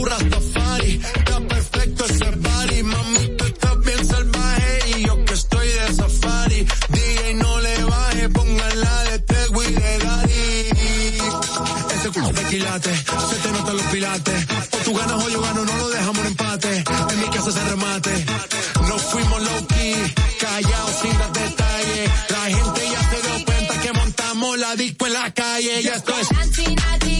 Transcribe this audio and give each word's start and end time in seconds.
flow 0.00 0.04
Rastafari. 0.04 1.00
Está 1.14 1.40
perfecto 1.40 2.04
ese 2.04 2.30
body, 2.30 2.82
mami, 2.82 3.28
tú 3.36 3.44
estás 3.44 3.80
bien 3.80 4.06
salvaje 4.06 4.78
y 4.96 5.06
yo 5.06 5.24
que 5.24 5.34
estoy 5.34 5.68
de 5.68 5.94
safari. 5.94 6.66
DJ 6.88 7.34
no 7.34 7.60
le 7.60 7.84
baje, 7.84 8.28
póngala 8.28 9.04
de 9.04 9.18
Tego 9.20 9.62
y 9.62 9.72
de 9.72 9.98
Daddy. 9.98 11.18
Ese 11.94 12.08
culo 12.10 12.28
de 12.32 12.44
quilate, 12.44 12.94
se 12.94 13.36
te 13.42 13.52
notan 13.52 13.76
los 13.76 13.86
pilates. 13.86 14.46
O 14.72 14.76
tú 14.84 14.94
ganas 14.94 15.24
o 15.24 15.28
yo 15.28 15.40
gano, 15.40 15.64
no 15.64 15.76
lo 15.76 15.88
dejamos 15.88 16.18
en 16.18 16.26
empate. 16.26 16.84
En 17.10 17.20
mi 17.20 17.26
casa 17.26 17.52
se 17.52 17.64
remate. 17.64 18.26
Nos 18.88 19.02
fuimos 19.02 19.42
low 19.42 19.66
key, 19.68 20.14
callados 20.40 20.96
sin 21.02 21.18
dar 21.18 21.32
detalles. 21.32 22.10
La 22.30 22.44
gente 22.56 22.80
ya 22.92 23.10
se 23.10 23.26
dio 23.26 23.44
cuenta 23.44 23.80
que 23.80 23.92
montamos 23.92 24.58
la 24.58 24.76
disco 24.76 25.06
en 25.06 25.12
la 25.12 25.32
calle. 25.32 25.82
Ya 25.82 25.94
estoy. 25.94 27.19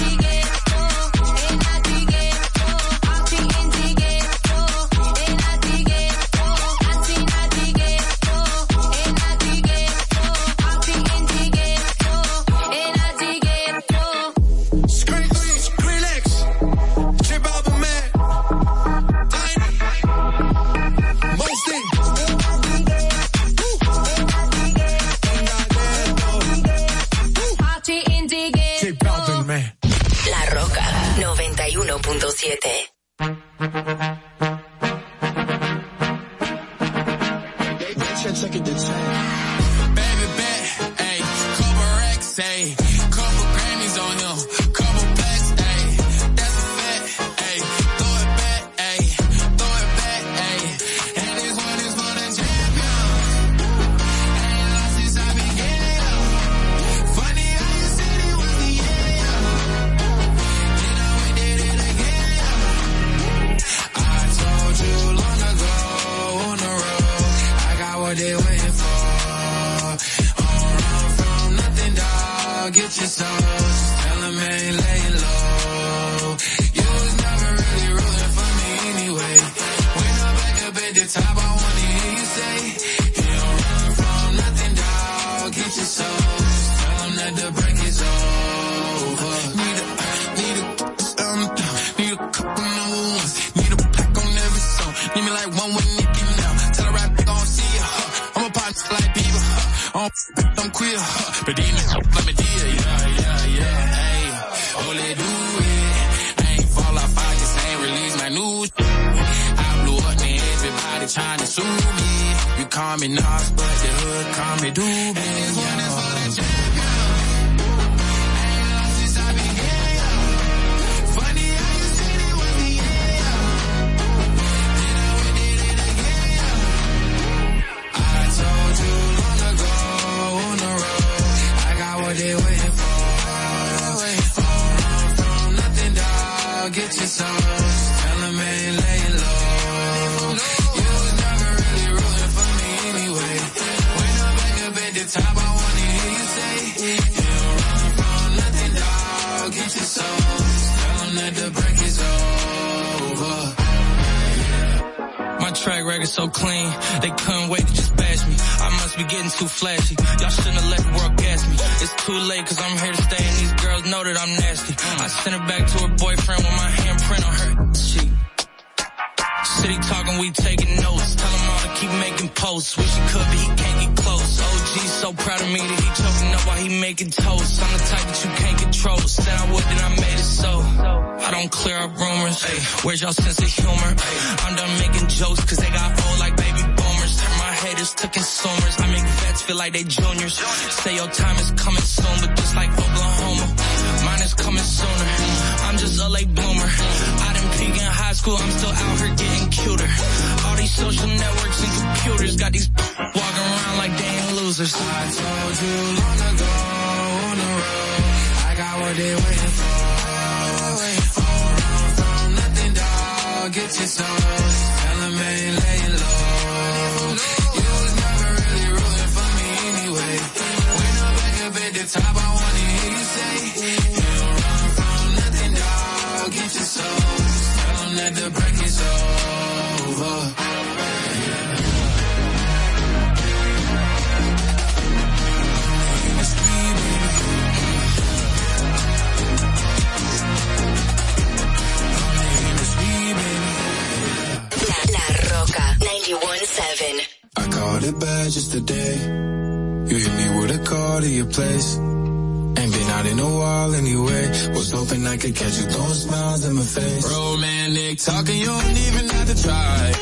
face. 256.71 257.11
Romantic 257.11 257.97
talking, 257.99 258.37
you 258.37 258.45
don't 258.45 258.77
even 258.77 259.09
have 259.09 259.27
to 259.27 259.43
try. 259.43 259.93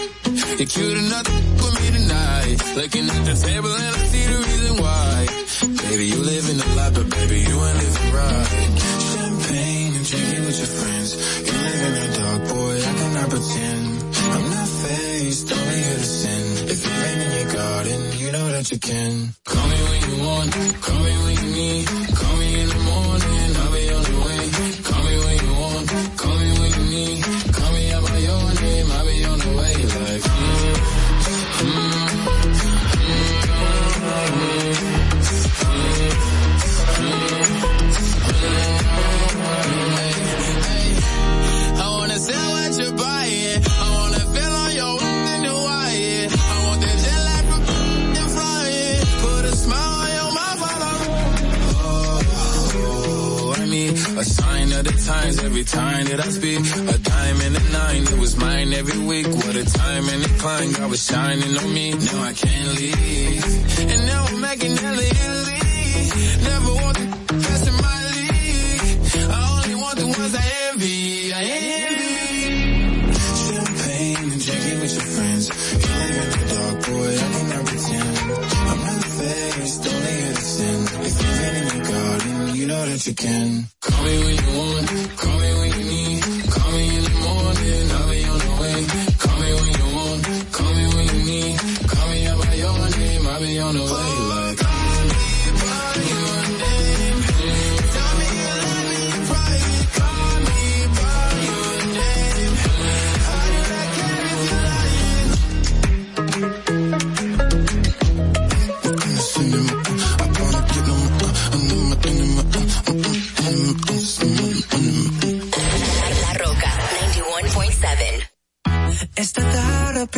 You're 0.57 0.67
cute 0.67 0.97
enough 0.97 1.38
every 58.79 58.99
week. 58.99 59.27
What 59.27 59.55
a 59.55 59.65
time 59.65 60.07
and 60.07 60.23
a 60.25 60.29
climb, 60.39 60.71
God 60.71 60.89
was 60.89 61.03
shining 61.05 61.57
on 61.57 61.73
me. 61.73 61.91
Now 61.91 62.21
I 62.23 62.33
can't 62.33 62.71
leave. 62.79 63.43
And 63.91 64.05
now 64.05 64.25
I'm 64.29 64.41
making 64.41 64.75
hella 64.77 65.03
Italy. 65.13 65.59
Never 66.49 66.73
want 66.81 66.97
the 66.97 67.33
best 67.43 67.67
in 67.67 67.75
my 67.87 67.99
league. 68.15 68.81
I 69.35 69.39
only 69.55 69.75
want 69.83 69.95
the 69.99 70.07
ones 70.07 70.33
I 70.35 70.45
envy. 70.71 71.33
I 71.33 71.43
envy. 71.59 72.09
Champagne 73.43 74.31
and 74.33 74.41
drinking 74.45 74.79
with 74.79 74.93
your 74.97 75.07
friends. 75.15 75.45
You 75.83 75.91
live 75.99 76.15
in 76.23 76.29
the 76.31 76.45
dark, 76.55 76.77
boy, 76.87 77.11
I 77.15 77.29
cannot 77.35 77.65
pretend. 77.69 78.15
I'm 78.71 78.79
not 78.87 78.99
the 79.03 79.11
face, 79.19 79.75
only 79.91 80.15
innocent. 80.29 80.87
If 81.07 81.15
you've 81.21 81.39
been 81.41 81.55
in 81.61 81.67
your 81.75 81.85
garden, 81.91 82.55
you 82.55 82.65
know 82.67 82.85
that 82.85 83.07
you 83.07 83.13
can. 83.13 83.68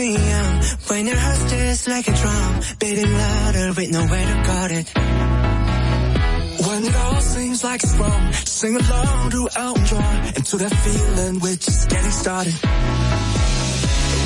p.m. 0.02 0.62
When 0.90 1.06
your 1.06 1.16
heart 1.16 1.50
just 1.50 1.88
like 1.88 2.08
a 2.08 2.14
drum, 2.14 2.62
beating 2.80 3.14
louder 3.14 3.68
with 3.78 3.92
nowhere 3.92 4.26
to 4.32 4.38
guard 4.48 4.72
it. 4.80 4.88
When 6.66 6.84
it 6.90 6.96
all 6.96 7.22
seems 7.22 7.64
like 7.64 7.84
it's 7.84 7.96
wrong, 7.98 8.34
sing 8.34 8.76
along 8.78 9.32
to 9.32 9.50
Elton 9.56 9.86
John 9.86 10.16
and 10.36 10.46
that 10.64 10.74
feeling 10.86 11.40
we're 11.40 11.62
just 11.68 11.90
getting 11.90 12.12
started. 12.24 12.56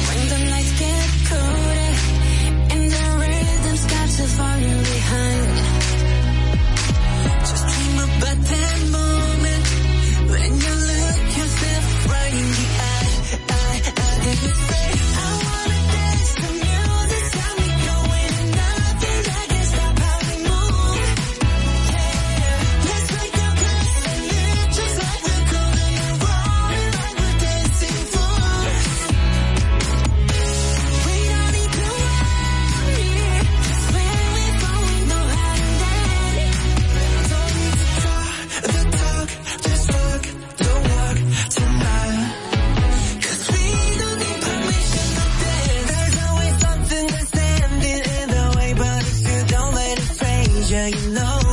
When 0.08 0.22
the 0.32 0.40
nights 0.52 0.74
get 0.80 1.10
colder 1.30 1.92
and 2.74 2.84
the 2.96 3.06
rhythm 3.22 3.76
starts 3.86 4.16
to 4.20 4.28
fall 4.38 4.60
behind, 4.94 5.56
just 7.50 7.66
dream 7.72 7.98
about 8.08 8.40
that 8.54 8.80
moment 9.00 9.66
when 10.32 10.52
you 10.64 10.74
look 10.92 11.22
yourself 11.40 11.86
right 12.14 12.34
in 12.34 12.48
the 12.60 12.75
you 50.88 51.10
know 51.10 51.45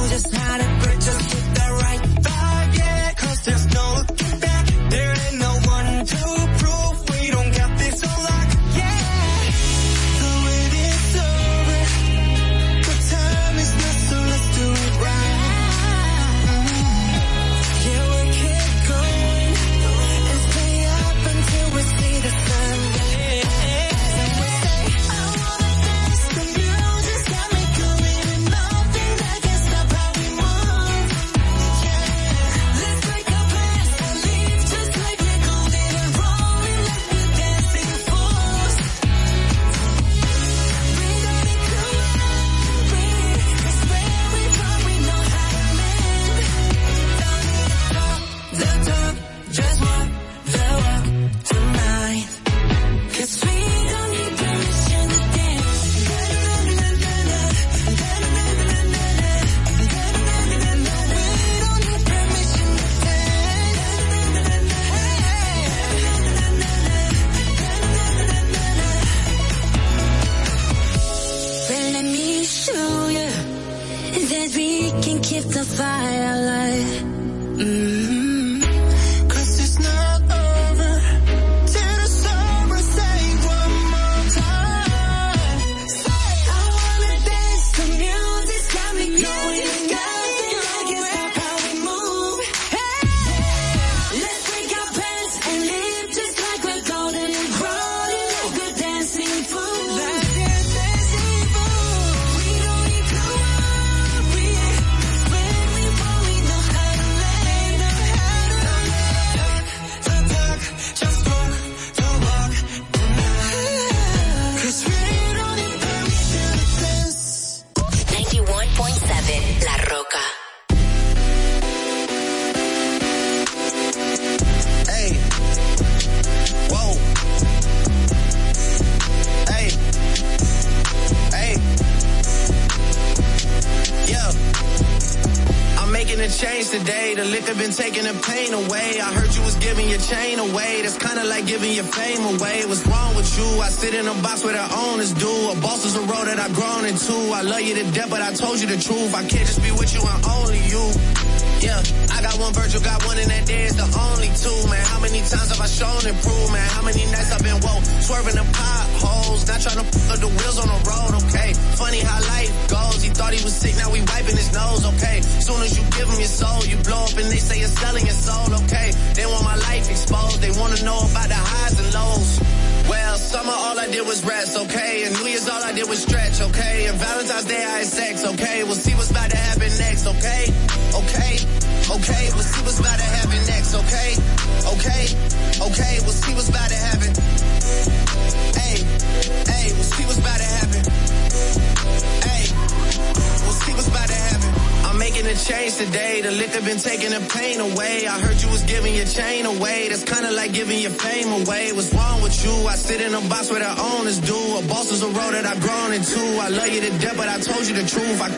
I'm 195.43 195.49
making 195.49 195.67
a 195.67 195.71
change 195.71 195.77
today. 195.77 196.21
The 196.23 196.31
liquor 196.31 196.61
been 196.63 196.79
taking 196.79 197.11
the 197.11 197.21
pain 197.33 197.61
away. 197.61 198.07
I 198.07 198.21
heard 198.21 198.41
you 198.43 198.49
was 198.51 198.63
giving 198.63 198.95
your 198.95 199.07
chain 199.07 199.47
away. 199.47 199.89
That's 199.89 200.05
kinda 200.05 200.31
like 200.31 200.53
giving 200.53 200.81
your 200.81 200.91
fame 200.91 201.33
away. 201.33 201.73
What's 201.73 201.93
wrong 201.93 202.23
with 202.23 202.45
you? 202.45 202.53
I 202.67 202.75
sit 202.77 203.01
in 203.01 203.15
a 203.15 203.21
box 203.29 203.51
where 203.51 203.61
the 203.61 203.73
owners 203.81 204.19
do. 204.19 204.59
A 204.59 204.63
boss 204.63 204.91
is 204.93 205.03
a 205.03 205.09
road 205.09 205.35
that 205.35 205.47
I've 205.47 205.61
grown 205.61 205.93
into. 205.93 206.21
I 206.41 206.49
love 206.49 206.69
you 206.69 206.81
to 206.81 206.91
death, 206.99 207.17
but 207.17 207.29
I 207.29 207.39
told 207.39 207.67
you 207.67 207.75
the 207.75 207.87
truth. 207.87 208.21
I 208.21 208.29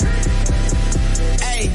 Hey, 1.44 1.70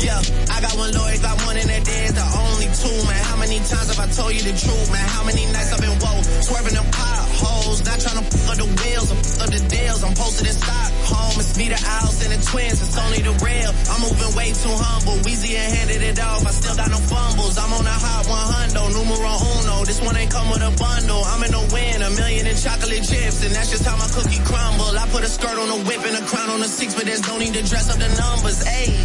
yeah, 0.00 0.20
I 0.50 0.60
got 0.60 0.76
one 0.76 0.92
lawyer, 0.92 1.18
got 1.18 1.38
one 1.46 1.56
in 1.56 1.66
that 1.68 1.84
day, 1.84 2.08
the 2.10 2.26
only 2.44 2.68
two, 2.74 2.98
man. 3.06 3.22
How 3.24 3.36
many 3.36 3.58
times 3.58 3.88
have 3.94 4.00
I 4.00 4.08
told 4.12 4.32
you 4.34 4.42
the 4.42 4.56
truth, 4.58 4.90
man? 4.92 5.06
How 5.08 5.24
many 5.24 5.44
nights 5.46 5.72
I've 5.72 5.80
been 5.80 5.98
woke, 5.98 6.24
swerving 6.42 6.74
the 6.74 6.82
them 6.82 7.23
potholes, 7.44 7.84
not 7.84 8.00
trying 8.00 8.20
to 8.20 8.26
fuck 8.32 8.56
up 8.56 8.58
the 8.64 8.68
wheels 8.80 9.08
or 9.12 9.16
fuck 9.20 9.40
up 9.44 9.50
the 9.52 9.62
deals. 9.68 10.00
I'm 10.04 10.14
posted 10.16 10.46
in 10.48 10.56
Stockholm, 10.56 11.34
it's 11.36 11.52
me, 11.60 11.68
the 11.68 11.80
Owls, 12.00 12.16
and 12.24 12.32
the 12.32 12.40
twins, 12.40 12.80
it's 12.80 12.96
only 12.96 13.20
the 13.20 13.34
real. 13.44 13.70
I'm 13.92 14.00
moving 14.00 14.32
way 14.32 14.48
too 14.56 14.72
humble, 14.72 15.20
Weezy 15.24 15.52
and 15.54 15.68
handed 15.76 16.02
it 16.02 16.18
off, 16.20 16.46
I 16.46 16.50
still 16.50 16.76
got 16.76 16.88
no 16.88 17.00
fumbles. 17.04 17.56
I'm 17.60 17.72
on 17.72 17.84
a 17.84 17.96
hot 17.96 18.24
100, 18.24 18.94
numero 18.96 19.32
uno, 19.60 19.84
this 19.84 20.00
one 20.00 20.16
ain't 20.16 20.32
come 20.32 20.48
with 20.48 20.64
a 20.64 20.72
bundle. 20.80 21.22
I'm 21.24 21.42
in 21.44 21.52
the 21.52 21.64
win, 21.74 22.02
a 22.02 22.10
million 22.16 22.46
in 22.46 22.56
chocolate 22.56 23.04
chips, 23.04 23.44
and 23.44 23.52
that's 23.52 23.70
just 23.70 23.84
how 23.84 23.96
my 24.00 24.08
cookie 24.08 24.42
crumble. 24.44 24.96
I 24.96 25.04
put 25.12 25.22
a 25.22 25.30
skirt 25.30 25.56
on 25.58 25.68
a 25.68 25.78
whip 25.84 26.02
and 26.04 26.16
a 26.16 26.24
crown 26.24 26.48
on 26.48 26.60
a 26.62 26.68
six, 26.68 26.94
but 26.94 27.04
there's 27.04 27.26
no 27.28 27.36
need 27.38 27.54
to 27.54 27.62
dress 27.62 27.90
up 27.92 27.98
the 27.98 28.08
numbers, 28.16 28.64
ayy. 28.64 28.96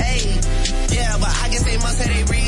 Hey, 0.00 0.22
yeah, 0.90 1.16
but 1.18 1.30
I 1.30 1.48
guess 1.48 1.62
they 1.62 1.78
must 1.78 2.02
have 2.02 2.10
their 2.10 2.26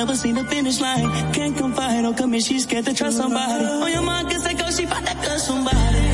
never 0.00 0.16
seen 0.16 0.34
the 0.34 0.44
finish 0.44 0.80
line. 0.80 1.08
Can't 1.34 1.56
confide 1.56 2.04
or 2.04 2.08
oh, 2.08 2.14
commit, 2.14 2.42
she's 2.42 2.62
scared 2.62 2.86
to 2.86 2.94
trust 2.94 3.18
somebody. 3.18 3.64
On 3.84 3.92
your 3.92 4.02
mind, 4.02 4.30
cause 4.30 4.46
I 4.46 4.54
go, 4.54 4.70
she 4.70 4.86
bout 4.86 5.04
to 5.06 5.14
cut 5.14 5.40
somebody. 5.40 6.04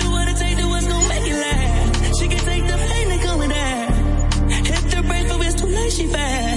Do 0.00 0.06
what 0.14 0.28
it 0.28 0.36
take, 0.36 0.56
do 0.58 0.68
what's 0.68 0.86
gon' 0.86 1.08
make 1.08 1.26
it 1.32 1.38
last. 1.44 2.20
She 2.20 2.28
can 2.28 2.42
take 2.50 2.64
the 2.72 2.78
pain 2.88 3.06
that 3.10 3.20
come 3.26 3.38
with 3.40 3.52
that. 3.58 3.86
Hit 4.70 4.84
the 4.92 5.02
brake, 5.08 5.28
but 5.28 5.46
it's 5.48 5.60
too 5.60 5.66
late, 5.66 5.92
she 5.92 6.06
fast. 6.06 6.51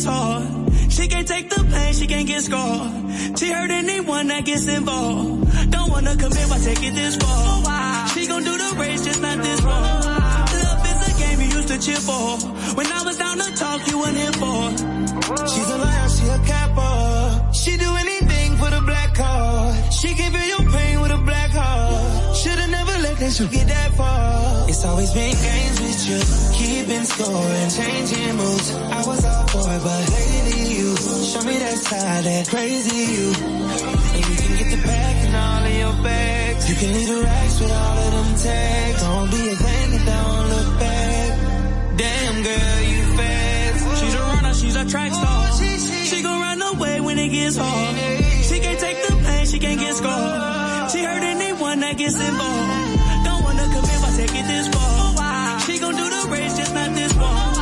It 0.00 0.04
gets 0.04 0.04
hard. 0.04 0.92
She 0.92 1.08
can't 1.08 1.28
take 1.28 1.50
the 1.50 1.64
pain, 1.64 1.94
she 1.94 2.06
can't 2.06 2.26
get 2.26 2.42
scarred. 2.42 3.38
She 3.38 3.52
hurt 3.52 3.70
anyone 3.70 4.28
that 4.28 4.44
gets 4.44 4.66
involved. 4.68 5.70
Don't 5.70 5.90
wanna 5.90 6.16
commit, 6.16 6.48
why 6.48 6.58
take 6.58 6.82
it 6.82 6.94
this 6.94 7.16
far? 7.16 8.08
She 8.08 8.26
gon' 8.26 8.44
do 8.44 8.56
the 8.56 8.76
race, 8.78 9.04
just 9.04 9.20
not 9.20 9.38
this 9.38 9.60
far. 9.60 9.82
Love 10.64 10.86
is 10.90 11.00
a 11.08 11.18
game 11.20 11.40
you 11.40 11.56
used 11.56 11.68
to 11.68 11.78
cheer 11.78 12.00
for. 12.00 12.38
When 12.76 12.86
I 12.86 13.02
was 13.02 13.16
down 13.18 13.38
to 13.38 13.54
talk, 13.54 13.86
you 13.88 13.98
weren't 13.98 14.16
here 14.16 14.32
for. 14.32 14.70
She's 15.46 15.70
a 15.70 15.78
liar, 15.78 16.08
she 16.08 16.26
a 16.28 16.38
capper. 16.50 17.52
She 17.52 17.76
do 17.76 17.90
anything 17.96 18.56
for 18.56 18.70
the 18.70 18.80
black 18.80 19.14
card. 19.14 19.92
She 19.92 20.14
can 20.14 20.32
let 23.30 23.40
you 23.40 23.48
get 23.58 23.68
that 23.68 23.92
far. 23.94 24.68
It's 24.68 24.84
always 24.84 25.12
been 25.12 25.30
games 25.30 25.80
with 25.80 26.00
you, 26.08 26.20
keeping 26.58 27.04
score 27.04 27.46
and 27.62 27.70
changing 27.70 28.36
moves. 28.36 28.74
I 28.74 29.06
was 29.06 29.24
all 29.24 29.46
for 29.46 29.70
it, 29.70 29.82
but 29.86 30.02
lately 30.10 30.60
you 30.74 30.96
show 31.30 31.42
me 31.46 31.56
that 31.58 31.78
side, 31.78 32.24
that 32.24 32.48
crazy 32.48 33.12
you. 33.14 33.26
And 34.14 34.22
you 34.26 34.36
can 34.42 34.52
get 34.58 34.70
the 34.74 34.82
back 34.82 35.16
and 35.24 35.36
all 35.36 35.62
of 35.62 35.74
your 35.82 36.02
bags. 36.02 36.70
You 36.70 36.74
can 36.74 36.92
leave 36.92 37.08
the 37.08 37.22
racks 37.22 37.60
with 37.60 37.72
all 37.72 37.98
of 37.98 38.10
them 38.16 38.30
tags. 38.36 39.00
Don't 39.00 39.30
be 39.30 39.42
a 39.48 39.56
thing 39.56 39.88
and 39.94 40.06
don't 40.06 40.46
look 40.50 40.80
back. 40.80 41.30
Damn 42.02 42.36
girl, 42.42 42.80
you 42.90 43.02
fast. 43.14 44.00
She's 44.00 44.14
a 44.14 44.18
runner, 44.18 44.54
she's 44.54 44.76
a 44.76 44.84
track 44.86 45.12
star. 45.12 45.46
Oh, 45.50 46.04
she 46.10 46.22
gon' 46.22 46.40
run 46.40 46.62
away 46.62 47.00
when 47.00 47.18
it 47.18 47.28
gets 47.28 47.56
hard. 47.56 47.96
She 48.48 48.58
can't 48.58 48.80
take 48.80 48.98
the 49.06 49.14
pain, 49.22 49.46
she 49.46 49.58
can't 49.60 49.78
get 49.78 49.94
scarred. 49.94 50.90
She 50.90 51.04
hurt 51.04 51.22
anyone 51.22 51.78
that 51.80 51.96
gets 51.96 52.18
involved. 52.18 52.99
Don't 54.40 54.48
wanna 54.48 54.48
commit, 54.48 54.48
but 54.48 54.48
take 54.48 54.48
it 54.48 54.48
this 54.48 54.68
far. 54.68 55.60
She 55.60 55.78
gon' 55.78 55.96
do 55.96 56.10
the 56.10 56.28
race, 56.30 56.56
just 56.56 56.74
not 56.74 56.94
this 56.94 57.12
far. 57.12 57.54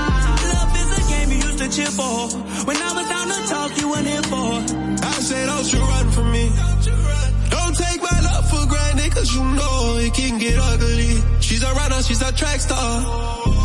Love 0.55 0.77
is 0.77 0.99
a 0.99 1.03
game 1.11 1.31
you 1.33 1.39
used 1.39 1.59
to 1.59 1.69
cheer 1.69 1.91
for. 1.91 2.29
When 2.67 2.77
I 2.77 2.93
was 2.93 3.09
down 3.09 3.29
to 3.29 3.39
talk, 3.49 3.81
you 3.81 3.91
weren't 3.91 4.07
here 4.07 4.23
for. 4.23 4.51
I 5.05 5.13
say 5.21 5.47
don't 5.47 5.73
you 5.73 5.81
run 5.81 6.11
from 6.11 6.33
me. 6.33 6.51
Don't 7.51 7.77
take 7.77 8.01
my 8.03 8.21
love 8.21 8.51
for 8.51 8.67
granted, 8.67 9.13
cause 9.13 9.35
you 9.35 9.43
know 9.43 9.99
it 9.99 10.15
can 10.15 10.39
get 10.39 10.59
ugly. 10.59 11.23
She's 11.41 11.63
a 11.63 11.73
runner, 11.75 12.03
she's 12.03 12.23
a 12.23 12.33
track 12.33 12.61
star. 12.61 13.03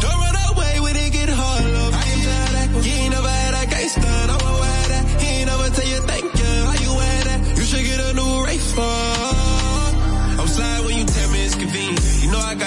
Don't 0.02 0.20
run 0.26 0.36
away 0.52 0.80
when 0.80 0.96
it 0.96 1.12
get 1.14 1.30
hard, 1.30 1.66
love. 1.66 1.94
I 1.94 2.04
ain't 2.12 2.24
tell 2.24 2.52
that. 2.58 2.86
You 2.86 2.92
ain't 2.94 3.14
never 3.14 3.30
had 3.30 3.54
a 3.64 3.70
gangster, 3.70 4.02
no 4.02 4.38
one 4.48 4.60
wear 4.60 4.88
that. 4.94 5.22
He 5.22 5.28
ain't 5.28 5.48
never 5.48 5.70
tell 5.70 5.88
you 5.88 6.00
thank 6.12 6.24
you, 6.24 6.52
how 6.68 6.78
you 6.86 6.92
wear 6.96 7.24
that. 7.30 7.58
You 7.58 7.64
should 7.64 7.84
get 7.86 8.00
a 8.00 8.14
new 8.14 8.46
race 8.46 8.74
for. 8.74 9.13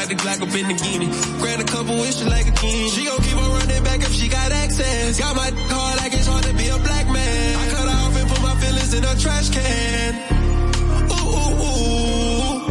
Got 0.07 0.19
the 0.19 0.23
Glock 0.23 0.41
up 0.43 0.55
in 0.55 0.69
the 0.69 0.75
guinea. 0.85 1.11
Grant 1.43 1.63
a 1.63 1.65
couple 1.65 1.97
wishes 1.99 2.29
like 2.29 2.47
a 2.47 2.53
king. 2.53 2.91
She 2.91 3.07
gon' 3.07 3.19
keep 3.23 3.37
on 3.37 3.51
running 3.51 3.83
back 3.83 3.99
if 4.03 4.13
she 4.13 4.29
got 4.29 4.53
access. 4.53 5.19
Got 5.19 5.35
my 5.35 5.51
car 5.67 5.97
like 5.97 6.13
it's 6.13 6.29
hard 6.29 6.45
to 6.45 6.55
be 6.55 6.69
a 6.69 6.79
black 6.79 7.07
man. 7.09 7.57
I 7.59 7.69
cut 7.75 7.89
her 7.89 7.97
off 8.07 8.17
and 8.17 8.29
put 8.31 8.41
my 8.41 8.55
feelings 8.61 8.95
in 8.95 9.03
a 9.03 9.17
trash 9.17 9.51
can. 9.51 10.15
Ooh, 11.11 11.27
ooh, 11.35 11.59
ooh. 11.67 12.71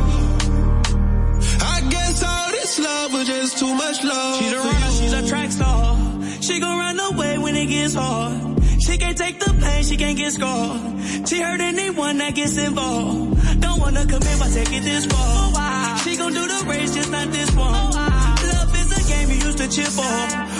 I 1.59 1.81
guess 1.89 2.23
all 2.23 2.51
this 2.51 2.79
love 2.79 3.11
was 3.11 3.27
just 3.27 3.59
too 3.59 3.75
much 3.75 4.01
love. 4.01 4.39
She 4.39 4.49
the 4.51 4.57
runner, 4.57 4.91
she's 4.91 5.11
a 5.11 5.27
track 5.27 5.51
star. 5.51 5.97
She 6.39 6.61
gon' 6.61 6.77
run 6.79 6.97
away 7.01 7.37
when 7.37 7.57
it 7.57 7.65
gets 7.65 7.95
hard. 7.95 8.63
She 8.79 8.97
can't 8.97 9.17
take 9.17 9.41
the 9.41 9.51
pain, 9.59 9.83
she 9.83 9.97
can't 9.97 10.17
get 10.17 10.31
scarred. 10.31 11.27
She 11.27 11.41
hurt 11.41 11.59
anyone 11.59 12.17
that 12.19 12.33
gets 12.33 12.57
involved. 12.57 13.59
Don't 13.59 13.79
wanna 13.81 14.05
commit, 14.05 14.39
but 14.39 14.53
take 14.53 14.71
it 14.71 14.83
this 14.83 15.05
far 15.05 15.84
we 16.15 16.21
gon' 16.21 16.33
do 16.33 16.47
the 16.47 16.65
race, 16.67 16.93
just 16.95 17.11
not 17.11 17.29
this 17.31 17.51
one. 17.55 17.91
Love 17.91 18.71
is 18.79 18.91
a 18.95 19.01
game 19.11 19.29
you 19.29 19.35
used 19.35 19.57
to 19.57 19.67
chip 19.67 19.91
for. 19.91 20.15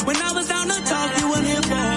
When 0.06 0.18
I 0.18 0.32
was 0.34 0.48
down 0.48 0.68
to 0.68 0.80
talk, 0.84 1.10
you 1.20 1.30
weren't 1.30 1.48
here 1.48 1.64
for. 1.64 1.88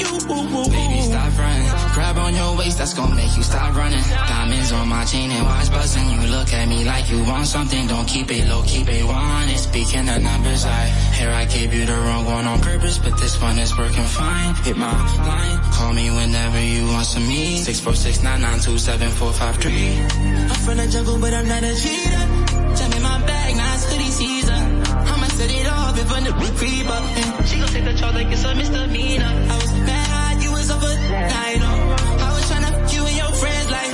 You, 0.00 0.08
ooh, 0.28 0.60
ooh, 0.60 0.68
Baby, 0.68 1.00
stop 1.08 1.32
running. 1.38 1.68
Grab 1.94 2.18
on 2.18 2.34
your 2.34 2.56
waist, 2.58 2.76
that's 2.78 2.92
gonna 2.92 3.14
make 3.14 3.34
you 3.36 3.42
stop 3.42 3.74
running. 3.74 4.02
Diamonds 4.02 4.72
on 4.72 4.88
my 4.88 5.04
chain 5.04 5.30
and 5.30 5.44
watch 5.44 5.70
buzzing. 5.70 6.08
You 6.10 6.28
look 6.28 6.52
at 6.52 6.68
me 6.68 6.84
like 6.84 7.10
you 7.10 7.24
want 7.24 7.46
something. 7.46 7.86
Don't 7.86 8.06
keep 8.06 8.30
it 8.30 8.46
low, 8.46 8.62
keep 8.66 8.88
it 8.88 9.04
one. 9.04 9.48
It's 9.48 9.62
speaking 9.62 10.04
the 10.04 10.18
numbers. 10.18 10.66
I 10.66 10.86
here 11.18 11.30
I 11.30 11.46
gave 11.46 11.72
you 11.72 11.86
the 11.86 11.96
wrong 11.96 12.26
one 12.26 12.46
on 12.46 12.60
purpose, 12.60 12.98
but 12.98 13.16
this 13.18 13.40
one 13.40 13.58
is 13.58 13.76
working 13.76 14.04
fine. 14.04 14.54
Hit 14.66 14.76
my 14.76 14.92
line, 15.26 15.58
call 15.72 15.94
me 15.94 16.10
whenever 16.10 16.60
you 16.60 16.86
want 16.88 17.06
some 17.06 17.26
me. 17.26 17.56
Six 17.56 17.80
four 17.80 17.94
six 17.94 18.22
nine 18.22 18.42
nine 18.42 18.60
two 18.60 18.76
seven 18.78 19.08
four 19.08 19.32
five 19.32 19.56
three. 19.56 19.96
I'm 19.96 20.60
from 20.64 20.76
the 20.76 20.86
jungle, 20.88 21.18
but 21.18 21.32
I'm 21.32 21.48
not 21.48 21.64
a 21.64 21.74
cheater. 21.74 22.47
In 22.80 23.02
my 23.02 23.18
bag, 23.26 23.56
nice 23.56 23.84
hoodie 23.90 24.10
season. 24.10 24.82
I'ma 25.10 25.26
set 25.26 25.50
it 25.50 25.66
off 25.66 25.98
if 25.98 26.10
a 26.10 26.14
nigga 26.14 26.56
creep 26.56 26.86
up. 26.86 27.04
And 27.04 27.48
she 27.48 27.58
gon' 27.58 27.68
take 27.68 27.84
the 27.84 27.94
charge 27.94 28.14
like 28.14 28.28
it's 28.28 28.44
a 28.44 28.54
misdemeanor. 28.54 29.24
I 29.26 29.56
was 29.56 29.72
mad, 29.90 30.42
you 30.42 30.52
was 30.52 30.70
up 30.70 30.82
a 30.82 30.94
night. 31.10 31.60
I 31.60 32.30
was 32.34 32.44
tryna 32.50 32.70
fuck 32.70 32.94
you 32.94 33.02
and 33.04 33.16
your 33.16 33.32
friends 33.40 33.70
like, 33.76 33.92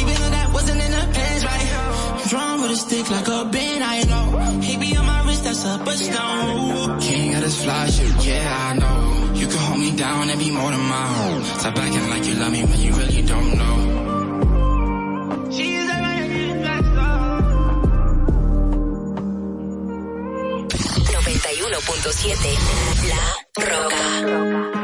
even 0.00 0.14
though 0.14 0.32
that 0.36 0.50
wasn't 0.54 0.80
in 0.80 0.90
the 0.92 1.04
plans, 1.12 1.44
right? 1.44 2.28
Drawn 2.28 2.62
with 2.62 2.70
a 2.70 2.76
stick 2.76 3.10
like 3.10 3.28
a 3.28 3.44
bin, 3.50 3.82
I 3.82 4.02
know. 4.04 4.60
He 4.60 4.76
be 4.76 4.96
on 4.96 5.06
my 5.06 5.20
wrist, 5.26 5.44
that's 5.44 5.64
up 5.66 5.86
a 5.86 5.92
stone. 5.92 7.00
King 7.00 7.34
of 7.34 7.40
this 7.42 7.64
fly 7.64 7.90
shit, 7.90 8.26
yeah, 8.26 8.70
I 8.70 8.78
know. 8.78 9.34
You 9.34 9.46
can 9.48 9.58
hold 9.58 9.80
me 9.80 9.96
down 9.96 10.30
and 10.30 10.38
be 10.38 10.50
more 10.52 10.70
than 10.70 10.80
my 10.80 11.06
own. 11.26 11.44
Stop 11.58 11.76
acting 11.78 12.08
like 12.10 12.24
you 12.26 12.34
love 12.36 12.52
me 12.52 12.62
when 12.64 12.80
you 12.80 12.92
really 12.94 13.22
don't 13.22 13.58
know. 13.58 13.93
91.7 21.64 22.58
La 23.08 23.64
Roca. 23.64 24.83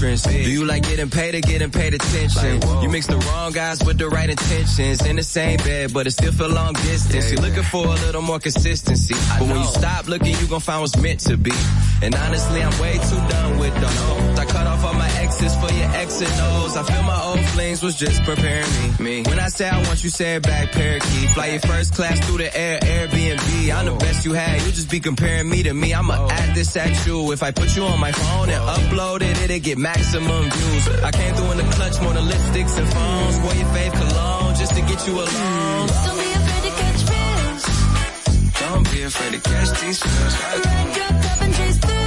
Entrance. 0.00 0.22
Do 0.22 0.50
you 0.50 0.64
like 0.64 0.82
getting 0.82 1.10
paid 1.10 1.34
or 1.34 1.40
getting 1.40 1.70
paid 1.70 1.94
attention? 1.94 2.60
You 2.82 2.88
mix 2.88 3.06
the 3.06 3.16
wrong 3.16 3.52
guys 3.52 3.82
with 3.84 3.98
the 3.98 4.08
right 4.08 4.28
intentions. 4.28 5.04
In 5.04 5.16
the 5.16 5.22
same 5.22 5.58
bed, 5.58 5.92
but 5.92 6.06
it 6.06 6.12
still 6.12 6.32
feel 6.32 6.48
long 6.48 6.72
distance. 6.74 7.30
You're 7.32 7.42
looking 7.42 7.62
for 7.64 7.86
a 7.86 7.98
little 8.06 8.22
more 8.22 8.38
consistency. 8.38 9.14
But 9.38 9.48
when 9.48 9.58
you 9.58 9.66
stop 9.66 10.08
looking, 10.08 10.34
you 10.36 10.46
gon' 10.46 10.60
find 10.60 10.80
what's 10.80 10.96
meant 10.96 11.20
to 11.20 11.36
be. 11.36 11.52
And 12.02 12.14
honestly, 12.14 12.62
I'm 12.62 12.78
way 12.80 12.94
too 12.94 13.20
done 13.28 13.58
with 13.58 13.74
them. 13.74 14.38
I 14.38 14.44
cut 14.46 14.66
off 14.66 14.84
all 15.30 15.40
my 15.40 15.46
exes 15.46 15.56
for 15.56 15.72
your 15.72 15.90
X 15.96 16.20
and 16.20 16.40
O's. 16.40 16.76
I 16.76 16.82
feel 16.82 17.02
my 17.02 17.22
old 17.22 17.44
flings 17.50 17.82
was 17.82 17.96
just 17.96 18.22
preparing 18.22 18.70
me. 18.98 19.04
me. 19.04 19.22
When 19.22 19.38
I 19.38 19.48
say 19.48 19.68
I 19.68 19.76
want 19.86 20.02
you, 20.02 20.10
say 20.10 20.36
it 20.36 20.42
back, 20.42 20.72
parakeet. 20.72 21.30
Fly 21.30 21.46
your 21.46 21.60
first 21.60 21.94
class 21.94 22.18
through 22.26 22.38
the 22.38 22.56
air, 22.56 22.78
Airbnb. 22.80 23.74
I'm 23.74 23.86
the 23.86 23.96
best 23.96 24.24
you 24.24 24.32
had. 24.32 24.62
You 24.62 24.72
just 24.72 24.90
be 24.90 25.00
comparing 25.00 25.48
me 25.48 25.62
to 25.62 25.74
me. 25.74 25.94
I'ma 25.94 26.28
add 26.30 26.54
this 26.54 26.76
at 26.76 27.06
you. 27.06 27.32
If 27.32 27.42
I 27.42 27.50
put 27.50 27.76
you 27.76 27.84
on 27.84 28.00
my 28.00 28.12
phone 28.12 28.50
and 28.50 28.62
upload 28.62 29.22
it, 29.22 29.40
it'll 29.42 29.60
get 29.60 29.78
maximum 29.78 30.50
views. 30.50 30.88
I 31.02 31.10
came 31.10 31.34
through 31.34 31.50
in 31.52 31.58
the 31.58 31.68
clutch 31.74 32.00
more 32.02 32.12
than 32.14 32.24
lipsticks 32.24 32.78
and 32.78 32.88
phones. 32.88 33.36
Wore 33.44 33.54
your 33.54 33.68
fave 33.74 33.92
cologne 33.92 34.54
just 34.56 34.74
to 34.74 34.82
get 34.82 35.06
you 35.06 35.14
alone. 35.14 35.86
Don't 35.86 36.18
be 36.18 36.32
afraid 36.32 36.62
to 36.66 36.72
catch 36.80 37.02
feels. 37.10 37.64
Don't 38.60 38.92
be 38.92 39.02
afraid 39.02 39.32
to 39.32 39.50
catch 39.50 39.80
these 39.80 40.02
feels. 40.02 40.34
Run, 40.42 40.92
drop, 40.92 41.22
top, 41.22 41.42
and 41.42 41.54
chase 41.54 41.78
thrills. 41.78 41.99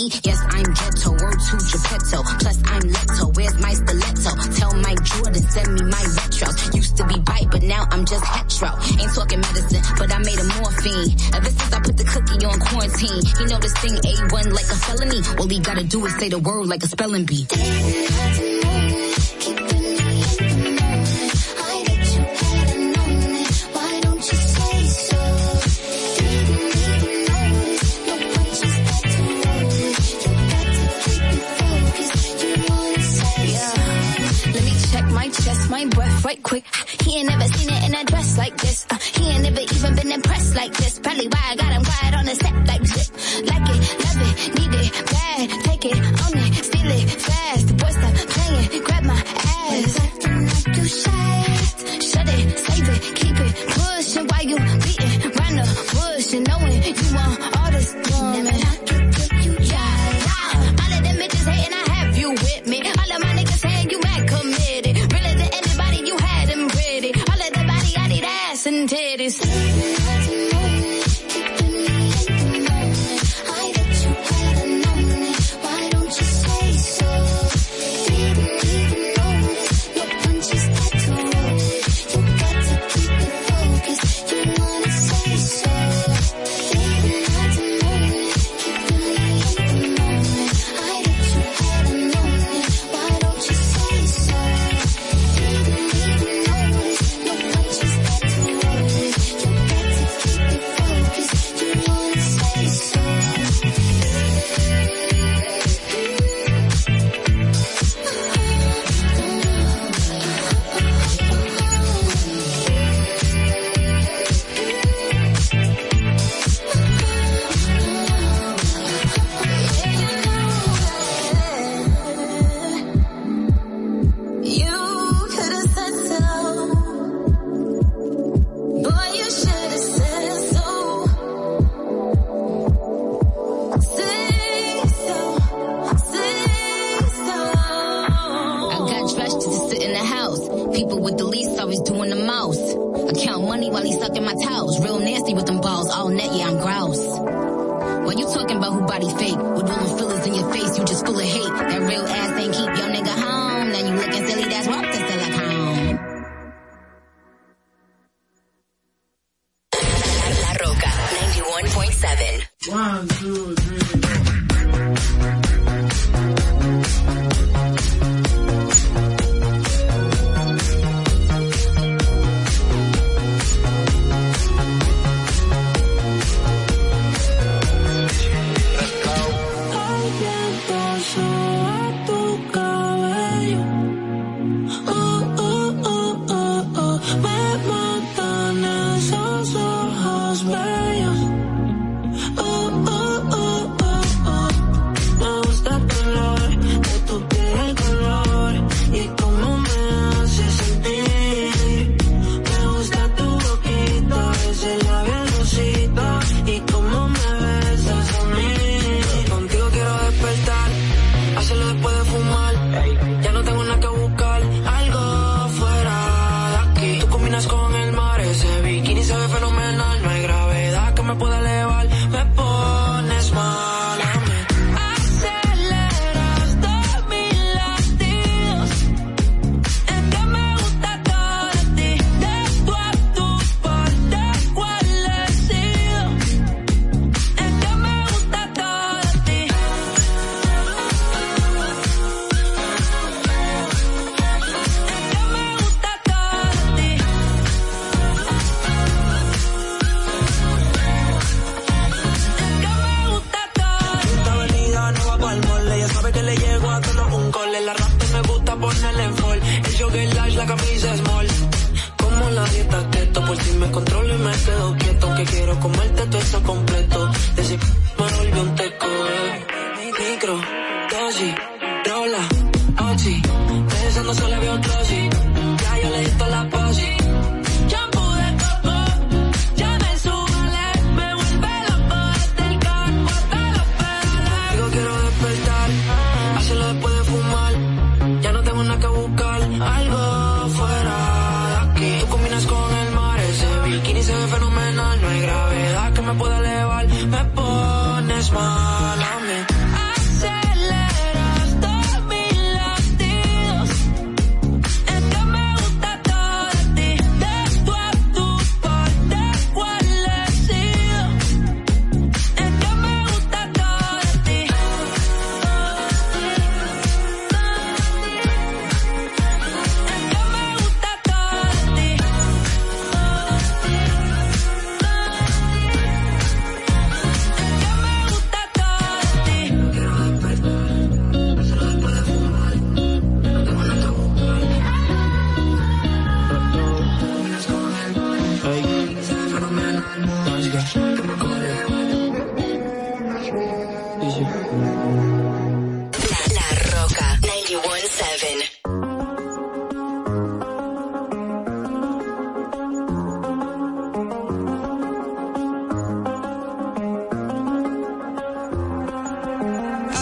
Yes, 0.00 0.40
I'm 0.48 0.64
ghetto. 0.64 1.10
World 1.10 1.36
to 1.36 1.56
Geppetto. 1.60 2.22
Plus, 2.40 2.58
I'm 2.64 2.80
Leto. 2.80 3.26
Where's 3.36 3.60
my 3.60 3.74
stiletto? 3.74 4.30
Tell 4.56 4.72
Mike 4.80 5.02
Jordan, 5.02 5.42
send 5.42 5.74
me 5.74 5.82
my 5.82 6.00
retros. 6.16 6.74
Used 6.74 6.96
to 6.96 7.06
be 7.06 7.18
bite, 7.18 7.50
but 7.50 7.62
now 7.62 7.86
I'm 7.90 8.06
just 8.06 8.24
hetero. 8.24 8.72
Ain't 8.98 9.14
talking 9.14 9.40
medicine, 9.40 9.82
but 9.98 10.10
I 10.10 10.18
made 10.20 10.38
a 10.38 10.44
morphine. 10.56 11.12
Ever 11.34 11.50
since 11.50 11.72
I 11.72 11.80
put 11.80 11.98
the 11.98 12.04
cookie 12.04 12.46
on 12.46 12.58
quarantine, 12.60 13.20
he 13.36 13.44
know 13.44 13.58
this 13.58 13.74
thing 13.74 13.92
A1 13.92 14.52
like 14.54 14.70
a 14.72 14.78
felony. 14.80 15.20
All 15.38 15.48
he 15.48 15.60
gotta 15.60 15.84
do 15.84 16.06
is 16.06 16.16
say 16.16 16.30
the 16.30 16.38
word 16.38 16.66
like 16.66 16.82
a 16.82 16.88
spelling 16.88 17.26
bee. 17.26 18.49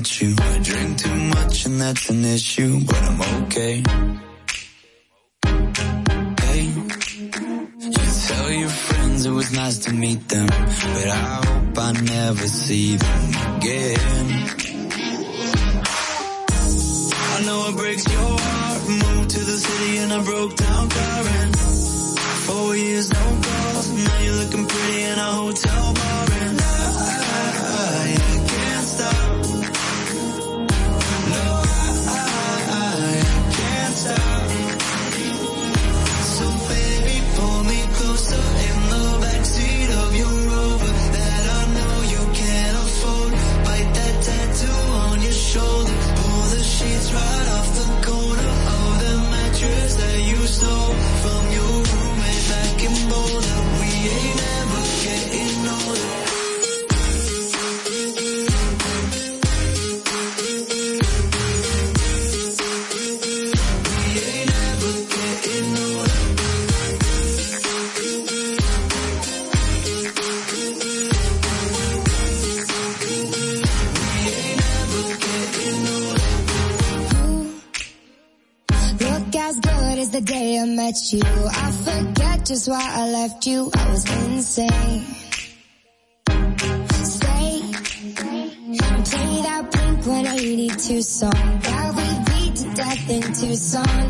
I 0.00 0.24
you. 0.24 0.34
I 0.38 0.58
drink 0.62 0.98
too 0.98 1.14
much 1.14 1.66
and 1.66 1.78
that's 1.78 2.08
an 2.08 2.24
issue, 2.24 2.80
but 2.86 3.02
I'm 3.02 3.44
okay. 3.44 3.82
Why 82.70 82.86
I 82.88 83.10
left 83.10 83.46
you. 83.48 83.68
I 83.74 83.90
was 83.90 84.04
insane. 84.24 85.02
Stay 87.02 87.62
play 89.10 89.42
that 89.42 89.66
Blink 89.72 90.06
182 90.06 91.02
song 91.02 91.60
that 91.62 91.94
we 91.96 92.06
beat 92.30 92.56
to 92.56 92.74
death 92.74 93.10
in 93.10 93.22
Tucson. 93.22 94.09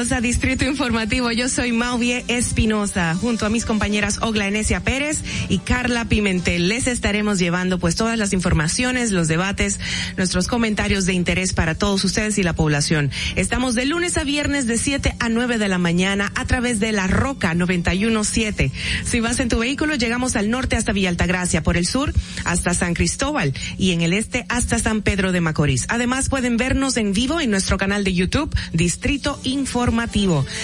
Distrito 0.00 0.64
Informativo. 0.64 1.30
Yo 1.30 1.50
soy 1.50 1.72
Mauvie 1.72 2.24
Espinosa, 2.26 3.14
junto 3.14 3.44
a 3.44 3.50
mis 3.50 3.66
compañeras 3.66 4.18
Ogla 4.22 4.48
Enesia 4.48 4.80
Pérez 4.80 5.18
y 5.50 5.58
Carla 5.58 6.06
Pimentel. 6.06 6.68
Les 6.68 6.86
estaremos 6.86 7.38
llevando 7.38 7.78
pues 7.78 7.96
todas 7.96 8.18
las 8.18 8.32
informaciones, 8.32 9.10
los 9.10 9.28
debates, 9.28 9.78
nuestros 10.16 10.48
comentarios 10.48 11.04
de 11.04 11.12
interés 11.12 11.52
para 11.52 11.74
todos 11.74 12.02
ustedes 12.02 12.38
y 12.38 12.42
la 12.42 12.54
población. 12.54 13.10
Estamos 13.36 13.74
de 13.74 13.84
lunes 13.84 14.16
a 14.16 14.24
viernes 14.24 14.66
de 14.66 14.78
7 14.78 15.16
a 15.20 15.28
9 15.28 15.58
de 15.58 15.68
la 15.68 15.76
mañana 15.76 16.32
a 16.34 16.46
través 16.46 16.80
de 16.80 16.92
La 16.92 17.06
Roca 17.06 17.52
917. 17.52 18.72
Si 19.04 19.20
vas 19.20 19.38
en 19.38 19.50
tu 19.50 19.58
vehículo, 19.58 19.96
llegamos 19.96 20.34
al 20.34 20.48
norte 20.48 20.76
hasta 20.76 20.92
Villa 20.92 21.10
Altagracia, 21.10 21.62
por 21.62 21.76
el 21.76 21.86
sur 21.86 22.14
hasta 22.46 22.72
San 22.72 22.94
Cristóbal 22.94 23.52
y 23.76 23.92
en 23.92 24.00
el 24.00 24.14
este 24.14 24.46
hasta 24.48 24.78
San 24.78 25.02
Pedro 25.02 25.30
de 25.30 25.42
Macorís. 25.42 25.84
Además 25.90 26.30
pueden 26.30 26.56
vernos 26.56 26.96
en 26.96 27.12
vivo 27.12 27.38
en 27.38 27.50
nuestro 27.50 27.76
canal 27.76 28.02
de 28.02 28.14
YouTube, 28.14 28.50
Distrito 28.72 29.38
Informativo. 29.44 29.89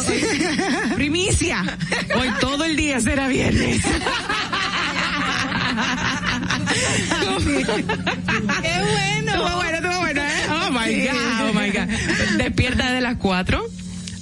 Primicia. 0.96 1.78
Hoy 2.20 2.30
todo 2.40 2.64
el 2.64 2.78
día 2.78 3.00
será 3.02 3.28
viernes. 3.28 3.82
Qué 8.62 8.80
bueno. 8.82 9.32
Estuvo 9.32 9.56
bueno, 9.56 9.78
estuvo 9.78 10.00
bueno, 10.00 10.22
¿eh? 10.22 10.48
Oh 10.50 10.72
my 10.72 11.02
God, 11.06 11.50
oh 11.50 11.54
my 11.54 11.70
God. 11.72 12.38
Despierta 12.38 12.92
de 12.92 13.02
las 13.02 13.18
cuatro. 13.18 13.64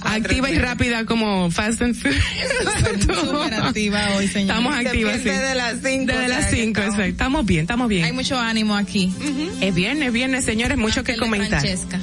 Activa 0.00 0.50
y 0.50 0.58
rápida 0.58 1.04
como 1.04 1.50
Fast 1.50 1.82
and 1.82 1.94
Furious. 1.96 2.22
Súper 3.00 3.54
activa 3.54 4.08
hoy, 4.16 4.28
señor. 4.28 4.50
Estamos 4.56 4.76
activas, 4.76 5.16
sí. 5.16 5.24
Desde 5.24 5.54
las 5.54 5.74
cinco. 5.82 6.12
Desde 6.12 6.28
las 6.28 6.50
cinco, 6.50 6.80
exacto. 6.80 7.02
Estamos 7.04 7.46
bien, 7.46 7.62
estamos 7.62 7.88
bien. 7.88 8.04
Hay 8.04 8.12
mucho 8.12 8.38
ánimo 8.38 8.76
aquí. 8.76 9.12
Es 9.60 9.74
viernes, 9.74 10.12
viernes, 10.12 10.44
señores, 10.44 10.78
mucho 10.78 11.02
que 11.02 11.12
el 11.12 11.18
de 11.18 11.26
comentar. 11.26 11.60
Francesca. 11.60 11.98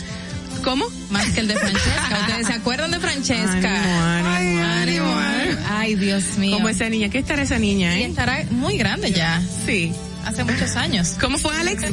¿Cómo? 0.63 0.85
Más 1.11 1.25
que 1.29 1.41
el 1.41 1.47
de 1.47 1.55
Francesca. 1.55 2.19
¿Ustedes 2.21 2.47
se 2.47 2.53
acuerdan 2.53 2.91
de 2.91 2.99
Francesca? 2.99 4.17
Ánimo, 4.17 4.63
ánimo, 4.63 5.13
ánimo. 5.15 5.59
Ay, 5.69 5.95
Dios 5.95 6.37
mío. 6.37 6.55
Como 6.57 6.69
esa 6.69 6.89
niña, 6.89 7.09
¿qué 7.09 7.19
estará 7.19 7.41
esa 7.41 7.59
niña, 7.59 7.97
Y 7.97 8.03
eh? 8.03 8.05
estará 8.05 8.43
muy 8.49 8.77
grande 8.77 9.11
ya. 9.11 9.41
Sí. 9.65 9.91
Hace 10.25 10.43
muchos 10.43 10.75
años. 10.75 11.15
¿Cómo 11.19 11.37
fue 11.37 11.55
Alex? 11.57 11.83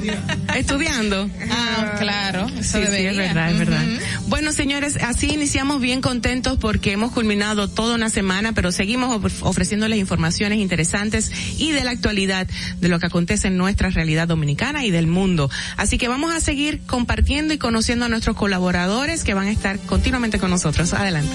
Estudiando. 0.57 1.29
Ah, 1.51 1.97
claro. 1.99 2.47
Eso 2.59 2.79
Sí, 2.79 2.87
sí, 2.87 2.97
es 3.07 3.17
verdad, 3.17 3.51
es 3.51 3.59
verdad. 3.59 3.85
Bueno, 4.29 4.53
señores, 4.53 4.97
así 5.03 5.29
iniciamos 5.33 5.81
bien 5.81 6.01
contentos 6.01 6.57
porque 6.59 6.93
hemos 6.93 7.13
culminado 7.13 7.69
toda 7.69 7.97
una 7.97 8.09
semana, 8.11 8.53
pero 8.53 8.73
seguimos 8.73 9.17
of- 9.25 9.43
ofreciéndoles 9.43 9.99
informaciones 9.99 10.59
interesantes 10.59 11.31
y 11.59 11.73
de 11.73 11.85
la 11.85 11.91
actualidad 11.91 12.47
de 12.81 12.89
lo 12.89 12.99
que 13.01 13.07
acontece 13.07 13.49
en 13.49 13.57
nuestra 13.57 13.91
realidad 13.91 14.29
dominicana 14.29 14.85
y 14.85 14.91
del 14.91 15.07
mundo. 15.07 15.51
Así 15.77 15.99
que 15.99 16.09
vamos 16.09 16.35
a 16.35 16.41
seguir 16.41 16.81
compartiendo 16.87 17.53
y 17.55 17.59
conociendo 17.59 18.05
a 18.05 18.09
nuestros 18.09 18.37
colaboradores 18.37 19.25
que 19.25 19.35
van 19.35 19.49
a 19.49 19.51
estar 19.51 19.79
continuamente 19.81 20.39
con 20.39 20.51
nosotros. 20.51 20.93
Adelante. 20.95 21.33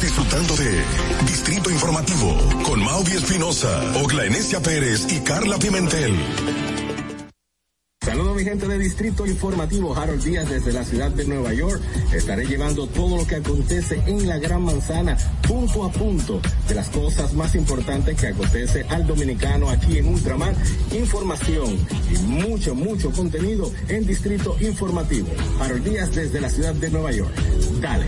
Estás 0.00 0.16
disfrutando 0.16 0.56
de 0.56 0.82
Distrito 1.26 1.70
Informativo 1.70 2.34
con 2.64 2.82
Mauvi 2.82 3.12
Espinosa, 3.12 3.68
Ogla 4.02 4.24
Enesia 4.24 4.58
Pérez 4.60 5.06
y 5.12 5.20
Carla 5.20 5.58
Pimentel. 5.58 6.14
Saludos 8.00 8.34
mi 8.34 8.44
gente 8.44 8.66
de 8.66 8.78
Distrito 8.78 9.26
Informativo, 9.26 9.94
Harold 9.94 10.24
Díaz 10.24 10.48
desde 10.48 10.72
la 10.72 10.84
ciudad 10.84 11.10
de 11.10 11.26
Nueva 11.26 11.52
York. 11.52 11.82
Estaré 12.14 12.46
llevando 12.46 12.86
todo 12.86 13.18
lo 13.18 13.26
que 13.26 13.36
acontece 13.36 14.02
en 14.06 14.26
la 14.26 14.38
Gran 14.38 14.62
Manzana, 14.62 15.18
punto 15.46 15.84
a 15.84 15.92
punto, 15.92 16.40
de 16.66 16.74
las 16.74 16.88
cosas 16.88 17.34
más 17.34 17.54
importantes 17.54 18.18
que 18.18 18.28
acontece 18.28 18.86
al 18.88 19.06
dominicano 19.06 19.68
aquí 19.68 19.98
en 19.98 20.06
Ultramar. 20.06 20.54
Información 20.92 21.78
y 22.10 22.18
mucho, 22.22 22.74
mucho 22.74 23.10
contenido 23.12 23.70
en 23.88 24.06
Distrito 24.06 24.56
Informativo. 24.60 25.28
Harold 25.60 25.84
Díaz 25.84 26.14
desde 26.14 26.40
la 26.40 26.48
ciudad 26.48 26.72
de 26.72 26.88
Nueva 26.88 27.12
York. 27.12 27.34
Dale. 27.82 28.06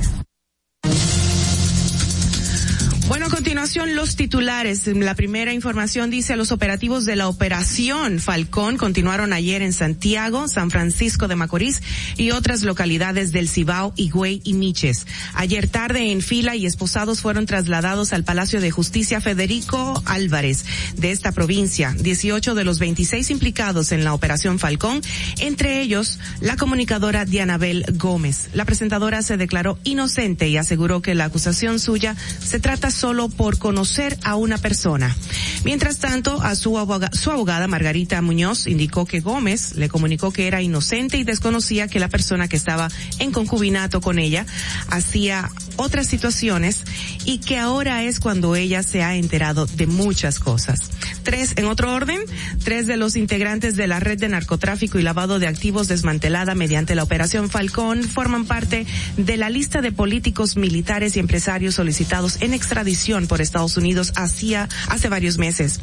Bueno, 3.12 3.26
a 3.26 3.28
continuación 3.28 3.94
los 3.94 4.16
titulares. 4.16 4.86
La 4.86 5.14
primera 5.14 5.52
información 5.52 6.08
dice 6.08 6.34
los 6.34 6.50
operativos 6.50 7.04
de 7.04 7.14
la 7.14 7.28
Operación 7.28 8.20
Falcón 8.20 8.78
continuaron 8.78 9.34
ayer 9.34 9.60
en 9.60 9.74
Santiago, 9.74 10.48
San 10.48 10.70
Francisco 10.70 11.28
de 11.28 11.36
Macorís 11.36 11.82
y 12.16 12.30
otras 12.30 12.62
localidades 12.62 13.30
del 13.30 13.50
Cibao, 13.50 13.92
Higüey 13.96 14.40
y 14.44 14.54
Miches. 14.54 15.06
Ayer 15.34 15.68
tarde 15.68 16.10
en 16.10 16.22
fila 16.22 16.56
y 16.56 16.64
esposados 16.64 17.20
fueron 17.20 17.44
trasladados 17.44 18.14
al 18.14 18.24
Palacio 18.24 18.62
de 18.62 18.70
Justicia 18.70 19.20
Federico 19.20 20.02
Álvarez 20.06 20.64
de 20.96 21.10
esta 21.10 21.32
provincia. 21.32 21.94
18 21.98 22.54
de 22.54 22.64
los 22.64 22.78
26 22.78 23.28
implicados 23.28 23.92
en 23.92 24.04
la 24.04 24.14
Operación 24.14 24.58
Falcón, 24.58 25.02
entre 25.38 25.82
ellos 25.82 26.18
la 26.40 26.56
comunicadora 26.56 27.26
Dianabel 27.26 27.84
Gómez. 27.92 28.48
La 28.54 28.64
presentadora 28.64 29.20
se 29.20 29.36
declaró 29.36 29.78
inocente 29.84 30.48
y 30.48 30.56
aseguró 30.56 31.02
que 31.02 31.14
la 31.14 31.26
acusación 31.26 31.78
suya 31.78 32.16
se 32.42 32.58
trata 32.58 32.90
solo 33.02 33.28
por 33.28 33.58
conocer 33.58 34.16
a 34.22 34.36
una 34.36 34.58
persona. 34.58 35.16
Mientras 35.64 35.98
tanto, 35.98 36.40
a 36.40 36.54
su, 36.54 36.78
su 37.14 37.30
abogada 37.32 37.66
Margarita 37.66 38.22
Muñoz 38.22 38.68
indicó 38.68 39.06
que 39.06 39.18
Gómez 39.18 39.74
le 39.74 39.88
comunicó 39.88 40.30
que 40.30 40.46
era 40.46 40.62
inocente 40.62 41.18
y 41.18 41.24
desconocía 41.24 41.88
que 41.88 41.98
la 41.98 42.06
persona 42.06 42.46
que 42.46 42.54
estaba 42.54 42.88
en 43.18 43.32
concubinato 43.32 44.00
con 44.00 44.20
ella 44.20 44.46
hacía 44.86 45.50
otras 45.74 46.06
situaciones 46.06 46.84
y 47.24 47.38
que 47.38 47.58
ahora 47.58 48.04
es 48.04 48.20
cuando 48.20 48.54
ella 48.54 48.84
se 48.84 49.02
ha 49.02 49.16
enterado 49.16 49.66
de 49.66 49.88
muchas 49.88 50.38
cosas. 50.38 50.90
Tres, 51.24 51.54
en 51.56 51.64
otro 51.64 51.92
orden, 51.92 52.20
tres 52.62 52.86
de 52.86 52.96
los 52.96 53.16
integrantes 53.16 53.74
de 53.74 53.88
la 53.88 53.98
red 53.98 54.18
de 54.18 54.28
narcotráfico 54.28 55.00
y 55.00 55.02
lavado 55.02 55.40
de 55.40 55.48
activos 55.48 55.88
desmantelada 55.88 56.54
mediante 56.54 56.94
la 56.94 57.02
operación 57.02 57.50
Falcón 57.50 58.04
forman 58.04 58.44
parte 58.44 58.86
de 59.16 59.36
la 59.36 59.50
lista 59.50 59.80
de 59.80 59.90
políticos, 59.90 60.56
militares 60.56 61.16
y 61.16 61.18
empresarios 61.18 61.74
solicitados 61.74 62.40
en 62.42 62.54
extradición 62.54 62.81
por 63.28 63.40
Estados 63.40 63.76
Unidos 63.76 64.12
hacía, 64.16 64.68
hace 64.88 65.08
varios 65.08 65.38
meses. 65.38 65.80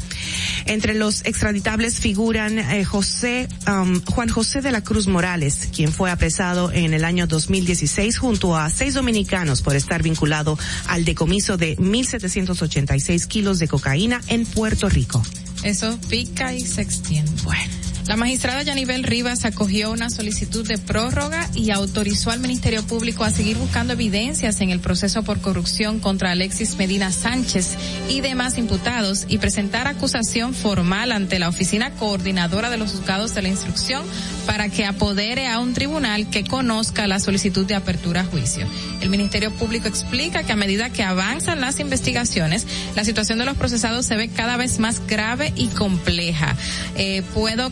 Entre 0.65 0.93
los 0.93 1.25
extraditables 1.25 1.99
figuran 1.99 2.59
eh, 2.59 2.83
José, 2.83 3.47
um, 3.67 4.01
Juan 4.05 4.29
José 4.29 4.61
de 4.61 4.71
la 4.71 4.81
Cruz 4.81 5.07
Morales, 5.07 5.69
quien 5.73 5.91
fue 5.91 6.11
apresado 6.11 6.71
en 6.71 6.93
el 6.93 7.05
año 7.05 7.25
2016 7.25 8.17
junto 8.17 8.55
a 8.55 8.69
seis 8.69 8.93
dominicanos 8.93 9.61
por 9.61 9.75
estar 9.75 10.03
vinculado 10.03 10.57
al 10.87 11.05
decomiso 11.05 11.57
de 11.57 11.77
1.786 11.77 13.27
kilos 13.27 13.59
de 13.59 13.67
cocaína 13.67 14.21
en 14.27 14.45
Puerto 14.45 14.89
Rico. 14.89 15.23
Eso 15.63 15.97
pica 16.09 16.53
y 16.53 16.61
se 16.61 16.81
extiende. 16.81 17.31
Bueno. 17.43 17.88
La 18.07 18.15
magistrada 18.15 18.63
Yanibel 18.63 19.03
Rivas 19.03 19.45
acogió 19.45 19.91
una 19.91 20.09
solicitud 20.09 20.67
de 20.67 20.77
prórroga 20.77 21.47
y 21.53 21.69
autorizó 21.69 22.31
al 22.31 22.39
Ministerio 22.39 22.83
Público 22.83 23.23
a 23.23 23.29
seguir 23.29 23.57
buscando 23.57 23.93
evidencias 23.93 24.61
en 24.61 24.71
el 24.71 24.79
proceso 24.79 25.21
por 25.23 25.41
corrupción 25.41 25.99
contra 25.99 26.31
Alexis 26.31 26.75
Medina 26.77 27.11
Sánchez 27.11 27.77
y 28.09 28.21
demás 28.21 28.57
imputados 28.57 29.25
y 29.27 29.37
presentar 29.37 29.87
acusación 29.87 30.53
formal 30.53 31.11
ante 31.11 31.37
la 31.37 31.49
Oficina 31.49 31.91
Coordinadora 31.91 32.69
de 32.69 32.77
los 32.77 32.91
Juzgados 32.91 33.35
de 33.35 33.43
la 33.43 33.49
Instrucción 33.49 34.03
para 34.45 34.69
que 34.69 34.85
apodere 34.85 35.47
a 35.47 35.59
un 35.59 35.73
tribunal 35.75 36.29
que 36.31 36.43
conozca 36.43 37.05
la 37.05 37.19
solicitud 37.19 37.67
de 37.67 37.75
apertura 37.75 38.21
a 38.21 38.25
juicio. 38.25 38.67
El 39.01 39.09
Ministerio 39.09 39.51
Público 39.51 39.87
explica 39.87 40.43
que 40.43 40.51
a 40.51 40.55
medida 40.55 40.89
que 40.89 41.03
avanzan 41.03 41.61
las 41.61 41.79
investigaciones, 41.79 42.65
la 42.95 43.05
situación 43.05 43.37
de 43.37 43.45
los 43.45 43.57
procesados 43.57 44.05
se 44.07 44.15
ve 44.15 44.29
cada 44.29 44.57
vez 44.57 44.79
más 44.79 45.05
grave 45.05 45.53
y 45.55 45.67
compleja. 45.67 46.55
Eh, 46.95 47.21
puedo, 47.33 47.69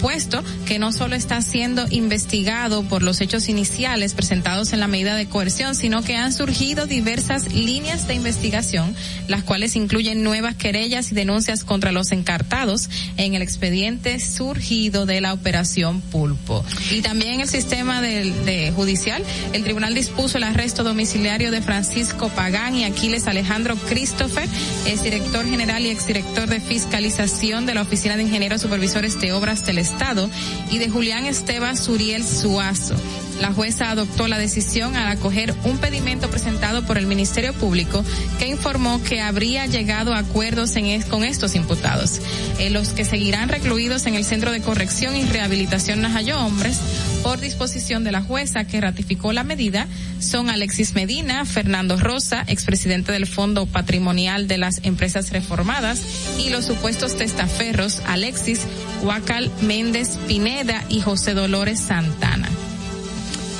puesto 0.00 0.42
que 0.66 0.78
no 0.78 0.92
solo 0.92 1.14
está 1.14 1.40
siendo 1.42 1.86
investigado 1.90 2.82
por 2.84 3.02
los 3.02 3.20
hechos 3.20 3.48
iniciales 3.48 4.14
presentados 4.14 4.72
en 4.72 4.80
la 4.80 4.88
medida 4.88 5.14
de 5.16 5.26
coerción, 5.26 5.74
sino 5.74 6.02
que 6.02 6.16
han 6.16 6.32
surgido 6.32 6.86
diversas 6.86 7.52
líneas 7.52 8.08
de 8.08 8.14
investigación, 8.14 8.94
las 9.28 9.42
cuales 9.44 9.76
incluyen 9.76 10.22
nuevas 10.22 10.54
querellas 10.56 11.12
y 11.12 11.14
denuncias 11.14 11.64
contra 11.64 11.92
los 11.92 12.12
encartados 12.12 12.88
en 13.16 13.34
el 13.34 13.42
expediente 13.42 14.18
surgido 14.20 15.06
de 15.06 15.20
la 15.20 15.32
operación 15.32 16.00
Pulpo. 16.00 16.64
Y 16.90 17.02
también 17.02 17.40
el 17.40 17.48
sistema 17.48 18.00
del- 18.00 18.44
de 18.44 18.72
judicial, 18.72 19.22
el 19.52 19.64
tribunal 19.64 19.94
dispuso 19.94 20.38
el 20.38 20.44
arresto 20.44 20.82
domiciliario 20.84 21.50
de 21.50 21.62
Francisco 21.62 22.28
Pagán 22.30 22.74
y 22.76 22.84
Aquiles 22.84 23.26
Alejandro 23.26 23.76
Christopher, 23.88 24.48
es 24.86 25.02
director 25.02 25.46
general 25.48 25.84
y 25.84 25.90
exdirector 25.90 26.48
de 26.48 26.60
fiscalización 26.60 27.66
de 27.66 27.74
la 27.74 27.82
Oficina 27.82 28.16
de 28.16 28.22
Ingenieros 28.22 28.62
Supervisores 28.62 29.20
de 29.20 29.32
Obras 29.34 29.66
del 29.66 29.78
Estado, 29.78 30.30
y 30.70 30.78
de 30.78 30.88
Julián 30.88 31.26
Esteban 31.26 31.76
Suriel 31.76 32.24
Suazo. 32.24 32.94
La 33.40 33.52
jueza 33.52 33.90
adoptó 33.90 34.28
la 34.28 34.38
decisión 34.38 34.96
al 34.96 35.08
acoger 35.08 35.54
un 35.64 35.78
pedimento 35.78 36.30
presentado 36.30 36.84
por 36.84 36.98
el 36.98 37.06
Ministerio 37.06 37.52
Público 37.52 38.04
que 38.38 38.48
informó 38.48 39.02
que 39.02 39.20
habría 39.20 39.66
llegado 39.66 40.14
a 40.14 40.18
acuerdos 40.18 40.76
en 40.76 40.84
con 41.02 41.24
estos 41.24 41.54
imputados, 41.54 42.20
eh, 42.58 42.70
los 42.70 42.90
que 42.90 43.04
seguirán 43.04 43.48
recluidos 43.48 44.06
en 44.06 44.14
el 44.14 44.24
Centro 44.24 44.52
de 44.52 44.60
Corrección 44.60 45.16
y 45.16 45.24
Rehabilitación 45.24 46.02
Najayo 46.02 46.38
Hombres 46.38 46.78
por 47.22 47.40
disposición 47.40 48.04
de 48.04 48.12
la 48.12 48.22
jueza 48.22 48.64
que 48.64 48.80
ratificó 48.80 49.32
la 49.32 49.44
medida 49.44 49.88
son 50.20 50.50
Alexis 50.50 50.94
Medina, 50.94 51.44
Fernando 51.44 51.96
Rosa, 51.96 52.44
expresidente 52.46 53.12
del 53.12 53.26
Fondo 53.26 53.66
Patrimonial 53.66 54.46
de 54.46 54.58
las 54.58 54.80
Empresas 54.84 55.30
Reformadas 55.30 56.02
y 56.38 56.50
los 56.50 56.66
supuestos 56.66 57.16
testaferros 57.16 58.02
Alexis, 58.06 58.60
Huacal 59.02 59.50
Méndez 59.62 60.18
Pineda 60.28 60.84
y 60.88 61.00
José 61.00 61.34
Dolores 61.34 61.80
Santana. 61.80 62.48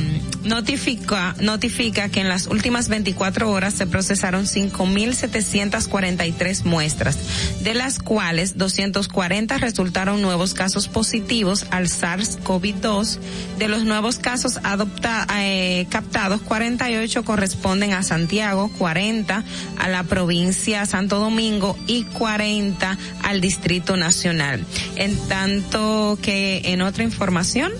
notifica 0.43 1.35
notifica 1.39 2.09
que 2.09 2.21
en 2.21 2.29
las 2.29 2.47
últimas 2.51 2.89
24 2.89 3.49
horas 3.49 3.73
se 3.73 3.87
procesaron 3.87 4.45
5.743 4.45 6.65
muestras, 6.65 7.17
de 7.61 7.73
las 7.73 7.97
cuales 7.99 8.57
240 8.57 9.57
resultaron 9.57 10.21
nuevos 10.21 10.53
casos 10.53 10.87
positivos 10.87 11.65
al 11.71 11.87
SARS-CoV-2. 11.87 13.17
De 13.57 13.67
los 13.67 13.85
nuevos 13.85 14.19
casos 14.19 14.59
adopta, 14.63 15.25
eh, 15.35 15.87
captados, 15.89 16.41
48 16.41 17.23
corresponden 17.23 17.93
a 17.93 18.03
Santiago, 18.03 18.69
40 18.77 19.43
a 19.79 19.89
la 19.89 20.03
provincia 20.03 20.85
Santo 20.85 21.17
Domingo 21.19 21.75
y 21.87 22.03
40 22.03 22.97
al 23.23 23.41
Distrito 23.41 23.97
Nacional. 23.97 24.63
En 24.95 25.17
tanto 25.27 26.19
que 26.21 26.61
en 26.65 26.81
otra 26.81 27.03
información, 27.03 27.71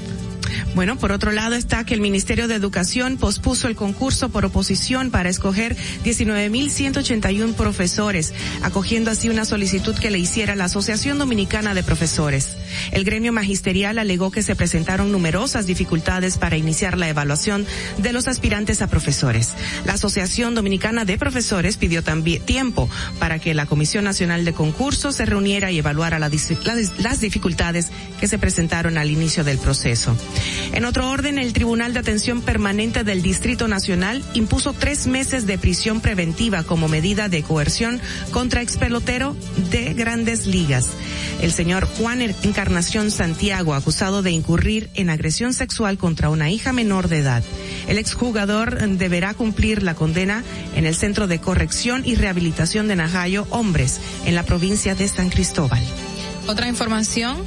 Bueno, 0.73 0.97
por 0.97 1.11
otro 1.11 1.31
lado 1.31 1.55
está 1.55 1.85
que 1.85 1.93
el 1.93 1.99
Ministerio 1.99 2.47
de 2.47 2.55
Educación 2.55 3.17
pospuso 3.17 3.67
el 3.67 3.75
concurso 3.75 4.29
por 4.29 4.45
oposición 4.45 5.11
para 5.11 5.29
escoger 5.29 5.75
19.181 6.05 7.53
profesores, 7.55 8.33
acogiendo 8.63 9.11
así 9.11 9.29
una 9.29 9.43
solicitud 9.43 9.95
que 9.95 10.11
le 10.11 10.19
hiciera 10.19 10.55
la 10.55 10.65
Asociación 10.65 11.17
Dominicana 11.17 11.73
de 11.73 11.83
Profesores. 11.83 12.55
El 12.91 13.03
gremio 13.03 13.33
magisterial 13.33 13.99
alegó 13.99 14.31
que 14.31 14.43
se 14.43 14.55
presentaron 14.55 15.11
numerosas 15.11 15.65
dificultades 15.65 16.37
para 16.37 16.57
iniciar 16.57 16.97
la 16.97 17.09
evaluación 17.09 17.65
de 17.97 18.13
los 18.13 18.27
aspirantes 18.27 18.81
a 18.81 18.87
profesores. 18.87 19.53
La 19.85 19.93
Asociación 19.93 20.55
Dominicana 20.55 21.05
de 21.05 21.17
Profesores 21.17 21.77
pidió 21.77 22.03
también 22.03 22.43
tiempo 22.43 22.89
para 23.19 23.39
que 23.39 23.53
la 23.53 23.65
Comisión 23.65 24.03
Nacional 24.03 24.45
de 24.45 24.53
Concursos 24.53 25.15
se 25.15 25.25
reuniera 25.25 25.71
y 25.71 25.79
evaluara 25.79 26.19
las 26.19 26.31
dificultades 27.21 27.91
que 28.19 28.27
se 28.27 28.37
presentaron 28.37 28.97
al 28.97 29.09
inicio 29.09 29.43
del 29.43 29.57
proceso. 29.57 30.15
En 30.73 30.85
otro 30.85 31.09
orden, 31.09 31.37
el 31.37 31.53
Tribunal 31.53 31.93
de 31.93 31.99
Atención 31.99 32.41
Permanente 32.41 33.03
del 33.03 33.21
Distrito 33.21 33.67
Nacional 33.67 34.23
impuso 34.33 34.73
tres 34.73 35.07
meses 35.07 35.47
de 35.47 35.57
prisión 35.57 36.01
preventiva 36.01 36.63
como 36.63 36.87
medida 36.87 37.29
de 37.29 37.43
coerción 37.43 37.99
contra 38.31 38.61
expelotero 38.61 39.35
de 39.71 39.93
grandes 39.93 40.47
ligas. 40.47 40.89
El 41.41 41.51
señor 41.51 41.85
Juan 41.85 42.21
Santiago, 43.11 43.73
acusado 43.73 44.21
de 44.21 44.31
incurrir 44.31 44.89
en 44.93 45.09
agresión 45.09 45.53
sexual 45.53 45.97
contra 45.97 46.29
una 46.29 46.51
hija 46.51 46.73
menor 46.73 47.07
de 47.07 47.17
edad. 47.17 47.43
El 47.87 47.97
exjugador 47.97 48.87
deberá 48.97 49.33
cumplir 49.33 49.81
la 49.81 49.95
condena 49.95 50.43
en 50.75 50.85
el 50.85 50.95
Centro 50.95 51.27
de 51.27 51.39
Corrección 51.39 52.03
y 52.05 52.15
Rehabilitación 52.15 52.87
de 52.87 52.95
Najayo 52.95 53.47
Hombres, 53.49 53.99
en 54.25 54.35
la 54.35 54.43
provincia 54.43 54.93
de 54.95 55.07
San 55.07 55.29
Cristóbal. 55.29 55.81
Otra 56.47 56.67
información, 56.67 57.37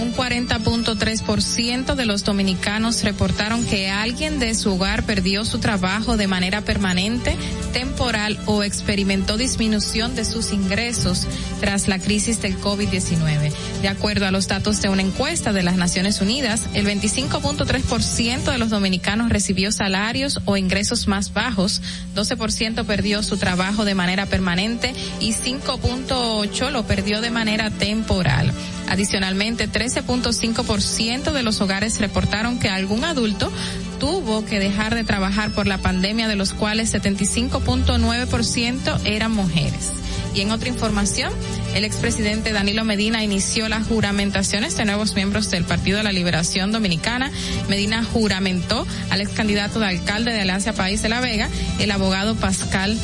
un 0.00 0.14
40.3% 0.14 1.94
de 1.94 2.06
los 2.06 2.24
dominicanos 2.24 3.02
reportaron 3.04 3.64
que 3.64 3.90
alguien 3.90 4.38
de 4.38 4.54
su 4.54 4.72
hogar 4.72 5.04
perdió 5.04 5.44
su 5.44 5.58
trabajo 5.58 6.16
de 6.16 6.26
manera 6.26 6.62
permanente, 6.62 7.36
temporal 7.72 8.38
o 8.46 8.62
experimentó 8.62 9.36
disminución 9.36 10.14
de 10.14 10.24
sus 10.24 10.52
ingresos 10.52 11.26
tras 11.60 11.88
la 11.88 11.98
crisis 11.98 12.40
del 12.40 12.58
COVID-19. 12.58 13.52
De 13.82 13.88
acuerdo 13.88 14.26
a 14.26 14.30
los 14.30 14.48
datos 14.48 14.80
de 14.80 14.88
una 14.88 15.02
encuesta 15.02 15.52
de 15.52 15.62
las 15.62 15.76
Naciones 15.76 16.20
Unidas, 16.20 16.66
el 16.74 16.86
25.3% 16.86 18.52
de 18.52 18.58
los 18.58 18.70
dominicanos 18.70 19.30
recibió 19.30 19.72
salarios 19.72 20.40
o 20.46 20.56
ingresos 20.56 21.08
más 21.08 21.32
bajos, 21.32 21.82
12% 22.14 22.84
perdió 22.84 23.22
su 23.22 23.36
trabajo 23.36 23.84
de 23.84 23.94
manera 23.94 24.26
permanente 24.26 24.94
y 25.20 25.32
5.8% 25.32 26.70
lo 26.70 26.84
perdió 26.84 27.20
de 27.20 27.30
manera 27.30 27.70
temporal. 27.70 28.52
Adicionalmente, 28.88 29.68
13.5% 29.90 31.32
de 31.32 31.42
los 31.42 31.60
hogares 31.60 31.98
reportaron 31.98 32.58
que 32.58 32.68
algún 32.68 33.04
adulto 33.04 33.50
tuvo 33.98 34.44
que 34.44 34.60
dejar 34.60 34.94
de 34.94 35.04
trabajar 35.04 35.52
por 35.52 35.66
la 35.66 35.78
pandemia, 35.78 36.28
de 36.28 36.36
los 36.36 36.52
cuales 36.52 36.94
75.9% 36.94 39.00
eran 39.04 39.32
mujeres. 39.32 39.92
Y 40.34 40.42
en 40.42 40.52
otra 40.52 40.68
información, 40.68 41.32
el 41.74 41.84
expresidente 41.84 42.52
Danilo 42.52 42.84
Medina 42.84 43.24
inició 43.24 43.68
las 43.68 43.86
juramentaciones 43.86 44.76
de 44.76 44.84
nuevos 44.84 45.14
miembros 45.14 45.50
del 45.50 45.64
Partido 45.64 45.98
de 45.98 46.04
la 46.04 46.12
Liberación 46.12 46.70
Dominicana. 46.70 47.32
Medina 47.68 48.04
juramentó 48.04 48.86
al 49.10 49.20
ex 49.20 49.30
candidato 49.30 49.80
de 49.80 49.86
alcalde 49.86 50.32
de 50.32 50.42
Alianza 50.42 50.72
País 50.72 51.02
de 51.02 51.08
la 51.08 51.20
Vega, 51.20 51.48
el 51.80 51.90
abogado 51.90 52.36
Pascal. 52.36 52.96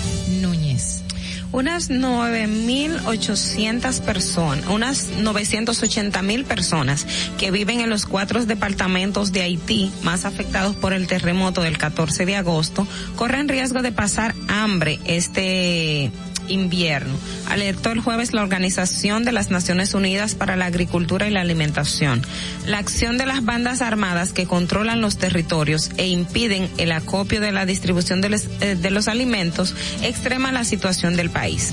Unas 1.57 1.91
9.800 1.91 4.01
personas, 4.03 4.69
unas 4.69 5.11
980.000 5.13 6.45
personas 6.45 7.07
que 7.39 7.51
viven 7.51 7.81
en 7.81 7.89
los 7.89 8.05
cuatro 8.05 8.45
departamentos 8.45 9.33
de 9.33 9.41
Haití 9.41 9.91
más 10.03 10.27
afectados 10.27 10.77
por 10.77 10.93
el 10.93 11.07
terremoto 11.07 11.63
del 11.63 11.79
14 11.79 12.27
de 12.27 12.37
agosto 12.37 12.87
corren 13.17 13.49
riesgo 13.49 13.81
de 13.81 13.91
pasar 13.91 14.35
hambre 14.49 15.01
este 15.07 16.13
invierno. 16.49 17.15
Alertó 17.49 17.91
el 17.91 18.01
jueves 18.01 18.33
la 18.33 18.43
Organización 18.43 19.25
de 19.25 19.33
las 19.33 19.51
Naciones 19.51 19.95
Unidas 19.95 20.35
para 20.35 20.57
la 20.57 20.67
Agricultura 20.67 21.29
y 21.29 21.31
la 21.31 21.41
Alimentación. 21.41 22.23
La 22.67 22.79
acción 22.79 23.19
de 23.19 23.27
las 23.27 23.45
bandas 23.45 23.83
armadas 23.83 24.33
que 24.33 24.47
controlan 24.47 25.01
los 25.01 25.19
territorios 25.19 25.91
e 25.97 26.09
impiden 26.09 26.71
el 26.79 26.93
acopio 26.93 27.41
de 27.41 27.53
la 27.53 27.67
distribución 27.67 28.21
de 28.21 28.41
eh, 28.61 28.75
de 28.75 28.91
los 28.91 29.09
alimentos 29.09 29.75
extrema 30.03 30.53
la 30.53 30.65
situación 30.65 31.17
del 31.17 31.31
país. 31.31 31.73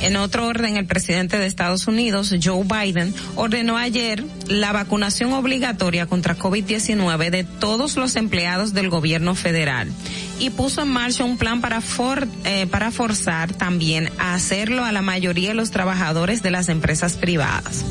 En 0.00 0.16
otro 0.16 0.46
orden, 0.46 0.76
el 0.76 0.86
presidente 0.86 1.38
de 1.38 1.46
Estados 1.46 1.88
Unidos, 1.88 2.32
Joe 2.42 2.64
Biden, 2.64 3.12
ordenó 3.34 3.76
ayer 3.76 4.24
la 4.46 4.72
vacunación 4.72 5.32
obligatoria 5.32 6.06
contra 6.06 6.36
COVID-19 6.36 7.30
de 7.30 7.44
todos 7.44 7.96
los 7.96 8.14
empleados 8.16 8.74
del 8.74 8.90
gobierno 8.90 9.34
federal 9.34 9.90
y 10.38 10.50
puso 10.50 10.82
en 10.82 10.88
marcha 10.88 11.24
un 11.24 11.36
plan 11.36 11.60
para, 11.60 11.80
for, 11.80 12.28
eh, 12.44 12.66
para 12.66 12.92
forzar 12.92 13.52
también 13.52 14.10
a 14.18 14.34
hacerlo 14.34 14.84
a 14.84 14.92
la 14.92 15.02
mayoría 15.02 15.48
de 15.48 15.54
los 15.54 15.72
trabajadores 15.72 16.42
de 16.42 16.52
las 16.52 16.68
empresas 16.68 17.16
privadas. 17.16 17.84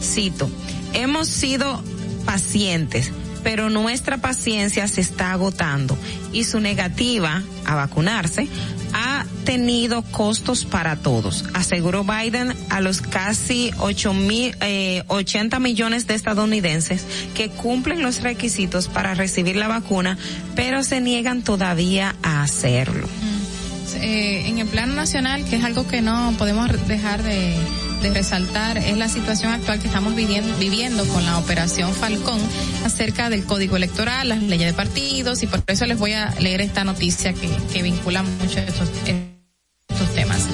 Cito, 0.00 0.48
hemos 0.92 1.26
sido 1.26 1.82
pacientes, 2.24 3.10
pero 3.42 3.70
nuestra 3.70 4.18
paciencia 4.18 4.88
se 4.88 5.00
está 5.00 5.32
agotando 5.32 5.96
y 6.32 6.44
su 6.44 6.60
negativa 6.60 7.42
a 7.64 7.74
vacunarse 7.74 8.48
ha 8.92 9.26
tenido 9.44 10.02
costos 10.02 10.64
para 10.64 10.96
todos, 10.96 11.44
aseguró 11.54 12.04
Biden 12.04 12.54
a 12.70 12.80
los 12.80 13.00
casi 13.00 13.70
8 13.78 14.14
mil, 14.14 14.56
eh, 14.60 15.02
80 15.08 15.58
millones 15.58 16.06
de 16.06 16.14
estadounidenses 16.14 17.04
que 17.34 17.48
cumplen 17.48 18.02
los 18.02 18.22
requisitos 18.22 18.88
para 18.88 19.14
recibir 19.14 19.56
la 19.56 19.68
vacuna, 19.68 20.18
pero 20.54 20.82
se 20.82 21.00
niegan 21.00 21.42
todavía 21.42 22.14
a 22.22 22.42
hacerlo. 22.42 23.08
Eh, 24.00 24.44
en 24.46 24.58
el 24.58 24.68
plano 24.68 24.94
nacional, 24.94 25.44
que 25.44 25.56
es 25.56 25.64
algo 25.64 25.86
que 25.88 26.02
no 26.02 26.34
podemos 26.38 26.68
dejar 26.86 27.22
de, 27.22 27.54
de 28.00 28.10
resaltar, 28.14 28.78
es 28.78 28.96
la 28.96 29.08
situación 29.08 29.52
actual 29.52 29.80
que 29.80 29.88
estamos 29.88 30.14
viviendo, 30.14 31.04
con 31.08 31.24
la 31.24 31.38
operación 31.38 31.92
Falcón 31.92 32.40
acerca 32.84 33.30
del 33.30 33.44
código 33.44 33.76
electoral, 33.76 34.28
las 34.28 34.42
leyes 34.42 34.66
de 34.66 34.72
partidos, 34.74 35.42
y 35.42 35.46
por 35.46 35.62
eso 35.66 35.86
les 35.86 35.98
voy 35.98 36.12
a 36.12 36.30
leer 36.40 36.60
esta 36.60 36.84
noticia 36.84 37.32
que, 37.32 37.48
que 37.72 37.82
vincula 37.82 38.22
mucho 38.22 38.60
estos, 38.60 38.88
estos 39.88 40.14
temas. 40.14 40.46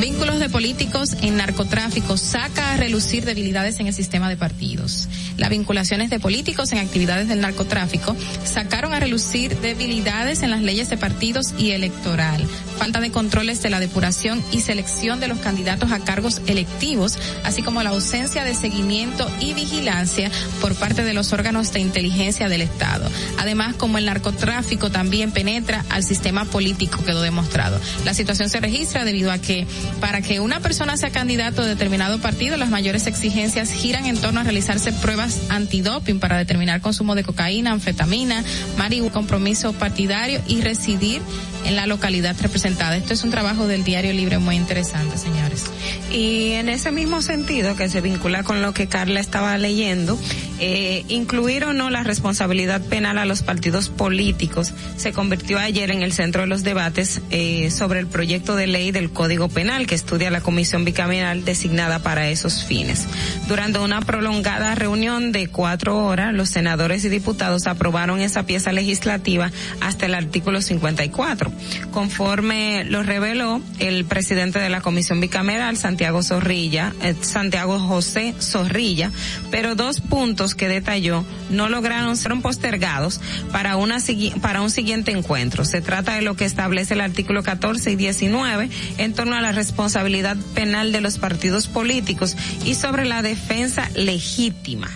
Vínculos 0.00 0.40
de 0.40 0.48
políticos 0.48 1.14
en 1.22 1.36
narcotráfico 1.36 2.16
saca 2.16 2.72
a 2.72 2.76
relucir 2.76 3.24
debilidades 3.24 3.78
en 3.78 3.86
el 3.86 3.94
sistema 3.94 4.28
de 4.28 4.36
partidos. 4.36 5.08
Las 5.36 5.50
vinculaciones 5.50 6.10
de 6.10 6.18
políticos 6.18 6.72
en 6.72 6.78
actividades 6.78 7.28
del 7.28 7.40
narcotráfico 7.40 8.16
sacaron 8.44 8.94
a 8.94 8.98
relucir 8.98 9.56
debilidades 9.58 10.42
en 10.42 10.50
las 10.50 10.62
leyes 10.62 10.90
de 10.90 10.96
partidos 10.96 11.54
y 11.56 11.70
electoral. 11.70 12.44
Falta 12.82 12.98
de 12.98 13.12
controles 13.12 13.62
de 13.62 13.70
la 13.70 13.78
depuración 13.78 14.42
y 14.50 14.58
selección 14.58 15.20
de 15.20 15.28
los 15.28 15.38
candidatos 15.38 15.92
a 15.92 16.00
cargos 16.00 16.42
electivos, 16.48 17.16
así 17.44 17.62
como 17.62 17.80
la 17.80 17.90
ausencia 17.90 18.42
de 18.42 18.56
seguimiento 18.56 19.30
y 19.38 19.54
vigilancia 19.54 20.32
por 20.60 20.74
parte 20.74 21.04
de 21.04 21.14
los 21.14 21.32
órganos 21.32 21.72
de 21.72 21.78
inteligencia 21.78 22.48
del 22.48 22.60
Estado. 22.60 23.08
Además, 23.38 23.76
como 23.76 23.98
el 23.98 24.06
narcotráfico 24.06 24.90
también 24.90 25.30
penetra 25.30 25.84
al 25.90 26.02
sistema 26.02 26.44
político, 26.44 27.04
quedó 27.04 27.22
demostrado. 27.22 27.80
La 28.04 28.14
situación 28.14 28.48
se 28.48 28.58
registra 28.58 29.04
debido 29.04 29.30
a 29.30 29.38
que 29.38 29.64
para 30.00 30.20
que 30.20 30.40
una 30.40 30.58
persona 30.58 30.96
sea 30.96 31.10
candidato 31.10 31.62
de 31.62 31.68
determinado 31.68 32.18
partido, 32.18 32.56
las 32.56 32.70
mayores 32.70 33.06
exigencias 33.06 33.70
giran 33.70 34.06
en 34.06 34.16
torno 34.16 34.40
a 34.40 34.42
realizarse 34.42 34.92
pruebas 34.92 35.38
antidoping 35.50 36.18
para 36.18 36.36
determinar 36.36 36.80
consumo 36.80 37.14
de 37.14 37.22
cocaína, 37.22 37.70
anfetamina, 37.70 38.42
marihuana, 38.76 39.12
compromiso 39.12 39.72
partidario 39.72 40.42
y 40.48 40.62
residir 40.62 41.22
en 41.64 41.76
la 41.76 41.86
localidad 41.86 42.36
representada. 42.40 42.96
Esto 42.96 43.14
es 43.14 43.24
un 43.24 43.30
trabajo 43.30 43.66
del 43.66 43.84
Diario 43.84 44.12
Libre 44.12 44.38
muy 44.38 44.56
interesante, 44.56 45.18
señores. 45.18 45.64
Y 46.10 46.52
en 46.52 46.68
ese 46.68 46.92
mismo 46.92 47.22
sentido, 47.22 47.76
que 47.76 47.88
se 47.88 48.00
vincula 48.00 48.42
con 48.42 48.62
lo 48.62 48.74
que 48.74 48.86
Carla 48.86 49.20
estaba 49.20 49.56
leyendo, 49.58 50.18
eh, 50.60 51.04
incluir 51.08 51.64
o 51.64 51.72
no 51.72 51.90
la 51.90 52.02
responsabilidad 52.02 52.80
penal 52.82 53.18
a 53.18 53.24
los 53.24 53.42
partidos 53.42 53.88
políticos 53.88 54.72
se 54.96 55.12
convirtió 55.12 55.58
ayer 55.58 55.90
en 55.90 56.02
el 56.02 56.12
centro 56.12 56.42
de 56.42 56.46
los 56.46 56.62
debates 56.62 57.20
eh, 57.30 57.70
sobre 57.70 58.00
el 58.00 58.06
proyecto 58.06 58.54
de 58.54 58.66
ley 58.66 58.92
del 58.92 59.10
Código 59.10 59.48
Penal 59.48 59.86
que 59.86 59.94
estudia 59.94 60.30
la 60.30 60.40
comisión 60.40 60.84
bicameral 60.84 61.44
designada 61.44 61.98
para 62.00 62.28
esos 62.28 62.64
fines. 62.64 63.06
Durante 63.48 63.80
una 63.80 64.00
prolongada 64.02 64.74
reunión 64.74 65.32
de 65.32 65.48
cuatro 65.48 65.98
horas, 65.98 66.32
los 66.32 66.48
senadores 66.48 67.04
y 67.04 67.08
diputados 67.08 67.66
aprobaron 67.66 68.20
esa 68.20 68.44
pieza 68.44 68.72
legislativa 68.72 69.50
hasta 69.80 70.06
el 70.06 70.14
artículo 70.14 70.60
54. 70.60 71.51
Conforme 71.92 72.84
lo 72.84 73.02
reveló 73.02 73.60
el 73.78 74.04
presidente 74.04 74.58
de 74.58 74.68
la 74.68 74.80
comisión 74.80 75.20
bicameral, 75.20 75.76
Santiago 75.76 76.22
Zorrilla, 76.22 76.92
eh, 77.02 77.14
Santiago 77.20 77.78
José 77.78 78.34
Zorrilla, 78.40 79.10
pero 79.50 79.74
dos 79.74 80.00
puntos 80.00 80.54
que 80.54 80.68
detalló 80.68 81.24
no 81.50 81.68
lograron 81.68 82.16
ser 82.16 82.32
postergados 82.40 83.20
para 83.50 83.76
una 83.76 83.98
para 84.40 84.62
un 84.62 84.70
siguiente 84.70 85.12
encuentro. 85.12 85.64
Se 85.64 85.80
trata 85.82 86.14
de 86.14 86.22
lo 86.22 86.34
que 86.34 86.44
establece 86.44 86.94
el 86.94 87.00
artículo 87.00 87.42
14 87.42 87.92
y 87.92 87.96
19 87.96 88.70
en 88.98 89.12
torno 89.12 89.36
a 89.36 89.40
la 89.40 89.52
responsabilidad 89.52 90.36
penal 90.54 90.92
de 90.92 91.00
los 91.00 91.18
partidos 91.18 91.66
políticos 91.66 92.36
y 92.64 92.74
sobre 92.74 93.04
la 93.04 93.22
defensa 93.22 93.88
legítima. 93.94 94.88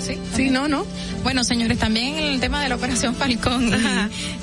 Sí, 0.00 0.18
sí, 0.34 0.50
no, 0.50 0.68
no. 0.68 0.84
Bueno, 1.22 1.44
señores, 1.44 1.78
también 1.78 2.16
el 2.18 2.40
tema 2.40 2.62
de 2.62 2.68
la 2.68 2.74
Operación 2.76 3.14
Falcón 3.14 3.70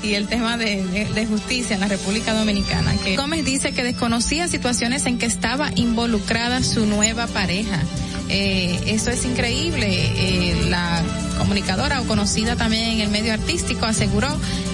y, 0.02 0.08
y 0.08 0.14
el 0.14 0.28
tema 0.28 0.56
de, 0.56 0.84
de- 0.86 1.04
de 1.06 1.26
justicia 1.26 1.74
en 1.74 1.80
la 1.80 1.88
República 1.88 2.32
Dominicana. 2.34 2.94
Que 3.04 3.16
Gómez 3.16 3.44
dice 3.44 3.72
que 3.72 3.82
desconocía 3.82 4.48
situaciones 4.48 5.06
en 5.06 5.18
que 5.18 5.26
estaba 5.26 5.70
involucrada 5.74 6.62
su 6.62 6.86
nueva 6.86 7.26
pareja. 7.26 7.80
Eh, 8.28 8.78
eso 8.86 9.10
es 9.10 9.24
increíble. 9.24 9.86
Eh, 9.88 10.66
la 10.68 11.02
comunicadora 11.38 12.00
o 12.00 12.06
conocida 12.06 12.56
también 12.56 12.84
en 12.84 13.00
el 13.00 13.08
medio 13.08 13.32
artístico 13.32 13.86
aseguró 13.86 14.28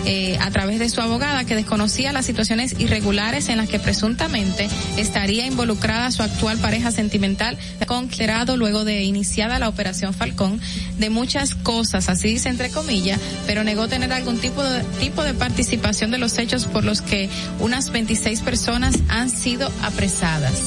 eh, 0.06 0.36
a 0.40 0.50
través 0.50 0.78
de 0.78 0.88
su 0.88 1.00
abogada 1.00 1.44
que 1.44 1.54
desconocía 1.54 2.12
las 2.12 2.26
situaciones 2.26 2.74
irregulares 2.78 3.48
en 3.48 3.58
las 3.58 3.68
que 3.68 3.78
presuntamente 3.78 4.68
estaría 4.96 5.46
involucrada 5.46 6.10
su 6.10 6.22
actual 6.22 6.58
pareja 6.58 6.90
sentimental, 6.90 7.58
considerado 7.86 8.56
luego 8.56 8.84
de 8.84 9.02
iniciada 9.02 9.58
la 9.58 9.68
operación 9.68 10.14
Falcón 10.14 10.60
de 10.98 11.10
muchas 11.10 11.54
cosas, 11.54 12.08
así 12.08 12.28
dice 12.28 12.48
entre 12.48 12.70
comillas, 12.70 13.20
pero 13.46 13.62
negó 13.62 13.86
tener 13.88 14.12
algún 14.12 14.38
tipo 14.38 14.62
de 14.62 14.82
tipo 15.00 15.22
de 15.22 15.34
participación 15.34 16.10
de 16.10 16.18
los 16.18 16.38
hechos 16.38 16.64
por 16.64 16.84
los 16.84 17.02
que 17.02 17.28
unas 17.60 17.90
26 17.90 18.40
personas 18.40 18.96
han 19.08 19.30
sido 19.30 19.70
apresadas. 19.82 20.60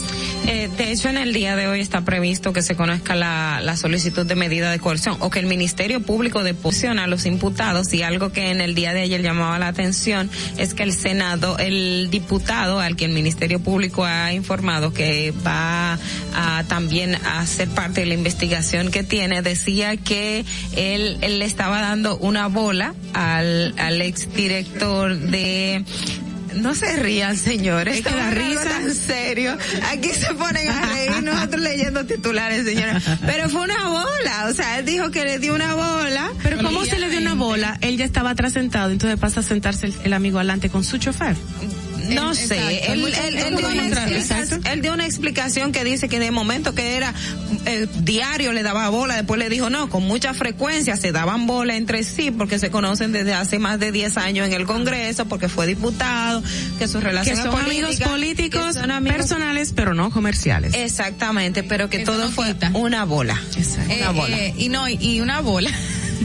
Eh, 0.49 0.69
de 0.78 0.94
hecho, 0.94 1.10
en 1.10 1.18
el 1.18 1.34
día 1.34 1.57
de 1.57 1.68
hoy 1.68 1.82
está 1.82 2.06
previsto 2.06 2.53
que 2.53 2.61
se 2.61 2.78
conozca 2.78 3.15
la, 3.15 3.60
la 3.61 3.76
solicitud 3.76 4.26
de 4.26 4.36
medida 4.36 4.72
de 4.72 4.80
coerción 4.80 5.18
o 5.19 5.30
que 5.30 5.40
el 5.40 5.45
Ministerio 5.45 6.02
Público 6.02 6.41
deposicione 6.41 7.02
a 7.02 7.07
los 7.07 7.26
imputados. 7.26 7.94
Y 7.94 8.02
algo 8.02 8.32
que 8.32 8.49
en 8.49 8.61
el 8.61 8.74
día 8.74 8.94
de 8.94 9.02
ayer 9.02 9.22
llamaba 9.22 9.60
la 9.60 9.68
atención 9.68 10.30
es 10.57 10.74
que 10.74 10.84
el 10.84 10.94
Senado, 10.94 11.57
el 11.57 12.07
diputado 12.10 12.80
al 12.80 12.95
que 12.95 13.03
el 13.03 13.11
Ministerio 13.11 13.60
Público 13.60 14.06
ha 14.06 14.32
informado 14.32 14.94
que 14.94 15.34
va 15.45 15.99
a 16.34 16.64
también 16.69 17.15
a 17.15 17.45
ser 17.45 17.68
parte 17.68 18.02
de 18.02 18.07
la 18.07 18.14
investigación 18.14 18.90
que 18.90 19.03
tiene, 19.03 19.41
decía 19.41 19.98
que 19.98 20.45
él, 20.78 21.18
él 21.19 21.40
le 21.40 21.45
estaba 21.45 21.82
dando 21.82 22.18
una 22.19 22.48
bola 22.48 22.95
al, 23.14 23.74
al 23.78 24.02
exdirector 24.02 25.18
de 25.18 25.84
no 26.62 26.76
se 26.76 26.96
rían, 26.98 27.38
señores. 27.38 27.98
Es 27.98 28.06
que 28.06 28.10
algo 28.10 28.40
risa. 28.40 28.64
tan 28.64 28.94
serio. 28.94 29.58
Aquí 29.92 30.10
se 30.10 30.34
ponen 30.34 30.70
a 30.70 30.82
reír, 30.82 31.24
nosotros 31.24 31.62
leyendo 31.62 32.06
titulares, 32.06 32.66
señora. 32.66 33.02
Pero 33.26 33.50
fue 33.50 33.62
una 33.62 33.88
bola. 33.90 34.48
O 34.50 34.54
sea, 34.54 34.80
él 34.80 34.86
dijo 34.86 35.12
que 35.12 35.24
le 35.24 35.40
dio 35.40 35.54
una 35.56 35.76
bola. 35.76 36.32
Pero 36.44 36.58
¿cómo 36.64 36.86
se 36.86 37.00
le 37.00 37.10
dio 37.10 37.20
una 37.20 37.36
bola? 37.36 37.78
Él 37.82 37.98
ya 37.98 38.06
estaba 38.06 38.32
atrás 38.32 38.54
sentado, 38.54 38.92
entonces 38.92 39.20
pasa 39.20 39.42
a 39.42 39.44
sentarse 39.44 39.88
el, 39.88 39.96
el 40.04 40.14
amigo 40.14 40.38
adelante 40.38 40.70
con 40.70 40.84
su 40.84 40.98
chofer. 40.98 41.36
No 42.16 42.32
Eh, 42.32 42.36
sé, 42.36 42.56
exacto. 42.56 42.94
él, 42.94 43.02
él- 43.06 43.38
él 43.38 43.56
dio 43.58 43.68
una 43.70 44.72
él 44.72 44.82
dio 44.82 44.94
una 44.94 45.06
explicación 45.06 45.72
que 45.72 45.84
dice 45.84 46.08
que 46.10 46.20
de 46.20 46.32
momento 46.32 46.74
que 46.76 46.96
era 46.98 47.14
eh, 47.66 47.88
diario 48.00 48.54
le 48.54 48.64
daba 48.64 48.90
bola, 48.90 49.16
después 49.16 49.40
le 49.40 49.50
dijo 49.50 49.70
no, 49.70 49.90
con 49.90 50.04
mucha 50.04 50.34
frecuencia 50.34 50.96
se 50.98 51.12
daban 51.12 51.48
bola 51.48 51.76
entre 51.76 52.04
sí 52.04 52.32
porque 52.32 52.60
se 52.60 52.72
conocen 52.72 53.12
desde 53.12 53.34
hace 53.34 53.60
más 53.60 53.80
de 53.80 53.92
10 53.92 54.18
años 54.18 54.48
en 54.48 54.54
el 54.54 54.66
Congreso, 54.66 55.26
porque 55.28 55.50
fue 55.50 55.68
diputado, 55.68 56.42
que 56.80 56.88
sus 56.88 57.02
Que 57.02 57.08
relaciones 57.08 57.44
son 57.44 57.56
amigos 57.60 57.98
políticos, 57.98 58.76
son 58.76 58.92
amigos- 58.92 59.18
personales, 59.18 59.74
pero 59.76 59.94
no 59.94 60.10
comerciales. 60.10 60.74
Exactamente, 60.76 61.64
pero 61.64 61.90
que 61.90 62.00
todo 62.00 62.26
no 62.26 62.32
fue 62.32 62.56
una 62.74 63.06
bola. 63.06 63.40
Eh, 63.90 64.00
Una 64.02 64.12
bola. 64.12 64.38
eh, 64.38 64.54
y 64.58 64.70
no, 64.70 64.88
y 64.90 65.20
una 65.22 65.42
bola. 65.42 65.70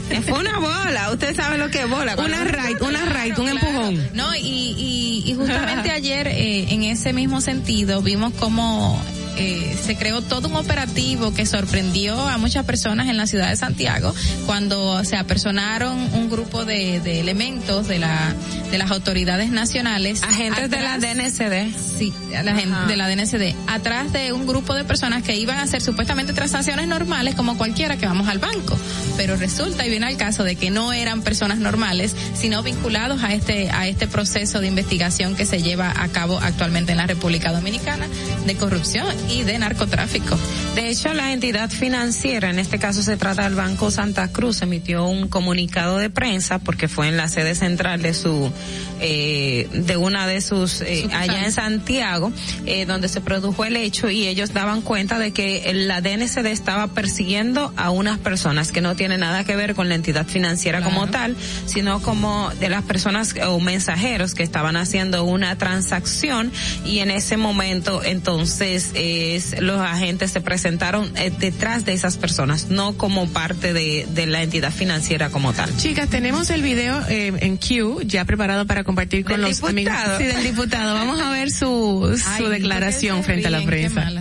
Fue 0.27 0.39
una 0.39 0.59
bola, 0.59 1.11
usted 1.11 1.35
sabe 1.35 1.57
lo 1.57 1.69
que 1.69 1.81
es 1.81 1.89
bola. 1.89 2.15
Una 2.17 2.43
raid, 2.43 2.81
una 2.81 3.05
raid, 3.05 3.37
un 3.37 3.49
empujón. 3.49 4.09
No, 4.13 4.35
y, 4.35 4.39
y, 4.41 5.23
y 5.25 5.35
justamente 5.35 5.91
ayer, 5.91 6.27
eh, 6.27 6.67
en 6.73 6.83
ese 6.83 7.13
mismo 7.13 7.41
sentido, 7.41 8.01
vimos 8.01 8.33
cómo 8.39 9.01
eh, 9.37 9.75
se 9.83 9.95
creó 9.95 10.21
todo 10.21 10.47
un 10.47 10.55
operativo 10.55 11.33
que 11.33 11.45
sorprendió 11.45 12.27
a 12.27 12.37
muchas 12.37 12.65
personas 12.65 13.07
en 13.09 13.17
la 13.17 13.27
ciudad 13.27 13.49
de 13.49 13.55
Santiago 13.55 14.13
cuando 14.45 15.03
se 15.03 15.17
apersonaron 15.17 15.97
un 16.13 16.29
grupo 16.29 16.65
de, 16.65 16.99
de 16.99 17.19
elementos 17.19 17.87
de 17.87 17.99
la 17.99 18.33
de 18.71 18.77
las 18.79 18.89
autoridades 18.91 19.51
nacionales 19.51 20.23
Agentes 20.23 20.69
de 20.71 20.81
la 20.81 20.97
DNCD. 20.97 21.75
sí 21.77 22.11
la 22.31 22.55
gen- 22.55 22.73
Ajá. 22.73 22.87
de 22.87 22.95
la 22.97 23.07
DNCD 23.07 23.55
atrás 23.67 24.11
de 24.11 24.33
un 24.33 24.47
grupo 24.47 24.73
de 24.73 24.83
personas 24.83 25.21
que 25.23 25.35
iban 25.35 25.57
a 25.59 25.63
hacer 25.63 25.81
supuestamente 25.81 26.33
transacciones 26.33 26.87
normales 26.87 27.35
como 27.35 27.55
cualquiera 27.57 27.97
que 27.97 28.05
vamos 28.07 28.27
al 28.29 28.39
banco 28.39 28.77
pero 29.17 29.35
resulta 29.37 29.85
y 29.85 29.89
viene 29.89 30.07
al 30.07 30.17
caso 30.17 30.43
de 30.43 30.55
que 30.55 30.71
no 30.71 30.91
eran 30.93 31.21
personas 31.21 31.59
normales 31.59 32.15
sino 32.35 32.63
vinculados 32.63 33.23
a 33.23 33.33
este 33.33 33.69
a 33.69 33.87
este 33.87 34.07
proceso 34.07 34.59
de 34.59 34.67
investigación 34.67 35.35
que 35.35 35.45
se 35.45 35.61
lleva 35.61 35.93
a 35.95 36.07
cabo 36.07 36.39
actualmente 36.41 36.91
en 36.93 36.97
la 36.97 37.05
República 37.07 37.51
Dominicana 37.51 38.07
de 38.47 38.55
corrupción 38.55 39.05
y 39.29 39.43
de 39.43 39.57
narcotráfico. 39.59 40.37
De 40.75 40.89
hecho, 40.89 41.13
la 41.13 41.33
entidad 41.33 41.69
financiera, 41.69 42.49
en 42.49 42.57
este 42.57 42.79
caso 42.79 43.03
se 43.03 43.15
trata 43.15 43.43
del 43.43 43.53
Banco 43.53 43.91
Santa 43.91 44.31
Cruz, 44.31 44.61
emitió 44.63 45.05
un 45.05 45.27
comunicado 45.27 45.97
de 45.97 46.09
prensa 46.09 46.57
porque 46.57 46.87
fue 46.87 47.09
en 47.09 47.17
la 47.17 47.27
sede 47.27 47.53
central 47.53 48.01
de 48.01 48.15
su, 48.15 48.51
eh, 48.99 49.67
de 49.71 49.97
una 49.97 50.25
de 50.25 50.41
sus, 50.41 50.81
eh, 50.81 51.07
allá 51.13 51.45
en 51.45 51.51
Santiago, 51.51 52.31
eh, 52.65 52.85
donde 52.85 53.07
se 53.07 53.21
produjo 53.21 53.65
el 53.65 53.75
hecho 53.75 54.09
y 54.09 54.25
ellos 54.25 54.51
daban 54.51 54.81
cuenta 54.81 55.19
de 55.19 55.31
que 55.31 55.71
la 55.73 56.01
DNCD 56.01 56.47
estaba 56.47 56.87
persiguiendo 56.87 57.71
a 57.77 57.91
unas 57.91 58.17
personas 58.17 58.71
que 58.71 58.81
no 58.81 58.95
tienen 58.95 59.19
nada 59.19 59.43
que 59.43 59.55
ver 59.55 59.75
con 59.75 59.89
la 59.89 59.95
entidad 59.95 60.25
financiera 60.25 60.81
como 60.81 61.07
tal, 61.07 61.35
sino 61.67 62.01
como 62.01 62.49
de 62.59 62.69
las 62.69 62.83
personas 62.83 63.35
o 63.47 63.59
mensajeros 63.59 64.33
que 64.33 64.41
estaban 64.41 64.75
haciendo 64.75 65.23
una 65.23 65.55
transacción 65.57 66.51
y 66.83 66.99
en 66.99 67.11
ese 67.11 67.37
momento 67.37 68.03
entonces 68.03 68.91
es, 69.15 69.59
los 69.61 69.79
agentes 69.79 70.31
se 70.31 70.41
presentaron 70.41 71.11
eh, 71.17 71.31
detrás 71.37 71.85
de 71.85 71.93
esas 71.93 72.17
personas, 72.17 72.69
no 72.69 72.97
como 72.97 73.27
parte 73.27 73.73
de, 73.73 74.07
de 74.13 74.25
la 74.25 74.43
entidad 74.43 74.71
financiera 74.71 75.29
como 75.29 75.53
tal. 75.53 75.75
Chicas, 75.77 76.09
tenemos 76.09 76.49
el 76.49 76.61
video 76.61 77.01
eh, 77.09 77.33
en 77.39 77.57
Q 77.57 78.01
ya 78.05 78.25
preparado 78.25 78.65
para 78.65 78.83
compartir 78.83 79.23
con 79.23 79.41
¿Del 79.41 79.49
los 79.49 79.63
amigos 79.63 79.93
sí, 80.17 80.23
del 80.25 80.43
diputado. 80.43 80.93
Vamos 80.93 81.19
a 81.19 81.31
ver 81.31 81.51
su, 81.51 82.17
su 82.17 82.45
Ay, 82.45 82.51
declaración 82.51 83.17
¿por 83.17 83.25
qué 83.25 83.33
se 83.35 83.41
frente 83.41 83.47
a 83.47 83.51
la 83.51 83.65
prensa. 83.65 84.11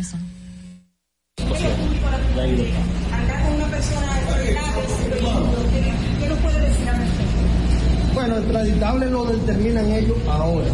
Bueno, 8.14 8.38
extraditable 8.38 9.10
lo 9.10 9.24
determinan 9.24 9.90
ellos 9.90 10.16
ahora. 10.28 10.68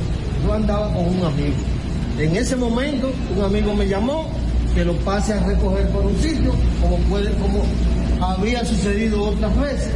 Yo 0.45 0.53
andaba 0.53 0.93
con 0.93 1.05
un 1.07 1.25
amigo. 1.25 1.78
En 2.19 2.35
ese 2.35 2.57
momento, 2.57 3.13
un 3.37 3.45
amigo 3.45 3.75
me 3.75 3.87
llamó 3.87 4.27
que 4.75 4.85
lo 4.85 4.95
pase 4.99 5.35
a 5.35 5.41
recoger 5.41 5.89
por 5.91 6.05
un 6.05 6.17
sitio, 6.19 6.53
como 6.83 6.97
puede, 7.09 7.31
como 7.35 7.63
había 8.21 8.65
sucedido 8.65 9.23
otras 9.23 9.57
veces. 9.57 9.93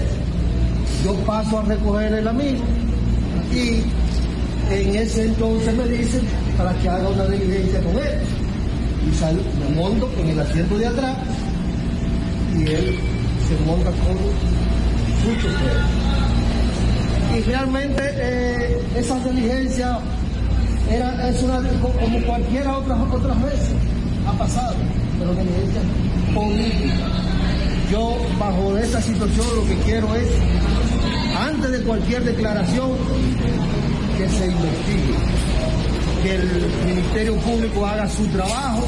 Yo 1.05 1.15
paso 1.27 1.59
a 1.59 1.63
recoger 1.65 2.13
el 2.13 2.29
amigo 2.29 2.63
y 3.53 3.83
En 4.71 4.95
ese 4.95 5.25
entonces 5.25 5.75
me 5.75 5.87
dicen 5.87 6.23
para 6.57 6.73
que 6.75 6.89
haga 6.89 7.09
una 7.09 7.27
diligencia 7.27 7.81
con 7.81 7.97
él. 7.97 8.21
Y 9.07 9.15
sal, 9.19 9.39
me 9.59 9.75
monto 9.75 10.09
en 10.19 10.29
el 10.29 10.41
asiento 10.41 10.79
de 10.79 10.87
atrás 10.87 11.17
y 12.57 12.63
él 12.63 12.99
se 13.49 13.65
monta 13.67 13.91
con 13.91 14.17
su 15.21 15.43
chofer. 15.43 15.79
Y 17.37 17.41
realmente 17.43 18.03
eh, 18.15 18.81
esa 18.97 19.19
diligencia 19.19 19.99
era, 20.91 21.29
es 21.29 21.43
una, 21.43 21.59
como 21.81 22.23
cualquiera 22.27 22.79
otras 22.79 22.99
otras 23.13 23.43
veces 23.43 23.75
ha 24.27 24.33
pasado, 24.33 24.75
pero 25.19 25.35
diligencia 25.35 25.81
política. 26.35 27.07
Yo 27.91 28.17
bajo 28.39 28.77
esta 28.79 29.01
situación 29.01 29.47
lo 29.57 29.65
que 29.67 29.77
quiero 29.85 30.15
es, 30.15 30.29
antes 31.39 31.71
de 31.71 31.83
cualquier 31.83 32.25
declaración, 32.25 32.91
que 34.17 34.29
se 34.29 34.47
investigue, 34.47 35.15
que 36.23 36.35
el 36.37 36.67
Ministerio 36.87 37.37
Público 37.37 37.87
haga 37.87 38.09
su 38.09 38.27
trabajo. 38.29 38.83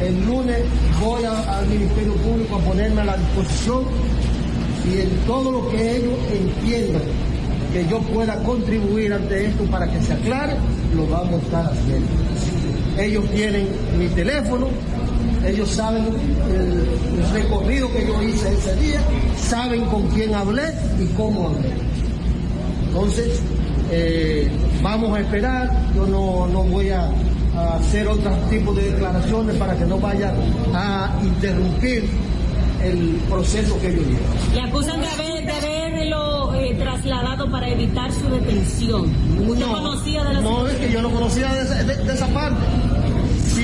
El 0.00 0.24
lunes 0.26 0.58
voy 1.00 1.24
al 1.24 1.66
Ministerio 1.66 2.14
Público 2.16 2.56
a 2.56 2.58
ponerme 2.58 3.00
a 3.00 3.04
la 3.04 3.16
disposición 3.16 3.84
y 4.92 5.00
en 5.00 5.10
todo 5.26 5.50
lo 5.50 5.68
que 5.70 5.96
ellos 5.96 6.18
entiendan 6.30 7.02
que 7.74 7.84
yo 7.88 7.98
pueda 8.02 8.40
contribuir 8.44 9.12
ante 9.12 9.46
esto 9.46 9.64
para 9.64 9.90
que 9.90 10.00
se 10.00 10.12
aclare, 10.12 10.54
lo 10.94 11.08
vamos 11.08 11.32
a 11.34 11.44
estar 11.44 11.66
haciendo. 11.72 12.06
Ellos 12.96 13.24
tienen 13.34 13.66
mi 13.98 14.06
teléfono, 14.10 14.68
ellos 15.44 15.68
saben 15.70 16.04
el, 16.04 17.32
recorrido 17.32 17.92
que 17.92 18.06
yo 18.06 18.22
hice 18.22 18.52
ese 18.52 18.76
día, 18.76 19.00
saben 19.36 19.86
con 19.86 20.06
quién 20.10 20.32
hablé 20.36 20.72
y 21.00 21.06
cómo 21.16 21.48
hablé. 21.48 21.70
Entonces, 22.86 23.42
eh, 23.90 24.48
vamos 24.80 25.18
a 25.18 25.20
esperar, 25.20 25.68
yo 25.96 26.06
no, 26.06 26.46
no 26.46 26.62
voy 26.62 26.90
a, 26.90 27.10
a 27.56 27.76
hacer 27.78 28.06
otro 28.06 28.36
tipo 28.50 28.72
de 28.72 28.92
declaraciones 28.92 29.56
para 29.56 29.76
que 29.76 29.84
no 29.84 29.98
vaya 29.98 30.32
a 30.72 31.18
interrumpir 31.24 32.04
el 32.84 32.98
proceso 33.28 33.80
que 33.80 33.88
ellos 33.88 34.04
llevan. 34.06 34.54
Le 34.54 34.60
acusan 34.62 35.00
de, 35.00 35.08
haber, 35.08 35.44
de 35.46 35.52
haberlo 35.52 36.54
eh, 36.54 36.74
trasladado 36.78 37.50
para 37.50 37.68
evitar 37.68 38.10
su 38.12 38.28
detención. 38.30 39.10
¿Usted 39.48 39.66
conocía 39.66 40.24
de 40.24 40.34
la 40.34 40.40
No, 40.40 40.66
es 40.68 40.76
que 40.76 40.92
yo 40.92 41.02
no 41.02 41.10
conocía 41.10 41.52
de 41.52 41.62
esa, 41.62 41.82
de- 41.82 41.96
de 42.04 42.14
esa 42.14 42.26
parte. 42.28 42.60
Si 43.54 43.62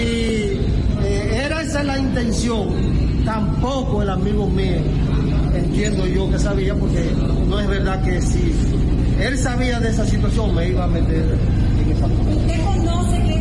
eh, 1.02 1.42
era 1.46 1.62
esa 1.62 1.82
la 1.82 1.98
intención, 1.98 2.68
tampoco 3.24 4.02
el 4.02 4.10
amigo 4.10 4.46
mío, 4.48 4.76
entiendo 5.54 6.06
yo 6.06 6.30
que 6.30 6.38
sabía, 6.38 6.74
porque 6.74 7.10
no 7.48 7.58
es 7.60 7.68
verdad 7.68 8.02
que 8.02 8.20
si 8.22 8.54
él 9.20 9.36
sabía 9.38 9.80
de 9.80 9.90
esa 9.90 10.06
situación 10.06 10.54
me 10.54 10.68
iba 10.68 10.84
a 10.84 10.86
meter 10.86 11.38
en 11.82 11.90
esa 11.92 12.06
parte. 12.06 12.36
¿Usted 12.36 12.64
conoce 12.64 13.22
que 13.24 13.39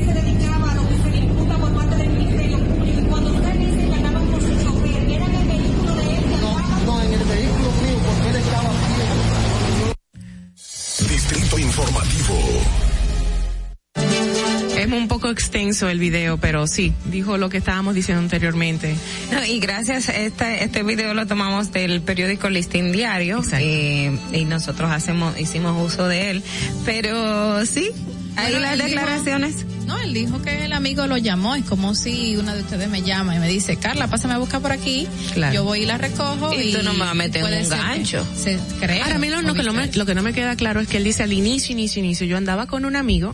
extenso 15.50 15.90
el 15.90 15.98
video, 15.98 16.38
pero 16.38 16.68
sí, 16.68 16.94
dijo 17.06 17.38
lo 17.40 17.50
que 17.50 17.58
estábamos 17.58 17.96
diciendo 17.96 18.22
anteriormente. 18.22 18.96
No, 19.32 19.44
y 19.44 19.60
gracias, 19.60 20.08
este, 20.10 20.64
este 20.64 20.84
video 20.84 21.16
lo 21.16 21.26
tomamos 21.26 21.72
del 21.72 22.02
periódico 22.02 22.50
Listín 22.52 22.92
Diario 22.92 23.42
eh, 23.54 24.16
y 24.32 24.46
nosotros 24.46 24.92
hacemos, 24.92 25.40
hicimos 25.40 25.76
uso 25.92 26.08
de 26.08 26.30
él, 26.30 26.44
pero 26.86 27.66
sí, 27.66 27.90
ahí 28.36 28.52
Bueno, 28.52 28.60
las 28.60 28.76
dijo- 28.76 28.88
declaraciones. 28.90 29.66
No, 29.88 29.98
él 30.00 30.14
dijo 30.14 30.40
que 30.44 30.66
el 30.66 30.74
amigo 30.74 31.08
lo 31.08 31.18
llamó. 31.18 31.56
Es 31.56 31.66
como 31.66 31.96
si 31.96 32.38
una 32.38 32.54
de 32.54 32.62
ustedes 32.62 32.88
me 32.90 33.02
llama 33.02 33.36
y 33.36 33.40
me 33.40 33.48
dice, 33.50 33.78
Carla, 33.78 34.08
pásame 34.08 34.36
a 34.36 34.38
buscar 34.38 34.62
por 34.62 34.72
aquí. 34.72 35.08
Claro. 35.34 35.52
Yo 35.56 35.64
voy 35.64 35.80
y 35.82 35.86
la 35.88 35.98
recojo. 35.98 36.54
Y 36.54 36.70
Y, 36.70 36.74
tú 36.74 36.84
no 36.84 36.94
me 36.94 37.00
vas 37.00 37.10
a 37.10 37.14
meter 37.16 37.44
en 37.44 37.64
un 37.64 37.70
gancho. 37.70 38.24
Se 38.38 38.60
cree. 38.80 39.02
Ahora, 39.02 39.16
a 39.16 39.18
mí 39.18 39.30
lo, 39.30 39.42
lo 39.42 39.56
que 39.56 39.64
no 39.64 39.74
me, 39.74 39.88
lo 39.92 40.06
que 40.06 40.14
no 40.14 40.22
me 40.22 40.32
queda 40.34 40.56
claro 40.56 40.80
es 40.80 40.88
que 40.88 40.98
él 40.98 41.04
dice 41.06 41.24
al 41.24 41.34
inicio, 41.34 41.74
inicio, 41.74 42.04
inicio, 42.04 42.28
yo 42.28 42.38
andaba 42.38 42.68
con 42.68 42.86
un 42.86 42.96
amigo 42.96 43.34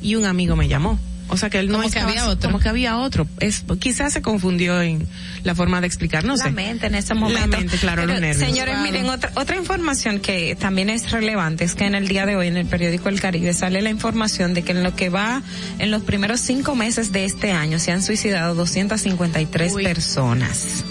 y 0.00 0.14
un 0.14 0.26
amigo 0.26 0.54
me 0.54 0.68
llamó. 0.68 0.96
O 1.28 1.36
sea 1.36 1.50
que 1.50 1.58
él 1.58 1.68
no 1.68 1.78
Como 1.78 1.90
que 1.90 1.98
había 1.98 2.28
otro. 2.28 2.50
Como 2.50 2.62
que 2.62 2.68
había 2.68 2.98
otro. 2.98 3.26
Es, 3.40 3.64
quizás 3.78 4.12
se 4.12 4.22
confundió 4.22 4.80
en 4.80 5.06
la 5.42 5.54
forma 5.54 5.80
de 5.80 5.86
explicar, 5.86 6.24
no 6.24 6.36
sé. 6.36 6.50
Mente 6.50 6.86
en 6.86 6.94
ese 6.94 7.14
momento. 7.14 7.40
La 7.40 7.58
mente, 7.58 7.76
claro, 7.78 8.02
Pero, 8.02 8.12
los 8.12 8.20
nervios. 8.20 8.48
Señores, 8.48 8.78
miren, 8.78 9.06
otra, 9.08 9.32
otra 9.34 9.56
información 9.56 10.20
que 10.20 10.56
también 10.56 10.90
es 10.90 11.10
relevante 11.10 11.64
es 11.64 11.74
que 11.74 11.84
en 11.84 11.94
el 11.94 12.08
día 12.08 12.26
de 12.26 12.36
hoy 12.36 12.46
en 12.48 12.56
el 12.56 12.66
periódico 12.66 13.08
El 13.08 13.20
Caribe 13.20 13.52
sale 13.54 13.82
la 13.82 13.90
información 13.90 14.54
de 14.54 14.62
que 14.62 14.72
en 14.72 14.82
lo 14.82 14.94
que 14.94 15.08
va, 15.08 15.42
en 15.78 15.90
los 15.90 16.02
primeros 16.02 16.40
cinco 16.40 16.74
meses 16.74 17.12
de 17.12 17.24
este 17.24 17.52
año 17.52 17.78
se 17.78 17.92
han 17.92 18.02
suicidado 18.02 18.54
253 18.54 19.74
personas. 19.74 20.84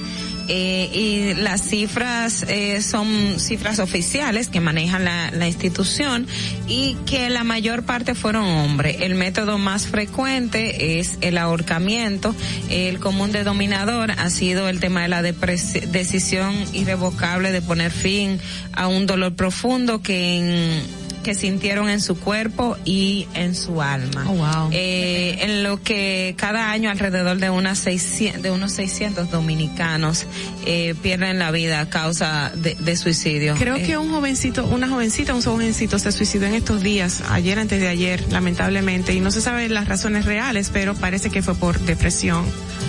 Eh, 0.48 0.90
y 0.94 1.34
las 1.34 1.62
cifras 1.62 2.44
eh, 2.48 2.82
son 2.82 3.40
cifras 3.40 3.80
oficiales 3.80 4.48
que 4.48 4.60
maneja 4.60 5.00
la, 5.00 5.32
la 5.32 5.48
institución 5.48 6.28
y 6.68 6.96
que 7.06 7.30
la 7.30 7.44
mayor 7.44 7.84
parte 7.84 8.16
fueron 8.16 8.46
hombres. 8.46 8.98
El 9.02 9.16
método 9.16 9.58
más 9.58 9.88
frecuente 9.88 11.00
es 11.00 11.18
el 11.22 11.38
ahorcamiento. 11.38 12.36
El 12.70 13.00
común 13.00 13.32
denominador 13.32 14.12
ha 14.12 14.30
sido 14.30 14.70
el 14.70 14.80
tema 14.80 15.02
de 15.02 15.08
la 15.08 15.22
decisión 15.22 16.54
irrevocable 16.74 17.52
de 17.52 17.62
poner 17.62 17.92
fin 17.92 18.40
a 18.74 18.88
un 18.88 19.06
dolor 19.06 19.36
profundo 19.36 20.02
que 20.02 20.38
en 20.38 21.05
que 21.26 21.34
sintieron 21.34 21.90
en 21.90 22.02
su 22.02 22.20
cuerpo 22.20 22.78
y 22.86 23.28
en 23.34 23.56
su 23.56 23.82
alma. 23.82 24.26
Oh, 24.30 24.36
wow. 24.36 24.70
Eh, 24.72 25.40
en 25.42 25.64
lo 25.64 25.82
que 25.82 26.36
cada 26.38 26.70
año 26.70 26.92
alrededor 26.92 27.38
de 27.40 27.50
unas 27.50 27.80
600, 27.80 28.44
de 28.44 28.52
unos 28.52 28.74
600 28.74 29.32
dominicanos 29.32 30.28
eh, 30.68 30.94
pierden 31.02 31.40
la 31.40 31.50
vida 31.50 31.80
a 31.80 31.90
causa 31.90 32.52
de, 32.54 32.76
de 32.76 32.96
suicidio. 32.96 33.56
Creo 33.56 33.78
Eh, 33.78 33.84
que 33.84 33.98
un 33.98 34.12
jovencito, 34.12 34.66
una 34.68 34.88
jovencita, 34.88 35.34
un 35.34 35.42
jovencito 35.42 35.98
se 35.98 36.12
suicidó 36.12 36.46
en 36.46 36.54
estos 36.54 36.84
días, 36.84 37.24
ayer 37.32 37.58
antes 37.58 37.82
de 37.82 37.88
ayer, 37.88 38.24
lamentablemente, 38.32 39.16
y 39.16 39.20
no 39.20 39.32
se 39.32 39.42
sabe 39.42 39.68
las 39.68 39.88
razones 39.88 40.26
reales, 40.26 40.70
pero 40.72 40.94
parece 40.94 41.32
que 41.32 41.42
fue 41.42 41.56
por 41.56 41.80
depresión. 41.80 42.46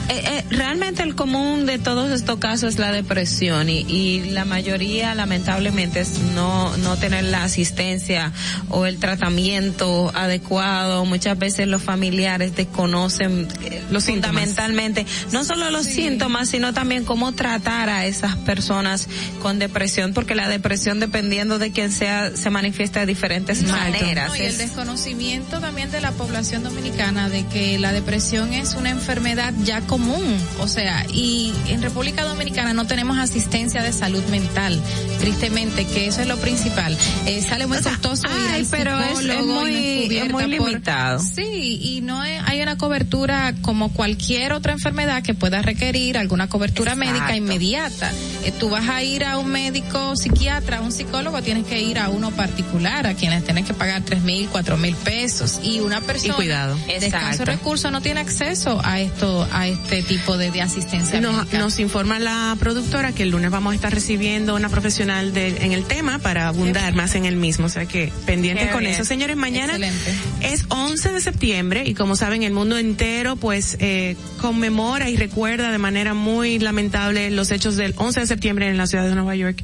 Eh, 0.09 0.23
eh, 0.25 0.45
realmente 0.51 1.03
el 1.03 1.17
común 1.17 1.67
de 1.67 1.79
todos 1.79 2.11
estos 2.13 2.39
casos 2.39 2.75
es 2.75 2.79
la 2.79 2.93
depresión 2.93 3.69
y, 3.69 3.81
y 3.81 4.31
la 4.31 4.45
mayoría 4.45 5.15
lamentablemente 5.17 5.99
es 6.01 6.21
no, 6.35 6.77
no 6.77 6.97
tener 6.97 7.25
la 7.25 7.43
asistencia 7.43 8.33
o 8.69 8.87
el 8.87 8.99
tratamiento 8.99 10.13
adecuado. 10.15 11.05
Muchas 11.05 11.37
veces 11.39 11.67
los 11.67 11.83
familiares 11.83 12.55
desconocen 12.55 13.49
eh, 13.65 13.83
Los 13.91 14.05
síntomas. 14.05 14.29
fundamentalmente 14.45 15.07
no 15.33 15.45
solo 15.45 15.71
los 15.71 15.87
síntomas 15.87 16.49
sino 16.51 16.73
también 16.73 17.05
cómo 17.05 17.33
tratar 17.33 17.89
a 17.91 18.07
esas 18.07 18.37
personas 18.37 19.09
con 19.43 19.59
depresión 19.59 20.13
porque 20.15 20.37
la 20.37 20.49
depresión 20.49 21.01
dependiendo 21.01 21.59
de 21.59 21.73
quién 21.73 21.91
sea 21.91 22.31
se 22.37 22.51
manifiesta 22.51 23.01
de 23.01 23.07
diferentes 23.07 23.65
maneras. 23.65 24.29
No, 24.29 24.37
y 24.37 24.41
el 24.43 24.47
Es- 24.47 24.59
desconocimiento 24.59 25.59
también 25.61 25.91
de 25.91 26.01
la 26.01 26.13
población 26.13 26.63
dominicana 26.63 27.29
de 27.29 27.45
que 27.47 27.79
la 27.81 27.91
depresión 27.93 28.53
es 28.53 28.75
una 28.75 28.91
enfermedad 28.91 29.53
ya 29.65 29.81
común. 29.97 30.37
O 30.61 30.69
sea, 30.69 31.07
y 31.13 31.53
en 31.69 31.81
República 31.83 32.25
Dominicana 32.25 32.73
no 32.75 32.87
tenemos 32.87 33.19
asistencia 33.19 33.83
de 33.83 33.93
salud 33.93 34.23
mental, 34.27 34.79
tristemente, 35.21 35.85
que 35.87 36.07
eso 36.07 36.21
es 36.21 36.27
lo 36.29 36.37
principal. 36.37 36.97
Eh, 37.27 37.43
sale 37.43 37.67
muy 37.67 37.79
costoso 37.79 38.25
ir 38.29 38.51
ay, 38.53 38.61
al 38.63 38.67
pero 38.71 38.99
es- 39.01 39.11
es 39.13 39.19
psicólogo 39.19 39.43
y 39.43 39.45
no 39.49 39.61
muy- 39.61 40.43
es 40.43 40.49
muy 40.49 40.57
por-. 40.59 41.21
Sí, 41.23 41.79
y 41.83 42.01
no 42.03 42.23
es- 42.25 42.43
hay 42.47 42.61
una 42.61 42.77
cobertura 42.77 43.55
como 43.63 43.93
cualquier 43.93 44.53
otra 44.53 44.73
enfermedad 44.73 45.23
que 45.23 45.33
pueda 45.35 45.63
requerir 45.63 46.19
alguna 46.19 46.49
cobertura 46.49 46.93
Exacto. 46.93 47.13
médica 47.13 47.37
inmediata. 47.37 48.13
Eh, 48.45 48.53
tú 48.59 48.69
vas 48.71 48.89
a 48.89 49.03
ir 49.03 49.25
a 49.25 49.39
un 49.39 49.49
médico 49.49 50.15
psiquiatra, 50.17 50.79
a 50.79 50.81
un 50.83 50.93
psicólogo, 50.93 51.41
tienes 51.43 51.65
que 51.67 51.81
ir 51.81 51.99
a 51.99 52.09
uno 52.11 52.31
particular, 52.33 53.07
a 53.07 53.15
quienes 53.15 53.45
tienen 53.45 53.65
que 53.65 53.73
pagar 53.75 54.03
tres 54.03 54.23
mil, 54.23 54.49
cuatro 54.49 54.77
mil 54.77 54.95
pesos. 54.97 55.61
Y 55.63 55.81
una 55.81 56.01
persona 56.03 56.35
cuidado. 56.35 56.75
de 56.87 56.97
escasos 56.97 57.31
Exacto. 57.33 57.45
recursos 57.47 57.91
no 57.93 58.01
tiene 58.03 58.21
acceso 58.21 58.81
a 58.85 59.01
esto, 59.01 59.49
a 59.53 59.67
este 59.87 60.03
tipo 60.03 60.37
de, 60.37 60.51
de 60.51 60.63
asistencia 60.63 61.21
Nos, 61.21 61.53
nos 61.53 61.79
informa 61.79 62.19
la 62.19 62.57
productora 62.59 63.13
que 63.13 63.23
el 63.23 63.31
lunes 63.31 63.51
vamos 63.51 63.73
a 63.73 63.75
estar 63.77 63.93
recibiendo 63.95 64.55
una 64.55 64.69
profesional 64.69 65.33
de, 65.33 65.49
en 65.65 65.73
el 65.73 65.85
tema 65.85 66.19
para 66.19 66.49
abundar 66.49 66.95
más 66.95 67.15
en 67.15 67.25
el 67.25 67.37
mismo, 67.37 67.67
o 67.67 67.69
sea 67.69 67.87
que 67.87 68.13
pendientes 68.27 68.67
Qué 68.67 68.73
con 68.73 68.81
bien. 68.81 68.93
eso. 68.95 69.05
Señores, 69.05 69.37
mañana 69.37 69.75
Excelente. 69.77 70.15
es 70.43 70.65
11 70.71 71.13
de 71.13 71.21
septiembre 71.21 71.85
y 71.87 71.95
como 71.95 72.17
saben 72.17 72.43
el 72.43 72.53
mundo 72.53 72.77
entero 72.79 73.37
pues 73.37 73.77
eh, 73.79 74.17
conmemora 74.41 75.09
y 75.09 75.17
recuerda 75.17 75.71
de 75.71 75.79
manera 75.79 76.15
muy 76.15 76.59
lamentable 76.59 77.31
los 77.31 77.51
hechos 77.53 77.77
del 77.77 77.95
11 77.97 78.21
de 78.21 78.27
septiembre 78.27 78.69
en 78.69 78.77
la 78.77 78.87
ciudad 78.87 79.09
de 79.09 79.15
Nueva 79.15 79.37
York 79.37 79.63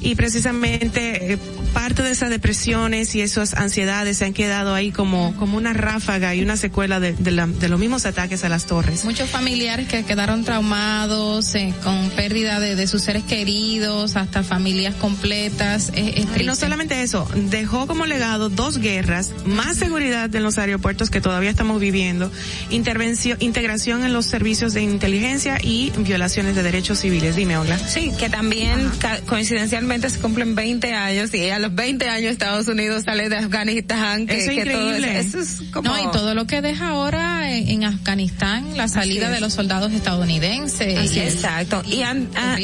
y 0.00 0.14
precisamente 0.14 1.32
eh, 1.32 1.38
parte 1.72 2.02
de 2.02 2.10
esas 2.10 2.28
depresiones 2.30 3.14
y 3.14 3.22
esas 3.22 3.54
ansiedades 3.54 4.18
se 4.18 4.26
han 4.26 4.34
quedado 4.34 4.74
ahí 4.74 4.90
como 4.92 5.34
como 5.36 5.56
una 5.56 5.72
ráfaga 5.72 6.34
y 6.34 6.42
una 6.42 6.56
secuela 6.56 7.00
de, 7.00 7.14
de, 7.14 7.30
la- 7.30 7.46
de 7.46 7.68
los 7.68 7.80
mismos 7.80 8.04
ataques 8.06 8.44
a 8.44 8.48
las 8.48 8.66
torres. 8.66 9.04
Muchos 9.04 9.28
familiares 9.30 9.61
familiares 9.62 9.86
que 9.88 10.04
quedaron 10.04 10.42
traumados, 10.44 11.54
eh, 11.54 11.72
con 11.84 12.10
pérdida 12.10 12.58
de, 12.58 12.74
de 12.74 12.86
sus 12.88 13.02
seres 13.02 13.22
queridos, 13.22 14.16
hasta 14.16 14.42
familias 14.42 14.92
completas. 14.96 15.92
Es, 15.94 16.16
es 16.16 16.40
Y 16.40 16.44
no 16.44 16.56
solamente 16.56 17.00
eso, 17.02 17.28
dejó 17.48 17.86
como 17.86 18.04
legado 18.06 18.48
dos 18.48 18.78
guerras, 18.78 19.30
más 19.44 19.76
seguridad 19.76 20.34
en 20.34 20.42
los 20.42 20.58
aeropuertos 20.58 21.10
que 21.10 21.20
todavía 21.20 21.48
estamos 21.50 21.80
viviendo, 21.80 22.32
intervención, 22.70 23.36
integración 23.40 24.02
en 24.04 24.12
los 24.12 24.26
servicios 24.26 24.72
de 24.74 24.82
inteligencia 24.82 25.58
y 25.62 25.92
violaciones 25.98 26.56
de 26.56 26.64
derechos 26.64 26.98
civiles. 26.98 27.36
Dime, 27.36 27.56
Ogla. 27.56 27.78
Sí, 27.78 28.10
que 28.18 28.28
también 28.28 28.90
ca- 28.98 29.20
coincidencialmente 29.28 30.10
se 30.10 30.18
cumplen 30.18 30.56
20 30.56 30.92
años 30.92 31.32
y 31.34 31.50
a 31.50 31.60
los 31.60 31.72
20 31.72 32.08
años 32.08 32.32
Estados 32.32 32.66
Unidos 32.66 33.04
sale 33.04 33.28
de 33.28 33.36
Afganistán. 33.36 34.26
Que, 34.26 34.38
Eso 34.40 34.50
es 34.50 34.64
que 34.64 34.70
todo 34.72 34.88
increíble. 34.88 35.20
eso 35.20 35.38
es 35.38 35.62
como... 35.72 35.88
No, 35.88 36.02
y 36.02 36.10
todo 36.10 36.34
lo 36.34 36.48
que 36.48 36.60
deja 36.62 36.88
ahora 36.88 37.52
en, 37.56 37.68
en 37.68 37.84
Afganistán, 37.84 38.76
la 38.76 38.88
salida 38.88 39.30
de 39.30 39.40
los 39.40 39.51
soldados 39.52 39.92
estadounidenses. 39.92 40.98
Así 40.98 41.18
y 41.18 41.22
es. 41.22 41.34
Exacto. 41.34 41.82
Y 41.86 42.02
an- 42.02 42.28
a- 42.36 42.56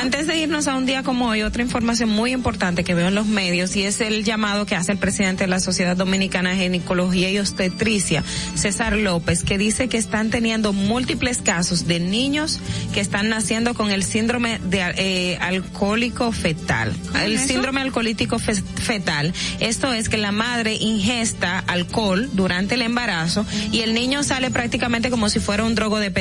antes 0.00 0.26
de 0.26 0.38
irnos 0.38 0.66
a 0.68 0.76
un 0.76 0.86
día 0.86 1.02
como 1.02 1.28
hoy, 1.28 1.42
otra 1.42 1.62
información 1.62 2.08
muy 2.08 2.32
importante 2.32 2.84
que 2.84 2.94
veo 2.94 3.08
en 3.08 3.14
los 3.14 3.26
medios 3.26 3.74
y 3.76 3.82
es 3.82 4.00
el 4.00 4.24
llamado 4.24 4.66
que 4.66 4.74
hace 4.76 4.92
el 4.92 4.98
presidente 4.98 5.44
de 5.44 5.48
la 5.48 5.60
Sociedad 5.60 5.96
Dominicana 5.96 6.50
de 6.50 6.56
Ginecología 6.56 7.30
y 7.30 7.38
Obstetricia, 7.38 8.22
César 8.54 8.96
López, 8.96 9.42
que 9.42 9.58
dice 9.58 9.88
que 9.88 9.96
están 9.98 10.30
teniendo 10.30 10.72
múltiples 10.72 11.38
casos 11.38 11.86
de 11.86 12.00
niños 12.00 12.60
que 12.92 13.00
están 13.00 13.28
naciendo 13.28 13.74
con 13.74 13.90
el 13.90 14.02
síndrome 14.02 14.58
de 14.70 14.80
eh, 14.96 15.38
alcohólico 15.40 16.32
fetal. 16.32 16.92
El 17.24 17.32
eso? 17.34 17.46
síndrome 17.48 17.80
alcohólico 17.80 18.38
fe- 18.38 18.54
fetal. 18.54 19.32
Esto 19.60 19.92
es 19.92 20.08
que 20.08 20.16
la 20.16 20.32
madre 20.32 20.74
ingesta 20.74 21.58
alcohol 21.58 22.28
durante 22.32 22.74
el 22.74 22.82
embarazo 22.82 23.44
y 23.72 23.80
el 23.80 23.94
niño 23.94 24.22
sale 24.22 24.50
prácticamente 24.50 25.10
como 25.10 25.28
si 25.28 25.38
fuera 25.40 25.64
un 25.64 25.74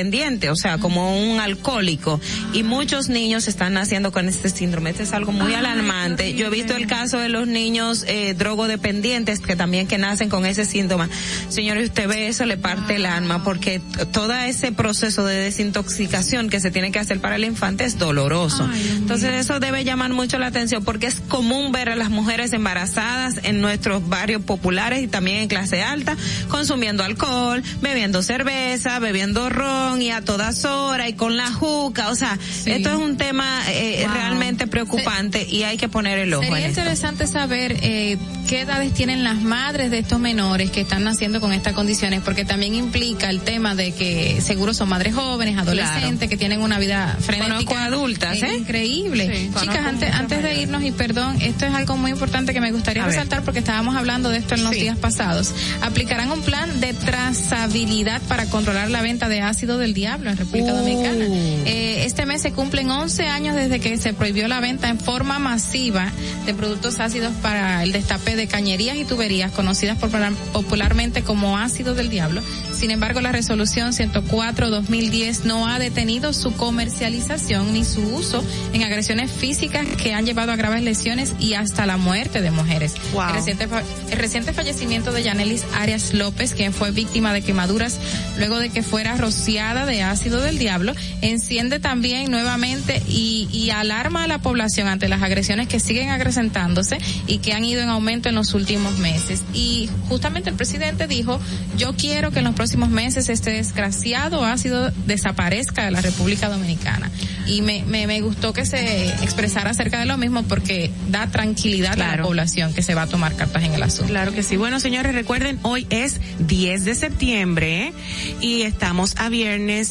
drogodependiente, 0.06 0.50
o 0.50 0.56
sea, 0.56 0.78
como 0.78 1.32
un 1.32 1.40
alcohólico. 1.40 2.20
Y 2.54 2.64
muchos 2.64 3.10
niños 3.10 3.48
están 3.48 3.74
naciendo 3.74 4.12
con 4.12 4.28
este 4.28 4.50
síndrome. 4.50 4.92
Este 4.92 5.04
es 5.04 5.14
algo 5.14 5.32
muy 5.32 5.54
alarmante. 5.54 6.34
Yo 6.36 6.48
he 6.48 6.50
visto 6.50 6.76
el 6.76 6.88
caso 6.88 7.18
de 7.18 7.30
los 7.30 7.48
niños 7.48 8.06
eh, 8.08 8.34
drogodependientes 8.34 9.40
que 9.40 9.56
también 9.56 9.88
que 9.88 9.98
nacen 9.98 10.30
con 10.30 10.46
ese 10.46 10.66
síntoma. 10.66 11.10
Señores, 11.50 11.90
usted 11.90 12.08
ve 12.08 12.28
eso, 12.28 12.46
le 12.46 12.58
parte 12.58 12.96
el 12.96 13.06
alma 13.06 13.44
porque 13.44 13.82
todo 14.12 14.34
ese 14.34 14.72
proceso 14.72 15.26
de 15.26 15.36
desintoxicación 15.36 16.50
que 16.50 16.60
se 16.60 16.72
tiene 16.72 16.92
que 16.92 17.00
hacer 17.00 17.20
para 17.20 17.36
el 17.36 17.46
infante 17.46 17.86
es 17.86 17.98
doloroso. 17.98 18.68
Entonces 18.98 19.34
eso 19.34 19.60
debe 19.60 19.84
llamar 19.84 20.12
mucho 20.14 20.38
la 20.40 20.48
atención 20.48 20.84
porque 20.84 21.08
es 21.08 21.20
común 21.22 21.72
ver 21.72 21.90
a 21.90 21.96
las 21.96 22.10
mujeres 22.10 22.54
embarazadas 22.54 23.40
en 23.44 23.62
nuestros 23.62 24.08
barrios 24.08 24.42
populares 24.44 25.04
y 25.04 25.08
también 25.08 25.38
en 25.38 25.48
clase 25.48 25.82
alta 25.82 26.16
consumiendo 26.50 27.04
alcohol, 27.04 27.64
bebiendo 27.82 28.22
cerveza, 28.22 29.00
bebiendo 29.00 29.50
ron 29.50 29.85
y 30.02 30.10
a 30.10 30.22
todas 30.22 30.66
horas 30.66 31.10
y 31.10 31.14
con 31.14 31.38
la 31.38 31.52
juca. 31.52 32.10
O 32.10 32.16
sea, 32.16 32.38
esto 32.66 32.90
es 32.90 32.96
un 32.96 33.18
tema 33.18 33.62
eh, 33.70 34.04
Wow. 34.06 34.14
realmente 34.14 34.68
preocupante 34.68 35.48
y 35.50 35.64
hay 35.64 35.78
que 35.78 35.88
poner 35.90 36.18
el 36.20 36.34
ojo 36.34 36.44
Sería 36.44 36.58
en 36.60 36.66
esto. 36.66 36.82
interesante 36.82 37.28
saber 37.28 37.78
eh, 37.82 38.18
qué 38.48 38.62
edades 38.62 38.94
tienen 38.94 39.24
las 39.24 39.42
madres 39.42 39.90
de 39.92 40.00
estos 40.00 40.20
menores 40.20 40.72
que 40.72 40.82
están 40.82 41.04
naciendo 41.04 41.40
con 41.40 41.54
estas 41.54 41.74
condiciones, 41.74 42.22
porque 42.24 42.46
también 42.46 42.74
implica 42.76 43.30
el 43.30 43.42
tema 43.42 43.76
de 43.76 43.94
que 43.94 44.42
seguro 44.42 44.74
son 44.74 44.90
madres 44.90 45.16
jóvenes, 45.16 45.58
adolescentes, 45.58 46.30
que 46.30 46.38
tienen 46.38 46.62
una 46.62 46.78
vida 46.80 47.16
frenética. 47.20 47.56
Conozco 47.56 47.78
adultas, 47.78 48.42
¿eh? 48.44 48.56
Increíble. 48.58 49.30
Sí, 49.34 49.52
Chicas, 49.62 49.86
antes, 49.86 50.14
antes 50.14 50.44
de 50.44 50.62
irnos, 50.62 50.84
y 50.84 50.92
perdón, 50.92 51.38
esto 51.42 51.66
es 51.66 51.74
algo 51.74 51.96
muy 51.98 52.12
importante 52.12 52.54
que 52.54 52.62
me 52.62 52.72
gustaría 52.72 53.04
A 53.04 53.08
ver. 53.08 53.16
resaltar 53.16 53.44
porque 53.44 53.60
estábamos 53.60 53.96
hablando 53.96 54.30
de 54.30 54.38
esto 54.40 54.56
en 54.56 54.64
los 54.64 54.74
Sí. 54.74 54.82
días 54.82 54.98
pasados. 54.98 55.52
Aplicarán 55.82 56.32
un 56.32 56.42
plan 56.42 56.80
de 56.80 56.94
trazabilidad 56.94 58.22
para 58.24 58.46
controlar 58.48 58.90
la 58.90 59.02
venta 59.02 59.30
de 59.30 59.42
ácido 59.42 59.75
del 59.78 59.94
diablo 59.94 60.30
en 60.30 60.38
República 60.38 60.74
Oh. 60.74 60.78
Dominicana. 60.78 61.26
Eh, 61.66 62.04
este 62.06 62.26
mes 62.26 62.42
se 62.42 62.52
cumplen 62.52 62.90
11 62.92 63.28
años 63.28 63.56
desde 63.56 63.80
que 63.80 63.98
se 63.98 64.14
prohibió 64.14 64.48
la 64.48 64.60
venta 64.60 64.90
en 64.90 65.00
forma 65.00 65.40
masiva 65.40 66.12
de 66.46 66.54
productos 66.54 67.00
ácidos 67.00 67.34
para 67.42 67.84
el 67.84 67.92
destape 67.92 68.36
de 68.36 68.48
cañerías 68.48 68.98
y 68.98 69.06
tuberías 69.06 69.52
conocidas 69.52 69.98
popular- 69.98 70.34
popularmente 70.54 71.24
como 71.24 71.58
ácido 71.58 71.94
del 71.96 72.10
diablo. 72.10 72.42
Sin 72.78 72.92
embargo, 72.92 73.22
la 73.22 73.32
resolución 73.32 73.94
104-2010 73.94 75.44
no 75.46 75.68
ha 75.68 75.80
detenido 75.80 76.34
su 76.34 76.54
comercialización 76.54 77.74
ni 77.74 77.84
su 77.84 78.02
uso 78.02 78.44
en 78.74 78.84
agresiones 78.84 79.32
físicas 79.32 79.86
que 80.02 80.14
han 80.14 80.26
llevado 80.26 80.52
a 80.52 80.56
graves 80.56 80.84
lesiones 80.84 81.34
y 81.40 81.54
hasta 81.54 81.86
la 81.86 81.98
muerte 81.98 82.42
de 82.42 82.52
mujeres. 82.52 82.94
Wow. 83.14 83.30
El 83.30 83.34
reciente, 83.36 83.68
el 84.12 84.18
reciente 84.18 84.54
fallecimiento 84.54 85.12
de 85.12 85.24
Yanelis 85.24 85.64
Arias 85.76 86.14
López, 86.14 86.54
quien 86.54 86.74
fue 86.74 86.92
víctima 86.92 87.34
de 87.34 87.42
quemaduras 87.42 87.98
luego 88.38 88.60
de 88.60 88.70
que 88.70 88.84
fuera 88.84 89.16
rociada 89.18 89.65
de 89.74 90.04
ácido 90.04 90.42
del 90.42 90.60
diablo, 90.60 90.94
enciende 91.22 91.80
también 91.80 92.30
nuevamente 92.30 93.02
y, 93.08 93.48
y 93.52 93.72
alarma 93.72 94.24
a 94.24 94.28
la 94.28 94.40
población 94.40 94.88
ante 94.88 95.10
las 95.10 95.24
agresiones 95.24 95.68
que 95.68 95.80
siguen 95.80 96.10
acrecentándose 96.10 97.00
y 97.26 97.40
que 97.40 97.54
han 97.54 97.66
ido 97.66 97.82
en 97.82 97.90
aumento 97.90 98.30
en 98.30 98.36
los 98.36 98.54
últimos 98.54 99.00
meses. 99.00 99.44
Y 99.54 99.90
justamente 100.08 100.50
el 100.52 100.56
presidente 100.56 101.08
dijo, 101.08 101.40
yo 101.78 101.96
quiero 101.96 102.32
que 102.32 102.40
en 102.40 102.46
los 102.46 102.54
próximos 102.56 102.90
meses 102.90 103.30
este 103.30 103.52
desgraciado 103.52 104.46
ácido 104.46 104.92
desaparezca 105.08 105.86
de 105.86 105.92
la 105.92 106.02
República 106.02 106.50
Dominicana. 106.50 107.10
Y 107.48 107.62
me, 107.62 107.84
me, 107.86 108.08
me 108.08 108.22
gustó 108.22 108.54
que 108.54 108.66
se 108.66 109.10
expresara 109.24 109.72
acerca 109.72 110.00
de 110.00 110.06
lo 110.06 110.18
mismo 110.18 110.44
porque 110.44 110.92
da 111.10 111.28
tranquilidad 111.28 112.00
a 112.00 112.18
la 112.18 112.24
población 112.24 112.74
que 112.74 112.82
se 112.82 112.96
va 112.96 113.04
a 113.04 113.08
tomar 113.08 113.36
cartas 113.36 113.64
en 113.64 113.74
el 113.74 113.84
asunto. 113.84 114.12
Claro 114.12 114.32
que 114.34 114.44
sí. 114.44 114.58
Bueno, 114.58 114.80
señores, 114.80 115.14
recuerden, 115.14 115.60
hoy 115.62 115.88
es 115.90 116.20
10 116.40 116.86
de 116.86 116.96
septiembre 116.96 117.88
¿eh? 117.88 117.94
y 118.42 118.64
estamos 118.64 119.16
a 119.18 119.30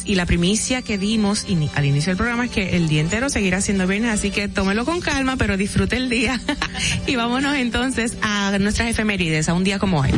y 0.05 0.15
la 0.15 0.25
primicia 0.25 0.81
que 0.81 0.97
dimos 0.97 1.45
ini- 1.47 1.69
al 1.75 1.85
inicio 1.85 2.11
del 2.11 2.17
programa 2.17 2.45
es 2.45 2.51
que 2.51 2.75
el 2.75 2.87
día 2.87 3.01
entero 3.01 3.29
seguirá 3.29 3.61
siendo 3.61 3.87
viernes, 3.87 4.11
así 4.11 4.29
que 4.31 4.47
tómelo 4.47 4.85
con 4.85 5.01
calma, 5.01 5.37
pero 5.37 5.57
disfrute 5.57 5.95
el 5.97 6.09
día. 6.09 6.39
y 7.07 7.15
vámonos 7.15 7.55
entonces 7.55 8.17
a 8.21 8.55
nuestras 8.59 8.89
efemérides, 8.89 9.49
a 9.49 9.53
un 9.53 9.63
día 9.63 9.79
como 9.79 10.01
hoy. 10.01 10.11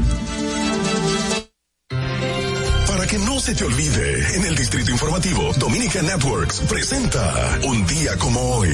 Para 2.87 3.07
que 3.07 3.17
no 3.19 3.39
se 3.39 3.55
te 3.55 3.63
olvide, 3.63 4.35
en 4.35 4.45
el 4.45 4.55
Distrito 4.55 4.91
Informativo, 4.91 5.53
Dominica 5.57 6.01
Networks 6.01 6.61
presenta 6.61 7.59
Un 7.63 7.85
día 7.87 8.17
como 8.17 8.39
hoy. 8.55 8.69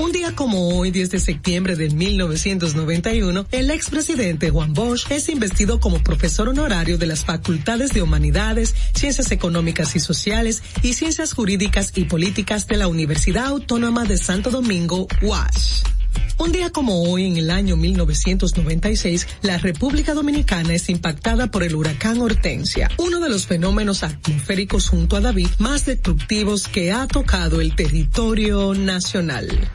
Un 0.00 0.12
día 0.12 0.34
como 0.34 0.78
hoy, 0.78 0.90
10 0.90 1.10
de 1.10 1.20
septiembre 1.20 1.76
de 1.76 1.90
1991, 1.90 3.44
el 3.50 3.70
expresidente 3.70 4.48
Juan 4.48 4.72
Bosch 4.72 5.10
es 5.10 5.28
investido 5.28 5.78
como 5.78 6.02
profesor 6.02 6.48
honorario 6.48 6.96
de 6.96 7.04
las 7.04 7.26
Facultades 7.26 7.92
de 7.92 8.00
Humanidades, 8.00 8.74
Ciencias 8.94 9.30
Económicas 9.30 9.94
y 9.96 10.00
Sociales 10.00 10.62
y 10.80 10.94
Ciencias 10.94 11.34
Jurídicas 11.34 11.92
y 11.96 12.06
Políticas 12.06 12.66
de 12.66 12.78
la 12.78 12.88
Universidad 12.88 13.44
Autónoma 13.48 14.06
de 14.06 14.16
Santo 14.16 14.50
Domingo, 14.50 15.06
UAS. 15.20 15.82
Un 16.38 16.52
día 16.52 16.70
como 16.70 17.02
hoy, 17.02 17.26
en 17.26 17.36
el 17.36 17.50
año 17.50 17.76
1996, 17.76 19.26
la 19.42 19.58
República 19.58 20.14
Dominicana 20.14 20.74
es 20.74 20.88
impactada 20.88 21.50
por 21.50 21.62
el 21.62 21.74
huracán 21.74 22.20
Hortensia, 22.20 22.90
uno 22.96 23.20
de 23.20 23.28
los 23.28 23.46
fenómenos 23.46 24.02
atmosféricos 24.02 24.88
junto 24.88 25.16
a 25.16 25.20
David 25.20 25.48
más 25.58 25.84
destructivos 25.84 26.66
que 26.66 26.92
ha 26.92 27.06
tocado 27.06 27.60
el 27.60 27.74
territorio 27.74 28.74
nacional. 28.74 29.70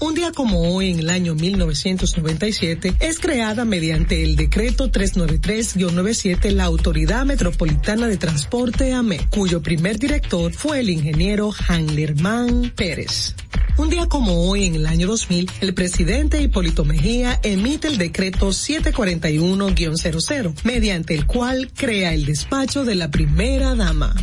Un 0.00 0.14
día 0.14 0.32
como 0.32 0.74
hoy, 0.74 0.90
en 0.90 0.98
el 0.98 1.10
año 1.10 1.34
1997, 1.34 2.96
es 3.00 3.18
creada 3.18 3.64
mediante 3.64 4.22
el 4.22 4.36
decreto 4.36 4.90
393-97 4.90 6.50
la 6.50 6.64
Autoridad 6.64 7.24
Metropolitana 7.24 8.06
de 8.06 8.16
Transporte 8.16 8.92
AME, 8.92 9.20
cuyo 9.30 9.62
primer 9.62 9.98
director 9.98 10.52
fue 10.52 10.80
el 10.80 10.90
ingeniero 10.90 11.52
Hanlerman 11.68 12.72
Pérez. 12.76 13.34
Un 13.76 13.90
día 13.90 14.08
como 14.08 14.48
hoy, 14.48 14.66
en 14.66 14.76
el 14.76 14.86
año 14.86 15.08
2000, 15.08 15.50
el 15.60 15.74
presidente 15.74 16.40
Hipólito 16.40 16.84
Mejía 16.84 17.40
emite 17.42 17.88
el 17.88 17.98
decreto 17.98 18.50
741-00, 18.50 20.54
mediante 20.62 21.14
el 21.14 21.26
cual 21.26 21.72
crea 21.74 22.14
el 22.14 22.24
despacho 22.24 22.84
de 22.84 22.94
la 22.94 23.10
primera 23.10 23.74
dama. 23.74 24.14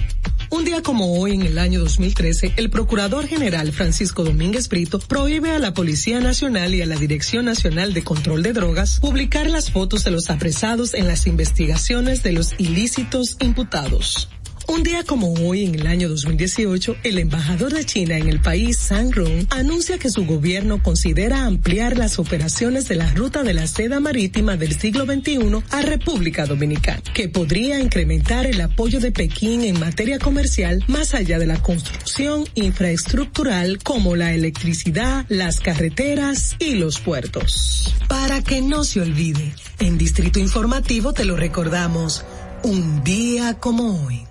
Un 0.52 0.66
día 0.66 0.82
como 0.82 1.18
hoy, 1.18 1.34
en 1.34 1.44
el 1.44 1.60
año 1.60 1.80
2013, 1.80 2.56
el 2.58 2.70
Procurador 2.70 3.26
General 3.26 3.72
Francisco 3.72 4.26
Domínguez 4.26 4.68
Brito 4.68 5.00
prohíbe 5.00 5.51
a 5.56 5.60
la 5.60 5.74
Policía 5.74 6.20
Nacional 6.20 6.74
y 6.74 6.82
a 6.82 6.86
la 6.86 6.96
Dirección 6.96 7.46
Nacional 7.46 7.94
de 7.94 8.04
Control 8.04 8.42
de 8.42 8.54
Drogas 8.54 9.00
publicar 9.00 9.50
las 9.50 9.70
fotos 9.70 10.04
de 10.04 10.12
los 10.12 10.30
apresados 10.30 10.94
en 10.94 11.08
las 11.08 11.28
investigaciones 11.28 12.24
de 12.24 12.32
los 12.32 12.54
ilícitos 12.58 13.36
imputados. 13.40 14.30
Un 14.68 14.84
día 14.84 15.04
como 15.04 15.34
hoy, 15.34 15.66
en 15.66 15.76
el 15.76 15.88
año 15.88 16.08
2018, 16.10 16.98
el 17.04 17.18
embajador 17.18 17.74
de 17.74 17.86
China 17.86 18.18
en 18.18 18.28
el 18.28 18.40
país, 18.40 18.78
Sang 18.78 19.12
Rong, 19.12 19.46
anuncia 19.50 19.98
que 19.98 20.10
su 20.10 20.26
gobierno 20.26 20.82
considera 20.82 21.46
ampliar 21.46 21.98
las 21.98 22.20
operaciones 22.20 22.88
de 22.88 22.96
la 22.96 23.12
ruta 23.14 23.44
de 23.44 23.54
la 23.54 23.68
seda 23.68 24.00
marítima 24.00 24.58
del 24.58 24.80
siglo 24.80 25.06
XXI 25.06 25.64
a 25.72 25.82
República 25.82 26.46
Dominicana, 26.46 27.02
que 27.14 27.28
podría 27.28 27.80
incrementar 27.80 28.46
el 28.46 28.62
apoyo 28.62 29.00
de 29.00 29.12
Pekín 29.12 29.64
en 29.64 29.80
materia 29.80 30.20
comercial 30.20 30.84
más 30.88 31.14
allá 31.14 31.40
de 31.40 31.48
la 31.48 31.62
construcción 31.62 32.46
infraestructural 32.56 33.80
como 33.84 34.16
la 34.16 34.34
electricidad, 34.34 35.26
las 35.28 35.60
carreteras 35.60 36.56
y 36.60 36.76
los 36.76 37.00
puertos. 37.00 37.94
Para 38.08 38.42
que 38.42 38.62
no 38.62 38.84
se 38.84 39.02
olvide, 39.02 39.54
en 39.80 39.98
Distrito 39.98 40.40
Informativo 40.40 41.14
te 41.14 41.26
lo 41.26 41.36
recordamos, 41.36 42.24
un 42.64 43.04
día 43.04 43.56
como 43.56 44.06
hoy. 44.06 44.31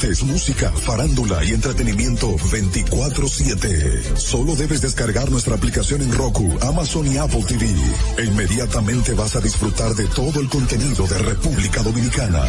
música, 0.23 0.71
farándula 0.71 1.45
y 1.45 1.51
entretenimiento 1.51 2.35
24/7. 2.35 4.17
Solo 4.17 4.55
debes 4.55 4.81
descargar 4.81 5.29
nuestra 5.29 5.55
aplicación 5.55 6.01
en 6.01 6.11
Roku, 6.11 6.57
Amazon 6.61 7.05
y 7.05 7.17
Apple 7.17 7.43
TV. 7.47 7.67
E 8.17 8.25
inmediatamente 8.25 9.13
vas 9.13 9.35
a 9.35 9.41
disfrutar 9.41 9.93
de 9.93 10.07
todo 10.07 10.41
el 10.41 10.49
contenido 10.49 11.05
de 11.05 11.19
República 11.19 11.83
Dominicana. 11.83 12.43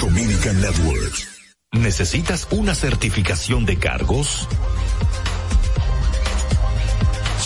Dominican 0.00 0.60
Networks. 0.60 1.28
¿Necesitas 1.72 2.48
una 2.50 2.74
certificación 2.74 3.64
de 3.64 3.78
cargos? 3.78 4.48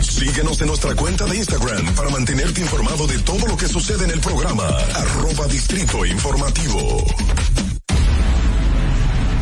Síguenos 0.00 0.60
en 0.60 0.68
nuestra 0.68 0.94
cuenta 0.94 1.24
de 1.26 1.36
Instagram 1.36 1.94
para 1.94 2.08
mantenerte 2.10 2.60
informado 2.60 3.06
de 3.06 3.18
todo 3.18 3.46
lo 3.46 3.56
que 3.56 3.66
sucede 3.66 4.04
en 4.04 4.10
el 4.12 4.20
programa. 4.20 4.64
Arroba 4.94 5.46
Distrito 5.48 6.04
Informativo. 6.06 7.04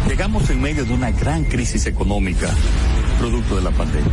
Llegamos 0.09 0.49
en 0.51 0.63
medio 0.63 0.85
de 0.85 0.93
una 0.95 1.11
gran 1.11 1.45
crisis 1.45 1.87
económica, 1.87 2.55
producto 3.19 3.57
de 3.57 3.63
la 3.63 3.71
pandemia. 3.71 4.13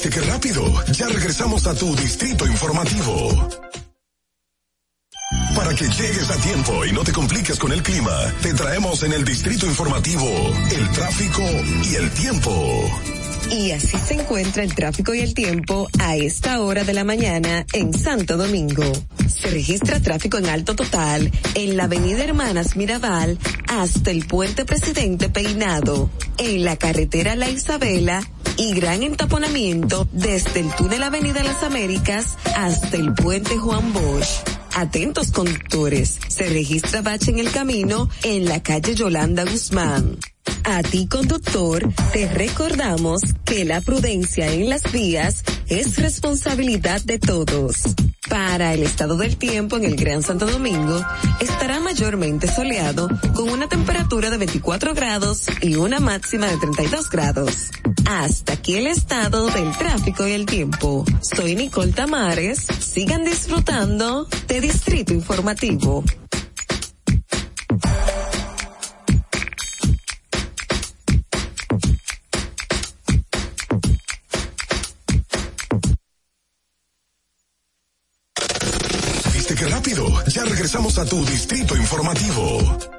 ¿Viste 0.00 0.10
qué 0.10 0.24
rápido? 0.30 0.62
Ya 0.92 1.08
regresamos 1.08 1.66
a 1.66 1.74
tu 1.74 1.92
Distrito 1.96 2.46
Informativo. 2.46 3.48
Para 5.56 5.74
que 5.74 5.88
llegues 5.88 6.30
a 6.30 6.36
tiempo 6.36 6.84
y 6.84 6.92
no 6.92 7.02
te 7.02 7.10
compliques 7.10 7.58
con 7.58 7.72
el 7.72 7.82
clima, 7.82 8.32
te 8.40 8.54
traemos 8.54 9.02
en 9.02 9.12
el 9.12 9.24
Distrito 9.24 9.66
Informativo 9.66 10.30
el 10.70 10.88
tráfico 10.92 11.42
y 11.90 11.96
el 11.96 12.10
tiempo. 12.12 13.17
Y 13.50 13.70
así 13.70 13.96
se 13.98 14.14
encuentra 14.14 14.62
el 14.62 14.74
tráfico 14.74 15.14
y 15.14 15.20
el 15.20 15.34
tiempo 15.34 15.88
a 15.98 16.16
esta 16.16 16.60
hora 16.60 16.84
de 16.84 16.92
la 16.92 17.04
mañana 17.04 17.64
en 17.72 17.94
Santo 17.94 18.36
Domingo. 18.36 18.84
Se 19.28 19.50
registra 19.50 20.00
tráfico 20.00 20.38
en 20.38 20.46
alto 20.46 20.74
total 20.74 21.30
en 21.54 21.76
la 21.76 21.84
avenida 21.84 22.24
Hermanas 22.24 22.76
Mirabal 22.76 23.38
hasta 23.68 24.10
el 24.10 24.26
puente 24.26 24.64
Presidente 24.64 25.28
Peinado, 25.28 26.10
en 26.38 26.64
la 26.64 26.76
carretera 26.76 27.36
La 27.36 27.48
Isabela 27.48 28.22
y 28.58 28.74
gran 28.74 29.02
entaponamiento 29.02 30.08
desde 30.12 30.60
el 30.60 30.74
túnel 30.74 31.02
Avenida 31.02 31.42
Las 31.42 31.62
Américas 31.62 32.36
hasta 32.56 32.96
el 32.96 33.14
puente 33.14 33.56
Juan 33.56 33.92
Bosch. 33.92 34.42
Atentos 34.74 35.30
conductores, 35.30 36.18
se 36.28 36.48
registra 36.48 37.02
bache 37.02 37.30
en 37.30 37.38
el 37.38 37.50
camino 37.50 38.08
en 38.22 38.44
la 38.44 38.62
calle 38.62 38.94
Yolanda 38.94 39.44
Guzmán. 39.44 40.18
A 40.64 40.82
ti 40.82 41.06
conductor, 41.06 41.88
te 42.12 42.28
recordamos 42.28 43.22
que 43.44 43.64
la 43.64 43.80
prudencia 43.80 44.52
en 44.52 44.68
las 44.68 44.90
vías 44.92 45.42
es 45.66 45.96
responsabilidad 45.96 47.00
de 47.02 47.18
todos. 47.18 47.94
Para 48.28 48.74
el 48.74 48.82
estado 48.82 49.16
del 49.16 49.36
tiempo 49.38 49.76
en 49.76 49.84
el 49.84 49.96
Gran 49.96 50.22
Santo 50.22 50.46
Domingo, 50.46 51.02
estará 51.40 51.80
mayormente 51.80 52.46
soleado 52.46 53.08
con 53.34 53.48
una 53.48 53.68
temperatura 53.68 54.28
de 54.28 54.36
24 54.36 54.94
grados 54.94 55.46
y 55.62 55.76
una 55.76 55.98
máxima 56.00 56.46
de 56.46 56.58
32 56.58 57.08
grados. 57.08 57.70
Hasta 58.06 58.54
aquí 58.54 58.74
el 58.74 58.86
estado 58.86 59.46
del 59.48 59.76
tráfico 59.76 60.26
y 60.26 60.32
el 60.32 60.44
tiempo. 60.46 61.04
Soy 61.22 61.56
Nicole 61.56 61.92
Tamares. 61.92 62.66
Sigan 62.80 63.24
disfrutando 63.24 64.26
de 64.46 64.60
Distrito 64.60 65.14
Informativo. 65.14 66.04
Regresamos 80.58 80.98
a 80.98 81.04
tu 81.04 81.24
Distrito 81.24 81.76
Informativo. 81.76 82.97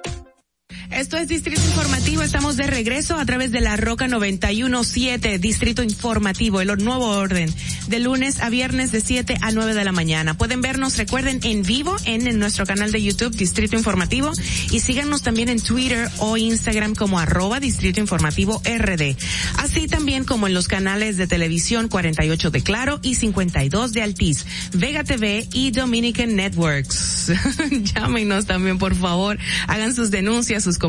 Esto 1.00 1.16
es 1.16 1.30
Distrito 1.30 1.62
Informativo, 1.62 2.24
estamos 2.24 2.58
de 2.58 2.68
regreso 2.68 3.16
a 3.16 3.26
través 3.26 3.54
de 3.54 3.62
la 3.62 3.78
Roca 3.78 4.10
917, 4.10 5.40
Distrito 5.40 5.82
Informativo, 5.82 6.60
el 6.60 6.68
nuevo 6.84 7.08
orden, 7.08 7.50
de 7.88 8.00
lunes 8.00 8.42
a 8.42 8.50
viernes 8.50 8.92
de 8.92 9.00
7 9.00 9.38
a 9.40 9.52
9 9.52 9.76
de 9.76 9.86
la 9.86 9.94
mañana. 9.94 10.38
Pueden 10.38 10.60
vernos, 10.60 10.98
recuerden, 10.98 11.40
en 11.44 11.64
vivo 11.64 11.96
en, 12.04 12.38
nuestro 12.38 12.66
canal 12.66 12.92
de 12.92 13.02
YouTube, 13.02 13.34
Distrito 13.34 13.78
Informativo, 13.78 14.34
y 14.72 14.82
síganos 14.82 15.22
también 15.22 15.48
en 15.48 15.62
Twitter 15.62 16.10
o 16.18 16.36
Instagram 16.36 16.96
como 16.96 17.18
arroba 17.18 17.62
Distrito 17.62 18.02
Informativo 18.02 18.62
RD. 18.66 19.16
Así 19.56 19.88
también 19.88 20.26
como 20.26 20.48
en 20.48 20.54
los 20.54 20.68
canales 20.68 21.16
de 21.16 21.28
televisión 21.28 21.88
48 21.88 22.52
de 22.52 22.62
Claro 22.62 23.00
y 23.02 23.16
52 23.16 23.94
de 23.94 24.02
Altiz, 24.02 24.46
Vega 24.74 25.06
TV 25.06 25.48
y 25.54 25.72
Dominican 25.72 26.36
Networks. 26.36 27.32
Llámenos 27.96 28.48
también, 28.48 28.78
por 28.78 28.96
favor, 28.96 29.40
hagan 29.68 29.96
sus 29.96 30.12
denuncias, 30.12 30.66
sus 30.66 30.78
comentarios, 30.78 30.89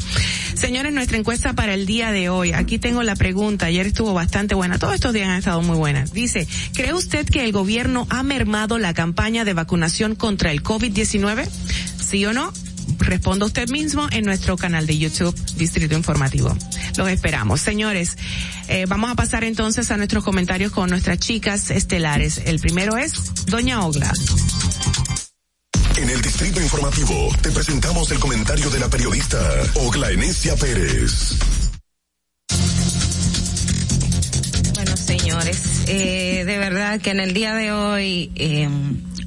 Señores, 0.54 0.92
nuestra 0.92 1.18
encuesta 1.18 1.54
para 1.54 1.74
el 1.74 1.86
día 1.86 2.12
de 2.12 2.28
hoy. 2.28 2.52
Aquí 2.52 2.78
tengo 2.78 3.02
la 3.02 3.16
pregunta. 3.16 3.66
Ayer 3.66 3.86
estuvo 3.86 4.14
bastante 4.14 4.54
buena. 4.54 4.78
Todos 4.78 4.94
estos 4.94 5.12
días 5.12 5.28
han 5.28 5.38
estado 5.38 5.60
muy 5.62 5.76
buenas. 5.76 6.12
Dice, 6.12 6.46
¿cree 6.72 6.94
usted 6.94 7.26
que 7.26 7.44
el 7.44 7.52
gobierno 7.52 8.06
ha 8.10 8.22
mermado 8.22 8.78
la 8.78 8.94
campaña 8.94 9.44
de 9.44 9.54
vacunación 9.54 10.14
contra 10.14 10.52
el 10.52 10.62
COVID-19? 10.62 11.48
¿Sí 11.98 12.24
o 12.26 12.32
no? 12.32 12.52
Responda 12.98 13.46
usted 13.46 13.68
mismo 13.68 14.06
en 14.10 14.24
nuestro 14.24 14.56
canal 14.56 14.86
de 14.86 14.98
YouTube 14.98 15.34
Distrito 15.56 15.96
Informativo. 15.96 16.56
Los 16.96 17.08
esperamos. 17.08 17.60
Señores, 17.60 18.16
eh, 18.68 18.86
vamos 18.86 19.10
a 19.10 19.14
pasar 19.14 19.44
entonces 19.44 19.90
a 19.90 19.96
nuestros 19.96 20.24
comentarios 20.24 20.72
con 20.72 20.90
nuestras 20.90 21.18
chicas 21.18 21.70
estelares. 21.70 22.42
El 22.44 22.60
primero 22.60 22.96
es 22.96 23.46
Doña 23.46 23.84
Ogla. 23.84 24.12
En 25.96 26.10
el 26.10 26.20
Distrito 26.20 26.60
Informativo 26.60 27.28
te 27.42 27.50
presentamos 27.50 28.10
el 28.10 28.18
comentario 28.18 28.70
de 28.70 28.80
la 28.80 28.88
periodista 28.88 29.38
Ogla 29.74 30.10
Enesia 30.10 30.56
Pérez. 30.56 31.36
Señores, 35.18 35.84
eh, 35.88 36.44
de 36.46 36.56
verdad 36.56 36.98
que 36.98 37.10
en 37.10 37.20
el 37.20 37.34
día 37.34 37.54
de 37.54 37.70
hoy 37.70 38.30
eh, 38.34 38.66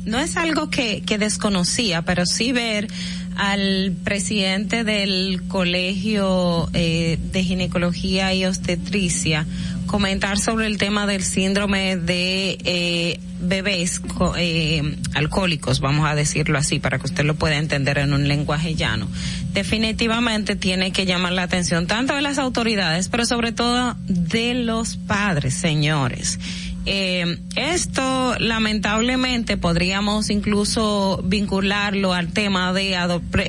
no 0.03 0.19
es 0.19 0.35
algo 0.35 0.71
que, 0.71 1.03
que 1.03 1.19
desconocía, 1.19 2.01
pero 2.01 2.25
sí 2.25 2.51
ver 2.51 2.87
al 3.35 3.93
presidente 4.03 4.83
del 4.83 5.43
Colegio 5.47 6.69
eh, 6.73 7.17
de 7.31 7.43
Ginecología 7.43 8.33
y 8.33 8.45
Obstetricia 8.45 9.45
comentar 9.85 10.37
sobre 10.37 10.67
el 10.67 10.77
tema 10.77 11.05
del 11.07 11.23
síndrome 11.23 11.95
de 11.95 12.57
eh, 12.63 13.19
bebés 13.39 14.01
eh, 14.37 14.97
alcohólicos, 15.13 15.79
vamos 15.79 16.07
a 16.09 16.15
decirlo 16.15 16.57
así, 16.57 16.79
para 16.79 16.97
que 16.97 17.05
usted 17.05 17.23
lo 17.23 17.35
pueda 17.35 17.57
entender 17.57 17.97
en 17.99 18.13
un 18.13 18.27
lenguaje 18.27 18.75
llano. 18.75 19.07
Definitivamente 19.53 20.55
tiene 20.55 20.91
que 20.91 21.05
llamar 21.05 21.33
la 21.33 21.43
atención 21.43 21.87
tanto 21.87 22.15
de 22.15 22.21
las 22.21 22.39
autoridades, 22.39 23.09
pero 23.09 23.25
sobre 23.25 23.51
todo 23.51 23.95
de 24.07 24.53
los 24.53 24.97
padres, 24.97 25.53
señores. 25.53 26.39
Eh, 26.85 27.39
esto 27.55 28.35
lamentablemente 28.39 29.57
podríamos 29.57 30.29
incluso 30.29 31.21
vincularlo 31.23 32.13
al 32.13 32.31
tema 32.31 32.73
de 32.73 32.95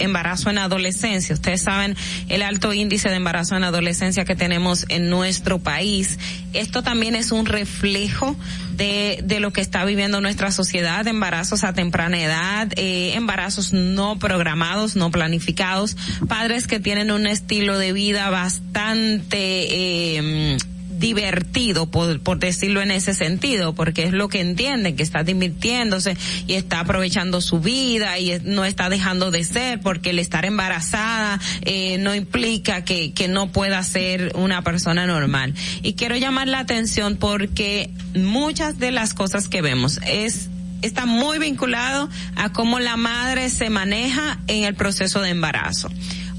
embarazo 0.00 0.50
en 0.50 0.58
adolescencia. 0.58 1.34
Ustedes 1.34 1.62
saben 1.62 1.96
el 2.28 2.42
alto 2.42 2.72
índice 2.72 3.08
de 3.08 3.16
embarazo 3.16 3.56
en 3.56 3.64
adolescencia 3.64 4.24
que 4.24 4.36
tenemos 4.36 4.86
en 4.88 5.10
nuestro 5.10 5.58
país. 5.58 6.18
Esto 6.52 6.82
también 6.82 7.14
es 7.14 7.32
un 7.32 7.46
reflejo 7.46 8.36
de, 8.76 9.20
de 9.24 9.40
lo 9.40 9.52
que 9.52 9.60
está 9.60 9.84
viviendo 9.84 10.20
nuestra 10.20 10.50
sociedad, 10.50 11.06
embarazos 11.06 11.64
a 11.64 11.72
temprana 11.72 12.22
edad, 12.22 12.72
eh, 12.76 13.14
embarazos 13.14 13.72
no 13.72 14.18
programados, 14.18 14.96
no 14.96 15.10
planificados, 15.10 15.96
padres 16.28 16.66
que 16.66 16.80
tienen 16.80 17.10
un 17.10 17.26
estilo 17.26 17.78
de 17.78 17.92
vida 17.92 18.30
bastante 18.30 19.38
eh, 19.38 20.58
divertido, 20.98 21.86
por, 21.86 22.20
por 22.20 22.38
decirlo 22.38 22.82
en 22.82 22.90
ese 22.90 23.14
sentido, 23.14 23.74
porque 23.74 24.04
es 24.04 24.12
lo 24.12 24.28
que 24.28 24.40
entienden, 24.40 24.96
que 24.96 25.02
está 25.02 25.22
divirtiéndose 25.22 26.16
y 26.46 26.54
está 26.54 26.80
aprovechando 26.80 27.40
su 27.40 27.60
vida 27.60 28.18
y 28.18 28.38
no 28.44 28.64
está 28.64 28.88
dejando 28.88 29.30
de 29.30 29.44
ser, 29.44 29.80
porque 29.80 30.10
el 30.10 30.18
estar 30.18 30.44
embarazada 30.44 31.40
eh, 31.62 31.98
no 31.98 32.14
implica 32.14 32.84
que, 32.84 33.12
que 33.12 33.28
no 33.28 33.52
pueda 33.52 33.82
ser 33.82 34.32
una 34.34 34.62
persona 34.62 35.06
normal. 35.06 35.54
Y 35.82 35.94
quiero 35.94 36.16
llamar 36.16 36.48
la 36.48 36.60
atención 36.60 37.16
porque 37.16 37.90
muchas 38.14 38.78
de 38.78 38.90
las 38.90 39.14
cosas 39.14 39.48
que 39.48 39.62
vemos 39.62 40.00
es 40.06 40.48
está 40.82 41.06
muy 41.06 41.38
vinculado 41.38 42.08
a 42.36 42.52
cómo 42.52 42.78
la 42.78 42.96
madre 42.96 43.48
se 43.48 43.70
maneja 43.70 44.38
en 44.46 44.64
el 44.64 44.74
proceso 44.74 45.20
de 45.22 45.30
embarazo 45.30 45.90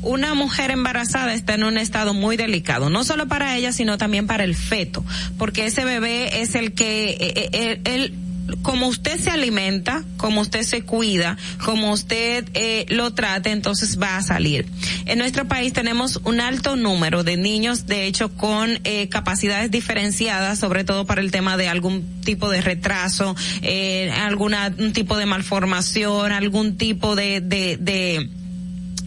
una 0.02 0.34
mujer 0.34 0.72
embarazada 0.72 1.34
está 1.34 1.56
en 1.56 1.64
un 1.64 1.78
estado 1.78 2.14
muy 2.14 2.38
delicado, 2.38 2.90
no 2.90 3.03
solo 3.03 3.28
para 3.28 3.56
ella, 3.57 3.72
sino 3.74 3.98
también 3.98 4.28
para 4.28 4.44
el 4.44 4.56
feto, 4.56 5.03
porque 5.38 5.65
ese 5.65 5.86
bebé 5.86 6.41
es 6.41 6.56
el 6.56 6.74
que, 6.74 7.10
eh, 7.10 7.18
eh, 7.19 7.49
él, 7.53 7.82
él- 7.86 8.14
como 8.61 8.88
usted 8.88 9.19
se 9.19 9.30
alimenta, 9.30 10.06
como 10.15 10.40
usted 10.40 10.64
se 10.64 10.82
cuida, 10.84 11.38
como 11.65 11.91
usted 11.91 12.45
eh, 12.53 12.86
lo 12.88 13.14
trate, 13.14 13.52
entonces 13.52 13.99
va 14.02 14.15
a 14.15 14.22
salir. 14.22 14.65
En 15.06 15.18
nuestro 15.18 15.49
país 15.49 15.74
tenemos 15.74 16.22
un 16.24 16.40
alto 16.40 16.78
número 16.78 17.26
de 17.26 17.36
niños, 17.36 17.88
de 17.88 18.06
hecho, 18.06 18.30
con 18.30 18.80
eh, 18.86 19.10
capacidades 19.10 19.69
diferenciadas, 19.69 20.60
sobre 20.60 20.86
todo 20.86 21.06
para 21.06 21.19
el 21.19 21.30
tema 21.32 21.57
de 21.57 21.68
algún 21.68 22.22
tipo 22.22 22.49
de 22.49 22.61
retraso, 22.61 23.36
eh, 23.64 24.11
alguna 24.15 24.74
un 24.78 24.94
tipo 24.94 25.18
de 25.18 25.26
malformación, 25.26 26.32
algún 26.32 26.78
tipo 26.78 27.18
de, 27.18 27.41
de, 27.41 27.76
de 27.76 28.30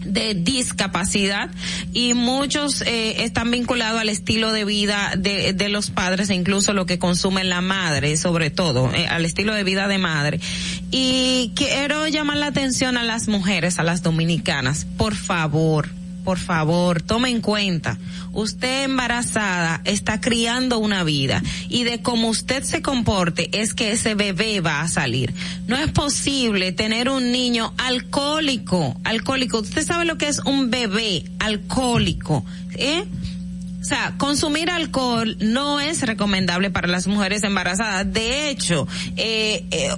de 0.05 0.33
discapacidad 0.33 1.49
y 1.93 2.13
muchos 2.13 2.81
eh, 2.81 3.23
están 3.23 3.51
vinculados 3.51 3.99
al 3.99 4.09
estilo 4.09 4.51
de 4.51 4.65
vida 4.65 5.13
de, 5.17 5.53
de 5.53 5.69
los 5.69 5.89
padres 5.89 6.29
e 6.29 6.35
incluso 6.35 6.73
lo 6.73 6.85
que 6.85 6.99
consume 6.99 7.43
la 7.43 7.61
madre 7.61 8.17
sobre 8.17 8.49
todo 8.49 8.93
eh, 8.93 9.07
al 9.07 9.25
estilo 9.25 9.53
de 9.53 9.63
vida 9.63 9.87
de 9.87 9.97
madre. 9.97 10.39
Y 10.91 11.51
quiero 11.55 12.07
llamar 12.07 12.37
la 12.37 12.47
atención 12.47 12.97
a 12.97 13.03
las 13.03 13.27
mujeres 13.27 13.79
a 13.79 13.83
las 13.83 14.01
dominicanas. 14.03 14.85
Por 14.97 15.15
favor 15.15 16.00
por 16.23 16.37
favor, 16.37 17.01
tome 17.01 17.29
en 17.29 17.41
cuenta, 17.41 17.97
usted 18.31 18.83
embarazada 18.83 19.81
está 19.85 20.21
criando 20.21 20.79
una 20.79 21.03
vida 21.03 21.41
y 21.69 21.83
de 21.83 22.01
cómo 22.01 22.29
usted 22.29 22.63
se 22.63 22.81
comporte 22.81 23.49
es 23.53 23.73
que 23.73 23.91
ese 23.91 24.15
bebé 24.15 24.61
va 24.61 24.81
a 24.81 24.87
salir. 24.87 25.33
No 25.67 25.77
es 25.77 25.91
posible 25.91 26.71
tener 26.71 27.09
un 27.09 27.31
niño 27.31 27.73
alcohólico, 27.77 28.95
alcohólico. 29.03 29.59
Usted 29.59 29.85
sabe 29.85 30.05
lo 30.05 30.17
que 30.17 30.27
es 30.27 30.39
un 30.39 30.69
bebé 30.69 31.23
alcohólico, 31.39 32.45
¿eh? 32.75 33.03
O 33.81 33.83
sea, 33.83 34.13
consumir 34.19 34.69
alcohol 34.69 35.37
no 35.39 35.79
es 35.79 36.03
recomendable 36.03 36.69
para 36.69 36.87
las 36.87 37.07
mujeres 37.07 37.43
embarazadas. 37.43 38.13
De 38.13 38.51
hecho, 38.51 38.87
eh, 39.17 39.65
eh, 39.71 39.89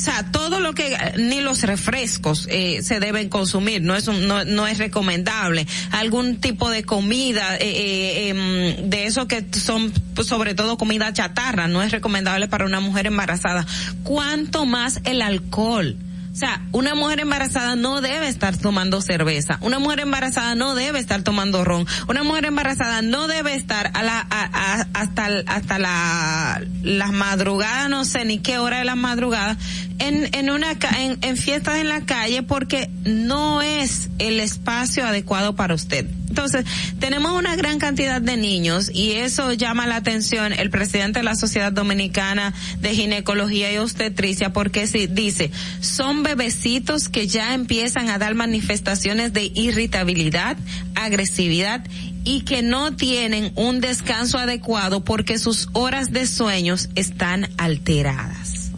o 0.00 0.02
sea, 0.02 0.32
todo 0.32 0.60
lo 0.60 0.72
que, 0.72 0.96
ni 1.18 1.42
los 1.42 1.62
refrescos 1.62 2.46
eh, 2.50 2.80
se 2.82 3.00
deben 3.00 3.28
consumir, 3.28 3.82
no 3.82 3.94
es 3.94 4.08
un- 4.08 4.26
no, 4.26 4.46
no 4.46 4.66
es 4.66 4.78
recomendable. 4.78 5.66
Algún 5.90 6.36
tipo 6.40 6.70
de 6.70 6.84
comida, 6.84 7.56
eh, 7.56 7.60
eh, 7.60 8.28
em, 8.30 8.88
de 8.88 9.04
eso 9.04 9.28
que 9.28 9.44
son 9.52 9.92
pues, 10.14 10.26
sobre 10.26 10.54
todo 10.54 10.78
comida 10.78 11.12
chatarra, 11.12 11.68
no 11.68 11.82
es 11.82 11.92
recomendable 11.92 12.48
para 12.48 12.64
una 12.64 12.80
mujer 12.80 13.08
embarazada. 13.08 13.66
¿Cuánto 14.02 14.64
más 14.64 15.00
el 15.04 15.20
alcohol? 15.20 15.96
O 16.32 16.36
sea, 16.40 16.62
una 16.70 16.94
mujer 16.94 17.18
embarazada 17.20 17.74
no 17.74 18.00
debe 18.00 18.28
estar 18.28 18.56
tomando 18.56 19.02
cerveza. 19.02 19.58
Una 19.62 19.80
mujer 19.80 19.98
embarazada 19.98 20.54
no 20.54 20.76
debe 20.76 21.00
estar 21.00 21.22
tomando 21.22 21.64
ron. 21.64 21.84
Una 22.06 22.22
mujer 22.22 22.44
embarazada 22.44 23.02
no 23.02 23.26
debe 23.26 23.54
estar 23.56 23.90
a 23.94 24.02
la, 24.04 24.20
a- 24.30 24.48
a- 24.80 24.86
hasta, 24.94 25.28
hasta 25.48 25.78
la, 25.80 26.62
las 26.82 27.10
madrugadas, 27.10 27.90
no 27.90 28.04
sé 28.04 28.24
ni 28.24 28.38
qué 28.38 28.58
hora 28.58 28.78
de 28.78 28.84
la 28.84 28.94
madrugada, 28.94 29.56
en, 30.00 30.34
en 30.34 30.50
una, 30.50 30.72
en, 30.98 31.18
en 31.22 31.36
fiestas 31.36 31.76
en 31.78 31.88
la 31.88 32.00
calle 32.04 32.42
porque 32.42 32.90
no 33.04 33.62
es 33.62 34.10
el 34.18 34.40
espacio 34.40 35.06
adecuado 35.06 35.54
para 35.54 35.74
usted. 35.74 36.06
Entonces, 36.28 36.64
tenemos 37.00 37.32
una 37.32 37.56
gran 37.56 37.78
cantidad 37.78 38.20
de 38.20 38.36
niños 38.36 38.90
y 38.94 39.12
eso 39.12 39.52
llama 39.52 39.86
la 39.86 39.96
atención 39.96 40.52
el 40.52 40.70
presidente 40.70 41.18
de 41.18 41.24
la 41.24 41.34
Sociedad 41.34 41.72
Dominicana 41.72 42.54
de 42.80 42.94
Ginecología 42.94 43.72
y 43.72 43.78
Obstetricia 43.78 44.52
porque 44.52 44.86
si 44.86 45.08
dice, 45.08 45.50
son 45.80 46.22
bebecitos 46.22 47.08
que 47.08 47.26
ya 47.26 47.52
empiezan 47.52 48.10
a 48.10 48.18
dar 48.18 48.34
manifestaciones 48.34 49.32
de 49.32 49.50
irritabilidad, 49.54 50.56
agresividad 50.94 51.84
y 52.24 52.42
que 52.42 52.62
no 52.62 52.94
tienen 52.94 53.52
un 53.56 53.80
descanso 53.80 54.38
adecuado 54.38 55.04
porque 55.04 55.36
sus 55.36 55.68
horas 55.72 56.12
de 56.12 56.26
sueños 56.26 56.90
están 56.94 57.50
alteradas. 57.58 58.70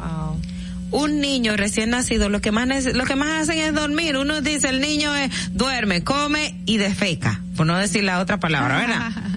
Un 0.93 1.21
niño 1.21 1.57
recién 1.57 1.91
nacido 1.91 2.29
lo 2.29 2.41
que 2.41 2.53
más 2.53 2.85
lo 2.85 3.05
que 3.05 3.17
más 3.17 3.43
hacen 3.43 3.59
es 3.59 3.75
dormir. 3.75 4.17
Uno 4.17 4.41
dice 4.41 4.69
el 4.69 4.81
niño 4.81 5.15
es, 5.15 5.31
duerme, 5.53 6.05
come 6.05 6.55
y 6.67 6.77
defeca, 6.77 7.41
por 7.57 7.67
no 7.67 7.77
decir 7.77 8.05
la 8.05 8.21
otra 8.21 8.39
palabra, 8.39 8.79
¿verdad? 8.79 9.13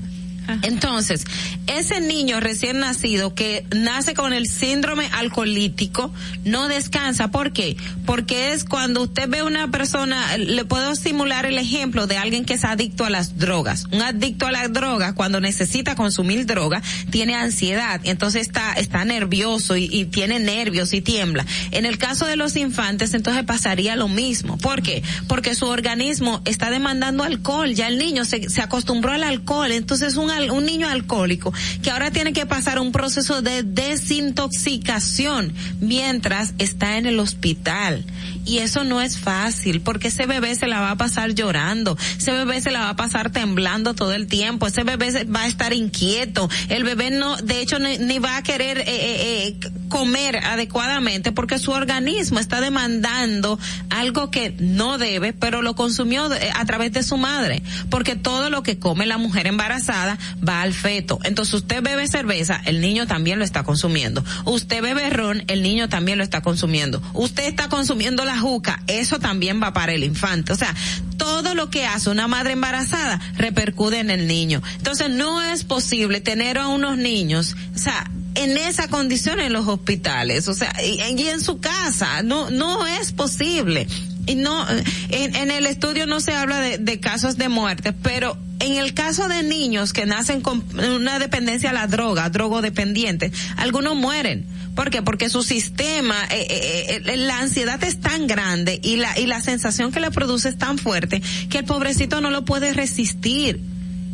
Entonces, 0.62 1.26
ese 1.68 2.02
niño 2.02 2.40
recién 2.40 2.80
nacido 2.80 3.34
que 3.34 3.66
nace 3.76 4.14
con 4.14 4.34
el 4.34 4.48
síndrome 4.48 5.08
alcoholítico 5.14 6.14
no 6.44 6.68
descansa. 6.68 7.30
¿Por 7.30 7.52
qué? 7.54 7.78
Porque 8.06 8.54
es 8.54 8.66
cuando 8.66 9.04
usted 9.04 9.30
ve 9.30 9.44
una 9.44 9.72
persona, 9.72 10.38
le 10.38 10.66
puedo 10.66 10.96
simular 10.96 11.46
el 11.46 11.58
ejemplo 11.58 12.08
de 12.08 12.18
alguien 12.18 12.46
que 12.46 12.54
es 12.56 12.64
adicto 12.64 13.06
a 13.06 13.10
las 13.10 13.38
drogas. 13.38 13.86
Un 13.92 14.02
adicto 14.02 14.48
a 14.48 14.52
las 14.52 14.72
drogas, 14.72 15.14
cuando 15.14 15.40
necesita 15.42 15.96
consumir 15.96 16.46
droga, 16.46 16.82
tiene 17.10 17.36
ansiedad, 17.36 18.02
entonces 18.04 18.44
está, 18.44 18.74
está 18.74 19.06
nervioso 19.06 19.78
y, 19.78 19.90
y 19.92 20.06
tiene 20.06 20.40
nervios 20.40 20.94
y 20.94 21.02
tiembla. 21.02 21.46
En 21.72 21.86
el 21.86 21.98
caso 21.98 22.26
de 22.26 22.36
los 22.36 22.56
infantes, 22.56 23.14
entonces 23.14 23.44
pasaría 23.44 23.96
lo 23.96 24.08
mismo. 24.08 24.58
¿Por 24.58 24.82
qué? 24.82 25.04
Porque 25.28 25.56
su 25.56 25.66
organismo 25.66 26.42
está 26.46 26.70
demandando 26.70 27.24
alcohol. 27.24 27.74
Ya 27.74 27.88
el 27.88 27.98
niño 27.98 28.26
se, 28.26 28.50
se 28.50 28.62
acostumbró 28.62 29.12
al 29.12 29.24
alcohol. 29.24 29.72
Entonces 29.72 30.16
un, 30.16 30.30
un 30.52 30.66
niño 30.66 30.88
alcohólico 30.88 31.54
que 31.82 31.92
ahora 31.92 32.12
tiene 32.12 32.34
que 32.34 32.46
pasar 32.46 32.80
un 32.80 32.92
proceso 32.92 33.42
de 33.42 33.64
desintoxicación 33.64 35.54
mientras 35.80 36.54
está 36.58 36.98
en 36.98 37.06
el 37.06 37.20
hospital. 37.20 38.06
Y 38.46 38.60
eso 38.60 38.84
no 38.84 39.02
es 39.02 39.18
fácil 39.18 39.82
porque 39.82 40.10
ese 40.10 40.26
bebé 40.26 40.56
se 40.56 40.68
la 40.68 40.80
va 40.80 40.92
a 40.92 40.98
pasar 40.98 41.34
llorando, 41.34 41.98
ese 42.18 42.32
bebé 42.32 42.62
se 42.62 42.72
la 42.72 42.82
va 42.82 42.90
a 42.90 42.96
pasar 42.96 43.32
temblando 43.32 43.94
todo 43.94 44.14
el 44.14 44.28
tiempo, 44.28 44.68
ese 44.68 44.84
bebé 44.84 45.26
va 45.26 45.42
a 45.42 45.48
estar 45.48 45.74
inquieto, 45.74 46.50
el 46.70 46.84
bebé 46.84 47.12
no, 47.12 47.38
de 47.38 47.62
hecho 47.62 47.80
ni, 47.80 47.98
ni 47.98 48.20
va 48.20 48.38
a 48.38 48.44
querer 48.44 48.80
eh, 48.80 48.84
eh, 48.88 49.48
eh, 49.48 49.70
comer 49.90 50.38
adecuadamente 50.38 51.32
porque 51.32 51.60
su 51.60 51.72
organismo 51.72 52.40
está 52.40 52.62
demandando 52.62 53.60
algo 53.90 54.30
que 54.32 54.56
no 54.60 54.98
debe, 54.98 55.34
pero 55.34 55.62
lo 55.62 55.76
consumió 55.76 56.32
eh, 56.34 56.50
a 56.54 56.66
través 56.66 56.92
de 56.92 57.04
su 57.04 57.18
madre, 57.18 57.64
porque 57.90 58.16
todo 58.16 58.50
lo 58.50 58.64
que 58.64 58.80
come 58.80 59.06
la 59.06 59.18
mujer 59.18 59.48
embarazada 59.48 60.18
va 60.48 60.62
al 60.62 60.74
feto. 60.74 61.20
Entonces 61.24 61.54
usted 61.54 61.82
bebe 61.82 62.08
cerveza, 62.08 62.62
el 62.66 62.82
niño 62.82 63.08
también 63.08 63.40
lo 63.40 63.46
está 63.46 63.64
consumiendo. 63.64 64.24
Usted 64.46 64.82
bebe 64.82 65.10
ron, 65.10 65.44
el 65.48 65.64
niño 65.64 65.90
también 65.90 66.18
lo 66.18 66.24
está 66.24 66.42
consumiendo. 66.42 67.02
Usted 67.14 67.46
está 67.46 67.70
consumiendo 67.70 68.26
la 68.26 68.35
juca, 68.40 68.82
eso 68.88 69.20
también 69.20 69.62
va 69.62 69.74
para 69.74 69.94
el 69.94 70.04
infante. 70.04 70.54
O 70.54 70.56
sea, 70.56 70.74
todo 71.18 71.56
lo 71.56 71.70
que 71.70 71.86
hace 71.86 72.10
una 72.10 72.28
madre 72.28 72.54
embarazada 72.54 73.20
repercute 73.38 74.00
en 74.00 74.10
el 74.10 74.28
niño. 74.28 74.62
Entonces 74.78 75.10
no 75.10 75.42
es 75.42 75.64
posible 75.64 76.22
tener 76.22 76.58
a 76.58 76.68
unos 76.68 76.98
niños, 76.98 77.56
o 77.74 77.78
sea, 77.78 78.10
en 78.36 78.58
esa 78.58 78.90
condición 78.90 79.40
en 79.40 79.54
los 79.54 79.68
hospitales, 79.68 80.48
o 80.48 80.54
sea, 80.54 80.74
y, 80.84 81.00
y 81.02 81.28
en 81.28 81.42
su 81.42 81.60
casa, 81.60 82.22
no, 82.22 82.50
no 82.50 82.86
es 82.86 83.12
posible. 83.14 83.88
Y 84.26 84.36
no, 84.36 84.68
eh, 84.70 84.84
en, 85.10 85.36
en 85.36 85.52
el 85.52 85.66
estudio 85.66 86.06
no 86.06 86.20
se 86.20 86.34
habla 86.34 86.60
de, 86.60 86.78
de 86.78 87.00
casos 87.00 87.38
de 87.38 87.50
muerte, 87.50 87.94
pero 87.94 88.38
en 88.60 88.76
el 88.78 88.94
caso 88.94 89.28
de 89.28 89.44
niños 89.44 89.94
que 89.94 90.06
nacen 90.06 90.42
con 90.42 90.64
una 90.80 91.20
dependencia 91.20 91.72
a 91.72 91.74
la 91.74 91.88
droga, 91.88 92.30
drogodependientes, 92.30 93.32
algunos 93.58 93.96
mueren. 93.96 94.46
¿Por 94.76 94.90
qué? 94.90 95.02
Porque 95.02 95.30
su 95.30 95.44
sistema, 95.44 96.16
eh, 96.32 96.48
eh, 96.50 97.02
eh, 97.06 97.18
la 97.18 97.40
ansiedad 97.40 97.82
es 97.84 98.02
tan 98.02 98.28
grande 98.28 98.80
y 98.84 98.98
la, 98.98 99.18
y 99.18 99.26
la 99.26 99.42
sensación 99.42 99.92
que 99.92 100.02
le 100.02 100.12
produce 100.12 100.50
es 100.50 100.58
tan 100.58 100.78
fuerte 100.78 101.22
que 101.50 101.60
el 101.60 101.66
pobrecito 101.66 102.22
no 102.22 102.30
lo 102.30 102.44
puede 102.44 102.74
resistir. 102.74 103.62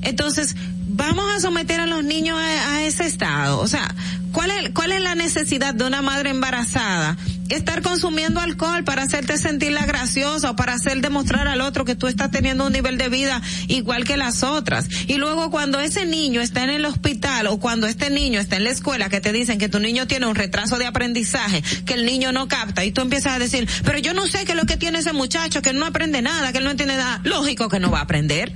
Entonces, 0.03 0.55
vamos 0.93 1.25
a 1.35 1.39
someter 1.39 1.79
a 1.79 1.85
los 1.87 2.03
niños 2.03 2.37
a, 2.39 2.83
ese 2.83 3.05
estado. 3.05 3.59
O 3.59 3.67
sea, 3.67 3.93
¿cuál 4.31 4.51
es, 4.51 4.69
¿cuál 4.71 4.91
es 4.91 5.01
la 5.01 5.15
necesidad 5.15 5.73
de 5.73 5.85
una 5.85 6.01
madre 6.01 6.29
embarazada? 6.29 7.17
Estar 7.49 7.81
consumiendo 7.81 8.39
alcohol 8.39 8.83
para 8.85 9.03
hacerte 9.03 9.37
sentirla 9.37 9.85
graciosa 9.85 10.51
o 10.51 10.55
para 10.55 10.73
hacer 10.73 11.01
demostrar 11.01 11.49
al 11.49 11.59
otro 11.61 11.83
que 11.83 11.95
tú 11.95 12.07
estás 12.07 12.31
teniendo 12.31 12.65
un 12.65 12.71
nivel 12.71 12.97
de 12.97 13.09
vida 13.09 13.41
igual 13.67 14.05
que 14.05 14.15
las 14.15 14.43
otras. 14.43 14.87
Y 15.07 15.15
luego 15.15 15.51
cuando 15.51 15.79
ese 15.81 16.05
niño 16.05 16.39
está 16.39 16.63
en 16.63 16.69
el 16.69 16.85
hospital 16.85 17.47
o 17.47 17.59
cuando 17.59 17.87
este 17.87 18.09
niño 18.09 18.39
está 18.39 18.55
en 18.55 18.63
la 18.63 18.69
escuela 18.69 19.09
que 19.09 19.19
te 19.19 19.33
dicen 19.33 19.59
que 19.59 19.67
tu 19.67 19.79
niño 19.79 20.07
tiene 20.07 20.27
un 20.27 20.35
retraso 20.35 20.77
de 20.77 20.85
aprendizaje, 20.85 21.61
que 21.85 21.93
el 21.95 22.05
niño 22.05 22.31
no 22.31 22.47
capta 22.47 22.85
y 22.85 22.91
tú 22.93 23.01
empiezas 23.01 23.33
a 23.33 23.39
decir, 23.39 23.67
pero 23.83 23.97
yo 23.99 24.13
no 24.13 24.27
sé 24.27 24.45
qué 24.45 24.53
es 24.53 24.57
lo 24.57 24.65
que 24.65 24.77
tiene 24.77 24.99
ese 24.99 25.11
muchacho, 25.11 25.61
que 25.61 25.71
él 25.71 25.77
no 25.79 25.85
aprende 25.85 26.21
nada, 26.21 26.53
que 26.53 26.59
él 26.59 26.63
no 26.63 26.71
entiende 26.71 26.95
nada. 26.95 27.19
Lógico 27.25 27.67
que 27.67 27.79
no 27.81 27.91
va 27.91 27.99
a 27.99 28.03
aprender. 28.03 28.53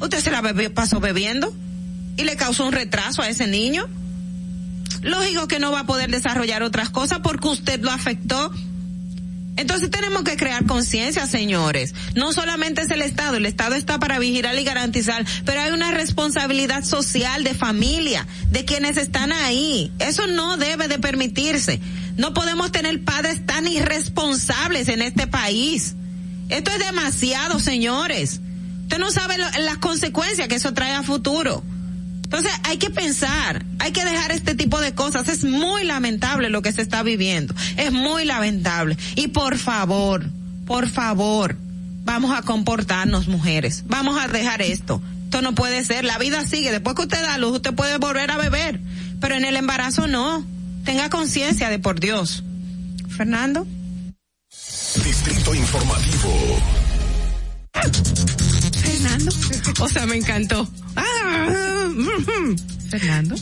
Usted 0.00 0.20
se 0.20 0.30
la 0.30 0.42
bebi- 0.42 0.72
pasó 0.72 1.00
bebiendo 1.00 1.52
y 2.18 2.24
le 2.24 2.36
causó 2.36 2.66
un 2.66 2.72
retraso 2.72 3.22
a 3.22 3.28
ese 3.28 3.46
niño. 3.46 3.88
Lógico 5.02 5.48
que 5.48 5.60
no 5.60 5.70
va 5.72 5.80
a 5.80 5.86
poder 5.86 6.10
desarrollar 6.10 6.62
otras 6.62 6.90
cosas 6.90 7.20
porque 7.22 7.48
usted 7.48 7.80
lo 7.80 7.90
afectó. 7.90 8.52
Entonces 9.56 9.90
tenemos 9.90 10.22
que 10.24 10.36
crear 10.36 10.66
conciencia, 10.66 11.26
señores. 11.26 11.94
No 12.14 12.32
solamente 12.32 12.82
es 12.82 12.90
el 12.90 13.02
Estado, 13.02 13.36
el 13.36 13.46
Estado 13.46 13.76
está 13.76 13.98
para 13.98 14.18
vigilar 14.18 14.58
y 14.58 14.64
garantizar, 14.64 15.24
pero 15.44 15.60
hay 15.60 15.70
una 15.70 15.92
responsabilidad 15.92 16.84
social 16.84 17.44
de 17.44 17.54
familia, 17.54 18.26
de 18.50 18.64
quienes 18.64 18.96
están 18.96 19.32
ahí. 19.32 19.92
Eso 20.00 20.26
no 20.26 20.56
debe 20.56 20.88
de 20.88 20.98
permitirse. 20.98 21.80
No 22.16 22.34
podemos 22.34 22.72
tener 22.72 23.02
padres 23.04 23.46
tan 23.46 23.66
irresponsables 23.68 24.88
en 24.88 25.02
este 25.02 25.28
país. 25.28 25.94
Esto 26.48 26.72
es 26.72 26.78
demasiado, 26.78 27.60
señores. 27.60 28.40
Usted 28.82 28.98
no 28.98 29.10
sabe 29.12 29.36
las 29.38 29.78
consecuencias 29.78 30.48
que 30.48 30.56
eso 30.56 30.74
trae 30.74 30.92
a 30.92 31.02
futuro. 31.04 31.62
Entonces 32.28 32.52
hay 32.64 32.76
que 32.76 32.90
pensar, 32.90 33.64
hay 33.78 33.90
que 33.90 34.04
dejar 34.04 34.32
este 34.32 34.54
tipo 34.54 34.82
de 34.82 34.94
cosas. 34.94 35.28
Es 35.28 35.44
muy 35.44 35.84
lamentable 35.84 36.50
lo 36.50 36.60
que 36.60 36.74
se 36.74 36.82
está 36.82 37.02
viviendo. 37.02 37.54
Es 37.78 37.90
muy 37.90 38.26
lamentable. 38.26 38.98
Y 39.14 39.28
por 39.28 39.56
favor, 39.56 40.26
por 40.66 40.90
favor, 40.90 41.56
vamos 42.04 42.36
a 42.36 42.42
comportarnos 42.42 43.28
mujeres. 43.28 43.84
Vamos 43.86 44.22
a 44.22 44.28
dejar 44.28 44.60
esto. 44.60 45.00
Esto 45.24 45.40
no 45.40 45.54
puede 45.54 45.82
ser. 45.86 46.04
La 46.04 46.18
vida 46.18 46.44
sigue. 46.44 46.70
Después 46.70 46.96
que 46.96 47.02
usted 47.02 47.22
da 47.22 47.38
luz, 47.38 47.56
usted 47.56 47.72
puede 47.72 47.96
volver 47.96 48.30
a 48.30 48.36
beber. 48.36 48.78
Pero 49.22 49.34
en 49.34 49.46
el 49.46 49.56
embarazo 49.56 50.06
no. 50.06 50.44
Tenga 50.84 51.08
conciencia 51.08 51.70
de 51.70 51.78
por 51.78 51.98
Dios. 51.98 52.44
Fernando. 53.08 53.66
Distrito 55.02 55.54
Informativo. 55.54 56.60
Fernando. 58.82 59.32
O 59.80 59.88
sea, 59.88 60.04
me 60.04 60.16
encantó. 60.16 60.68
Ah, 60.94 61.77
Fernando. 62.90 63.36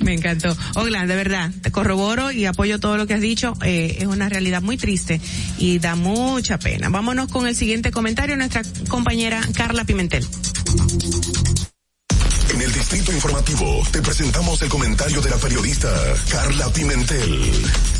Me 0.00 0.14
encantó. 0.14 0.56
Oglan, 0.74 1.06
de 1.06 1.16
verdad, 1.16 1.50
te 1.62 1.70
corroboro 1.70 2.32
y 2.32 2.46
apoyo 2.46 2.80
todo 2.80 2.96
lo 2.96 3.06
que 3.06 3.14
has 3.14 3.20
dicho. 3.20 3.54
Eh, 3.64 3.98
es 4.00 4.06
una 4.06 4.28
realidad 4.28 4.62
muy 4.62 4.76
triste 4.76 5.20
y 5.58 5.78
da 5.78 5.94
mucha 5.94 6.58
pena. 6.58 6.88
Vámonos 6.88 7.30
con 7.30 7.46
el 7.46 7.54
siguiente 7.54 7.90
comentario, 7.90 8.36
nuestra 8.36 8.62
compañera 8.88 9.40
Carla 9.54 9.84
Pimentel. 9.84 10.26
En 12.52 12.60
el 12.60 12.72
Distrito 12.72 13.12
Informativo 13.12 13.82
te 13.92 14.02
presentamos 14.02 14.60
el 14.62 14.68
comentario 14.68 15.20
de 15.20 15.30
la 15.30 15.36
periodista 15.36 15.88
Carla 16.30 16.68
Pimentel. 16.72 17.99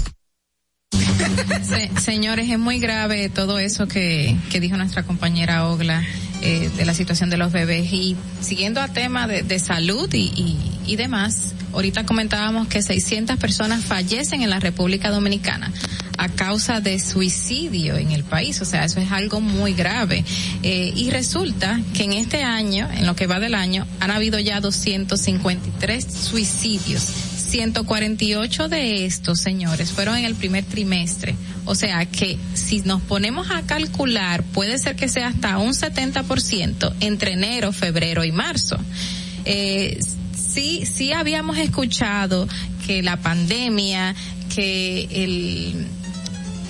Se- 1.63 1.91
señores, 2.01 2.49
es 2.51 2.59
muy 2.59 2.79
grave 2.79 3.29
todo 3.29 3.59
eso 3.59 3.87
que, 3.89 4.37
que 4.51 4.61
dijo 4.61 4.77
nuestra 4.77 5.03
compañera 5.03 5.67
Ogla 5.69 6.03
eh, 6.43 6.71
de 6.77 6.85
la 6.85 6.95
situación 6.95 7.31
de 7.31 7.37
los 7.37 7.53
bebés 7.53 7.93
y 7.93 8.17
siguiendo 8.41 8.81
a 8.81 8.89
tema 8.89 9.27
de, 9.27 9.43
de 9.43 9.59
salud 9.59 10.09
y, 10.15 10.33
y, 10.35 10.57
y 10.87 10.97
demás, 10.97 11.55
ahorita 11.73 12.07
comentábamos 12.07 12.67
que 12.69 12.83
600 12.83 13.37
personas 13.37 13.85
fallecen 13.85 14.43
en 14.43 14.51
la 14.51 14.59
República 14.61 15.11
Dominicana 15.11 15.71
a 16.17 16.29
causa 16.29 16.81
de 16.81 16.99
suicidio 16.99 17.97
en 17.97 18.11
el 18.11 18.25
país, 18.25 18.61
o 18.61 18.67
sea, 18.67 18.85
eso 18.85 19.01
es 19.01 19.11
algo 19.11 19.41
muy 19.41 19.73
grave. 19.73 20.23
Eh, 20.63 20.93
y 20.95 21.09
resulta 21.11 21.81
que 21.95 22.05
en 22.05 22.13
este 22.13 22.43
año, 22.43 22.89
en 22.95 23.07
lo 23.07 23.17
que 23.17 23.27
va 23.27 23.41
del 23.41 23.55
año, 23.55 23.87
han 24.01 24.11
habido 24.11 24.39
ya 24.39 24.61
253 24.61 26.05
suicidios. 26.05 27.07
148 27.51 28.69
de 28.69 29.07
estos, 29.07 29.41
señores, 29.41 29.91
fueron 29.91 30.17
en 30.17 30.25
el 30.25 30.37
primer 30.37 30.65
trimestre. 30.65 31.35
O 31.65 31.75
sea 31.75 32.07
que 32.07 32.39
si 32.55 32.81
nos 32.81 33.03
ponemos 33.03 33.51
a 33.51 33.63
calcular, 33.63 34.45
puede 34.45 34.79
ser 34.79 34.95
que 34.95 35.09
sea 35.09 35.29
hasta 35.29 35.59
un 35.59 35.73
70% 35.73 36.95
entre 37.01 37.33
enero, 37.33 37.73
febrero 37.73 38.25
y 38.25 38.31
marzo. 38.31 38.79
Eh, 39.45 39.99
sí, 40.33 40.85
sí 40.87 41.13
habíamos 41.13 41.59
escuchado 41.59 42.47
que 42.87 43.03
la 43.03 43.17
pandemia, 43.17 44.15
que 44.55 45.09
el 45.11 45.87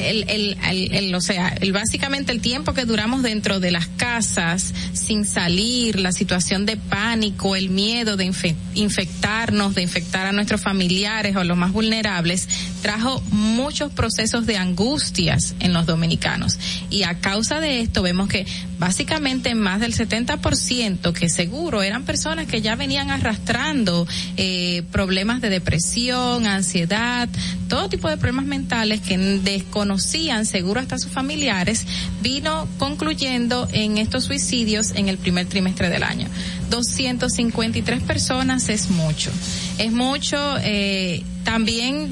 el, 0.09 0.25
el, 0.29 0.95
el, 0.95 1.15
o 1.15 1.21
sea, 1.21 1.49
el, 1.61 1.73
básicamente 1.73 2.33
el 2.33 2.41
tiempo 2.41 2.73
que 2.73 2.85
duramos 2.85 3.23
dentro 3.23 3.61
de 3.61 3.71
las 3.71 3.87
casas 3.87 4.73
sin 4.93 5.25
salir, 5.25 5.99
la 6.01 6.13
situación 6.13 6.65
de 6.67 6.77
pánico, 6.77 7.57
el 7.57 7.69
miedo 7.71 8.17
de 8.17 8.27
infe- 8.27 8.55
infectarnos, 8.75 9.75
de 9.75 9.83
infectar 9.83 10.27
a 10.27 10.33
nuestros 10.33 10.61
familiares 10.61 11.37
o 11.37 11.45
los 11.45 11.57
más 11.57 11.73
vulnerables, 11.73 12.49
trajo 12.83 13.21
muchos 13.31 13.93
procesos 13.93 14.47
de 14.47 14.57
angustias 14.57 15.55
en 15.61 15.73
los 15.73 15.87
dominicanos. 15.87 16.59
Y 16.91 17.03
a 17.03 17.19
causa 17.21 17.61
de 17.61 17.81
esto 17.81 18.03
vemos 18.03 18.29
que 18.29 18.47
básicamente 18.79 19.55
más 19.55 19.81
del 19.81 19.95
70% 19.95 21.13
que 21.13 21.29
seguro 21.29 21.83
eran 21.83 22.05
personas 22.05 22.47
que 22.47 22.63
ya 22.63 22.77
venían 22.77 23.11
arrastrando 23.11 24.07
eh, 24.37 24.83
problemas 24.91 25.41
de 25.43 25.51
depresión, 25.51 26.47
ansiedad, 26.47 27.29
todo 27.69 27.89
tipo 27.89 28.09
de 28.09 28.17
problemas 28.17 28.47
mentales 28.47 29.01
que 29.01 29.19
desconocían 29.19 29.90
seguro 29.99 30.81
hasta 30.81 30.99
sus 30.99 31.13
familiares, 31.13 31.87
vino 32.23 32.69
concluyendo 32.79 33.69
en 33.73 33.99
estos 33.99 34.25
suicidios 34.25 34.93
en 34.95 35.09
el 35.09 35.19
primer 35.19 35.47
trimestre 35.47 35.89
del 35.89 36.03
año. 36.03 36.29
253 36.71 38.03
personas 38.03 38.69
es 38.69 38.91
mucho. 38.91 39.31
Es 39.79 39.93
mucho, 39.93 40.39
eh, 40.63 41.23
también 41.45 42.11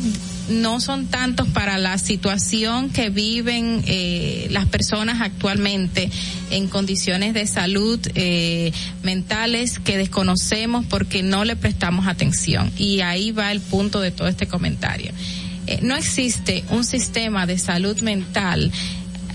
no 0.49 0.81
son 0.81 1.07
tantos 1.07 1.49
para 1.49 1.79
la 1.79 1.99
situación 1.99 2.91
que 2.91 3.11
viven 3.11 3.83
eh, 3.87 4.49
las 4.51 4.67
personas 4.67 5.21
actualmente 5.21 6.11
en 6.51 6.69
condiciones 6.69 7.35
de 7.35 7.47
salud 7.47 8.01
eh, 8.15 8.73
mentales 9.03 9.79
que 9.79 9.99
desconocemos 9.99 10.87
porque 10.87 11.23
no 11.23 11.45
le 11.45 11.57
prestamos 11.57 12.07
atención. 12.07 12.73
Y 12.79 13.01
ahí 13.01 13.31
va 13.31 13.53
el 13.53 13.61
punto 13.61 14.01
de 14.01 14.11
todo 14.11 14.29
este 14.29 14.47
comentario. 14.47 15.13
Eh, 15.69 15.81
no 15.83 15.95
existe 15.95 16.65
un 16.71 16.83
sistema 16.83 17.45
de 17.45 17.59
salud 17.59 18.01
mental 18.01 18.73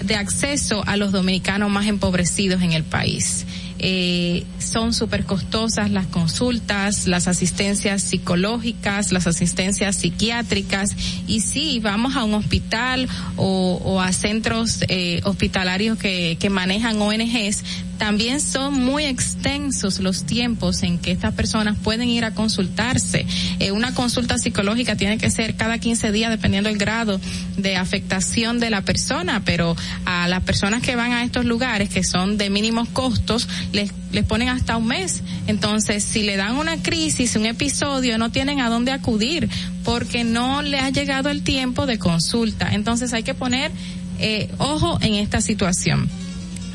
de 0.03 0.15
acceso 0.15 0.83
a 0.87 0.97
los 0.97 1.11
dominicanos 1.11 1.69
más 1.69 1.85
empobrecidos 1.85 2.63
en 2.63 2.71
el 2.71 2.83
país. 2.83 3.45
Eh, 3.77 4.43
son 4.57 4.93
súper 4.93 5.25
costosas 5.25 5.91
las 5.91 6.07
consultas, 6.07 7.05
las 7.05 7.27
asistencias 7.27 8.01
psicológicas, 8.01 9.11
las 9.11 9.27
asistencias 9.27 9.97
psiquiátricas 9.97 10.95
y 11.27 11.41
si 11.41 11.79
vamos 11.79 12.15
a 12.15 12.23
un 12.23 12.33
hospital 12.33 13.07
o, 13.35 14.01
a 14.01 14.11
centros 14.11 14.83
eh, 14.87 15.21
hospitalarios 15.25 15.99
que 15.99 16.49
manejan 16.49 16.99
ONGs, 16.99 17.63
también 18.03 18.41
son 18.41 18.73
muy 18.83 19.05
extensos 19.05 20.01
los 20.01 20.25
tiempos 20.25 20.83
en 20.83 20.99
que 20.99 21.13
estas 21.13 21.33
personas 21.35 21.77
pueden 21.81 22.09
ir 22.09 22.25
a 22.25 22.33
consultarse. 22.33 23.25
Eh, 23.59 23.71
una 23.71 23.93
consulta 23.93 24.37
psicológica 24.37 24.97
tiene 24.97 25.17
que 25.17 25.31
ser 25.31 25.55
cada 25.55 25.77
15 25.77 26.11
días 26.11 26.29
dependiendo 26.29 26.67
del 26.67 26.77
grado 26.77 27.21
de 27.55 27.77
afectación 27.77 28.59
de 28.59 28.69
la 28.71 28.81
persona, 28.81 29.41
pero 29.45 29.77
a 30.03 30.27
las 30.27 30.43
personas 30.43 30.81
que 30.81 30.97
van 30.97 31.13
a 31.13 31.23
estos 31.23 31.45
lugares 31.45 31.87
que 31.87 32.03
son 32.03 32.37
de 32.37 32.49
mínimos 32.49 32.89
costos 32.89 33.47
les, 33.71 33.93
les 34.11 34.25
ponen 34.25 34.49
hasta 34.49 34.75
un 34.75 34.87
mes. 34.87 35.23
Entonces, 35.47 36.03
si 36.03 36.23
le 36.23 36.35
dan 36.35 36.57
una 36.57 36.83
crisis, 36.83 37.37
un 37.37 37.45
episodio, 37.45 38.17
no 38.17 38.31
tienen 38.31 38.59
a 38.59 38.67
dónde 38.67 38.91
acudir 38.91 39.47
porque 39.85 40.25
no 40.25 40.61
le 40.61 40.77
ha 40.77 40.89
llegado 40.89 41.29
el 41.29 41.41
tiempo 41.41 41.85
de 41.85 41.99
consulta. 41.99 42.67
Entonces 42.73 43.13
hay 43.13 43.23
que 43.23 43.33
poner 43.33 43.71
eh, 44.19 44.49
ojo 44.57 44.99
en 45.01 45.13
esta 45.13 45.39
situación 45.39 46.09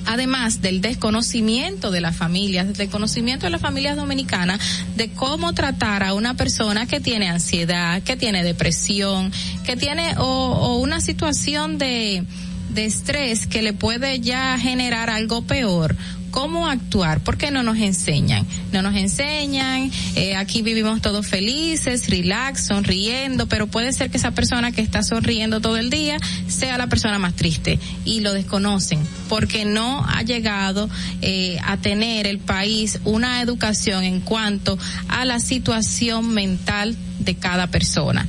además 0.08 0.62
del 0.62 0.80
desconocimiento 0.80 1.90
de 1.90 2.00
las 2.00 2.16
familias, 2.16 2.76
del 2.76 2.88
conocimiento 2.88 3.44
de 3.44 3.50
las 3.50 3.60
familias 3.60 3.94
dominicanas 3.94 4.58
de 4.96 5.10
cómo 5.10 5.52
tratar 5.52 6.02
a 6.02 6.14
una 6.14 6.34
persona 6.34 6.86
que 6.86 6.98
tiene 6.98 7.28
ansiedad, 7.28 8.02
que 8.02 8.16
tiene 8.16 8.42
depresión, 8.42 9.30
que 9.64 9.76
tiene 9.76 10.16
o, 10.16 10.24
o 10.24 10.78
una 10.78 11.02
situación 11.02 11.76
de, 11.76 12.24
de 12.70 12.84
estrés 12.86 13.46
que 13.46 13.60
le 13.60 13.74
puede 13.74 14.20
ya 14.20 14.58
generar 14.58 15.10
algo 15.10 15.42
peor 15.42 15.94
cómo 16.30 16.68
actuar, 16.68 17.20
porque 17.20 17.50
no 17.50 17.62
nos 17.62 17.78
enseñan, 17.78 18.46
no 18.72 18.82
nos 18.82 18.94
enseñan, 18.96 19.90
eh, 20.14 20.36
aquí 20.36 20.62
vivimos 20.62 21.00
todos 21.00 21.26
felices, 21.26 22.08
relax, 22.08 22.66
sonriendo, 22.66 23.46
pero 23.46 23.66
puede 23.66 23.92
ser 23.92 24.10
que 24.10 24.16
esa 24.16 24.32
persona 24.32 24.72
que 24.72 24.80
está 24.80 25.02
sonriendo 25.02 25.60
todo 25.60 25.76
el 25.76 25.90
día 25.90 26.18
sea 26.46 26.78
la 26.78 26.86
persona 26.86 27.18
más 27.18 27.34
triste 27.34 27.78
y 28.04 28.20
lo 28.20 28.32
desconocen, 28.32 29.00
porque 29.28 29.64
no 29.64 30.04
ha 30.06 30.22
llegado 30.22 30.88
eh, 31.22 31.58
a 31.64 31.76
tener 31.76 32.26
el 32.26 32.38
país 32.38 33.00
una 33.04 33.40
educación 33.42 34.04
en 34.04 34.20
cuanto 34.20 34.78
a 35.08 35.24
la 35.24 35.40
situación 35.40 36.32
mental 36.34 36.96
de 37.18 37.34
cada 37.34 37.66
persona 37.66 38.26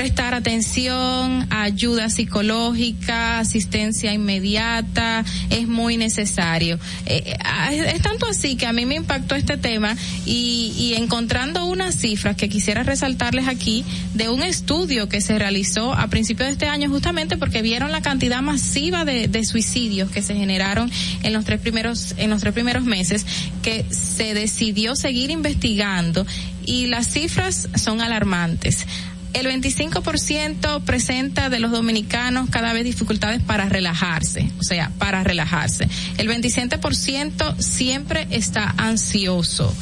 prestar 0.00 0.32
atención, 0.32 1.46
ayuda 1.50 2.08
psicológica, 2.08 3.38
asistencia 3.38 4.14
inmediata, 4.14 5.26
es 5.50 5.68
muy 5.68 5.98
necesario. 5.98 6.78
Eh, 7.04 7.22
eh, 7.70 7.92
es 7.94 8.00
tanto 8.00 8.24
así 8.24 8.56
que 8.56 8.66
a 8.66 8.72
mí 8.72 8.86
me 8.86 8.94
impactó 8.94 9.34
este 9.34 9.58
tema 9.58 9.94
y, 10.24 10.94
encontrando 10.96 11.66
unas 11.66 11.96
cifras 11.96 12.34
que 12.34 12.48
quisiera 12.48 12.82
resaltarles 12.82 13.46
aquí 13.46 13.84
de 14.14 14.30
un 14.30 14.42
estudio 14.42 15.06
que 15.10 15.20
se 15.20 15.38
realizó 15.38 15.92
a 15.92 16.08
principios 16.08 16.48
de 16.48 16.52
este 16.52 16.66
año 16.66 16.88
justamente 16.88 17.36
porque 17.36 17.60
vieron 17.60 17.92
la 17.92 18.00
cantidad 18.00 18.40
masiva 18.40 19.04
de, 19.04 19.28
de 19.28 19.44
suicidios 19.44 20.10
que 20.10 20.22
se 20.22 20.34
generaron 20.34 20.90
en 21.22 21.32
los 21.34 21.44
tres 21.44 21.60
primeros 21.60 22.14
en 22.16 22.30
los 22.30 22.40
tres 22.40 22.54
primeros 22.54 22.84
meses 22.84 23.26
que 23.62 23.84
se 23.90 24.32
decidió 24.32 24.96
seguir 24.96 25.30
investigando 25.30 26.26
y 26.64 26.86
las 26.86 27.08
cifras 27.08 27.68
son 27.74 28.00
alarmantes 28.00 28.86
el 29.32 29.46
25% 29.46 30.82
presenta 30.82 31.48
de 31.50 31.60
los 31.60 31.70
dominicanos 31.70 32.50
cada 32.50 32.72
vez 32.72 32.84
dificultades 32.84 33.42
para 33.42 33.68
relajarse, 33.68 34.50
o 34.58 34.62
sea, 34.62 34.90
para 34.98 35.24
relajarse. 35.24 35.88
El 36.18 36.28
27% 36.28 37.58
siempre 37.58 38.26
está 38.30 38.74
ansioso 38.76 39.74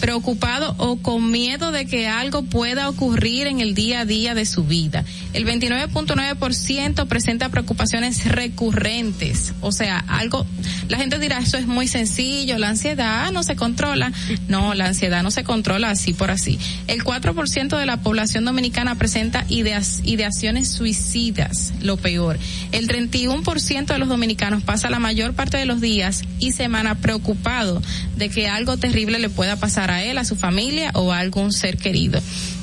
preocupado 0.00 0.74
o 0.78 0.96
con 0.96 1.30
miedo 1.30 1.72
de 1.72 1.86
que 1.86 2.06
algo 2.06 2.42
pueda 2.42 2.88
ocurrir 2.88 3.46
en 3.46 3.60
el 3.60 3.74
día 3.74 4.00
a 4.00 4.04
día 4.04 4.34
de 4.34 4.46
su 4.46 4.64
vida. 4.64 5.04
El 5.32 5.44
29.9% 5.46 7.06
presenta 7.06 7.48
preocupaciones 7.48 8.24
recurrentes, 8.24 9.54
o 9.60 9.72
sea, 9.72 9.98
algo, 10.08 10.46
la 10.88 10.98
gente 10.98 11.18
dirá, 11.18 11.38
eso 11.38 11.58
es 11.58 11.66
muy 11.66 11.88
sencillo, 11.88 12.58
la 12.58 12.70
ansiedad 12.70 13.30
no 13.32 13.42
se 13.42 13.56
controla. 13.56 14.12
No, 14.48 14.74
la 14.74 14.86
ansiedad 14.86 15.22
no 15.22 15.30
se 15.30 15.44
controla 15.44 15.90
así 15.90 16.12
por 16.14 16.30
así. 16.30 16.58
El 16.86 17.04
4% 17.04 17.78
de 17.78 17.86
la 17.86 17.98
población 17.98 18.44
dominicana 18.44 18.94
presenta 18.94 19.44
ideas, 19.48 20.00
ideaciones 20.04 20.68
suicidas, 20.68 21.72
lo 21.82 21.96
peor. 21.96 22.38
El 22.72 22.88
31% 22.88 23.86
de 23.86 23.98
los 23.98 24.08
dominicanos 24.08 24.62
pasa 24.62 24.90
la 24.90 24.98
mayor 24.98 25.34
parte 25.34 25.56
de 25.56 25.66
los 25.66 25.80
días 25.80 26.22
y 26.38 26.52
semana 26.52 26.94
preocupado 26.96 27.82
de 28.16 28.28
que 28.28 28.48
algo 28.48 28.76
terrible 28.76 29.18
le 29.18 29.28
pueda 29.28 29.56
pasar 29.56 29.87
a 29.90 30.02
él, 30.02 30.18
a 30.18 30.24
su 30.24 30.36
familia 30.36 30.90
o 30.94 31.12
a 31.12 31.18
algún 31.18 31.52
ser 31.52 31.76
querido. 31.76 32.20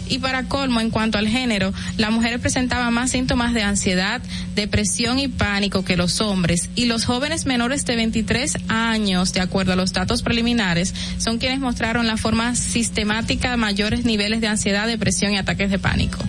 Y 0.07 0.19
para 0.19 0.43
colmo, 0.43 0.81
en 0.81 0.91
cuanto 0.91 1.18
al 1.18 1.27
género, 1.27 1.73
las 1.97 2.11
mujeres 2.11 2.39
presentaban 2.39 2.93
más 2.93 3.11
síntomas 3.11 3.53
de 3.53 3.64
ansiedad, 3.64 4.22
depresión 4.53 5.18
y 5.19 5.27
pánico 5.27 5.84
que 5.84 5.97
los 5.97 6.22
hombres. 6.22 6.69
Y 6.76 6.85
los 6.85 7.06
jóvenes 7.06 7.45
menores 7.45 7.85
de 7.85 7.95
23 7.95 8.57
años, 8.68 9.34
de 9.34 9.41
acuerdo 9.41 9.73
a 9.73 9.76
los 9.76 9.93
datos 9.93 10.22
preliminares, 10.22 10.93
son 11.18 11.39
quienes 11.39 11.60
mostraron 11.60 12.06
la 12.07 12.18
forma 12.18 12.56
sistemática 12.56 13.52
de 13.52 13.57
mayores 13.57 14.06
niveles 14.06 14.41
de 14.41 14.47
ansiedad, 14.47 14.88
depresión 14.88 15.34
y 15.34 15.38
ataques 15.38 15.72
de 15.72 15.80
pánico. 15.80 16.19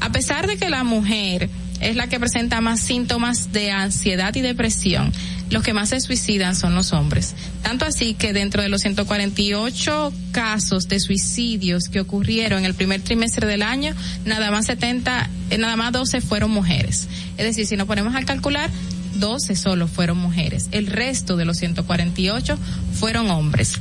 A 0.00 0.10
pesar 0.10 0.46
de 0.46 0.56
que 0.56 0.68
la 0.68 0.82
mujer 0.82 1.48
es 1.80 1.96
la 1.96 2.08
que 2.08 2.20
presenta 2.20 2.60
más 2.60 2.80
síntomas 2.80 3.52
de 3.52 3.70
ansiedad 3.70 4.34
y 4.34 4.40
depresión, 4.40 5.12
los 5.50 5.62
que 5.62 5.72
más 5.74 5.90
se 5.90 6.00
suicidan 6.00 6.56
son 6.56 6.74
los 6.74 6.92
hombres. 6.92 7.34
Tanto 7.62 7.84
así 7.84 8.14
que 8.14 8.32
dentro 8.32 8.62
de 8.62 8.68
los 8.68 8.82
148 8.82 10.12
casos 10.32 10.88
de 10.88 11.00
suicidios 11.00 11.88
que 11.88 12.00
ocurrieron 12.00 12.60
en 12.60 12.64
el 12.64 12.74
primer 12.74 13.00
trimestre 13.02 13.46
del 13.46 13.62
año, 13.62 13.94
nada 14.24 14.50
más 14.50 14.66
70, 14.66 15.28
eh, 15.50 15.58
nada 15.58 15.76
más 15.76 15.92
12 15.92 16.20
fueron 16.20 16.50
mujeres. 16.50 17.08
Es 17.36 17.44
decir, 17.44 17.66
si 17.66 17.76
nos 17.76 17.86
ponemos 17.86 18.14
a 18.14 18.22
calcular, 18.24 18.70
12 19.16 19.56
solo 19.56 19.88
fueron 19.88 20.18
mujeres. 20.18 20.68
El 20.70 20.86
resto 20.86 21.36
de 21.36 21.44
los 21.44 21.58
148 21.58 22.58
fueron 22.94 23.30
hombres. 23.30 23.78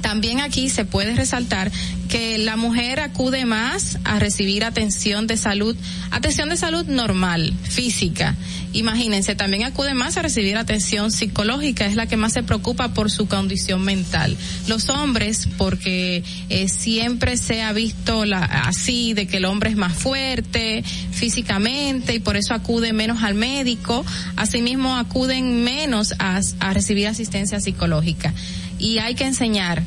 También 0.00 0.40
aquí 0.40 0.70
se 0.70 0.84
puede 0.84 1.14
resaltar 1.14 1.70
que 2.08 2.38
la 2.38 2.56
mujer 2.56 3.00
acude 3.00 3.44
más 3.44 3.98
a 4.04 4.18
recibir 4.18 4.64
atención 4.64 5.26
de 5.26 5.36
salud, 5.36 5.76
atención 6.10 6.48
de 6.48 6.56
salud 6.56 6.86
normal, 6.86 7.52
física. 7.62 8.34
Imagínense, 8.72 9.34
también 9.34 9.64
acude 9.64 9.94
más 9.94 10.16
a 10.16 10.22
recibir 10.22 10.56
atención 10.56 11.10
psicológica, 11.10 11.86
es 11.86 11.96
la 11.96 12.06
que 12.06 12.16
más 12.16 12.34
se 12.34 12.42
preocupa 12.42 12.92
por 12.94 13.10
su 13.10 13.26
condición 13.26 13.82
mental. 13.82 14.36
Los 14.66 14.88
hombres, 14.88 15.48
porque 15.56 16.22
eh, 16.50 16.68
siempre 16.68 17.36
se 17.36 17.62
ha 17.62 17.72
visto 17.72 18.24
la, 18.24 18.40
así, 18.44 19.14
de 19.14 19.26
que 19.26 19.38
el 19.38 19.46
hombre 19.46 19.70
es 19.70 19.76
más 19.76 19.94
fuerte 19.94 20.84
físicamente 21.12 22.14
y 22.14 22.20
por 22.20 22.36
eso 22.36 22.54
acude 22.54 22.92
menos 22.92 23.22
al 23.22 23.34
médico, 23.34 24.04
asimismo 24.36 24.96
acuden 24.96 25.64
menos 25.64 26.14
a, 26.18 26.40
a 26.60 26.74
recibir 26.74 27.08
asistencia 27.08 27.60
psicológica 27.60 28.34
y 28.78 28.98
hay 28.98 29.14
que 29.14 29.24
enseñar 29.24 29.82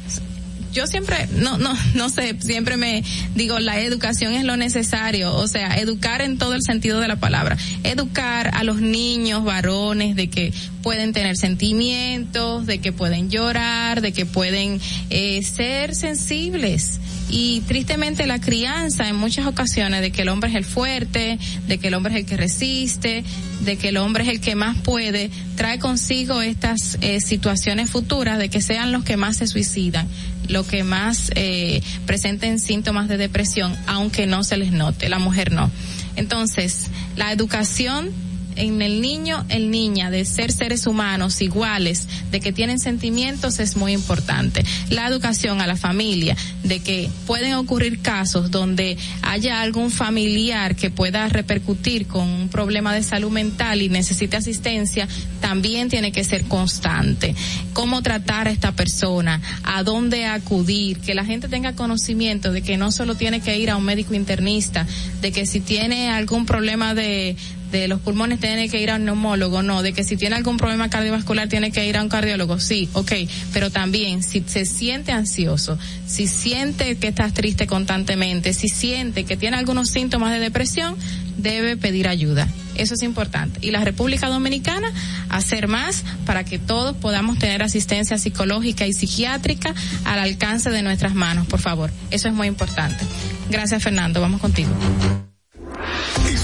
yo 0.72 0.88
siempre, 0.88 1.28
no, 1.34 1.58
no, 1.58 1.74
no 1.96 2.10
sé, 2.10 2.36
siempre 2.40 2.78
me 2.78 3.04
digo, 3.36 3.60
la 3.60 3.80
educación 3.80 4.34
es 4.34 4.44
lo 4.44 4.58
necesario, 4.58 5.36
o 5.36 5.48
sea, 5.48 5.76
educar 5.78 6.22
en 6.22 6.38
todo 6.38 6.54
el 6.54 6.62
sentido 6.62 7.00
de 7.00 7.08
la 7.08 7.18
palabra, 7.18 7.58
educar 7.84 8.52
a 8.54 8.64
los 8.64 8.82
niños, 8.82 9.44
varones, 9.44 10.16
de 10.16 10.30
que 10.30 10.54
pueden 10.82 11.14
tener 11.14 11.38
sentimientos, 11.38 12.66
de 12.66 12.80
que 12.80 12.92
pueden 12.92 13.30
llorar, 13.30 14.02
de 14.02 14.12
que 14.12 14.26
pueden 14.26 14.80
eh, 15.10 15.44
ser 15.44 15.96
sensibles. 15.96 17.00
Y 17.30 17.62
tristemente 17.62 18.28
la 18.28 18.40
crianza 18.42 19.08
en 19.08 19.16
muchas 19.16 19.46
ocasiones 19.48 20.02
de 20.02 20.12
que 20.12 20.24
el 20.24 20.30
hombre 20.30 20.50
es 20.50 20.56
el 20.56 20.66
fuerte, 20.66 21.40
de 21.68 21.78
que 21.78 21.88
el 21.88 21.94
hombre 21.94 22.14
es 22.14 22.20
el 22.20 22.26
que 22.26 22.36
resiste, 22.36 23.24
de 23.62 23.78
que 23.78 23.90
el 23.90 23.98
hombre 23.98 24.24
es 24.24 24.30
el 24.30 24.42
que 24.42 24.56
más 24.56 24.78
puede, 24.80 25.30
trae 25.56 25.80
consigo 25.80 26.42
estas 26.42 26.98
eh, 27.02 27.22
situaciones 27.22 27.90
futuras 27.90 28.38
de 28.38 28.50
que 28.50 28.62
sean 28.62 28.92
los 28.92 29.04
que 29.04 29.16
más 29.16 29.38
se 29.38 29.48
suicidan, 29.48 30.08
los 30.52 30.68
que 30.68 30.84
más 30.84 31.32
eh, 31.36 31.82
presenten 32.06 32.60
síntomas 32.60 33.08
de 33.08 33.18
depresión, 33.18 33.76
aunque 33.88 34.28
no 34.28 34.44
se 34.44 34.58
les 34.58 34.72
note, 34.72 35.10
la 35.10 35.20
mujer 35.20 35.52
no. 35.52 35.72
Entonces, 36.16 36.90
la 37.16 37.32
educación 37.32 38.12
en 38.56 38.82
el 38.82 39.02
niño, 39.02 39.46
el 39.50 39.72
niña, 39.72 40.12
de 40.12 40.26
ser 40.26 40.52
seres 40.52 40.88
humanos 40.88 41.42
iguales, 41.42 42.08
de 42.32 42.40
que 42.40 42.52
tienen 42.52 42.80
sentimientos 42.80 43.60
es 43.60 43.76
muy 43.76 43.94
importante. 43.94 44.64
La 44.90 45.08
educación 45.08 45.62
a 45.62 45.68
la 45.68 45.76
familia, 45.76 46.36
de 46.64 46.80
que 46.80 47.10
pueden 47.26 47.54
ocurrir 47.56 48.02
casos 48.02 48.52
donde 48.52 48.98
haya 49.22 49.62
algún 49.62 49.92
familiar 49.92 50.76
que 50.76 50.90
pueda 50.90 51.28
repercutir 51.28 52.08
con 52.08 52.28
un 52.28 52.50
problema 52.50 52.94
de 52.94 53.04
salud 53.04 53.32
mental 53.32 53.82
y 53.82 53.90
necesite 53.90 54.38
asistencia, 54.38 55.08
también 55.40 55.90
tiene 55.90 56.12
que 56.12 56.24
ser 56.24 56.46
constante. 56.46 57.36
Cómo 57.74 58.02
tratar 58.02 58.48
a 58.48 58.52
esta 58.52 58.74
persona, 58.74 59.42
a 59.64 59.84
dónde 59.84 60.26
acudir, 60.26 61.00
que 61.00 61.16
la 61.16 61.26
gente 61.26 61.48
tenga 61.48 61.74
conocimiento 61.74 62.52
de 62.52 62.62
que 62.62 62.78
no 62.78 62.92
solo 62.92 63.16
tiene 63.16 63.42
que 63.42 63.58
ir 63.58 63.70
a 63.70 63.78
un 63.78 63.84
médico 63.84 64.14
internista, 64.14 64.86
de 65.22 65.32
que 65.32 65.46
si 65.46 65.60
tiene 65.60 66.10
algún 66.10 66.46
problema 66.46 66.94
de, 66.94 67.36
de 67.72 67.88
los 67.88 68.02
pulmones 68.02 68.40
tiene 68.40 68.70
que 68.70 68.82
ir 68.82 68.92
a 68.92 68.96
un 68.96 69.06
neumólogo, 69.06 69.64
no, 69.64 69.82
de 69.82 69.94
que 69.94 70.04
si 70.04 70.18
tiene 70.18 70.36
algún 70.36 70.58
problema 70.58 70.90
cardiovascular 70.90 71.48
tiene 71.48 71.72
que 71.72 71.88
ir 71.88 71.98
a 71.98 72.04
un 72.04 72.10
cardiólogo, 72.10 72.60
sí, 72.60 72.90
ok, 72.94 73.12
pero 73.54 73.70
también 73.70 74.24
si 74.24 74.44
se 74.46 74.66
siente 74.66 75.12
ansioso, 75.12 75.78
si 76.06 76.28
siente 76.28 76.96
que 76.98 77.08
estás 77.08 77.34
triste 77.34 77.68
constantemente, 77.68 78.54
si 78.54 78.70
siente 78.70 79.24
que 79.24 79.38
tiene 79.38 79.58
algunos 79.58 79.90
síntomas 79.90 80.34
de 80.34 80.40
depresión, 80.40 80.96
debe 81.38 81.78
pedir 81.78 82.08
ayuda. 82.08 82.48
Eso 82.76 82.94
es 82.94 83.04
importante. 83.04 83.60
Y 83.62 83.72
la 83.72 83.84
República 83.84 84.28
Dominicana, 84.28 84.92
hacer 85.30 85.68
más 85.68 86.04
para 86.26 86.44
que 86.44 86.58
todos 86.58 86.96
podamos 86.96 87.38
tener 87.38 87.64
asistencia 87.64 88.18
psicológica 88.18 88.88
y 88.88 88.94
psiquiátrica 88.94 89.74
al 90.06 90.20
alcance 90.20 90.70
de 90.70 90.82
nuestras 90.82 91.14
manos, 91.14 91.48
por 91.48 91.60
favor. 91.60 91.92
Eso 92.12 92.28
es 92.28 92.34
muy 92.34 92.48
importante. 92.48 93.06
Gracias, 93.50 93.84
Fernando. 93.84 94.22
Vamos 94.22 94.42
contigo. 94.42 94.72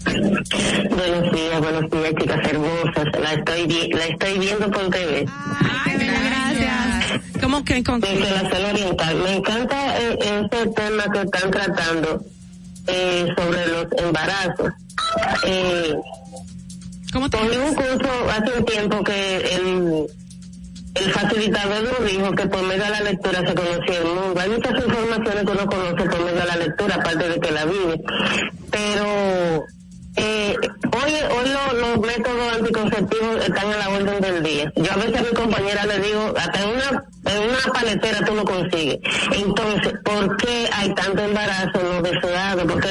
Buenos 0.06 1.32
días, 1.32 1.60
buenos 1.60 1.90
días, 1.90 2.12
chicas 2.20 2.48
hermosas. 2.48 3.04
La 3.20 3.32
estoy, 3.32 3.66
vi- 3.66 3.90
la 3.92 4.04
estoy 4.06 4.38
viendo 4.38 4.70
por 4.70 4.88
TV. 4.90 5.26
Gracias. 5.86 7.20
¿Cómo 7.40 7.64
que 7.64 7.82
con 7.82 8.00
oriental. 8.66 9.16
Me 9.16 9.36
encanta 9.36 9.98
eh, 10.00 10.18
ese 10.20 10.66
tema 10.70 11.04
que 11.12 11.22
están 11.22 11.50
tratando 11.50 12.20
eh, 12.86 13.26
sobre 13.36 13.66
los 13.66 13.86
embarazos. 13.98 14.72
Eh, 15.44 15.94
¿Cómo 17.12 17.28
te 17.28 17.36
un 17.38 17.74
curso 17.74 18.10
hace 18.30 18.58
un 18.58 18.64
tiempo 18.64 19.02
que 19.02 19.36
el, 19.56 20.06
el 20.94 21.12
facilitador 21.12 21.82
nos 21.82 22.10
dijo 22.10 22.30
que 22.32 22.46
por 22.46 22.62
medio 22.62 22.84
de 22.84 22.90
la 22.90 23.00
lectura 23.00 23.40
se 23.40 23.54
conocía 23.54 23.98
el 23.98 24.04
mundo. 24.06 24.40
Hay 24.40 24.50
muchas 24.50 24.72
informaciones 24.84 25.44
que 25.44 25.50
uno 25.50 25.66
conoce 25.66 26.04
por 26.08 26.24
medio 26.24 26.40
de 26.40 26.46
la 26.46 26.56
lectura, 26.56 26.94
aparte 26.96 27.28
de 27.28 27.40
que 27.40 27.50
la 27.50 27.64
vive. 27.64 28.00
Pero 28.70 29.64
eh, 30.16 30.56
hoy, 30.92 31.12
hoy 31.36 31.48
lo- 31.50 31.78
los 31.80 31.98
métodos 32.00 32.52
anticonceptivos 32.58 33.44
están 33.44 33.70
en 33.72 33.78
la 33.78 33.88
orden 33.90 34.20
del 34.20 34.42
día. 34.42 34.72
Yo 34.76 34.92
a 34.92 34.96
veces 34.96 35.16
a 35.16 35.22
mi 35.22 35.30
compañera 35.34 35.86
le 35.86 35.98
digo, 36.00 36.34
hasta 36.36 36.62
en 36.62 36.68
una, 36.70 37.04
en 37.26 37.38
una 37.50 37.72
paletera 37.72 38.24
tú 38.24 38.34
lo 38.34 38.44
consigues. 38.44 38.98
Entonces, 39.32 39.92
¿por 40.04 40.36
qué 40.38 40.68
hay 40.72 40.94
tanto 40.94 41.22
embarazo 41.22 41.80
no 41.82 42.02
deseado? 42.02 42.66
Porque 42.66 42.88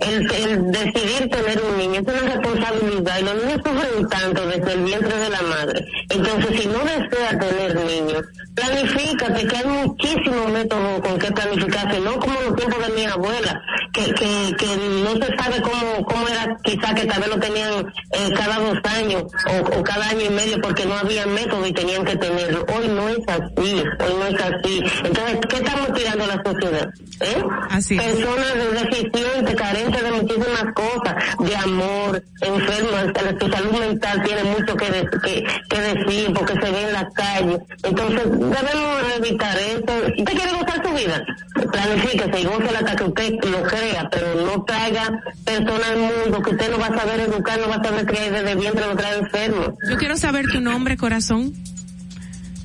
el, 0.00 0.30
el 0.32 0.70
decidir 0.72 1.28
tener 1.30 1.60
un 1.62 1.78
niño 1.78 2.00
es 2.00 2.06
una 2.22 2.34
responsabilidad 2.34 3.18
y 3.18 3.22
los 3.22 3.34
niños 3.44 3.60
sufren 3.64 4.08
tanto 4.08 4.46
desde 4.46 4.72
el 4.72 4.84
vientre 4.84 5.16
de 5.16 5.30
la 5.30 5.42
madre. 5.42 5.86
Entonces, 6.10 6.60
si 6.60 6.66
no 6.68 6.78
desea 6.80 7.38
tener 7.38 7.74
niños, 7.76 8.22
planifícate, 8.56 9.46
que 9.46 9.56
hay 9.56 9.66
muchísimos 9.66 10.50
métodos 10.50 11.00
con 11.00 11.18
que 11.18 11.30
planificarse, 11.30 12.00
no 12.00 12.18
como 12.18 12.40
los 12.40 12.56
tiempos 12.56 12.86
de 12.86 12.92
mi 12.94 13.04
abuela, 13.04 13.60
que, 13.92 14.04
que, 14.14 14.54
que 14.58 14.66
no 15.04 15.12
se 15.24 15.36
sabe 15.36 15.60
cómo, 15.62 16.04
cómo 16.06 16.26
era, 16.28 16.56
quizá 16.64 16.94
que 16.94 17.04
tal 17.06 17.20
vez 17.20 17.28
lo 17.28 17.38
tenían 17.38 17.86
eh, 18.12 18.30
cada 18.36 18.58
dos 18.58 18.78
años 18.98 19.24
o, 19.46 19.78
o 19.78 19.82
cada 19.84 20.08
año 20.08 20.22
y 20.26 20.30
medio 20.30 20.60
porque 20.60 20.84
no 20.86 20.94
había 20.94 21.26
método 21.26 21.66
y 21.66 21.72
tenían 21.72 22.04
que 22.04 22.16
tenerlo. 22.16 22.64
Hoy 22.76 22.88
no 22.88 23.08
es 23.08 23.18
así, 23.28 23.82
hoy 24.00 24.14
no 24.18 24.26
es 24.26 24.42
así. 24.42 24.82
Entonces, 25.04 25.38
¿qué 25.48 25.56
estamos 25.56 25.92
tirando 25.92 26.24
a 26.24 26.26
la 26.28 26.42
sociedad? 26.44 26.88
¿Eh? 27.20 27.42
Así. 27.70 27.96
Personas 27.96 28.46
deficientes, 28.72 29.54
carentes 29.54 30.02
de 30.02 30.12
muchísimas 30.12 30.64
cosas, 30.74 31.14
de 31.38 31.56
amor, 31.56 32.22
enfermas, 32.40 33.06
su 33.40 33.48
salud 33.50 33.72
mental 33.80 34.22
tiene 34.24 34.44
mucho 34.44 34.76
que, 34.76 34.90
de- 34.90 35.08
que, 35.22 35.46
que 35.68 35.80
decir 35.80 36.32
porque 36.34 36.52
se 36.54 36.70
ve 36.70 36.82
en 36.82 36.92
la 36.92 37.08
calle. 37.14 37.58
Entonces, 37.82 38.22
debemos 38.50 39.16
evitar 39.16 39.56
eso. 39.58 40.06
Usted 40.18 40.32
quiere 40.32 40.52
gozar 40.52 40.86
su 40.86 40.94
vida, 40.94 41.24
planifíquese 41.70 42.40
y 42.40 42.44
gócela 42.44 42.78
hasta 42.78 42.96
que 42.96 43.04
usted 43.04 43.34
lo 43.44 43.62
crea, 43.62 44.08
pero 44.10 44.34
no 44.34 44.64
traiga 44.64 45.22
personas 45.44 45.86
al 45.90 45.98
mundo 45.98 46.42
que 46.42 46.50
usted 46.50 46.70
no 46.70 46.78
va 46.78 46.86
a 46.86 46.98
saber 46.98 47.20
educar, 47.20 47.58
no 47.60 47.68
va 47.68 47.76
a 47.76 47.84
saber 47.84 48.06
criar 48.06 48.26
y 48.26 48.30
desde 48.30 48.54
vientre 48.54 48.86
lo 48.86 48.96
trae 48.96 49.18
enfermo. 49.18 49.78
Yo 49.88 49.96
quiero 49.96 50.16
saber 50.16 50.46
tu 50.52 50.60
nombre, 50.60 50.96
corazón. 50.96 51.52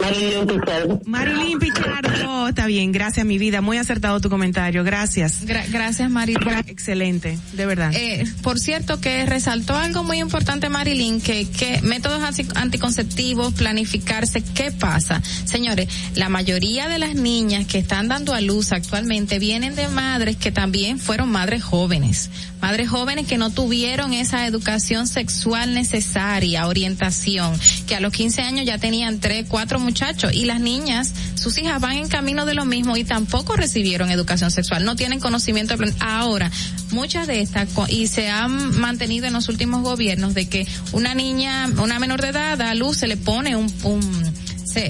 Marilyn 0.02 0.48
Pichardo. 0.48 1.02
Marilyn 1.06 1.60
Pichardo. 1.60 2.48
Está 2.48 2.66
bien, 2.66 2.92
gracias 2.92 3.26
mi 3.26 3.38
vida. 3.38 3.62
Muy 3.62 3.78
acertado 3.78 4.20
tu 4.20 4.30
comentario. 4.30 4.84
Gracias. 4.84 5.46
Gra- 5.46 5.66
gracias, 5.72 6.10
Marilyn. 6.10 6.42
Excelente, 6.68 7.38
de 7.54 7.66
verdad. 7.66 7.92
Eh, 7.94 8.26
por 8.42 8.60
cierto, 8.60 9.00
que 9.00 9.26
resaltó 9.26 9.76
algo 9.76 10.04
muy 10.04 10.20
importante, 10.20 10.70
Marilyn, 10.70 11.22
que, 11.22 11.48
que 11.50 11.82
métodos 11.82 12.22
anti- 12.24 12.48
anticonceptivos, 12.56 13.54
planificarse, 13.54 14.42
¿qué 14.42 14.72
pasa? 14.72 15.22
Señores, 15.46 15.88
la 16.16 16.30
mayoría 16.30 16.88
de 16.88 16.98
las 17.00 17.16
niñas 17.16 17.66
que 17.68 17.78
están 17.78 18.08
dando 18.08 18.34
a 18.34 18.42
luz 18.42 18.72
actualmente 18.72 19.40
vienen 19.40 19.76
de 19.76 19.88
madres 19.88 20.36
que 20.38 20.52
también 20.52 21.00
fueron 21.00 21.30
madres 21.32 21.64
jóvenes. 21.64 22.30
Madres 22.62 22.90
jóvenes 22.90 23.26
que 23.28 23.38
no 23.40 23.50
tuvieron 23.50 24.14
esa 24.14 24.46
educación 24.46 25.08
sexual 25.08 25.74
necesaria, 25.74 26.68
orientación, 26.68 27.54
que 27.88 27.96
a 27.96 28.00
los 28.00 28.14
15 28.14 28.42
años 28.44 28.66
ya 28.66 28.78
tenían 28.78 29.20
tres, 29.20 29.46
cuatro 29.48 29.80
muchachos 29.80 29.91
y 30.32 30.46
las 30.46 30.60
niñas, 30.60 31.14
sus 31.36 31.58
hijas 31.58 31.80
van 31.82 31.98
en 31.98 32.08
camino 32.08 32.46
de 32.46 32.54
lo 32.54 32.66
mismo 32.66 32.98
y 32.98 33.04
tampoco 33.04 33.56
recibieron 33.56 34.12
educación 34.12 34.52
sexual, 34.52 34.86
no 34.86 34.96
tienen 34.96 35.20
conocimiento. 35.20 35.76
Ahora, 36.00 36.52
muchas 36.92 37.28
de 37.28 37.42
estas, 37.42 37.68
y 37.90 38.08
se 38.08 38.30
han 38.30 38.80
mantenido 38.80 39.28
en 39.28 39.34
los 39.34 39.50
últimos 39.50 39.82
gobiernos 39.82 40.34
de 40.34 40.48
que 40.48 40.68
una 40.92 41.14
niña, 41.14 41.70
una 41.78 42.00
menor 42.00 42.22
de 42.22 42.30
edad 42.30 42.58
da 42.58 42.72
a 42.72 42.76
luz, 42.76 42.98
se 42.98 43.08
le 43.08 43.18
pone 43.18 43.56
un, 43.56 43.72
un 43.84 44.32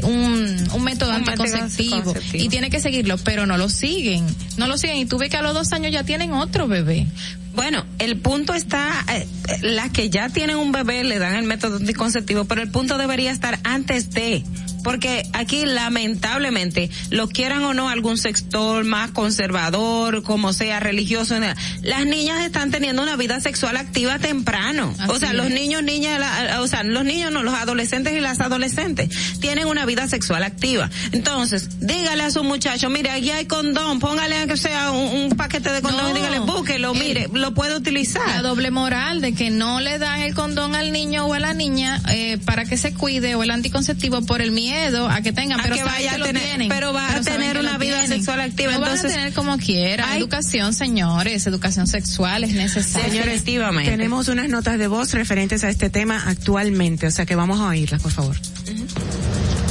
un, 0.04 0.58
un 0.74 0.84
método 0.84 1.10
Un 1.10 1.16
anticonceptivo 1.18 1.96
anticonceptivo. 1.96 2.44
y 2.44 2.50
tiene 2.50 2.70
que 2.70 2.80
seguirlo, 2.80 3.18
pero 3.18 3.46
no 3.46 3.58
lo 3.58 3.70
siguen, 3.70 4.26
no 4.58 4.68
lo 4.68 4.78
siguen 4.78 4.98
y 4.98 5.06
tú 5.06 5.18
ves 5.18 5.30
que 5.30 5.38
a 5.38 5.42
los 5.42 5.54
dos 5.54 5.72
años 5.74 5.92
ya 5.92 6.04
tienen 6.04 6.34
otro 6.34 6.68
bebé. 6.68 7.08
Bueno, 7.56 7.84
el 8.00 8.18
punto 8.18 8.54
está, 8.54 8.94
eh, 9.10 9.28
las 9.62 9.90
que 9.90 10.10
ya 10.10 10.30
tienen 10.30 10.56
un 10.56 10.72
bebé 10.72 11.04
le 11.04 11.20
dan 11.20 11.36
el 11.36 11.44
método 11.44 11.78
anticonceptivo, 11.78 12.46
pero 12.46 12.62
el 12.62 12.70
punto 12.72 12.98
debería 12.98 13.32
estar 13.32 13.60
antes 13.64 14.12
de, 14.12 14.44
porque 14.84 15.24
aquí 15.34 15.66
lamentablemente, 15.66 16.90
lo 17.10 17.28
quieran 17.30 17.64
o 17.64 17.74
no 17.74 17.90
algún 17.90 18.18
sector 18.18 18.84
más 18.86 19.12
conservador, 19.12 20.24
como 20.24 20.54
sea 20.54 20.80
religioso, 20.80 21.36
las 21.82 22.06
niñas 22.06 22.44
están 22.46 22.72
teniendo 22.72 23.02
una 23.02 23.16
vida 23.16 23.40
sexual 23.40 23.78
activa 23.78 24.20
temprano. 24.20 24.94
o 25.08 25.20
sea, 25.20 25.34
los 25.34 25.50
niños, 25.50 25.84
niñas, 25.84 26.20
la- 26.20 26.62
o 26.62 26.68
sea, 26.68 26.84
los 26.84 27.04
niños 27.06 27.32
no, 27.32 27.44
los 27.44 27.54
adolescentes 27.54 28.14
y 28.14 28.20
las 28.20 28.40
adolescentes 28.40 29.10
tienen 29.40 29.68
una 29.68 29.86
vida 29.86 30.08
sexual 30.08 30.44
activa. 30.44 30.90
Entonces, 31.12 31.80
dígale 31.80 32.24
a 32.24 32.32
su 32.32 32.44
muchacho, 32.44 32.90
mire, 32.90 33.12
aquí 33.12 33.32
hay 33.32 33.46
condón, 33.46 34.00
póngale 34.00 34.38
aunque 34.40 34.58
sea 34.58 34.92
un, 34.92 35.32
un 35.32 35.38
paquete 35.38 35.72
de 35.72 35.82
condón 35.82 36.12
y 36.12 36.14
dígale, 36.14 36.40
búsquelo, 36.40 36.94
mire, 36.94 37.28
lo 37.34 37.54
puede 37.54 37.76
utilizar. 37.76 38.28
La 38.28 38.42
doble 38.42 38.72
moral 38.72 39.22
de 39.22 39.34
que 39.34 39.50
no 39.50 39.80
le 39.80 39.98
dan 40.00 40.22
el 40.22 40.34
condón 40.34 40.76
al 40.76 40.92
niño 40.92 41.26
o 41.26 41.34
a 41.34 41.40
la 41.40 41.54
niña 41.54 42.02
eh, 42.10 42.38
para 42.46 42.66
que 42.66 42.78
se 42.78 42.94
cuide 42.94 43.36
o 43.36 43.44
el 43.44 43.52
anticonceptivo 43.52 44.22
por 44.26 44.42
el 44.42 44.52
miedo 44.52 44.71
a 44.76 45.22
que 45.22 45.34
tengan, 45.34 45.60
A 45.60 45.64
pero 45.64 45.76
que 45.76 45.84
vaya 45.84 46.14
a 46.14 46.18
lo 46.18 46.26
tener- 46.26 46.44
tienen. 46.44 46.70
pero 46.70 46.94
va 46.94 47.16
a 47.16 47.22
tener 47.22 47.58
una 47.58 47.78
vida 47.78 48.00
tienen. 48.02 48.08
sexual 48.20 48.42
activa, 48.42 48.74
Lo 48.74 48.80
van 48.80 48.90
entonces- 48.92 49.12
a 49.12 49.16
tener 49.16 49.34
como 49.34 49.58
quiera. 49.58 50.18
Educación, 50.18 50.74
señores, 50.74 51.46
educación 51.48 51.88
sexual 51.88 52.44
es 52.44 52.54
necesaria. 52.54 53.10
Señores, 53.10 53.44
tenemos 53.44 54.28
unas 54.28 54.50
notas 54.50 54.78
de 54.78 54.88
voz 54.88 55.14
referentes 55.14 55.64
a 55.64 55.70
este 55.70 55.90
tema 55.90 56.24
actualmente, 56.28 57.08
o 57.08 57.12
sea 57.12 57.26
que 57.26 57.36
vamos 57.36 57.60
a 57.60 57.68
oírlas, 57.68 58.02
por 58.02 58.12
favor. 58.12 58.36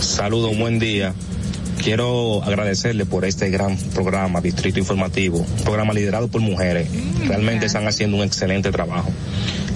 Saludos, 0.01 0.57
buen 0.57 0.79
día. 0.79 1.15
Quiero 1.83 2.43
agradecerle 2.45 3.07
por 3.07 3.25
este 3.25 3.49
gran 3.51 3.77
programa, 3.77 4.41
Distrito 4.41 4.79
Informativo, 4.79 5.39
un 5.39 5.65
programa 5.65 5.95
liderado 5.95 6.29
por 6.29 6.41
mujeres. 6.43 6.89
Realmente 7.27 7.67
están 7.67 7.87
haciendo 7.89 8.19
un 8.19 8.23
excelente 8.25 8.71
trabajo. 8.71 9.11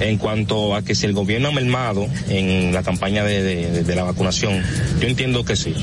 En 0.00 0.18
cuanto 0.18 0.74
a 0.74 0.82
que 0.82 0.94
si 0.94 1.06
el 1.06 1.14
gobierno 1.14 1.48
ha 1.48 1.52
mermado 1.52 2.06
en 2.28 2.74
la 2.74 2.82
campaña 2.82 3.24
de, 3.24 3.42
de- 3.42 3.84
de 3.84 3.94
la 3.96 4.02
vacunación, 4.04 4.62
yo 5.00 5.08
entiendo 5.08 5.44
que 5.44 5.56
sí. 5.56 5.74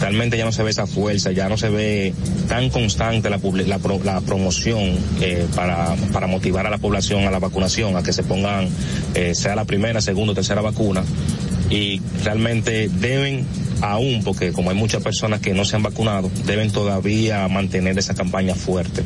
Realmente 0.00 0.38
ya 0.38 0.46
no 0.46 0.52
se 0.52 0.62
ve 0.62 0.70
esa 0.70 0.86
fuerza, 0.86 1.30
ya 1.32 1.50
no 1.50 1.58
se 1.58 1.68
ve 1.68 2.14
tan 2.48 2.70
constante 2.70 3.28
la 3.28 3.38
promoción 4.20 4.96
eh, 5.20 5.46
para, 5.54 5.94
para 6.10 6.26
motivar 6.26 6.66
a 6.66 6.70
la 6.70 6.78
población 6.78 7.24
a 7.26 7.30
la 7.30 7.38
vacunación, 7.38 7.96
a 7.98 8.02
que 8.02 8.14
se 8.14 8.22
pongan, 8.22 8.68
eh, 9.14 9.34
sea 9.34 9.54
la 9.56 9.66
primera, 9.66 10.00
segunda 10.00 10.32
o 10.32 10.34
tercera 10.34 10.62
vacuna 10.62 11.02
y 11.68 12.00
realmente 12.24 12.88
deben 12.88 13.44
aún, 13.80 14.22
porque 14.24 14.52
como 14.52 14.70
hay 14.70 14.76
muchas 14.76 15.02
personas 15.02 15.40
que 15.40 15.54
no 15.54 15.64
se 15.64 15.76
han 15.76 15.82
vacunado, 15.82 16.30
deben 16.44 16.70
todavía 16.70 17.46
mantener 17.48 17.98
esa 17.98 18.14
campaña 18.14 18.54
fuerte. 18.54 19.02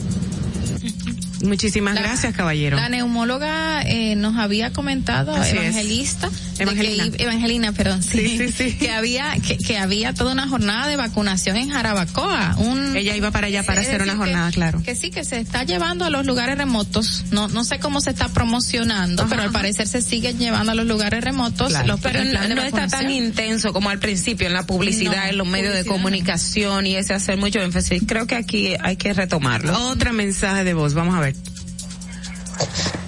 Muchísimas 1.45 1.95
gracias, 1.95 2.35
caballero. 2.35 2.77
La 2.77 2.89
neumóloga 2.89 3.83
eh, 3.83 4.17
nos 4.17 4.37
había 4.37 4.73
comentado, 4.73 5.35
Así 5.35 5.57
evangelista, 5.57 6.31
Evangelina. 6.59 7.11
que 7.11 7.23
Evangelina, 7.23 7.73
perdón, 7.73 8.03
sí, 8.03 8.39
Sí, 8.39 8.49
sí, 8.53 8.71
sí. 8.71 8.73
que 8.79 8.91
había 8.91 9.35
que, 9.47 9.59
que 9.59 9.77
había 9.79 10.15
toda 10.15 10.33
una 10.33 10.49
jornada 10.49 10.87
de 10.89 10.97
vacunación 10.97 11.57
en 11.57 11.71
Jarabacoa. 11.71 12.57
Un, 12.59 12.97
Ella 12.97 13.15
iba 13.17 13.31
para 13.31 13.47
allá 13.49 13.63
para 13.63 13.81
hacer 13.83 14.03
una 14.03 14.17
jornada, 14.17 14.49
que- 14.49 14.55
claro. 14.55 14.83
Que 14.83 14.95
sí, 14.95 15.11
que 15.11 15.25
se 15.25 15.39
está 15.39 15.65
llevando 15.65 16.05
a 16.05 16.11
los 16.11 16.25
lugares 16.27 16.57
remotos. 16.59 17.25
No 17.31 17.49
no 17.49 17.65
sé 17.65 17.79
cómo 17.79 18.01
se 18.01 18.11
está 18.11 18.29
promocionando, 18.29 19.27
pero 19.29 19.43
al 19.43 19.53
parecer 19.53 19.87
se 19.87 20.01
sigue 20.03 20.35
llevando 20.35 20.73
a 20.73 20.75
los 20.75 20.87
lugares 20.87 21.23
remotos. 21.23 21.69
Claro. 21.69 21.87
los 21.87 22.01
pero 22.01 22.25
no, 22.25 22.63
está 22.63 22.87
tan 22.89 23.11
intenso 23.11 23.73
como 23.73 23.91
al 23.91 23.99
principio 23.99 24.47
en 24.47 24.53
la 24.55 24.65
publicidad, 24.67 25.25
No, 25.25 25.31
en 25.31 25.39
los 25.39 25.47
medios 25.47 25.75
de 25.75 25.85
no. 25.85 25.93
comunicación 25.93 26.87
y 26.87 26.97
ese 26.97 27.15
hacer 27.15 27.37
mucho 27.37 27.61
énfasis. 27.61 28.03
Creo 28.07 28.27
que 28.27 28.35
aquí 28.37 28.75
hay 28.81 28.97
que 28.97 29.13
retomarlo. 29.13 29.77
Otra 29.89 30.13
mensaje 30.13 30.65
de 30.65 30.75
voz, 30.75 30.95
vamos 30.95 31.15
a 31.15 31.21
ver. 31.21 31.34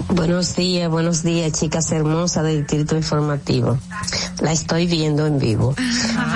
Buenos 0.09 0.57
días, 0.57 0.91
buenos 0.91 1.23
días, 1.23 1.53
chicas 1.53 1.91
hermosas 1.93 2.45
del 2.45 2.59
Distrito 2.59 2.97
Informativo. 2.97 3.79
La 4.41 4.53
estoy 4.53 4.87
viendo 4.87 5.27
en 5.27 5.39
vivo. 5.39 5.75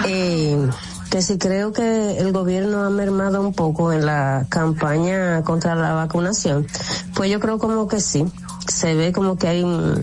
Eh, 0.07 0.69
que 1.11 1.23
si 1.23 1.39
creo 1.39 1.73
que 1.73 2.19
el 2.19 2.33
gobierno 2.33 2.85
ha 2.85 2.91
mermado 2.91 3.41
un 3.41 3.53
poco 3.53 3.93
en 3.93 4.07
la 4.07 4.47
campaña 4.49 5.43
contra 5.43 5.75
la 5.75 5.93
vacunación, 5.93 6.67
pues 7.15 7.31
yo 7.31 7.41
creo 7.41 7.59
como 7.59 7.89
que 7.89 8.01
sí. 8.01 8.25
Se 8.69 8.95
ve 8.95 9.13
como 9.13 9.37
que 9.37 9.49
hay 9.49 9.63
un, 9.63 10.03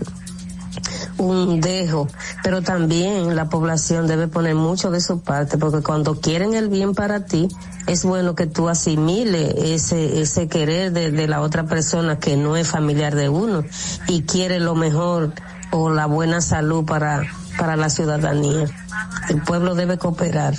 un 1.18 1.60
dejo, 1.60 2.08
pero 2.42 2.62
también 2.62 3.36
la 3.36 3.48
población 3.48 4.06
debe 4.06 4.28
poner 4.28 4.54
mucho 4.54 4.90
de 4.90 5.00
su 5.00 5.20
parte, 5.20 5.58
porque 5.58 5.82
cuando 5.82 6.20
quieren 6.20 6.54
el 6.54 6.68
bien 6.68 6.94
para 6.94 7.24
ti, 7.24 7.48
es 7.86 8.04
bueno 8.04 8.34
que 8.34 8.46
tú 8.46 8.68
asimiles 8.68 9.54
ese, 9.56 10.20
ese 10.20 10.48
querer 10.48 10.92
de, 10.92 11.10
de 11.10 11.28
la 11.28 11.40
otra 11.40 11.64
persona 11.64 12.18
que 12.18 12.36
no 12.36 12.56
es 12.56 12.68
familiar 12.68 13.14
de 13.14 13.28
uno 13.28 13.64
y 14.06 14.22
quiere 14.22 14.60
lo 14.60 14.74
mejor 14.74 15.32
o 15.70 15.90
la 15.90 16.06
buena 16.06 16.40
salud 16.40 16.84
para, 16.84 17.22
para 17.58 17.76
la 17.76 17.90
ciudadanía. 17.90 18.66
El 19.28 19.42
pueblo 19.42 19.74
debe 19.74 19.98
cooperar, 19.98 20.54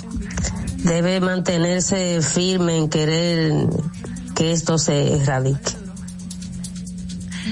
debe 0.78 1.20
mantenerse 1.20 2.20
firme 2.22 2.76
en 2.76 2.88
querer 2.88 3.66
que 4.34 4.52
esto 4.52 4.78
se 4.78 5.16
erradique. 5.16 5.89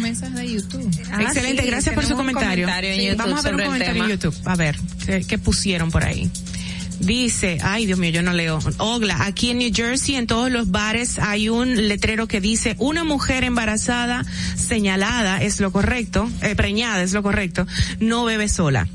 De 0.09 0.51
YouTube. 0.51 0.91
Excelente, 1.21 1.67
gracias 1.67 1.95
por 1.95 2.05
su 2.05 2.17
comentario. 2.17 2.67
Sí, 2.81 3.11
Vamos 3.17 3.45
a 3.45 3.51
ver 3.51 3.55
un 3.57 3.67
comentario 3.67 4.05
en 4.05 4.11
YouTube. 4.11 4.35
A 4.47 4.57
ver, 4.57 4.79
¿qué, 5.05 5.25
qué 5.25 5.39
pusieron 5.39 5.91
por 5.91 6.05
ahí? 6.05 6.31
Dice, 7.01 7.59
ay 7.63 7.87
Dios 7.87 7.99
mío, 7.99 8.11
yo 8.11 8.23
no 8.23 8.33
leo. 8.33 8.59
Ogla, 8.79 9.27
aquí 9.27 9.51
en 9.51 9.59
New 9.59 9.71
Jersey, 9.73 10.17
en 10.17 10.27
todos 10.27 10.51
los 10.51 10.71
bares 10.71 11.19
hay 11.19 11.49
un 11.49 11.89
letrero 11.89 12.27
que 12.27 12.41
dice, 12.41 12.75
una 12.79 13.05
mujer 13.05 13.45
embarazada 13.45 14.25
señalada 14.57 15.43
es 15.43 15.61
lo 15.61 15.71
correcto, 15.73 16.29
eh, 16.43 16.57
preñada 16.57 17.03
es 17.03 17.13
lo 17.13 17.23
correcto, 17.23 17.67
no 18.01 18.25
bebe 18.25 18.49
sola. 18.49 18.89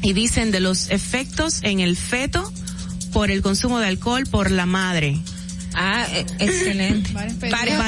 Y 0.00 0.12
dicen 0.12 0.50
de 0.52 0.60
los 0.60 0.90
efectos 0.90 1.58
en 1.62 1.80
el 1.80 1.96
feto 1.96 2.50
por 3.12 3.30
el 3.30 3.42
consumo 3.42 3.80
de 3.80 3.88
alcohol 3.88 4.24
por 4.30 4.50
la 4.50 4.64
madre. 4.64 5.18
Ah, 5.74 6.06
eh, 6.10 6.26
excelente. 6.38 7.10
Varios 7.12 7.82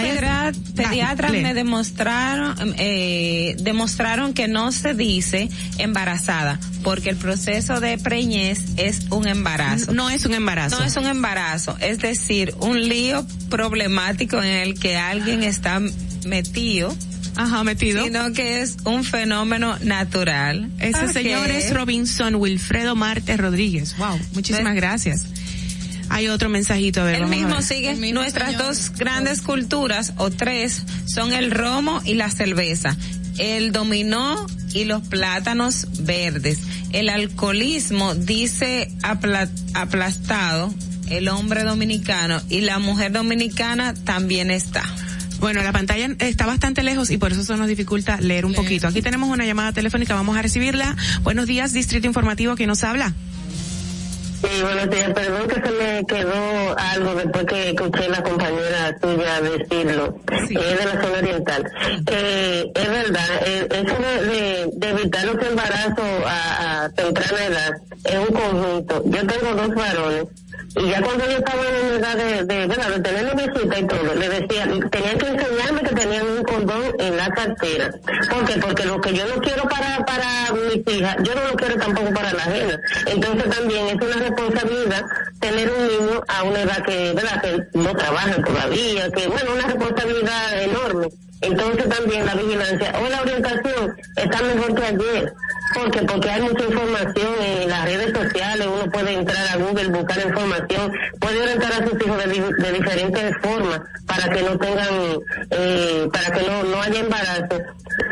pediatras 0.75 1.33
me 1.33 1.55
demostraron, 1.55 2.75
eh, 2.79 3.57
demostraron 3.61 4.35
que 4.35 4.49
no 4.49 4.73
se 4.73 4.95
dice 4.95 5.49
embarazada, 5.79 6.59
porque 6.83 7.11
el 7.11 7.17
proceso 7.17 7.81
de 7.81 7.99
preñez 7.99 8.61
es 8.77 9.07
un 9.11 9.27
embarazo. 9.27 9.93
No 9.93 10.11
es 10.11 10.25
un 10.25 10.35
embarazo. 10.35 10.79
No 10.79 10.85
es 10.85 10.97
un 10.97 11.07
embarazo, 11.07 11.77
es 11.81 11.99
decir, 11.99 12.55
un 12.61 12.89
lío 12.89 13.27
problemático 13.51 14.43
en 14.43 14.53
el 14.53 14.79
que 14.79 14.97
alguien 14.97 15.43
está 15.43 15.81
metido. 16.27 16.95
Ajá, 17.37 17.65
metido. 17.65 18.05
Sino 18.05 18.33
que 18.33 18.61
es 18.61 18.77
un 18.85 19.03
fenómeno 19.05 19.77
natural. 19.81 20.71
Ese 20.79 21.13
señor 21.13 21.51
es 21.51 21.75
Robinson 21.75 22.37
Wilfredo 22.37 22.95
Marte 22.95 23.37
Rodríguez. 23.37 23.97
Wow, 23.99 24.19
muchísimas 24.35 24.75
gracias. 24.75 25.27
Hay 26.15 26.29
otro 26.29 26.49
mensajito, 26.49 27.01
a 27.01 27.05
ver, 27.05 27.17
El 27.17 27.21
vamos 27.23 27.35
a 27.35 27.39
mismo 27.41 27.55
ver. 27.57 27.63
sigue. 27.65 28.13
Nuestras 28.13 28.57
dos 28.57 28.93
grandes 28.97 29.41
culturas, 29.43 30.13
o 30.17 30.31
tres, 30.31 30.85
son 31.07 31.33
el 31.33 31.51
romo 31.51 32.01
y 32.05 32.15
la 32.15 32.31
cerveza. 32.31 32.97
El 33.37 33.73
dominó 33.73 34.47
y 34.73 34.85
los 34.85 35.03
plátanos 35.09 35.89
verdes. 36.01 36.61
El 36.93 37.09
alcoholismo 37.09 38.15
dice 38.15 38.93
apla- 39.03 39.51
aplastado 39.75 40.73
el 41.11 41.29
hombre 41.29 41.65
dominicano 41.65 42.41
y 42.49 42.61
la 42.61 42.79
mujer 42.79 43.11
dominicana 43.11 43.93
también 43.95 44.51
está. 44.53 44.85
Bueno, 45.41 45.63
la 45.65 45.73
pantalla 45.73 46.09
está 46.21 46.47
bastante 46.47 46.83
lejos 46.85 47.11
y 47.11 47.19
por 47.19 47.33
eso 47.33 47.41
eso 47.41 47.57
nos 47.57 47.67
dificulta 47.67 48.21
leer 48.21 48.47
un 48.47 48.55
poquito. 48.55 48.87
Aquí 48.87 49.03
tenemos 49.03 49.29
una 49.29 49.45
llamada 49.45 49.73
telefónica, 49.73 50.15
vamos 50.15 50.37
a 50.37 50.43
recibirla. 50.43 50.97
Buenos 51.23 51.47
días, 51.47 51.73
Distrito 51.73 52.07
Informativo, 52.07 52.55
¿quién 52.55 52.69
nos 52.69 52.85
habla? 52.85 53.13
Sí, 54.45 54.63
buenos 54.63 54.91
días. 54.91 55.13
Perdón 55.15 55.49
que 55.49 55.55
se 55.55 55.71
me 55.73 56.07
quedó 56.07 56.77
algo 56.79 57.15
después 57.15 57.45
que 57.47 57.71
escuché 57.71 58.09
la 58.09 58.23
compañera 58.23 58.97
tuya 59.01 59.41
decirlo. 59.41 60.17
Es 60.33 60.49
de 60.79 60.85
la 60.85 61.03
zona 61.03 61.19
oriental. 61.19 61.73
Eh, 62.11 62.71
es 62.75 62.89
verdad, 62.89 63.29
eh, 63.47 63.69
eso 63.71 63.97
de, 63.97 64.27
de- 64.27 64.71
de 64.75 64.89
evitar 64.91 65.25
los 65.25 65.47
embarazos 65.47 66.05
a, 66.27 66.85
a 66.85 66.91
temprana 66.91 67.45
edad 67.47 67.71
es 68.05 68.17
un 68.19 68.35
conjunto. 68.35 69.03
Yo 69.07 69.27
tengo 69.27 69.55
dos 69.55 69.75
varones 69.75 70.25
y 70.77 70.91
ya 70.91 71.01
cuando 71.03 71.25
yo 71.25 71.39
estaba 71.39 71.63
en 71.63 71.95
edad 71.99 72.17
de, 72.17 72.45
de, 72.45 72.67
¿verdad? 72.67 72.91
de 72.91 73.01
tener 73.01 73.35
noviecita 73.35 73.79
y 73.79 73.87
todo, 73.87 74.15
le 74.15 74.29
decía, 74.29 74.65
tenían 74.91 75.19
que 75.19 75.27
enseñarme 75.29 75.83
que 75.83 75.95
tenían 75.95 76.27
un 76.27 76.43
condón 76.43 76.83
en 76.99 77.17
la 77.17 77.29
cartera. 77.31 77.91
¿Por 78.29 78.45
qué? 78.45 78.61
Porque 78.61 78.85
lo 78.85 79.01
que 79.01 79.15
yo 79.15 79.25
no 79.29 79.41
quiero 79.41 79.63
para, 79.69 80.05
para 80.05 80.53
mis 80.53 80.95
hijas, 80.97 81.17
yo 81.23 81.35
no 81.35 81.49
lo 81.49 81.57
quiero 81.57 81.77
tampoco 81.77 82.13
para 82.13 82.33
la 82.33 82.43
ajena. 82.43 82.81
Entonces 83.07 83.57
también 83.57 83.87
es 83.87 83.95
una 83.95 84.17
responsabilidad 84.17 85.05
tener 85.39 85.71
un 85.71 85.87
niño 85.87 86.25
a 86.27 86.43
una 86.43 86.63
edad 86.63 86.85
que, 86.85 87.13
¿verdad? 87.13 87.41
que 87.41 87.79
no 87.79 87.95
trabaja 87.95 88.43
todavía, 88.43 89.11
que 89.11 89.29
bueno, 89.29 89.53
una 89.55 89.67
responsabilidad 89.69 90.63
enorme. 90.63 91.09
Entonces 91.41 91.89
también 91.89 92.27
la 92.27 92.35
vigilancia 92.35 92.95
o 92.99 93.09
la 93.09 93.21
orientación 93.21 93.97
está 94.17 94.43
mejor 94.43 94.75
que 94.75 94.85
ayer. 94.87 95.35
¿Por 95.75 95.91
qué? 95.91 96.03
Porque 96.03 96.31
hay 96.31 96.41
mucha 96.43 96.65
información 96.65 97.29
en 97.41 97.69
las 97.69 97.85
redes 97.85 98.13
sociales, 98.17 98.67
uno 98.73 98.91
puede 98.93 99.13
entrar 99.15 99.47
a 99.49 99.57
Google, 99.57 99.89
buscar 99.89 100.25
información, 100.25 100.93
puede 101.21 101.43
orientar 101.43 101.73
a 101.73 101.77
sus 101.89 101.95
hijos 102.07 102.19
de, 102.25 102.33
di- 102.33 102.63
de 102.63 102.73
diferentes 102.73 103.37
formas 103.43 103.81
para 104.07 104.29
que 104.31 104.43
no 104.43 104.57
tengan, 104.59 104.89
eh, 105.51 106.09
para 106.13 106.31
que 106.31 106.47
no, 106.47 106.63
no 106.65 106.81
haya 106.83 107.01
embarazo 107.01 107.59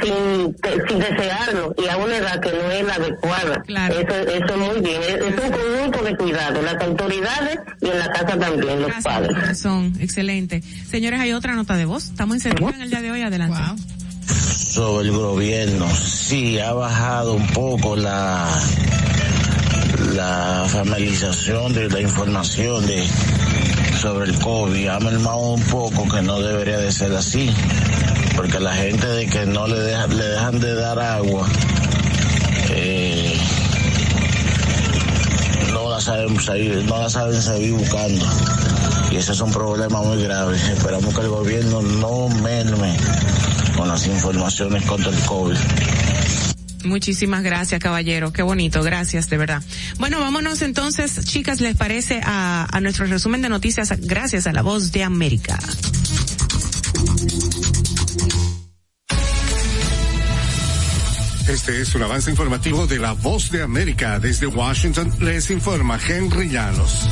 sin, 0.02 0.56
sin 0.88 0.98
desearlo 0.98 1.74
y 1.82 1.88
a 1.88 1.96
una 1.96 2.16
edad 2.16 2.40
que 2.40 2.50
no 2.52 2.70
es 2.70 2.84
la 2.84 2.94
adecuada. 2.94 3.62
Eso, 3.90 4.14
eso 4.30 4.54
es 4.54 4.56
muy 4.56 4.80
bien. 4.80 5.02
Es, 5.02 5.14
es 5.14 5.44
un 5.44 5.50
conjunto 5.52 6.02
de 6.02 6.16
cuidado, 6.16 6.62
las 6.62 6.82
autoridades 6.82 7.58
y 7.80 7.86
en 7.88 7.98
la 7.98 8.08
casa 8.10 8.38
también, 8.38 8.80
los 8.80 8.90
Gracias, 8.90 9.04
padres. 9.04 9.34
corazón. 9.34 9.92
Excelente. 10.00 10.62
Señores, 10.88 11.20
hay 11.20 11.32
otra 11.32 11.54
nota 11.54 11.76
de 11.76 11.84
voz. 11.84 12.04
Estamos 12.06 12.44
en 12.44 12.58
en 12.62 12.80
el 12.82 12.90
día 12.90 13.00
de 13.02 13.10
hoy. 13.12 13.22
Adelante. 13.22 13.56
Sobre 14.52 15.08
el 15.08 15.12
gobierno. 15.16 15.86
Sí, 15.94 16.58
ha 16.58 16.72
bajado 16.72 17.34
un 17.34 17.46
poco 17.48 17.96
la 17.96 18.46
la 20.14 20.64
familiarización 20.68 21.72
de 21.72 21.88
la 21.88 22.00
información 22.00 22.84
de 22.86 23.04
sobre 24.00 24.26
el 24.30 24.38
COVID. 24.38 24.88
Ha 24.88 25.00
mermado 25.00 25.38
un 25.38 25.62
poco 25.62 26.08
que 26.08 26.22
no 26.22 26.40
debería 26.40 26.78
de 26.78 26.90
ser 26.92 27.14
así, 27.14 27.50
porque 28.36 28.58
la 28.60 28.74
gente 28.74 29.06
de 29.06 29.26
que 29.26 29.46
no 29.46 29.66
le, 29.66 29.78
deja- 29.78 30.06
le 30.08 30.24
dejan 30.24 30.58
de 30.60 30.74
dar 30.74 30.98
agua, 30.98 31.46
eh, 32.70 33.38
no 35.72 35.88
la 35.90 36.00
saben 36.00 36.36
no 36.86 36.98
la 36.98 37.08
saben 37.08 37.40
seguir 37.40 37.72
buscando. 37.74 38.24
Y 39.10 39.16
ese 39.16 39.32
es 39.32 39.40
un 39.40 39.52
problema 39.52 40.00
muy 40.02 40.22
grave. 40.22 40.56
Esperamos 40.56 41.14
que 41.14 41.20
el 41.20 41.28
gobierno 41.28 41.82
no 41.82 42.28
merme 42.42 42.96
con 43.82 43.88
las 43.88 44.06
informaciones 44.06 44.84
contra 44.84 45.10
el 45.10 45.18
COVID. 45.24 45.56
Muchísimas 46.84 47.42
gracias, 47.42 47.80
caballero. 47.80 48.32
Qué 48.32 48.42
bonito. 48.42 48.80
Gracias, 48.84 49.28
de 49.28 49.38
verdad. 49.38 49.60
Bueno, 49.98 50.20
vámonos 50.20 50.62
entonces, 50.62 51.24
chicas, 51.24 51.60
¿les 51.60 51.76
parece 51.76 52.20
a, 52.22 52.68
a 52.70 52.80
nuestro 52.80 53.06
resumen 53.06 53.42
de 53.42 53.48
noticias 53.48 53.92
gracias 54.00 54.46
a 54.46 54.52
la 54.52 54.62
voz 54.62 54.92
de 54.92 55.02
América? 55.02 55.58
Este 61.48 61.82
es 61.82 61.92
un 61.96 62.04
avance 62.04 62.30
informativo 62.30 62.86
de 62.86 63.00
La 63.00 63.14
Voz 63.14 63.50
de 63.50 63.62
América. 63.62 64.20
Desde 64.20 64.46
Washington 64.46 65.12
les 65.18 65.50
informa 65.50 65.98
Henry 66.08 66.50
Llanos. 66.50 67.08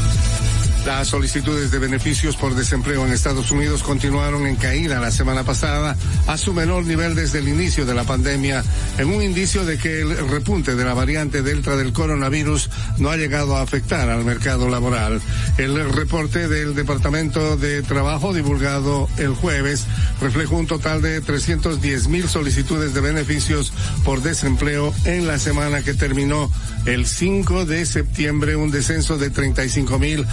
Las 0.87 1.09
solicitudes 1.09 1.71
de 1.71 1.79
beneficios 1.79 2.37
por 2.37 2.55
desempleo 2.55 3.05
en 3.05 3.13
Estados 3.13 3.51
Unidos 3.51 3.83
continuaron 3.83 4.47
en 4.47 4.57
caída 4.57 4.99
la 4.99 5.11
semana 5.11 5.45
pasada 5.45 5.95
a 6.27 6.39
su 6.39 6.55
menor 6.55 6.87
nivel 6.87 7.15
desde 7.15 7.41
el 7.41 7.49
inicio 7.49 7.85
de 7.85 7.95
la 7.95 8.05
pandemia, 8.05 8.65
en 8.97 9.09
un 9.09 9.23
indicio 9.23 9.67
de 9.67 9.77
que 9.77 10.01
el 10.01 10.29
repunte 10.29 10.75
de 10.75 10.85
la 10.85 10.95
variante 10.95 11.43
Delta 11.43 11.77
del 11.77 11.93
coronavirus 11.93 12.71
no 12.97 13.11
ha 13.11 13.17
llegado 13.19 13.57
a 13.57 13.63
afectar 13.63 14.09
al 14.09 14.25
mercado 14.25 14.71
laboral. 14.71 15.21
El 15.59 15.93
reporte 15.93 16.49
del 16.49 16.75
Departamento 16.75 17.59
de 17.59 17.83
Trabajo 17.83 18.33
divulgado 18.33 19.09
el 19.19 19.35
jueves 19.35 19.85
refleja 20.21 20.55
un 20.55 20.67
total 20.67 21.03
de 21.03 21.21
310 21.21 22.09
mil 22.09 22.27
solicitudes 22.27 22.95
de 22.95 23.01
beneficios 23.03 23.73
por 24.03 24.23
desempleo 24.23 24.95
en 25.05 25.27
la 25.27 25.39
semana 25.39 25.83
que 25.83 25.93
terminó 25.93 26.51
el 26.87 27.07
5 27.07 27.67
de 27.67 27.85
septiembre, 27.85 28.57
un 28.57 28.71
descenso 28.71 29.19
de 29.19 29.29
35 29.29 29.99
mil 29.99 30.27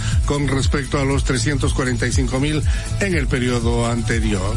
respecto 0.46 1.00
a 1.00 1.04
los 1.04 1.24
345 1.24 2.38
mil 2.38 2.62
en 3.00 3.14
el 3.14 3.26
periodo 3.26 3.86
anterior. 3.86 4.54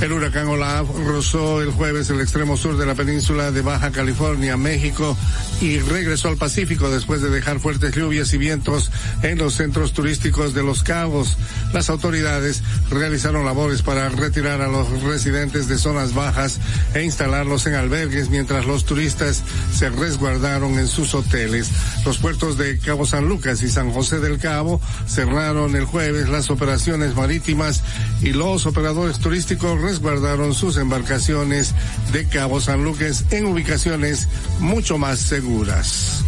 El 0.00 0.12
huracán 0.12 0.46
Olaf 0.46 0.86
rozó 1.06 1.60
el 1.60 1.72
jueves 1.72 2.08
el 2.10 2.20
extremo 2.20 2.56
sur 2.56 2.76
de 2.76 2.86
la 2.86 2.94
península 2.94 3.50
de 3.50 3.62
Baja 3.62 3.90
California, 3.90 4.56
México, 4.56 5.16
y 5.60 5.80
regresó 5.80 6.28
al 6.28 6.36
Pacífico 6.36 6.88
después 6.88 7.20
de 7.20 7.30
dejar 7.30 7.58
fuertes 7.58 7.96
lluvias 7.96 8.32
y 8.32 8.38
vientos 8.38 8.92
en 9.22 9.38
los 9.38 9.54
centros 9.54 9.92
turísticos 9.92 10.54
de 10.54 10.62
Los 10.62 10.84
Cabos. 10.84 11.36
Las 11.72 11.90
autoridades 11.90 12.62
realizaron 12.90 13.44
labores 13.44 13.82
para 13.82 14.08
retirar 14.08 14.60
a 14.60 14.68
los 14.68 14.88
residentes 15.02 15.66
de 15.66 15.78
zonas 15.78 16.14
bajas 16.14 16.60
e 16.94 17.02
instalarlos 17.02 17.66
en 17.66 17.74
albergues 17.74 18.30
mientras 18.30 18.66
los 18.66 18.84
turistas 18.84 19.42
se 19.74 19.90
resguardaron 19.90 20.78
en 20.78 20.86
sus 20.86 21.12
hoteles. 21.14 21.70
Los 22.06 22.18
puertos 22.18 22.56
de 22.56 22.78
Cabo 22.78 23.04
San 23.04 23.28
Lucas 23.28 23.62
y 23.64 23.68
San 23.68 23.90
José 23.90 24.20
del 24.20 24.38
Cabo 24.38 24.80
cerraron 25.08 25.74
el 25.74 25.86
jueves 25.86 26.28
las 26.28 26.50
operaciones 26.50 27.16
marítimas 27.16 27.82
y 28.22 28.32
los 28.32 28.64
operadores 28.64 29.18
turísticos 29.18 29.87
resguardaron 29.88 30.52
sus 30.52 30.76
embarcaciones 30.76 31.74
de 32.12 32.26
Cabo 32.28 32.60
San 32.60 32.84
Lucas 32.84 33.24
en 33.30 33.46
ubicaciones 33.46 34.28
mucho 34.60 34.98
más 34.98 35.18
seguras. 35.18 36.24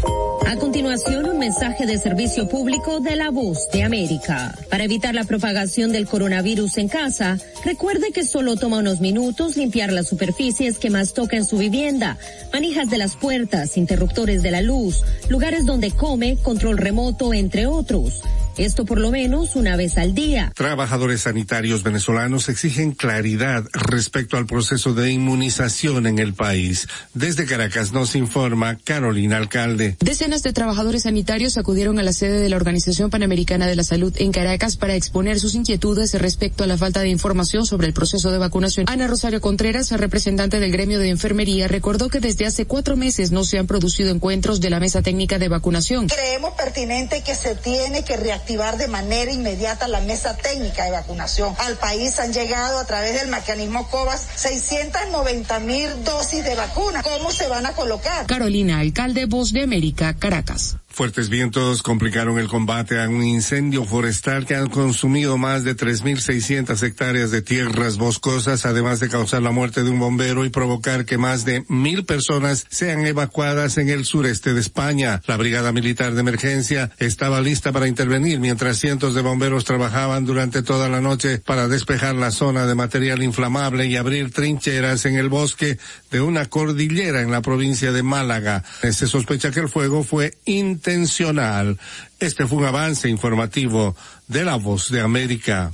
A 0.46 0.56
continuación, 0.56 1.26
un 1.26 1.38
mensaje 1.38 1.84
de 1.84 1.98
servicio 1.98 2.48
público 2.48 3.00
de 3.00 3.16
la 3.16 3.30
voz 3.30 3.68
de 3.70 3.82
América. 3.82 4.56
Para 4.70 4.84
evitar 4.84 5.14
la 5.14 5.24
propagación 5.24 5.92
del 5.92 6.06
coronavirus 6.06 6.78
en 6.78 6.88
casa, 6.88 7.36
recuerde 7.62 8.12
que 8.12 8.24
solo 8.24 8.56
toma 8.56 8.78
unos 8.78 9.02
minutos 9.02 9.58
limpiar 9.58 9.92
las 9.92 10.08
superficies 10.08 10.78
que 10.78 10.88
más 10.88 11.12
toca 11.12 11.36
en 11.36 11.44
su 11.44 11.58
vivienda, 11.58 12.16
manijas 12.54 12.88
de 12.88 12.96
las 12.96 13.14
puertas, 13.14 13.76
interruptores 13.76 14.42
de 14.42 14.52
la 14.52 14.62
luz, 14.62 15.04
lugares 15.28 15.66
donde 15.66 15.90
come, 15.90 16.38
control 16.42 16.78
remoto, 16.78 17.34
entre 17.34 17.66
otros. 17.66 18.22
Esto 18.56 18.84
por 18.84 19.00
lo 19.00 19.10
menos 19.10 19.56
una 19.56 19.76
vez 19.76 19.98
al 19.98 20.14
día. 20.14 20.52
Trabajadores 20.54 21.22
sanitarios 21.22 21.82
venezolanos 21.82 22.48
exigen 22.48 22.92
claridad 22.92 23.64
respecto 23.72 24.36
al 24.36 24.46
proceso 24.46 24.94
de 24.94 25.10
inmunización 25.10 26.06
en 26.06 26.18
el 26.18 26.34
país. 26.34 26.88
Desde 27.14 27.46
Caracas 27.46 27.92
nos 27.92 28.14
informa 28.14 28.76
Carolina 28.76 29.36
Alcalde. 29.36 29.96
Decenas 30.00 30.42
de 30.42 30.52
trabajadores 30.52 31.02
sanitarios 31.02 31.56
acudieron 31.56 31.98
a 31.98 32.02
la 32.02 32.12
sede 32.12 32.40
de 32.40 32.48
la 32.48 32.56
Organización 32.56 33.10
Panamericana 33.10 33.66
de 33.66 33.76
la 33.76 33.84
Salud 33.84 34.14
en 34.18 34.32
Caracas 34.32 34.76
para 34.76 34.94
exponer 34.94 35.40
sus 35.40 35.54
inquietudes 35.54 36.14
respecto 36.14 36.64
a 36.64 36.66
la 36.66 36.76
falta 36.76 37.00
de 37.00 37.08
información 37.08 37.66
sobre 37.66 37.86
el 37.86 37.92
proceso 37.92 38.30
de 38.30 38.38
vacunación. 38.38 38.86
Ana 38.88 39.06
Rosario 39.06 39.40
Contreras, 39.40 39.90
representante 39.92 40.60
del 40.60 40.72
gremio 40.72 40.98
de 40.98 41.08
enfermería, 41.08 41.68
recordó 41.68 42.08
que 42.08 42.20
desde 42.20 42.46
hace 42.46 42.66
cuatro 42.66 42.96
meses 42.96 43.30
no 43.30 43.44
se 43.44 43.58
han 43.58 43.66
producido 43.66 44.10
encuentros 44.10 44.60
de 44.60 44.70
la 44.70 44.80
mesa 44.80 45.02
técnica 45.02 45.38
de 45.38 45.48
vacunación. 45.48 46.08
Creemos 46.08 46.54
pertinente 46.54 47.22
que 47.22 47.34
se 47.34 47.54
tiene 47.54 48.04
que 48.04 48.16
reactivar 48.40 48.78
de 48.78 48.88
manera 48.88 49.30
inmediata 49.30 49.86
la 49.86 50.00
mesa 50.00 50.36
técnica 50.36 50.84
de 50.84 50.90
vacunación. 50.92 51.54
Al 51.58 51.76
país 51.76 52.18
han 52.18 52.32
llegado 52.32 52.78
a 52.78 52.86
través 52.86 53.20
del 53.20 53.28
mecanismo 53.28 53.88
COVAS 53.88 54.26
690 54.36 55.60
mil 55.60 56.04
dosis 56.04 56.44
de 56.44 56.54
vacuna. 56.54 57.02
¿Cómo 57.02 57.30
se 57.30 57.48
van 57.48 57.66
a 57.66 57.72
colocar? 57.72 58.26
Carolina, 58.26 58.80
alcalde 58.80 59.26
Voz 59.26 59.52
de 59.52 59.62
América, 59.62 60.14
Caracas. 60.14 60.76
Fuertes 60.92 61.28
vientos 61.28 61.82
complicaron 61.82 62.38
el 62.38 62.48
combate 62.48 63.00
a 63.00 63.08
un 63.08 63.22
incendio 63.22 63.84
forestal 63.84 64.44
que 64.44 64.56
ha 64.56 64.66
consumido 64.66 65.38
más 65.38 65.62
de 65.62 65.76
3.600 65.76 66.82
hectáreas 66.82 67.30
de 67.30 67.42
tierras 67.42 67.96
boscosas, 67.96 68.66
además 68.66 68.98
de 68.98 69.08
causar 69.08 69.40
la 69.40 69.52
muerte 69.52 69.84
de 69.84 69.90
un 69.90 70.00
bombero 70.00 70.44
y 70.44 70.50
provocar 70.50 71.04
que 71.04 71.16
más 71.16 71.44
de 71.44 71.64
mil 71.68 72.04
personas 72.04 72.66
sean 72.70 73.06
evacuadas 73.06 73.78
en 73.78 73.88
el 73.88 74.04
sureste 74.04 74.52
de 74.52 74.60
España. 74.60 75.22
La 75.26 75.36
Brigada 75.36 75.72
Militar 75.72 76.12
de 76.12 76.20
Emergencia 76.20 76.90
estaba 76.98 77.40
lista 77.40 77.70
para 77.70 77.86
intervenir 77.86 78.40
mientras 78.40 78.78
cientos 78.78 79.14
de 79.14 79.22
bomberos 79.22 79.64
trabajaban 79.64 80.26
durante 80.26 80.62
toda 80.62 80.88
la 80.88 81.00
noche 81.00 81.38
para 81.38 81.68
despejar 81.68 82.16
la 82.16 82.32
zona 82.32 82.66
de 82.66 82.74
material 82.74 83.22
inflamable 83.22 83.86
y 83.86 83.96
abrir 83.96 84.32
trincheras 84.32 85.06
en 85.06 85.14
el 85.14 85.28
bosque 85.28 85.78
de 86.10 86.20
una 86.20 86.46
cordillera 86.46 87.22
en 87.22 87.30
la 87.30 87.42
provincia 87.42 87.92
de 87.92 88.02
Málaga. 88.02 88.64
Se 88.82 89.06
sospecha 89.06 89.52
que 89.52 89.60
el 89.60 89.68
fuego 89.68 90.02
fue 90.02 90.34
intencional. 90.80 91.78
Este 92.18 92.46
fue 92.46 92.58
un 92.58 92.64
avance 92.64 93.08
informativo 93.08 93.94
de 94.28 94.44
la 94.44 94.56
voz 94.56 94.90
de 94.90 95.00
América. 95.00 95.72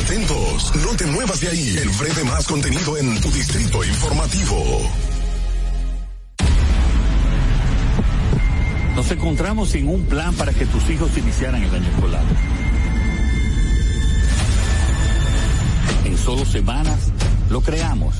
Atentos, 0.00 0.74
no 0.76 0.96
te 0.96 1.06
muevas 1.06 1.40
de 1.40 1.48
ahí. 1.48 1.76
El 1.76 1.90
breve 1.90 2.24
más 2.24 2.46
contenido 2.46 2.96
en 2.96 3.20
tu 3.20 3.30
distrito 3.30 3.84
informativo. 3.84 4.90
Nos 8.96 9.10
encontramos 9.10 9.68
sin 9.68 9.88
un 9.88 10.06
plan 10.06 10.34
para 10.34 10.52
que 10.54 10.64
tus 10.66 10.88
hijos 10.88 11.16
iniciaran 11.18 11.62
el 11.62 11.74
año 11.74 11.88
escolar. 11.90 12.24
En 16.04 16.16
solo 16.16 16.46
semanas 16.46 17.12
lo 17.50 17.60
creamos. 17.60 18.14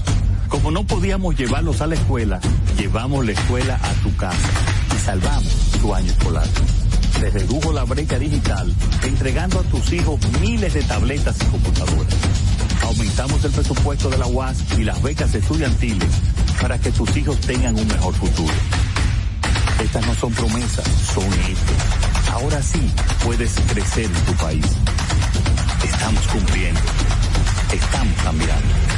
Como 0.48 0.70
no 0.70 0.84
podíamos 0.84 1.36
llevarlos 1.36 1.80
a 1.80 1.86
la 1.86 1.94
escuela, 1.94 2.40
llevamos 2.78 3.24
la 3.24 3.32
escuela 3.32 3.78
a 3.82 3.92
tu 4.02 4.14
casa 4.16 4.48
y 4.96 4.98
salvamos 5.04 5.52
tu 5.80 5.94
año 5.94 6.10
escolar. 6.10 6.46
Se 7.18 7.30
redujo 7.30 7.72
la 7.72 7.84
brecha 7.84 8.18
digital 8.18 8.72
entregando 9.02 9.60
a 9.60 9.62
tus 9.64 9.92
hijos 9.92 10.20
miles 10.40 10.72
de 10.74 10.82
tabletas 10.82 11.36
y 11.42 11.44
computadoras. 11.46 12.14
Aumentamos 12.82 13.44
el 13.44 13.50
presupuesto 13.50 14.08
de 14.08 14.18
la 14.18 14.26
UAS 14.26 14.58
y 14.78 14.84
las 14.84 15.02
becas 15.02 15.34
estudiantiles 15.34 16.08
para 16.60 16.78
que 16.78 16.90
tus 16.90 17.14
hijos 17.16 17.38
tengan 17.40 17.76
un 17.76 17.86
mejor 17.86 18.14
futuro. 18.14 18.54
Estas 19.82 20.06
no 20.06 20.14
son 20.14 20.32
promesas, 20.32 20.86
son 21.14 21.24
hechos. 21.24 22.32
Ahora 22.32 22.62
sí 22.62 22.80
puedes 23.24 23.52
crecer 23.72 24.04
en 24.04 24.24
tu 24.24 24.32
país. 24.34 24.66
Estamos 25.84 26.26
cumpliendo. 26.28 26.80
Estamos 27.72 28.14
cambiando. 28.22 28.97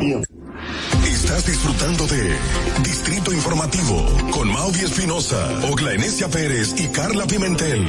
Estás 0.00 1.44
disfrutando 1.44 2.06
de 2.06 2.36
Distrito 2.84 3.32
Informativo 3.32 4.06
con 4.30 4.52
Maudi 4.52 4.84
Espinosa, 4.84 5.66
Ogla 5.68 5.92
Enesia 5.92 6.28
Pérez 6.28 6.74
y 6.78 6.86
Carla 6.88 7.26
Pimentel. 7.26 7.84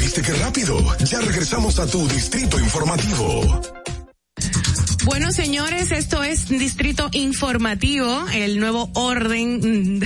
¿Viste 0.00 0.20
qué 0.20 0.32
rápido? 0.32 0.78
Ya 1.04 1.20
regresamos 1.20 1.78
a 1.78 1.86
tu 1.86 2.08
Distrito 2.08 2.58
Informativo. 2.58 3.83
Bueno, 5.04 5.30
señores, 5.32 5.90
esto 5.92 6.24
es 6.24 6.48
Distrito 6.48 7.10
Informativo, 7.12 8.24
el 8.32 8.58
nuevo 8.58 8.88
orden. 8.94 10.00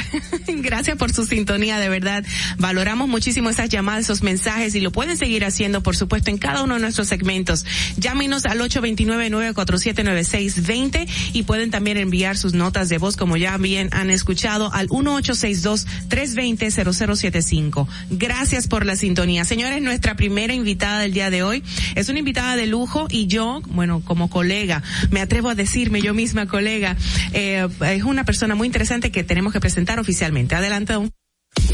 Gracias 0.48 0.96
por 0.96 1.12
su 1.12 1.24
sintonía, 1.24 1.78
de 1.78 1.88
verdad. 1.88 2.24
Valoramos 2.58 3.08
muchísimo 3.08 3.48
esas 3.48 3.68
llamadas, 3.68 4.06
esos 4.06 4.24
mensajes 4.24 4.74
y 4.74 4.80
lo 4.80 4.90
pueden 4.90 5.16
seguir 5.16 5.44
haciendo, 5.44 5.84
por 5.84 5.94
supuesto, 5.94 6.30
en 6.30 6.38
cada 6.38 6.64
uno 6.64 6.74
de 6.74 6.80
nuestros 6.80 7.06
segmentos. 7.06 7.64
Llámenos 7.96 8.44
al 8.44 8.58
829-947-9620 8.58 11.06
y 11.32 11.44
pueden 11.44 11.70
también 11.70 11.96
enviar 11.96 12.36
sus 12.36 12.54
notas 12.54 12.88
de 12.88 12.98
voz, 12.98 13.16
como 13.16 13.36
ya 13.36 13.56
bien 13.56 13.90
han 13.92 14.10
escuchado, 14.10 14.74
al 14.74 14.88
1862-320-0075. 14.88 17.86
Gracias 18.10 18.66
por 18.66 18.84
la 18.84 18.96
sintonía. 18.96 19.44
Señores, 19.44 19.80
nuestra 19.80 20.16
primera 20.16 20.54
invitada 20.54 20.98
del 20.98 21.12
día 21.12 21.30
de 21.30 21.44
hoy 21.44 21.62
es 21.94 22.08
una 22.08 22.18
invitada 22.18 22.56
de 22.56 22.66
lujo 22.66 23.06
y 23.08 23.28
yo, 23.28 23.62
bueno, 23.68 24.02
como 24.04 24.28
colega, 24.28 24.82
me 25.10 25.20
atrevo 25.20 25.50
a 25.50 25.54
decirme 25.54 26.00
yo 26.02 26.14
misma, 26.14 26.46
colega, 26.46 26.96
eh, 27.32 27.66
es 27.80 28.02
una 28.02 28.24
persona 28.24 28.54
muy 28.54 28.66
interesante 28.66 29.10
que 29.10 29.24
tenemos 29.24 29.52
que 29.52 29.60
presentar 29.60 29.98
oficialmente. 29.98 30.54
Adelante. 30.54 30.92
don- 30.94 31.12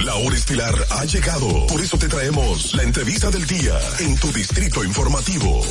La 0.05 0.15
hora 0.15 0.37
estilar 0.37 0.75
ha 0.91 1.05
llegado. 1.05 1.67
Por 1.67 1.81
eso 1.81 1.99
te 1.99 2.09
traemos 2.09 2.75
la 2.75 2.83
entrevista 2.85 3.31
del 3.31 3.47
día 3.47 3.75
en 4.01 4.17
tu 4.17 4.33
Distrito 4.33 4.85
Informativo. 4.85 5.63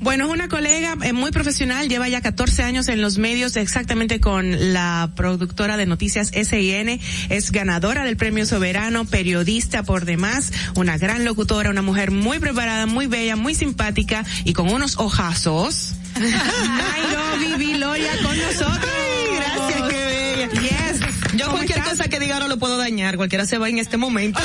Bueno, 0.00 0.26
es 0.26 0.32
una 0.32 0.48
colega 0.48 0.96
eh, 1.04 1.12
muy 1.12 1.30
profesional, 1.30 1.88
lleva 1.88 2.08
ya 2.08 2.20
14 2.20 2.64
años 2.64 2.88
en 2.88 3.00
los 3.00 3.18
medios, 3.18 3.54
exactamente 3.54 4.20
con 4.20 4.72
la 4.72 5.12
productora 5.14 5.76
de 5.76 5.86
noticias 5.86 6.32
SIN, 6.34 7.00
es 7.28 7.52
ganadora 7.52 8.04
del 8.04 8.16
premio 8.16 8.44
soberano, 8.44 9.04
periodista 9.04 9.84
por 9.84 10.04
demás, 10.04 10.52
una 10.74 10.98
gran 10.98 11.24
locutora, 11.24 11.70
una 11.70 11.82
mujer 11.82 12.10
muy 12.10 12.40
preparada, 12.40 12.86
muy 12.86 13.06
bella, 13.06 13.36
muy 13.36 13.54
simpática 13.54 14.24
y 14.44 14.54
con 14.54 14.68
unos 14.70 14.98
ojazos. 14.98 15.92
Nairobi 16.18 17.54
Viloria 17.58 18.12
con 18.22 18.36
nosotros. 18.38 18.90
Gracias, 19.36 19.82
qué 19.88 20.04
bella. 20.04 20.60
Yes. 20.60 21.00
Yo 21.34 21.46
¿Cómo 21.46 21.56
cualquier 21.56 21.78
estás? 21.78 21.92
cosa 21.98 22.08
que 22.08 22.18
diga 22.20 22.38
no 22.38 22.48
lo 22.48 22.58
puedo 22.58 22.76
dañar, 22.76 23.16
cualquiera 23.16 23.46
se 23.46 23.58
va 23.58 23.68
en 23.68 23.78
este 23.78 23.96
momento. 23.96 24.40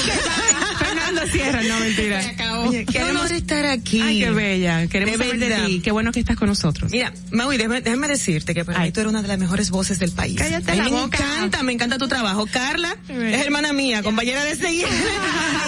Fernando 1.08 1.32
Sierra, 1.32 1.62
no 1.64 1.80
mentira. 1.80 2.22
Oye, 2.68 2.86
qué 2.86 3.04
honor 3.04 3.32
estar 3.32 3.66
aquí. 3.66 4.02
Ay, 4.02 4.20
qué 4.20 4.30
bella. 4.32 4.88
Queremos 4.88 5.18
De 5.18 5.26
saber 5.26 5.40
de 5.40 5.66
ti. 5.68 5.82
Qué 5.82 5.92
bueno 5.92 6.12
que 6.12 6.20
estás 6.20 6.36
con 6.38 6.48
nosotros. 6.50 6.92
Mira, 6.92 7.14
Maui, 7.32 7.58
déjame, 7.58 7.82
déjame 7.82 8.08
decirte 8.08 8.54
que 8.54 8.66
para 8.66 8.80
mí 8.82 8.92
tú 8.92 9.00
eres 9.00 9.10
una 9.10 9.22
de 9.22 9.28
las 9.28 9.38
mejores 9.40 9.70
voces 9.70 10.00
del 10.00 10.12
país. 10.12 10.38
Cállate 10.38 10.72
A 10.72 10.76
mí 10.76 10.80
la 10.80 10.84
me 10.86 10.90
boca. 10.92 11.18
encanta, 11.18 11.64
me 11.64 11.74
encanta 11.74 11.98
tu 11.98 12.08
trabajo. 12.08 12.46
Carla 12.48 12.96
es 13.10 13.42
hermana 13.46 13.74
mía, 13.74 14.04
compañera 14.04 14.44
de 14.44 14.56
seguir 14.56 14.86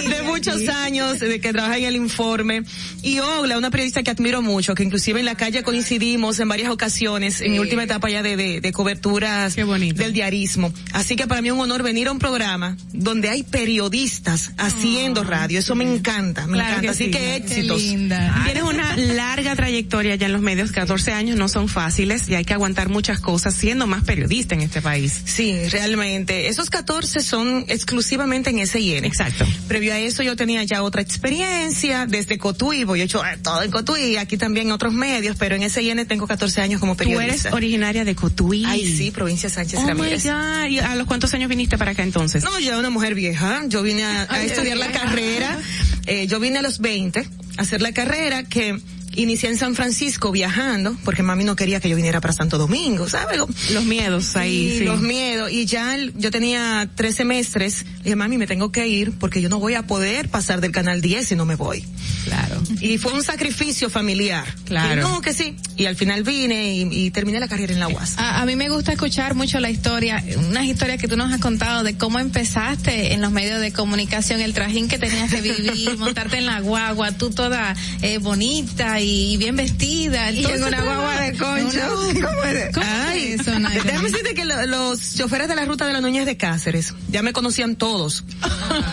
de 0.09 0.21
muchos 0.23 0.67
años, 0.67 1.19
de 1.19 1.39
que 1.39 1.51
trabaja 1.53 1.77
en 1.77 1.85
el 1.85 1.95
informe. 1.95 2.63
Y 3.01 3.19
Ogla, 3.19 3.57
una 3.57 3.71
periodista 3.71 4.03
que 4.03 4.11
admiro 4.11 4.41
mucho, 4.41 4.75
que 4.75 4.83
inclusive 4.83 5.19
en 5.19 5.25
la 5.25 5.35
calle 5.35 5.63
coincidimos 5.63 6.39
en 6.39 6.47
varias 6.49 6.69
ocasiones, 6.69 7.41
en 7.41 7.51
mi 7.53 7.59
última 7.59 7.83
etapa 7.83 8.09
ya 8.09 8.21
de, 8.23 8.35
de, 8.35 8.61
de 8.61 8.71
coberturas 8.71 9.55
del 9.55 10.13
diarismo. 10.13 10.73
Así 10.93 11.15
que 11.15 11.27
para 11.27 11.41
mí 11.41 11.47
es 11.49 11.53
un 11.53 11.61
honor 11.61 11.83
venir 11.83 12.07
a 12.07 12.11
un 12.11 12.19
programa 12.19 12.75
donde 12.93 13.29
hay 13.29 13.43
periodistas 13.43 14.51
haciendo 14.57 15.23
radio. 15.30 15.60
Eso 15.60 15.76
me 15.76 15.84
encanta, 15.84 16.47
me 16.47 16.53
Claro 16.53 16.69
encanta. 16.69 16.81
que 16.81 16.89
Así 16.89 17.06
sí. 17.06 17.11
que 17.11 17.35
éxitos. 17.35 17.81
Tienes 17.81 18.64
una 18.64 18.95
larga 18.97 19.56
trayectoria 19.56 20.15
ya 20.15 20.26
en 20.27 20.34
los 20.34 20.41
medios, 20.41 20.72
14 20.72 21.11
años 21.14 21.38
no 21.38 21.47
son 21.47 21.68
fáciles 21.69 22.27
y 22.30 22.35
hay 22.35 22.45
que 22.45 22.53
aguantar 22.53 22.89
muchas 22.89 23.19
cosas 23.19 23.53
siendo 23.53 23.88
más 23.88 24.03
periodista 24.03 24.56
en 24.56 24.61
este 24.61 24.81
país. 24.81 25.22
Sí, 25.26 25.56
realmente. 25.69 26.47
Esos 26.47 26.69
14 26.69 27.22
son 27.22 27.65
exclusivamente 27.68 28.49
en 28.49 28.65
SIN. 28.68 29.06
Exacto. 29.06 29.45
Previo 29.68 29.93
a 29.93 29.99
eso 29.99 30.23
yo 30.23 30.35
tenía 30.35 30.64
ya 30.64 30.84
otra 30.84 31.01
experiencia 31.01 32.06
desde 32.07 32.38
Cotuí, 32.38 32.84
voy 32.84 33.01
he 33.01 33.03
hecho 33.03 33.23
eh, 33.26 33.38
todo 33.41 33.61
en 33.64 33.72
Cotuí, 33.72 34.18
aquí 34.18 34.38
también 34.38 34.68
en 34.68 34.73
otros 34.73 34.93
medios, 34.93 35.35
pero 35.38 35.56
en 35.56 35.69
SIN 35.69 36.06
tengo 36.07 36.27
14 36.27 36.61
años 36.61 36.80
como 36.80 36.93
Tú 36.93 36.99
periodista. 36.99 37.31
eres 37.49 37.53
originaria 37.53 38.03
de 38.06 38.15
Cotuí. 38.15 38.64
Ay, 38.65 38.85
sí, 38.97 39.11
provincia 39.11 39.49
Sánchez 39.49 39.80
Oh 39.80 39.84
my 39.84 39.89
Ramírez. 39.89 40.23
God. 40.26 40.65
¿Y 40.69 40.80
a 40.80 40.95
los 40.95 41.07
cuántos 41.07 41.34
años 41.34 41.49
viniste 41.49 41.77
para 41.77 41.91
acá 41.91 42.03
entonces? 42.03 42.43
No, 42.43 42.60
ya 42.60 42.77
una 42.77 42.89
mujer 42.89 43.15
vieja. 43.15 43.61
Yo 43.68 43.81
vine 43.84 44.03
a, 44.03 44.23
a 44.23 44.27
Ay, 44.30 44.47
estudiar 44.47 44.77
la 44.77 44.88
vieja. 44.88 44.99
Carrera. 45.19 45.59
Eh, 46.05 46.27
yo 46.27 46.39
vine 46.39 46.59
a 46.59 46.61
los 46.61 46.79
20 46.79 47.19
a 47.19 47.61
hacer 47.61 47.81
la 47.81 47.91
carrera 47.91 48.43
que 48.43 48.79
inicié 49.15 49.49
en 49.49 49.57
San 49.57 49.76
Francisco 49.76 50.31
viajando, 50.31 50.95
porque 51.03 51.23
mami 51.23 51.44
no 51.44 51.56
quería 51.56 51.80
que 51.80 51.90
yo 51.90 51.95
viniera 51.95 52.22
para 52.22 52.34
Santo 52.34 52.57
Domingo, 52.57 53.07
¿sabes? 53.10 53.40
Los 53.72 53.86
miedos 53.86 54.36
ahí, 54.36 54.77
sí. 54.80 54.84
Los 54.86 55.02
miedos. 55.02 55.52
Y 55.52 55.65
ya 55.65 55.95
el- 55.95 56.14
yo 56.18 56.31
tenía 56.31 56.90
tres 56.95 57.15
semestres. 57.15 57.86
Le 57.99 58.03
dije, 58.03 58.15
mami, 58.15 58.38
me 58.38 58.48
tengo 58.48 58.72
que 58.72 58.88
ir 58.88 59.11
porque 59.19 59.41
yo 59.41 59.49
no 59.49 59.60
voy 59.60 59.76
a 59.76 59.84
poder 59.88 60.30
pasar 60.30 60.61
del 60.61 60.72
canal 60.72 61.02
10 61.02 61.27
si 61.27 61.36
no 61.36 61.45
me 61.45 61.56
voy. 61.56 61.84
Claro. 62.26 62.61
Y 62.81 62.98
fue 62.98 63.14
un 63.14 63.23
sacrificio 63.23 63.90
familiar. 63.90 64.45
Claro. 64.65 64.90
Que 64.95 65.02
no, 65.02 65.22
que 65.22 65.34
sí. 65.34 65.56
Y 65.77 65.86
al 65.86 65.95
final 65.95 66.23
vine 66.23 66.73
y, 66.76 67.06
y 67.06 67.11
terminé 67.11 67.40
la 67.40 67.48
carrera 67.48 67.73
en 67.73 67.80
la 67.80 67.88
UAS. 67.88 68.18
A, 68.18 68.41
a 68.41 68.45
mí 68.45 68.56
me 68.56 68.69
gusta 68.69 68.91
escuchar 68.94 69.36
mucho 69.36 69.60
la 69.60 69.69
historia, 69.69 70.23
unas 70.49 70.65
historias 70.65 70.99
que 70.99 71.07
tú 71.07 71.18
nos 71.18 71.31
has 71.34 71.40
contado 71.40 71.84
de 71.84 71.98
cómo 71.98 72.19
empezaste 72.19 73.14
en 73.14 73.22
los 73.22 73.31
medios 73.31 73.60
de 73.61 73.72
comunicación, 73.72 74.41
el 74.41 74.53
trajín 74.53 74.88
que 74.88 74.98
tenías 74.98 75.31
que 75.31 75.41
vivir, 75.41 75.98
montarte 75.98 76.38
en 76.38 76.45
la 76.45 76.60
guagua, 76.60 77.11
tú 77.14 77.30
toda 77.31 77.76
eh, 78.02 78.18
bonita 78.18 78.98
y 79.01 79.38
bien 79.38 79.55
vestida. 79.55 80.31
Y 80.31 80.45
en 80.45 80.63
una 80.63 80.81
guagua 80.81 81.21
de 81.21 81.34
concho. 81.38 81.80
¿Cómo 81.89 82.43
es, 82.43 82.73
¿Cómo 82.73 82.85
Ay, 83.07 83.23
es 83.34 83.41
eso, 83.41 83.51
déjame 83.51 84.09
decirte 84.09 84.34
que 84.34 84.45
lo- 84.45 84.65
los 84.65 85.15
choferes 85.15 85.47
de 85.47 85.55
la 85.55 85.65
ruta 85.65 85.85
de 85.88 85.93
la 85.93 86.01
Núñez 86.01 86.26
de 86.26 86.38
Cáceres 86.38 86.93
ya 87.09 87.21
me 87.21 87.34
conocían 87.34 87.76
todos. 87.76 88.23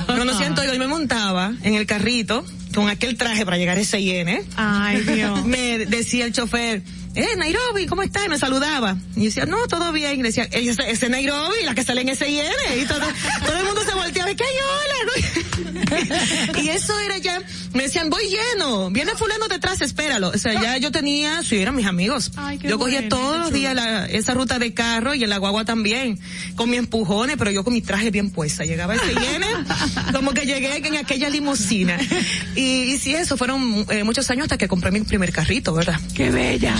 Me 0.09 0.17
conocían 0.19 0.55
todos. 0.55 0.71
Yo 0.73 0.79
me 0.79 0.87
montaba 0.89 1.53
en 1.63 1.75
el 1.75 1.87
carrito 1.87 2.45
con 2.75 2.89
aquel 2.89 3.17
traje 3.17 3.45
para 3.45 3.57
llegar 3.57 3.79
a 3.79 3.81
ese 3.81 4.01
IN. 4.01 4.29
Ay, 4.57 5.01
Dios. 5.01 5.45
Me 5.47 5.79
decía 5.87 6.25
el 6.27 6.33
chofer, 6.33 6.83
eh, 7.17 7.37
Nairobi, 7.37 7.87
¿cómo 7.87 8.03
estás? 8.03 8.27
Y 8.27 8.29
me 8.29 8.39
saludaba. 8.39 8.97
Y 9.17 9.21
yo 9.21 9.25
decía, 9.27 9.47
no, 9.47 9.67
todo 9.67 9.91
bien. 9.93 10.21
Y 10.21 10.23
decía, 10.23 10.45
ese, 10.53 10.91
ese 10.91 11.09
Nairobi, 11.09 11.57
la 11.65 11.75
que 11.75 11.83
sale 11.83 12.03
en 12.03 12.11
ese 12.11 12.29
IN. 12.29 12.43
Y 12.81 12.85
todo, 12.87 13.01
todo 13.45 13.59
el 13.59 13.65
mundo 13.65 13.81
se 13.85 13.95
volteaba 13.95 14.31
y 14.31 14.37
que 14.37 14.45
ay, 14.45 14.51
hola. 14.63 14.97
y 16.63 16.69
eso 16.69 16.99
era 17.01 17.19
ya, 17.19 17.41
me 17.73 17.85
decían, 17.85 18.11
voy 18.11 18.23
lleno, 18.29 18.91
viene 18.91 19.13
fulano 19.17 19.49
detrás, 19.49 19.81
espéralo. 19.81 20.29
O 20.29 20.39
sea, 20.39 20.61
ya 20.61 20.77
yo 20.77 20.91
tenía, 20.93 21.43
sí, 21.43 21.57
eran 21.57 21.75
mis 21.75 21.87
amigos. 21.87 22.33
Ay, 22.37 22.59
qué 22.59 22.69
yo 22.69 22.79
cogía 22.79 23.09
todos 23.09 23.33
qué 23.37 23.39
los 23.43 23.53
días 23.53 23.75
la- 23.75 24.07
esa 24.07 24.35
ruta 24.35 24.59
de 24.59 24.75
carro 24.75 25.15
y 25.15 25.25
en 25.25 25.31
la 25.31 25.39
guagua 25.39 25.65
también, 25.65 26.19
con 26.55 26.69
mis 26.71 26.79
empujones, 26.79 27.37
pero 27.39 27.51
yo 27.51 27.65
con 27.65 27.73
mi 27.73 27.81
traje 27.83 28.11
bien 28.11 28.31
puesta. 28.31 28.65
Llegaba 28.65 28.95
ese 28.95 29.13
IN, 29.13 29.43
como 30.13 30.33
que 30.33 30.45
llegué 30.47 30.77
en 30.77 30.97
aquella 30.97 31.29
limusina. 31.31 31.99
Y, 32.55 32.95
y 32.95 32.99
sí, 32.99 33.15
eso 33.15 33.37
fueron 33.37 33.87
eh, 33.91 34.05
muchos 34.05 34.29
años 34.31 34.45
hasta 34.45 34.59
que 34.59 34.69
compré 34.69 34.91
mi 34.91 35.01
primer 35.01 35.33
carrito, 35.33 35.73
¿verdad? 35.73 36.01
Qué 36.15 36.31
bella. 36.31 36.75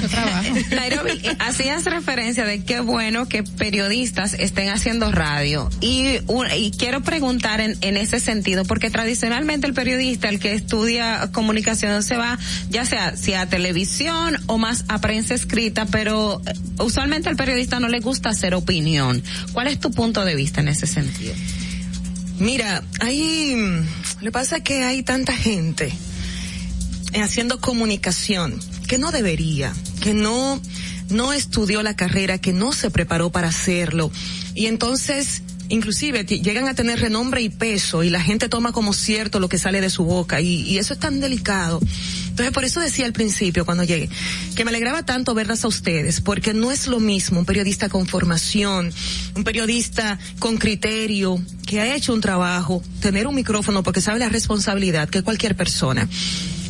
Nairobi, 0.71 1.11
eh, 1.23 1.37
hacías 1.39 1.85
referencia 1.85 2.45
de 2.45 2.65
qué 2.65 2.81
bueno 2.81 3.27
que 3.27 3.43
periodistas 3.43 4.35
estén 4.35 4.69
haciendo 4.69 5.13
radio. 5.13 5.69
Y, 5.81 6.19
y 6.57 6.71
quiero 6.73 7.03
preguntar 7.03 7.61
en, 7.61 7.77
en 7.81 7.97
ese 7.97 8.21
sentido, 8.21 8.65
porque 8.65 8.91
tradicionalmente 8.91 9.67
el 9.67 9.75
periodista, 9.75 10.29
el 10.29 10.39
que 10.39 10.53
estudia 10.53 11.31
comunicación, 11.33 12.03
se 12.03 12.17
va 12.17 12.39
ya 12.71 12.85
sea, 12.85 13.17
sea 13.17 13.43
a 13.43 13.47
televisión 13.47 14.37
o 14.47 14.59
más 14.59 14.85
a 14.89 15.01
prensa 15.01 15.35
escrita, 15.35 15.87
pero 15.87 16.41
eh, 16.47 16.53
usualmente 16.79 17.29
al 17.29 17.37
periodista 17.37 17.81
no 17.81 17.89
le 17.89 18.01
gusta 18.01 18.31
hacer 18.31 18.55
opinión. 18.55 19.23
¿Cuál 19.53 19.69
es 19.69 19.79
tu 19.79 19.91
punto 19.91 20.25
de 20.25 20.35
vista 20.35 20.61
en 20.61 20.69
ese 20.69 20.87
sentido? 20.87 21.35
Mira, 22.39 22.83
hay, 23.01 23.55
lo 23.55 24.21
que 24.21 24.33
pasa 24.33 24.59
es 24.59 24.63
que 24.63 24.85
hay 24.85 25.03
tanta 25.03 25.33
gente 25.33 25.93
haciendo 27.15 27.61
comunicación 27.61 28.59
que 28.87 28.99
no 28.99 29.13
debería, 29.13 29.73
que 30.01 30.15
no, 30.15 30.61
no 31.11 31.33
estudió 31.33 31.83
la 31.83 31.97
carrera, 31.97 32.39
que 32.39 32.53
no 32.53 32.73
se 32.73 32.91
preparó 32.91 33.31
para 33.31 33.49
hacerlo. 33.49 34.11
Y 34.55 34.67
entonces, 34.67 35.43
inclusive, 35.69 36.25
llegan 36.25 36.69
a 36.69 36.75
tener 36.75 37.01
renombre 37.01 37.43
y 37.43 37.49
peso 37.49 38.03
y 38.03 38.11
la 38.11 38.21
gente 38.21 38.49
toma 38.49 38.73
como 38.73 38.93
cierto 38.93 39.41
lo 39.41 39.49
que 39.49 39.59
sale 39.59 39.81
de 39.81 39.91
su 39.91 40.05
boca 40.05 40.41
y, 40.41 40.63
y 40.63 40.79
eso 40.79 40.95
es 40.95 41.01
tan 41.01 41.21
delicado. 41.21 41.81
Entonces, 42.37 42.53
por 42.53 42.65
eso 42.65 42.81
decía 42.81 43.07
al 43.07 43.15
principio 43.15 43.65
cuando 43.65 43.85
llegué, 43.85 44.11
que 44.55 44.65
me 44.65 44.71
alegraba 44.71 45.05
tanto 45.05 45.33
verlas 45.33 45.65
a 45.65 45.69
ustedes, 45.69 46.21
porque 46.21 46.53
no 46.53 46.71
es 46.71 46.87
lo 46.87 47.01
mismo 47.01 47.41
un 47.41 47.47
periodista 47.47 47.89
con 47.89 48.07
formación, 48.07 48.93
un 49.35 49.43
periodista 49.43 50.19
con 50.39 50.59
criterio, 50.59 51.41
que 51.67 51.81
ha 51.81 51.97
hecho 51.97 52.13
un 52.13 52.21
trabajo, 52.21 52.83
tener 53.01 53.27
un 53.27 53.35
micrófono 53.35 53.83
porque 53.83 54.03
sabe 54.03 54.19
la 54.19 54.29
responsabilidad 54.29 55.09
que 55.09 55.23
cualquier 55.23 55.57
persona. 55.57 56.09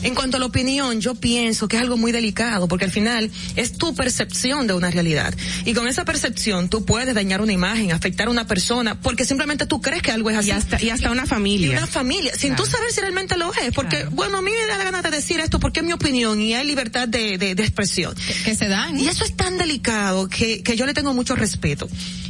En 0.02 0.14
cuanto 0.14 0.36
a 0.36 0.40
la 0.40 0.46
opinión, 0.46 1.00
yo 1.00 1.14
pienso 1.14 1.68
que 1.68 1.76
es 1.76 1.82
algo 1.82 1.96
muy 1.96 2.12
delicado, 2.12 2.68
porque 2.68 2.84
al 2.84 2.90
final 2.90 3.30
es 3.56 3.72
tu 3.72 3.94
percepción 3.94 4.66
de 4.66 4.74
una 4.74 4.90
realidad. 4.90 5.34
Y 5.64 5.74
con 5.74 5.88
esa 5.88 6.04
percepción 6.04 6.68
tú 6.68 6.84
puedes 6.84 7.14
dañar 7.14 7.40
una 7.40 7.52
imagen, 7.52 7.92
afectar 7.92 8.28
a 8.28 8.30
una 8.30 8.46
persona, 8.46 9.00
porque 9.00 9.24
simplemente 9.24 9.66
tú 9.66 9.80
crees 9.80 10.02
que 10.02 10.12
algo 10.12 10.30
es 10.30 10.36
así. 10.36 10.48
Y 10.48 10.52
hasta, 10.52 10.82
y 10.82 10.90
hasta 10.90 11.10
una 11.10 11.26
familia. 11.26 11.68
Y 11.68 11.70
una 11.70 11.86
familia, 11.86 12.32
sin 12.36 12.54
tú 12.56 12.64
saber 12.66 12.90
si 12.92 13.00
realmente 13.00 13.36
lo 13.36 13.52
es, 13.54 13.72
porque, 13.74 14.04
bueno, 14.10 14.38
a 14.38 14.42
mí 14.42 14.50
me 14.50 14.66
da 14.66 14.78
la 14.78 14.84
gana 14.84 15.02
de 15.02 15.10
decir 15.10 15.40
esto 15.40 15.58
porque 15.58 15.80
es 15.80 15.86
mi 15.86 15.92
opinión 15.92 16.40
y 16.40 16.54
hay 16.54 16.66
libertad 16.66 17.08
de, 17.08 17.38
de, 17.38 17.54
de 17.54 17.62
expresión. 17.62 18.14
Que 18.44 18.54
se 18.54 18.68
dan. 18.68 18.98
Y 18.98 19.08
eso 19.08 19.24
es 19.24 19.36
tan 19.36 19.58
delicado 19.58 20.28
que, 20.28 20.62
que 20.62 20.76
yo 20.76 20.86
le 20.86 20.94
tengo 20.94 21.14
mucho 21.14 21.34
respeto. 21.34 21.88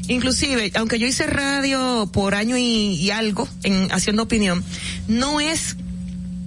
Inclusive, 0.09 0.73
aunque 0.77 0.99
yo 0.99 1.07
hice 1.07 1.27
radio 1.27 2.09
por 2.13 2.35
año 2.35 2.57
y, 2.57 2.95
y 2.95 3.11
algo 3.11 3.49
en 3.65 3.91
haciendo 3.93 4.23
opinión, 4.23 4.65
no 5.09 5.41
es 5.41 5.77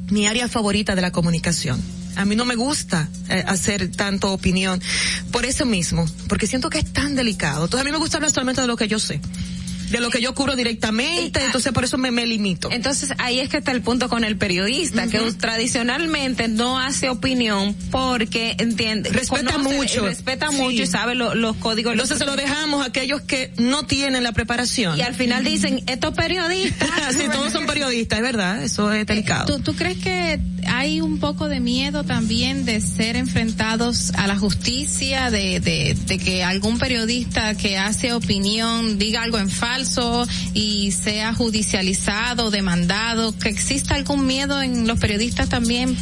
mi 0.10 0.28
área 0.28 0.48
favorita 0.48 0.96
de 0.96 1.02
la 1.02 1.12
comunicación. 1.12 1.82
A 2.16 2.26
mí 2.26 2.36
no 2.36 2.46
me 2.46 2.56
gusta 2.56 3.08
eh, 3.30 3.44
hacer 3.48 3.92
tanto 3.92 4.34
opinión 4.34 4.82
por 5.32 5.46
eso 5.46 5.66
mismo, 5.66 6.06
porque 6.28 6.48
siento 6.48 6.70
que 6.70 6.80
es 6.80 6.92
tan 6.92 7.16
delicado. 7.16 7.66
Entonces 7.66 7.82
a 7.82 7.86
mí 7.86 7.92
me 7.92 7.98
gusta 7.98 8.18
hablar 8.18 8.32
solamente 8.32 8.62
de 8.62 8.68
lo 8.68 8.76
que 8.76 8.88
yo 8.88 9.00
sé, 9.00 9.22
de 9.90 10.00
lo 10.00 10.10
que 10.10 10.22
yo 10.22 10.34
cubro 10.36 10.56
directamente, 10.56 11.44
entonces 11.44 11.72
por 11.74 11.84
eso 11.84 11.98
me, 11.98 12.12
me 12.12 12.26
limito. 12.26 12.70
Entonces 12.72 13.14
ahí 13.18 13.40
es 13.40 13.50
que 13.50 13.58
está 13.58 13.72
el 13.72 13.82
punto 13.82 14.10
con 14.10 14.24
el 14.24 14.38
periodista, 14.38 15.08
que 15.08 15.20
tradicionalmente 15.34 16.48
no 16.48 16.80
hace 16.80 17.10
opinión 17.10 17.76
porque 17.92 18.56
entiende, 18.60 19.10
Respeta 19.10 19.54
conoce, 19.54 19.76
mucho. 19.78 20.06
respeta 20.06 20.50
Sí. 20.50 20.56
mucho 20.58 20.84
y 20.84 20.88
sabe 20.88 21.16
lo- 21.16 21.36
los 21.36 21.56
códigos. 21.58 21.94
Entonces 21.94 22.18
se 22.18 22.26
lo 22.26 22.36
dejamos 22.36 22.82
a 22.84 22.86
aquellos 22.88 23.22
que 23.22 23.52
no 23.58 23.86
tienen 23.86 24.24
la 24.24 24.32
preparación. 24.32 24.98
Y 24.98 25.02
al 25.02 25.16
final 25.16 25.44
dicen, 25.44 25.84
estos 25.88 26.14
periodistas. 26.14 26.90
sí, 27.18 27.24
todos 27.32 27.52
son 27.52 27.66
periodistas, 27.66 28.20
es 28.20 28.24
verdad, 28.24 28.64
eso 28.64 28.92
es 28.94 29.06
delicado. 29.06 29.46
¿Tú, 29.58 29.64
¿Tú 29.64 29.76
crees 29.76 29.98
que 29.98 30.40
hay 30.68 31.02
un 31.02 31.20
poco 31.20 31.48
de 31.48 31.60
miedo 31.60 32.04
también 32.04 32.66
de 32.66 32.82
ser 32.82 33.16
enfrentados 33.16 34.12
a 34.16 34.28
la 34.28 34.38
justicia, 34.38 35.32
de, 35.32 35.60
de, 35.60 35.96
de 36.06 36.18
que 36.18 36.44
algún 36.44 36.78
periodista 36.80 37.56
que 37.56 37.78
hace 37.78 38.14
opinión 38.14 38.98
diga 39.00 39.24
algo 39.24 39.38
en 39.40 39.50
falso 39.80 40.28
y 40.54 40.92
sea 40.92 41.34
judicializado, 41.34 42.52
demandado? 42.52 43.38
¿Que 43.38 43.50
exista 43.50 43.96
algún 43.96 44.26
miedo 44.26 44.62
en 44.62 44.88
los 44.88 45.00
periodistas 45.00 45.48
también 45.48 45.96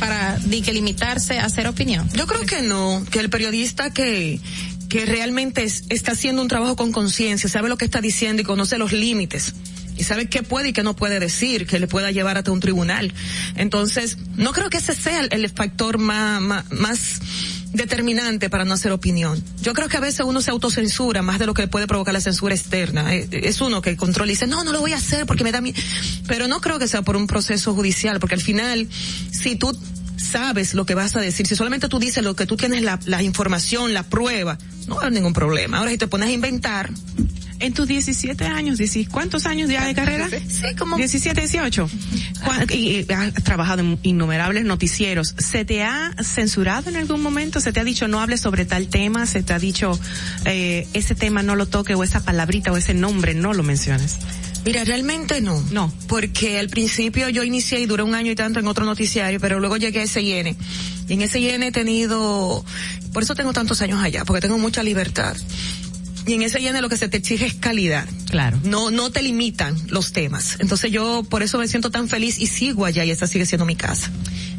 para 0.00 0.38
que 0.64 0.72
limitarse 0.72 1.38
a 1.38 1.44
hacer 1.44 1.68
opinión? 1.68 2.08
Yo 2.14 2.26
creo 2.26 2.44
que 2.44 2.62
no, 2.62 3.04
que 3.10 3.20
el 3.20 3.30
periodista 3.30 3.90
que 3.90 4.40
que 4.88 5.06
realmente 5.06 5.62
es- 5.62 5.84
está 5.88 6.12
haciendo 6.12 6.42
un 6.42 6.48
trabajo 6.48 6.74
con 6.74 6.90
conciencia, 6.90 7.48
sabe 7.48 7.68
lo 7.68 7.78
que 7.78 7.84
está 7.84 8.00
diciendo 8.00 8.42
y 8.42 8.44
conoce 8.44 8.76
los 8.76 8.90
límites 8.90 9.54
y 9.96 10.02
sabe 10.02 10.28
qué 10.28 10.42
puede 10.42 10.70
y 10.70 10.72
qué 10.72 10.82
no 10.82 10.96
puede 10.96 11.20
decir, 11.20 11.64
que 11.68 11.78
le 11.78 11.86
pueda 11.86 12.10
llevar 12.10 12.38
hasta 12.38 12.50
un 12.50 12.58
tribunal. 12.58 13.12
Entonces, 13.54 14.18
no 14.34 14.50
creo 14.50 14.68
que 14.68 14.78
ese 14.78 14.96
sea 14.96 15.20
el, 15.20 15.48
factor 15.50 15.98
más 15.98 17.20
determinante 17.72 18.50
para 18.50 18.64
no 18.64 18.74
hacer 18.74 18.92
opinión. 18.92 19.42
Yo 19.62 19.72
creo 19.72 19.88
que 19.88 19.96
a 19.96 20.00
veces 20.00 20.24
uno 20.26 20.40
se 20.40 20.50
autocensura 20.50 21.22
más 21.22 21.38
de 21.38 21.46
lo 21.46 21.54
que 21.54 21.68
puede 21.68 21.86
provocar 21.86 22.12
la 22.14 22.20
censura 22.20 22.54
externa. 22.54 23.14
Eh, 23.14 23.28
Es 23.30 23.60
uno 23.60 23.80
que 23.82 23.96
controla 23.96 24.30
y 24.30 24.34
dice, 24.34 24.46
no, 24.46 24.64
no 24.64 24.72
lo 24.72 24.80
voy 24.80 24.92
a 24.92 24.96
hacer 24.96 25.26
porque 25.26 25.44
me 25.44 25.52
da 25.52 25.60
miedo. 25.60 25.78
Pero 26.26 26.48
no 26.48 26.60
creo 26.60 26.78
que 26.78 26.88
sea 26.88 27.02
por 27.02 27.16
un 27.16 27.26
proceso 27.26 27.74
judicial, 27.74 28.18
porque 28.20 28.34
al 28.34 28.40
final, 28.40 28.88
si 29.30 29.56
tú 29.56 29.76
sabes 30.16 30.74
lo 30.74 30.84
que 30.84 30.94
vas 30.94 31.16
a 31.16 31.20
decir, 31.20 31.46
si 31.46 31.56
solamente 31.56 31.88
tú 31.88 31.98
dices 31.98 32.22
lo 32.22 32.36
que 32.36 32.46
tú 32.46 32.56
tienes 32.56 32.82
la, 32.82 32.98
la 33.06 33.22
información, 33.22 33.94
la 33.94 34.02
prueba, 34.02 34.58
no 34.86 34.96
va 34.96 35.02
a 35.02 35.04
haber 35.04 35.14
ningún 35.14 35.32
problema. 35.32 35.78
Ahora 35.78 35.90
si 35.90 35.98
te 35.98 36.06
pones 36.06 36.28
a 36.28 36.32
inventar, 36.32 36.90
En 37.60 37.74
tus 37.74 37.86
17 37.86 38.44
años, 38.46 38.78
¿cuántos 39.10 39.44
años 39.46 39.68
ya 39.70 39.84
de 39.84 39.94
carrera? 39.94 40.28
Sí, 40.30 40.74
como 40.78 40.96
17, 40.96 41.40
18. 41.40 41.88
Juan- 42.42 42.66
Y, 42.72 43.00
y 43.00 43.06
has 43.12 43.34
trabajado 43.44 43.80
en 43.82 43.98
innumerables 44.02 44.64
noticieros. 44.64 45.34
¿Se 45.38 45.64
te 45.66 45.82
ha 45.82 46.12
censurado 46.22 46.88
en 46.88 46.96
algún 46.96 47.22
momento? 47.22 47.60
¿Se 47.60 47.72
te 47.72 47.80
ha 47.80 47.84
dicho 47.84 48.08
no 48.08 48.20
hables 48.20 48.40
sobre 48.40 48.64
tal 48.64 48.88
tema? 48.88 49.26
¿Se 49.26 49.42
te 49.42 49.52
ha 49.52 49.58
dicho 49.58 49.98
eh, 50.46 50.88
ese 50.94 51.14
tema 51.14 51.42
no 51.42 51.54
lo 51.54 51.66
toque 51.66 51.94
o 51.94 52.02
esa 52.02 52.24
palabrita 52.24 52.72
o 52.72 52.76
ese 52.78 52.94
nombre 52.94 53.34
no 53.34 53.52
lo 53.52 53.62
menciones? 53.62 54.16
Mira, 54.64 54.84
realmente 54.84 55.40
no. 55.40 55.62
No. 55.70 55.92
Porque 56.06 56.58
al 56.58 56.68
principio 56.68 57.28
yo 57.30 57.42
inicié 57.44 57.80
y 57.80 57.86
duré 57.86 58.02
un 58.02 58.14
año 58.14 58.30
y 58.32 58.34
tanto 58.36 58.60
en 58.60 58.66
otro 58.68 58.84
noticiario, 58.84 59.38
pero 59.40 59.58
luego 59.60 59.76
llegué 59.76 60.02
a 60.02 60.06
SIN. 60.06 60.56
Y 61.08 61.12
en 61.14 61.28
SIN 61.28 61.62
he 61.62 61.72
tenido, 61.72 62.64
por 63.12 63.22
eso 63.22 63.34
tengo 63.34 63.52
tantos 63.52 63.80
años 63.82 64.02
allá, 64.02 64.24
porque 64.24 64.40
tengo 64.42 64.58
mucha 64.58 64.82
libertad. 64.82 65.34
Y 66.26 66.34
en 66.34 66.48
SIN 66.48 66.80
lo 66.80 66.88
que 66.88 66.96
se 66.96 67.08
te 67.08 67.16
exige 67.16 67.46
es 67.46 67.54
calidad. 67.54 68.06
Claro. 68.28 68.60
No, 68.64 68.90
no 68.90 69.10
te 69.10 69.22
limitan 69.22 69.76
los 69.88 70.12
temas. 70.12 70.56
Entonces 70.60 70.92
yo 70.92 71.22
por 71.28 71.42
eso 71.42 71.58
me 71.58 71.68
siento 71.68 71.90
tan 71.90 72.08
feliz 72.08 72.38
y 72.38 72.46
sigo 72.46 72.84
allá 72.84 73.04
y 73.04 73.10
esa 73.10 73.26
sigue 73.26 73.46
siendo 73.46 73.64
mi 73.64 73.76
casa. 73.76 74.10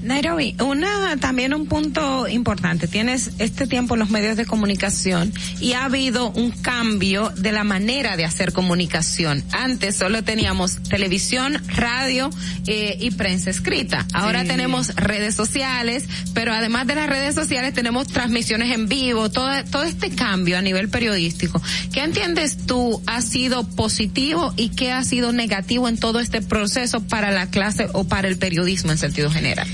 Nairobi, 0.03 0.55
una, 0.59 1.17
también 1.17 1.53
un 1.53 1.67
punto 1.67 2.27
importante. 2.27 2.87
Tienes 2.87 3.31
este 3.37 3.67
tiempo 3.67 3.93
en 3.93 3.99
los 3.99 4.09
medios 4.09 4.35
de 4.35 4.45
comunicación 4.45 5.31
y 5.59 5.73
ha 5.73 5.85
habido 5.85 6.31
un 6.31 6.51
cambio 6.51 7.29
de 7.37 7.51
la 7.51 7.63
manera 7.63 8.17
de 8.17 8.25
hacer 8.25 8.51
comunicación. 8.51 9.43
Antes 9.51 9.95
solo 9.95 10.23
teníamos 10.23 10.81
televisión, 10.83 11.61
radio 11.67 12.29
eh, 12.67 12.97
y 12.99 13.11
prensa 13.11 13.49
escrita. 13.51 14.05
Ahora 14.13 14.41
Sí. 14.41 14.47
tenemos 14.47 14.95
redes 14.95 15.35
sociales, 15.35 16.05
pero 16.33 16.51
además 16.53 16.87
de 16.87 16.95
las 16.95 17.07
redes 17.07 17.35
sociales 17.35 17.73
tenemos 17.73 18.07
transmisiones 18.07 18.71
en 18.73 18.87
vivo, 18.87 19.29
todo, 19.29 19.49
todo 19.71 19.83
este 19.83 20.09
cambio 20.09 20.57
a 20.57 20.61
nivel 20.61 20.89
periodístico. 20.89 21.61
¿Qué 21.93 22.01
entiendes 22.03 22.57
tú 22.65 23.01
ha 23.05 23.21
sido 23.21 23.63
positivo 23.67 24.53
y 24.57 24.69
qué 24.69 24.91
ha 24.91 25.03
sido 25.03 25.31
negativo 25.31 25.87
en 25.87 25.97
todo 25.97 26.19
este 26.19 26.41
proceso 26.41 27.01
para 27.01 27.29
la 27.31 27.49
clase 27.51 27.87
o 27.93 28.05
para 28.05 28.27
el 28.27 28.37
periodismo 28.37 28.91
en 28.91 28.97
sentido 28.97 29.29
general? 29.29 29.67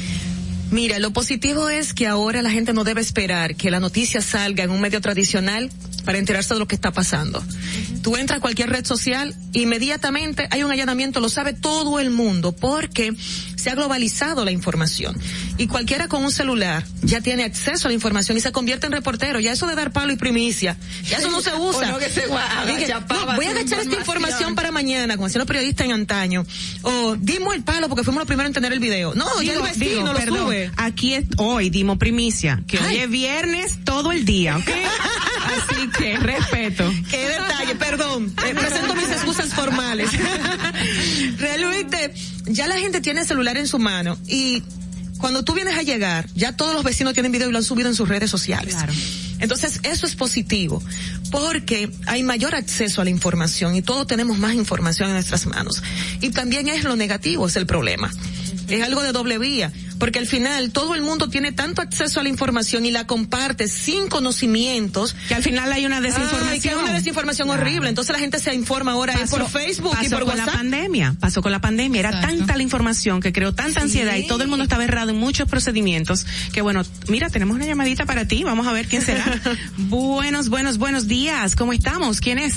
Mira, 0.70 1.00
lo 1.00 1.12
positivo 1.12 1.70
es 1.70 1.94
que 1.94 2.08
ahora 2.08 2.42
la 2.42 2.50
gente 2.50 2.74
no 2.74 2.84
debe 2.84 3.00
esperar 3.00 3.56
que 3.56 3.72
la 3.72 3.80
noticia 3.80 4.22
salga 4.22 4.66
en 4.66 4.70
un 4.70 4.82
medio 4.82 5.00
tradicional 5.00 5.72
para 6.04 6.18
enterarse 6.18 6.54
de 6.54 6.60
lo 6.60 6.68
que 6.68 6.76
está 6.76 6.92
pasando. 6.92 7.42
Tú 8.02 8.18
entras 8.18 8.40
a 8.40 8.42
cualquier 8.42 8.70
red 8.70 8.86
social, 8.86 9.34
inmediatamente 9.54 10.48
hay 10.52 10.64
un 10.64 10.72
allanamiento, 10.72 11.22
lo 11.22 11.30
sabe 11.30 11.54
todo 11.54 12.00
el 12.00 12.10
mundo, 12.10 12.54
porque 12.54 13.14
se 13.68 13.72
ha 13.72 13.76
globalizado 13.76 14.46
la 14.46 14.52
información. 14.52 15.18
Y 15.58 15.68
cualquiera 15.68 16.08
con 16.08 16.24
un 16.24 16.32
celular 16.32 16.86
ya 17.02 17.20
tiene 17.20 17.44
acceso 17.44 17.88
a 17.88 17.90
la 17.90 17.96
información 17.96 18.38
y 18.38 18.40
se 18.42 18.54
convierte 18.54 18.86
en 18.86 18.94
reportero. 18.94 19.42
Ya 19.42 19.52
eso 19.52 19.68
de 19.68 19.76
dar 19.76 19.92
palo 19.92 20.14
y 20.14 20.16
primicia, 20.16 20.78
ya 21.06 21.18
eso 21.18 21.30
no 21.30 21.42
se 21.42 21.54
usa. 21.60 21.92
no, 21.92 21.98
que 21.98 22.10
se 22.10 22.28
va, 22.28 22.64
Dije, 22.66 22.86
agachapaba, 22.86 23.34
no, 23.34 23.36
voy 23.36 23.46
a 23.48 23.50
agachar 23.52 23.80
esta 23.80 23.96
información. 23.96 24.56
para 24.56 24.72
mañana, 24.72 25.16
como 25.18 25.28
hacían 25.28 25.40
los 25.40 25.48
periodistas 25.48 25.86
en 25.86 25.92
antaño. 25.92 26.46
O 26.84 27.18
dimos 27.20 27.56
el 27.56 27.64
palo 27.64 27.90
porque 27.90 28.06
fuimos 28.06 28.22
los 28.22 28.28
primeros 28.28 28.48
en 28.52 28.54
tener 28.54 28.72
el 28.72 28.80
video. 28.80 29.14
No, 29.16 29.26
ya 29.42 29.52
el 29.52 29.58
Digo, 29.58 29.64
vecino 29.64 29.86
digo, 29.90 30.14
lo 30.14 30.14
perdón, 30.14 30.38
sube. 30.46 30.72
Aquí 30.78 31.16
es, 31.16 31.26
hoy 31.36 31.70
dimos 31.70 31.98
primicia, 31.98 32.64
que 32.68 32.80
hoy 32.80 32.96
es 33.00 33.10
viernes 33.10 33.80
todo 33.84 34.14
el 34.14 34.24
día, 34.24 34.56
¿ok? 34.56 34.70
Así 35.48 35.90
que 35.98 36.18
respeto. 36.20 36.90
Qué 37.10 37.28
detalle, 37.28 37.76
perdón. 37.76 38.34
Eh, 38.46 38.54
presento 38.56 38.96
mis 38.96 39.10
excusas 39.10 39.54
formales. 39.54 40.10
Realmente, 41.38 42.14
ya 42.48 42.68
la 42.68 42.78
gente 42.78 43.02
tiene 43.02 43.26
celular 43.26 43.58
en 43.58 43.68
su 43.68 43.80
mano 43.80 44.18
y 44.28 44.64
cuando 45.20 45.44
tú 45.44 45.54
vienes 45.54 45.78
a 45.78 45.82
llegar, 45.82 46.30
ya 46.36 46.56
todos 46.56 46.74
los 46.74 46.84
vecinos 46.84 47.14
tienen 47.14 47.32
video 47.32 47.50
y 47.50 47.52
lo 47.52 47.58
han 47.58 47.64
subido 47.64 47.90
en 47.90 47.96
sus 47.96 48.08
redes 48.08 48.30
sociales. 48.30 48.76
Entonces, 49.40 49.80
eso 49.84 50.06
es 50.06 50.16
positivo, 50.16 50.82
porque 51.32 51.92
hay 52.06 52.24
mayor 52.24 52.56
acceso 52.56 53.02
a 53.02 53.04
la 53.04 53.10
información 53.10 53.76
y 53.76 53.82
todos 53.82 54.08
tenemos 54.08 54.38
más 54.38 54.54
información 54.54 55.10
en 55.10 55.16
nuestras 55.16 55.46
manos. 55.46 55.84
Y 56.22 56.30
también 56.30 56.68
es 56.68 56.84
lo 56.84 56.96
negativo, 56.96 57.48
es 57.48 57.56
el 57.56 57.66
problema. 57.66 58.12
Es 58.68 58.84
algo 58.84 59.02
de 59.02 59.14
doble 59.14 59.38
vía, 59.38 59.72
porque 59.98 60.20
al 60.20 60.28
final 60.28 60.72
todo 60.72 60.94
el 60.94 61.02
mundo 61.02 61.30
tiene 61.30 61.54
tanto 61.54 61.82
acceso 61.82 62.20
a 62.20 62.24
la 62.24 62.30
información 62.30 62.86
y 62.86 62.92
la 62.92 63.08
comparte 63.08 63.68
sin 63.70 64.10
conocimientos. 64.10 65.16
Que 65.30 65.36
al 65.36 65.44
final 65.44 65.72
hay 65.72 65.86
una 65.86 66.02
desinformación. 66.02 66.50
Ay, 66.50 66.60
que 66.60 66.70
hay 66.70 66.76
una 66.76 66.92
desinformación 66.94 67.48
Claro. 67.48 67.62
horrible. 67.62 67.88
Entonces 67.88 68.12
la 68.14 68.20
gente 68.20 68.40
se 68.40 68.54
informa 68.54 68.92
ahora 68.92 69.14
es 69.14 69.30
por 69.30 69.48
Facebook 69.50 69.94
y 70.02 70.04
pasó 70.04 70.10
por 70.18 70.20
con 70.26 70.30
WhatsApp. 70.30 70.48
la 70.48 70.54
pandemia, 70.54 71.16
pasó 71.20 71.42
con 71.42 71.52
la 71.54 71.62
pandemia, 71.62 72.00
era 72.00 72.20
tanta 72.22 72.58
la 72.58 72.64
información 72.64 73.22
que 73.22 73.32
creó 73.32 73.54
tanta 73.54 73.82
ansiedad 73.82 74.16
y 74.18 74.28
todo 74.28 74.44
el 74.44 74.50
mundo 74.50 74.64
estaba 74.64 74.84
errado 74.84 75.12
en 75.12 75.18
muchos 75.18 75.48
procedimientos 75.50 76.26
que 76.52 76.62
bueno, 76.62 76.84
mira, 77.08 77.30
tenemos 77.30 77.56
una 77.56 77.66
llamadita 77.66 78.06
para 78.06 78.26
ti, 78.28 78.44
vamos 78.44 78.68
a 78.68 78.74
ver 78.74 78.88
quién 78.88 79.02
será. 79.02 79.24
buenos, 79.78 80.50
buenos, 80.50 80.78
buenos 80.78 81.08
días, 81.08 81.56
¿cómo 81.56 81.72
estamos? 81.72 82.20
¿Quién 82.20 82.38
es? 82.40 82.56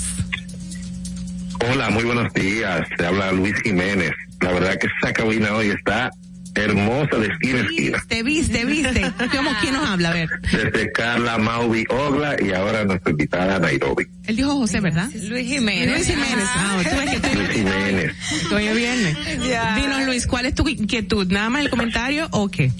Hola, 1.71 1.89
muy 1.91 2.03
buenos 2.03 2.33
días. 2.33 2.85
Se 2.97 3.05
habla 3.05 3.31
Luis 3.31 3.53
Jiménez. 3.63 4.11
La 4.41 4.51
verdad 4.51 4.77
que 4.79 4.87
esa 4.87 5.13
cabina 5.13 5.53
hoy 5.55 5.69
está 5.69 6.11
hermosa 6.53 7.15
de 7.17 7.27
esquina 7.27 7.59
a 7.59 7.61
esquina. 7.63 8.03
Te 8.09 8.23
viste, 8.23 8.65
viste. 8.65 9.01
¿Cómo 9.35 9.51
quién 9.61 9.73
nos 9.73 9.87
habla? 9.89 10.09
A 10.09 10.13
ver. 10.13 10.29
Desde 10.51 10.91
Carla 10.91 11.37
Mauvi 11.37 11.85
Ogla 11.89 12.35
y 12.43 12.51
ahora 12.51 12.83
nuestra 12.83 13.11
invitada 13.11 13.57
Nairobi. 13.59 14.05
Él 14.25 14.35
dijo 14.35 14.51
José, 14.57 14.81
¿verdad? 14.81 15.09
Luis 15.29 15.47
Jiménez. 15.47 15.89
Luis 15.95 16.07
Jiménez. 16.07 16.45
Ah, 16.55 16.77
tú 16.83 16.89
ves 16.97 17.09
que 17.09 17.15
estoy- 17.15 17.35
Luis 17.35 17.49
Jiménez. 17.51 18.13
Hoy 18.53 18.67
es 18.67 18.75
viernes. 18.75 19.17
Ya. 19.47 19.75
Dinos, 19.77 20.05
Luis, 20.05 20.27
¿cuál 20.27 20.45
es 20.47 20.55
tu 20.55 20.67
inquietud? 20.67 21.31
¿Nada 21.31 21.49
más 21.49 21.61
el 21.63 21.69
comentario 21.69 22.27
o 22.31 22.49
qué? 22.49 22.71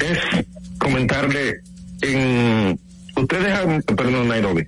Es 0.00 0.18
comentarle 0.78 1.60
en 2.00 2.78
ustedes 3.16 3.52
han, 3.58 3.82
perdón 3.82 4.28
Nairobi. 4.28 4.66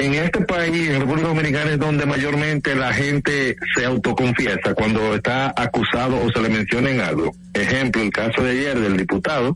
En 0.00 0.14
este 0.14 0.40
país, 0.40 0.88
en 0.88 1.00
República 1.00 1.28
Dominicana, 1.28 1.72
es 1.72 1.78
donde 1.78 2.06
mayormente 2.06 2.74
la 2.74 2.90
gente 2.90 3.54
se 3.76 3.84
autoconfiesa 3.84 4.72
cuando 4.74 5.14
está 5.14 5.52
acusado 5.54 6.18
o 6.24 6.32
se 6.32 6.40
le 6.40 6.48
menciona 6.48 6.90
en 6.90 7.00
algo. 7.02 7.34
Ejemplo, 7.52 8.00
el 8.00 8.10
caso 8.10 8.42
de 8.42 8.52
ayer 8.52 8.80
del 8.80 8.96
diputado, 8.96 9.54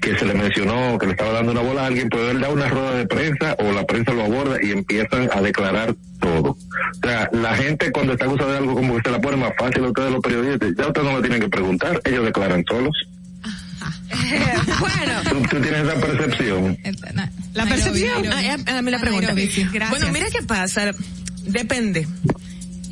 que 0.00 0.18
se 0.18 0.24
le 0.24 0.32
mencionó 0.32 0.96
que 0.98 1.04
le 1.04 1.12
estaba 1.12 1.32
dando 1.32 1.52
una 1.52 1.60
bola 1.60 1.82
a 1.82 1.86
alguien, 1.88 2.08
pero 2.08 2.30
él 2.30 2.40
da 2.40 2.48
una 2.48 2.68
rueda 2.70 2.96
de 2.96 3.06
prensa 3.06 3.54
o 3.58 3.70
la 3.72 3.84
prensa 3.84 4.14
lo 4.14 4.24
aborda 4.24 4.56
y 4.62 4.70
empiezan 4.70 5.28
a 5.30 5.42
declarar 5.42 5.94
todo. 6.18 6.52
O 6.52 7.06
sea, 7.06 7.28
la 7.32 7.54
gente 7.54 7.92
cuando 7.92 8.14
está 8.14 8.24
acusada 8.24 8.52
de 8.52 8.58
algo 8.60 8.72
como 8.72 8.96
que 8.96 9.02
se 9.04 9.10
la 9.10 9.20
pone 9.20 9.36
más 9.36 9.52
fácil 9.58 9.84
a 9.84 9.88
ustedes 9.88 10.10
los 10.10 10.22
periodistas, 10.22 10.72
ya 10.74 10.86
ustedes 10.86 11.06
no 11.06 11.16
le 11.16 11.20
tienen 11.20 11.40
que 11.42 11.50
preguntar, 11.50 12.00
ellos 12.04 12.24
declaran 12.24 12.64
solos. 12.66 12.96
bueno. 14.80 15.22
¿Tú, 15.28 15.42
tú 15.42 15.60
tienes 15.60 15.82
esa 15.82 16.00
percepción? 16.00 16.78
La 17.54 17.66
percepción. 17.66 18.26
Ah, 18.32 18.44
eh, 18.44 18.56
ah, 18.66 18.82
me 18.82 18.90
la 18.90 18.98
pregunta. 18.98 19.34
Bueno, 19.90 20.12
mira 20.12 20.26
qué 20.30 20.42
pasa. 20.42 20.92
Depende. 21.44 22.06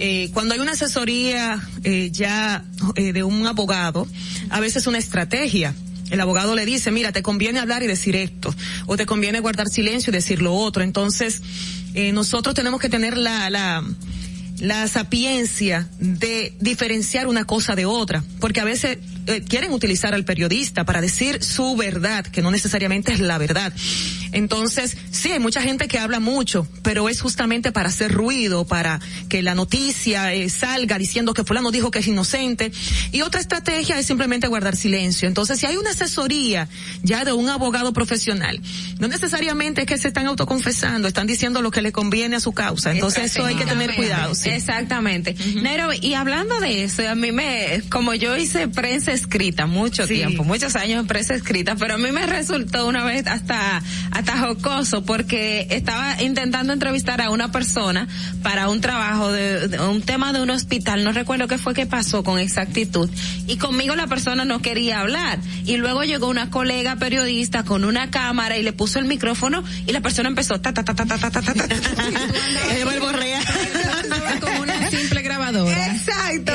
Eh, 0.02 0.30
cuando 0.32 0.54
hay 0.54 0.60
una 0.60 0.72
asesoría 0.72 1.60
eh, 1.84 2.10
ya 2.10 2.64
eh, 2.96 3.12
de 3.12 3.22
un 3.22 3.46
abogado, 3.46 4.08
a 4.48 4.60
veces 4.60 4.86
una 4.86 4.98
estrategia. 4.98 5.74
El 6.10 6.20
abogado 6.20 6.56
le 6.56 6.64
dice, 6.64 6.90
mira, 6.90 7.12
te 7.12 7.22
conviene 7.22 7.60
hablar 7.60 7.82
y 7.82 7.86
decir 7.86 8.16
esto, 8.16 8.52
o 8.86 8.96
te 8.96 9.06
conviene 9.06 9.40
guardar 9.40 9.68
silencio 9.68 10.10
y 10.10 10.14
decir 10.14 10.42
lo 10.42 10.54
otro. 10.54 10.82
Entonces, 10.82 11.42
eh, 11.94 12.12
nosotros 12.12 12.54
tenemos 12.54 12.80
que 12.80 12.88
tener 12.88 13.16
la, 13.16 13.50
la, 13.50 13.84
la 14.58 14.88
sapiencia 14.88 15.86
de 15.98 16.54
diferenciar 16.60 17.26
una 17.26 17.44
cosa 17.44 17.74
de 17.76 17.84
otra, 17.84 18.24
porque 18.40 18.60
a 18.60 18.64
veces 18.64 18.98
eh, 19.26 19.42
quieren 19.46 19.72
utilizar 19.72 20.14
al 20.14 20.24
periodista 20.24 20.84
para 20.84 21.00
decir 21.00 21.42
su 21.42 21.76
verdad, 21.76 22.26
que 22.26 22.42
no 22.42 22.50
necesariamente 22.50 23.12
es 23.12 23.20
la 23.20 23.38
verdad. 23.38 23.72
Entonces, 24.32 24.96
sí, 25.10 25.32
hay 25.32 25.38
mucha 25.38 25.62
gente 25.62 25.88
que 25.88 25.98
habla 25.98 26.20
mucho, 26.20 26.66
pero 26.82 27.08
es 27.08 27.20
justamente 27.20 27.72
para 27.72 27.88
hacer 27.88 28.12
ruido, 28.12 28.66
para 28.66 29.00
que 29.28 29.42
la 29.42 29.54
noticia 29.54 30.32
eh, 30.32 30.48
salga 30.48 30.98
diciendo 30.98 31.34
que 31.34 31.44
fulano 31.44 31.70
dijo 31.70 31.90
que 31.90 31.98
es 31.98 32.06
inocente. 32.06 32.72
Y 33.12 33.22
otra 33.22 33.40
estrategia 33.40 33.98
es 33.98 34.06
simplemente 34.06 34.46
guardar 34.46 34.76
silencio. 34.76 35.28
Entonces, 35.28 35.58
si 35.58 35.66
hay 35.66 35.76
una 35.76 35.90
asesoría 35.90 36.68
ya 37.02 37.24
de 37.24 37.32
un 37.32 37.48
abogado 37.48 37.92
profesional, 37.92 38.60
no 38.98 39.08
necesariamente 39.08 39.82
es 39.82 39.86
que 39.86 39.98
se 39.98 40.08
están 40.08 40.26
autoconfesando, 40.26 41.08
están 41.08 41.26
diciendo 41.26 41.62
lo 41.62 41.70
que 41.70 41.82
le 41.82 41.92
conviene 41.92 42.36
a 42.36 42.40
su 42.40 42.52
causa. 42.52 42.92
Entonces, 42.92 43.32
eso 43.32 43.44
hay 43.44 43.56
que 43.56 43.66
tener 43.66 43.94
cuidado. 43.94 44.34
sí. 44.34 44.50
Exactamente. 44.50 45.34
Nairobi, 45.62 45.98
y 46.02 46.14
hablando 46.14 46.60
de 46.60 46.84
eso, 46.84 47.08
a 47.08 47.14
mí 47.14 47.32
me, 47.32 47.82
como 47.90 48.14
yo 48.14 48.36
hice 48.36 48.68
prensa 48.68 49.09
escrita 49.12 49.66
mucho 49.66 50.06
Sí. 50.06 50.14
tiempo, 50.14 50.44
muchos 50.44 50.76
años 50.76 51.00
en 51.00 51.06
prensa 51.06 51.34
escrita, 51.34 51.76
pero 51.76 51.94
a 51.94 51.98
mí 51.98 52.10
me 52.12 52.26
resultó 52.26 52.86
una 52.86 53.04
vez 53.04 53.26
hasta, 53.26 53.82
hasta 54.10 54.38
jocoso 54.38 55.04
porque 55.04 55.66
estaba 55.70 56.22
intentando 56.22 56.72
entrevistar 56.72 57.20
a 57.20 57.30
una 57.30 57.52
persona 57.52 58.08
para 58.42 58.68
un 58.68 58.80
trabajo 58.80 59.30
de, 59.32 59.68
de 59.68 59.78
un 59.80 60.02
tema 60.02 60.32
de 60.32 60.40
un 60.40 60.50
hospital, 60.50 61.04
no 61.04 61.12
recuerdo 61.12 61.48
qué 61.48 61.58
fue 61.58 61.74
que 61.74 61.86
pasó 61.86 62.22
con 62.24 62.38
exactitud, 62.38 63.08
y 63.46 63.56
conmigo 63.56 63.94
la 63.96 64.06
persona 64.06 64.44
no 64.44 64.60
quería 64.62 65.00
hablar, 65.00 65.38
y 65.64 65.76
luego 65.76 66.02
llegó 66.04 66.28
una 66.28 66.50
colega 66.50 66.96
periodista 66.96 67.64
con 67.64 67.84
una 67.84 68.10
cámara 68.10 68.56
y 68.56 68.62
le 68.62 68.72
puso 68.72 68.98
el 68.98 69.04
micrófono 69.04 69.62
y 69.86 69.92
la 69.92 70.00
persona 70.00 70.28
empezó 70.28 70.60
ta 70.60 70.72
ta 70.72 70.82
ta 70.84 70.94
ta 70.94 71.04
ta 71.06 71.18
ta 71.18 71.30
ta 71.30 71.42
ta, 71.42 71.54
ta, 71.54 71.66
Exacto. 75.58 76.52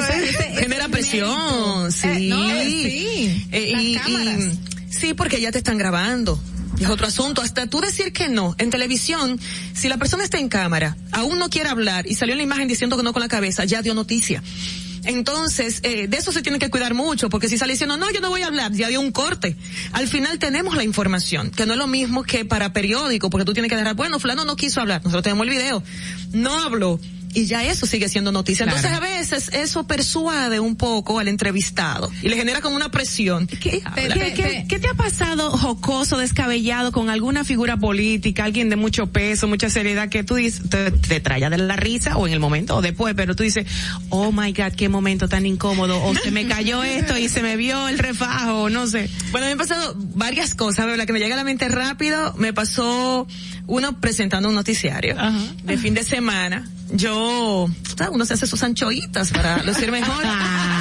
Genera 0.60 0.88
presión, 0.90 1.92
sí. 1.92 2.28
no, 2.30 2.50
sí. 2.62 3.48
Eh, 3.52 3.70
Las 3.74 3.82
y- 3.84 3.96
cámaras. 3.96 4.40
y- 4.40 4.94
sí, 4.94 5.14
porque 5.14 5.40
ya 5.42 5.52
te 5.52 5.58
están 5.60 5.78
grabando. 5.78 6.40
Es 6.80 6.90
otro 6.90 7.08
asunto. 7.08 7.42
Hasta 7.42 7.68
tú 7.68 7.80
decir 7.80 8.12
que 8.12 8.28
no. 8.28 8.54
En 8.58 8.70
televisión, 8.70 9.40
si 9.74 9.88
la 9.88 9.98
persona 9.98 10.24
está 10.26 10.38
en 10.40 10.50
cámara, 10.50 10.98
aún 11.14 11.40
no 11.40 11.50
quiere 11.50 11.70
hablar 11.70 12.06
y 12.08 12.16
salió 12.16 12.34
en 12.34 12.38
la 12.40 12.44
imagen 12.44 12.68
diciendo 12.68 12.98
que 12.98 13.04
no 13.04 13.14
con 13.14 13.22
la 13.22 13.30
cabeza, 13.30 13.64
ya 13.64 13.82
dio 13.82 13.94
noticia. 13.94 14.44
Entonces, 15.06 15.82
eh, 15.84 16.08
de 16.08 16.18
eso 16.18 16.32
se 16.32 16.42
tiene 16.42 16.58
que 16.58 16.70
cuidar 16.72 16.96
mucho, 16.96 17.30
porque 17.30 17.48
si 17.48 17.58
sale 17.60 17.74
diciendo, 17.74 17.96
no, 17.96 18.12
yo 18.12 18.22
no 18.22 18.30
voy 18.30 18.42
a 18.42 18.48
hablar, 18.48 18.72
ya 18.74 18.88
dio 18.90 19.00
un 19.00 19.12
corte. 19.12 19.56
Al 19.94 20.08
final 20.08 20.40
tenemos 20.40 20.76
la 20.76 20.84
información, 20.84 21.52
que 21.52 21.66
no 21.68 21.74
es 21.74 21.78
lo 21.80 21.86
mismo 21.88 22.24
que 22.24 22.44
para 22.44 22.74
periódico, 22.74 23.30
porque 23.30 23.46
tú 23.46 23.54
tienes 23.54 23.70
que 23.70 23.76
dar, 23.76 23.94
bueno, 23.96 24.20
fulano 24.20 24.46
no 24.46 24.56
quiso 24.56 24.82
hablar, 24.82 25.02
nosotros 25.04 25.24
tenemos 25.24 25.46
el 25.46 25.52
video, 25.52 25.84
no 26.34 26.60
habló. 26.60 27.00
Y 27.36 27.46
ya 27.46 27.64
eso 27.64 27.86
sigue 27.86 28.10
siendo 28.10 28.32
noticia. 28.32 28.64
Entonces 28.66 28.92
a 28.92 29.00
veces 29.00 29.50
eso 29.54 29.86
persuade 29.86 30.60
un 30.60 30.76
poco 30.76 31.20
al 31.20 31.28
entrevistado 31.28 32.10
y 32.24 32.30
le 32.30 32.36
genera 32.38 32.62
como 32.62 32.76
una 32.76 32.90
presión. 32.90 33.46
¿Qué, 33.48 33.82
qué- 33.96 34.34
qué- 34.34 34.66
qué 34.68 34.80
te 34.80 34.88
ha 34.88 34.94
pasado 34.96 35.52
jocoso, 35.52 36.18
descabellado 36.18 36.92
con 36.92 37.10
alguna 37.10 37.44
figura 37.44 37.78
política, 37.78 38.46
alguien 38.46 38.70
de 38.70 38.78
mucho 38.78 39.08
peso, 39.12 39.48
mucha 39.48 39.70
seriedad 39.70 40.10
que 40.10 40.24
tú 40.24 40.36
dices, 40.36 40.70
te, 40.70 40.92
te 40.92 41.20
trae 41.20 41.48
de 41.50 41.58
la 41.58 41.76
risa 41.76 42.18
o 42.18 42.26
en 42.26 42.34
el 42.34 42.40
momento 42.40 42.78
o 42.78 42.82
después, 42.82 43.14
pero 43.16 43.36
tú 43.36 43.44
dices, 43.44 43.68
oh 44.10 44.32
my 44.32 44.54
god, 44.54 44.72
qué 44.76 44.88
momento 44.90 45.28
tan 45.28 45.46
incómodo, 45.46 46.02
o 46.04 46.16
se 46.16 46.32
me 46.32 46.48
cayó 46.48 46.84
esto 46.84 47.18
y 47.18 47.28
se 47.28 47.42
me 47.42 47.58
vio 47.58 47.88
el 47.90 48.00
refajo, 48.00 48.64
o 48.64 48.70
no 48.70 48.88
sé. 48.88 49.10
Bueno, 49.32 49.46
me 49.48 49.52
han 49.52 49.58
pasado 49.58 49.94
varias 49.98 50.56
cosas, 50.56 50.86
pero 50.86 50.96
la 50.96 51.06
que 51.06 51.12
me 51.14 51.20
llega 51.20 51.36
a 51.36 51.38
la 51.38 51.44
mente 51.44 51.68
rápido, 51.68 52.34
me 52.38 52.54
pasó 52.54 53.28
uno 53.68 54.00
presentando 54.00 54.50
un 54.50 54.56
noticiario 54.56 55.16
de 55.64 55.78
fin 55.78 55.94
de 55.94 56.04
semana. 56.04 56.70
Yo, 56.92 57.68
uno 58.12 58.26
se 58.26 58.34
hace 58.34 58.48
sus 58.48 58.62
anchoitas 58.64 59.32
para 59.32 59.64
lucir 59.64 59.92
mejor. 59.92 60.24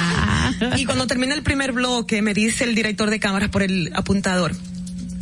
y 0.77 0.85
cuando 0.85 1.07
termina 1.07 1.33
el 1.33 1.43
primer 1.43 1.71
bloque, 1.71 2.21
me 2.21 2.33
dice 2.33 2.63
el 2.63 2.75
director 2.75 3.09
de 3.09 3.19
cámaras 3.19 3.49
por 3.49 3.63
el 3.63 3.91
apuntador. 3.95 4.55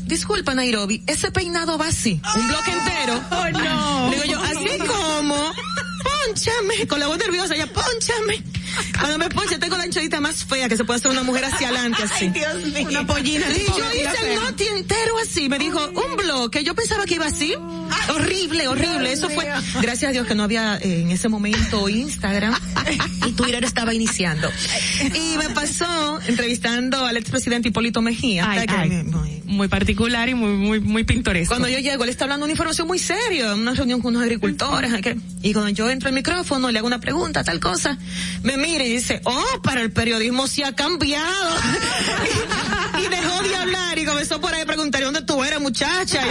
Disculpa, 0.05 0.53
Nairobi, 0.53 1.03
ese 1.07 1.31
peinado 1.31 1.77
va 1.77 1.87
así, 1.87 2.21
un 2.35 2.47
bloque 2.47 2.71
entero. 2.71 3.21
Oh, 3.31 3.49
no. 3.49 4.09
Le 4.09 4.17
digo 4.17 4.25
yo, 4.33 4.43
así 4.43 4.77
como, 4.79 5.53
ponchame, 6.03 6.87
con 6.87 6.99
la 6.99 7.07
voz 7.07 7.17
nerviosa, 7.17 7.55
ya, 7.55 7.67
ponchame. 7.67 8.43
Cuando 8.99 9.17
me 9.17 9.29
ponche, 9.29 9.57
tengo 9.57 9.77
la 9.77 9.83
anchoita 9.83 10.19
más 10.21 10.43
fea 10.45 10.69
que 10.69 10.77
se 10.77 10.83
puede 10.83 10.99
hacer 10.99 11.11
una 11.11 11.23
mujer 11.23 11.45
hacia 11.45 11.67
adelante 11.69 12.03
así. 12.11 12.31
Una 12.89 13.05
pollina. 13.05 13.45
Y 13.49 13.65
yo 13.77 13.85
hice 13.93 14.33
el 14.33 14.39
noti 14.39 14.63
entero 14.77 15.13
así. 15.21 15.49
Me 15.49 15.59
dijo, 15.59 15.79
un 15.89 16.17
bloque. 16.17 16.63
Yo 16.63 16.73
pensaba 16.75 17.05
que 17.05 17.15
iba 17.15 17.25
así. 17.25 17.53
Horrible, 18.09 18.67
horrible. 18.67 19.11
Eso 19.11 19.29
fue. 19.29 19.47
Gracias 19.81 20.09
a 20.09 20.11
Dios 20.11 20.27
que 20.27 20.35
no 20.35 20.43
había 20.43 20.77
eh, 20.77 21.01
en 21.01 21.11
ese 21.11 21.29
momento 21.29 21.87
Instagram. 21.89 22.53
y 23.27 23.31
Twitter 23.33 23.63
estaba 23.63 23.93
iniciando. 23.93 24.49
Y 25.13 25.37
me 25.37 25.49
pasó 25.53 26.19
entrevistando 26.27 27.05
al 27.05 27.17
expresidente 27.17 27.69
Hipólito 27.69 28.01
Mejía. 28.01 28.49
Ay, 28.49 28.67
que 28.67 28.73
ay. 28.73 28.89
muy- 29.03 29.41
Muy 29.45 29.67
particular 29.67 30.27
y 30.29 30.33
muy, 30.33 30.53
muy, 30.53 30.79
muy 30.79 31.03
pintoresco. 31.03 31.49
cuando 31.53 31.67
yo 31.69 31.77
llego, 31.79 32.03
él 32.03 32.09
está 32.09 32.25
hablando 32.25 32.45
una 32.45 32.51
información 32.53 32.87
muy 32.87 32.97
seria, 32.99 33.53
una 33.53 33.73
reunión 33.73 34.01
con 34.01 34.09
unos 34.15 34.23
agricultores. 34.23 34.91
Y 35.43 35.53
cuando 35.53 35.69
yo 35.69 35.89
entro 35.89 36.09
al 36.09 36.15
micrófono, 36.15 36.71
le 36.71 36.79
hago 36.79 36.87
una 36.87 36.99
pregunta, 36.99 37.43
tal 37.43 37.59
cosa, 37.59 37.97
me 38.41 38.57
mira 38.63 38.85
y 38.85 38.89
dice, 38.89 39.21
oh, 39.25 39.61
para 39.61 39.81
el 39.81 39.91
periodismo 39.91 40.47
sí 40.47 40.63
ha 40.63 40.73
cambiado. 40.73 41.55
y 43.03 43.07
dejó 43.09 43.43
de 43.43 43.55
hablar 43.57 43.99
y 43.99 44.05
comenzó 44.05 44.39
por 44.39 44.53
ahí 44.53 44.61
a 44.61 44.65
preguntar, 44.65 45.03
¿dónde 45.03 45.21
tú 45.21 45.43
eres, 45.43 45.59
muchacha? 45.59 46.21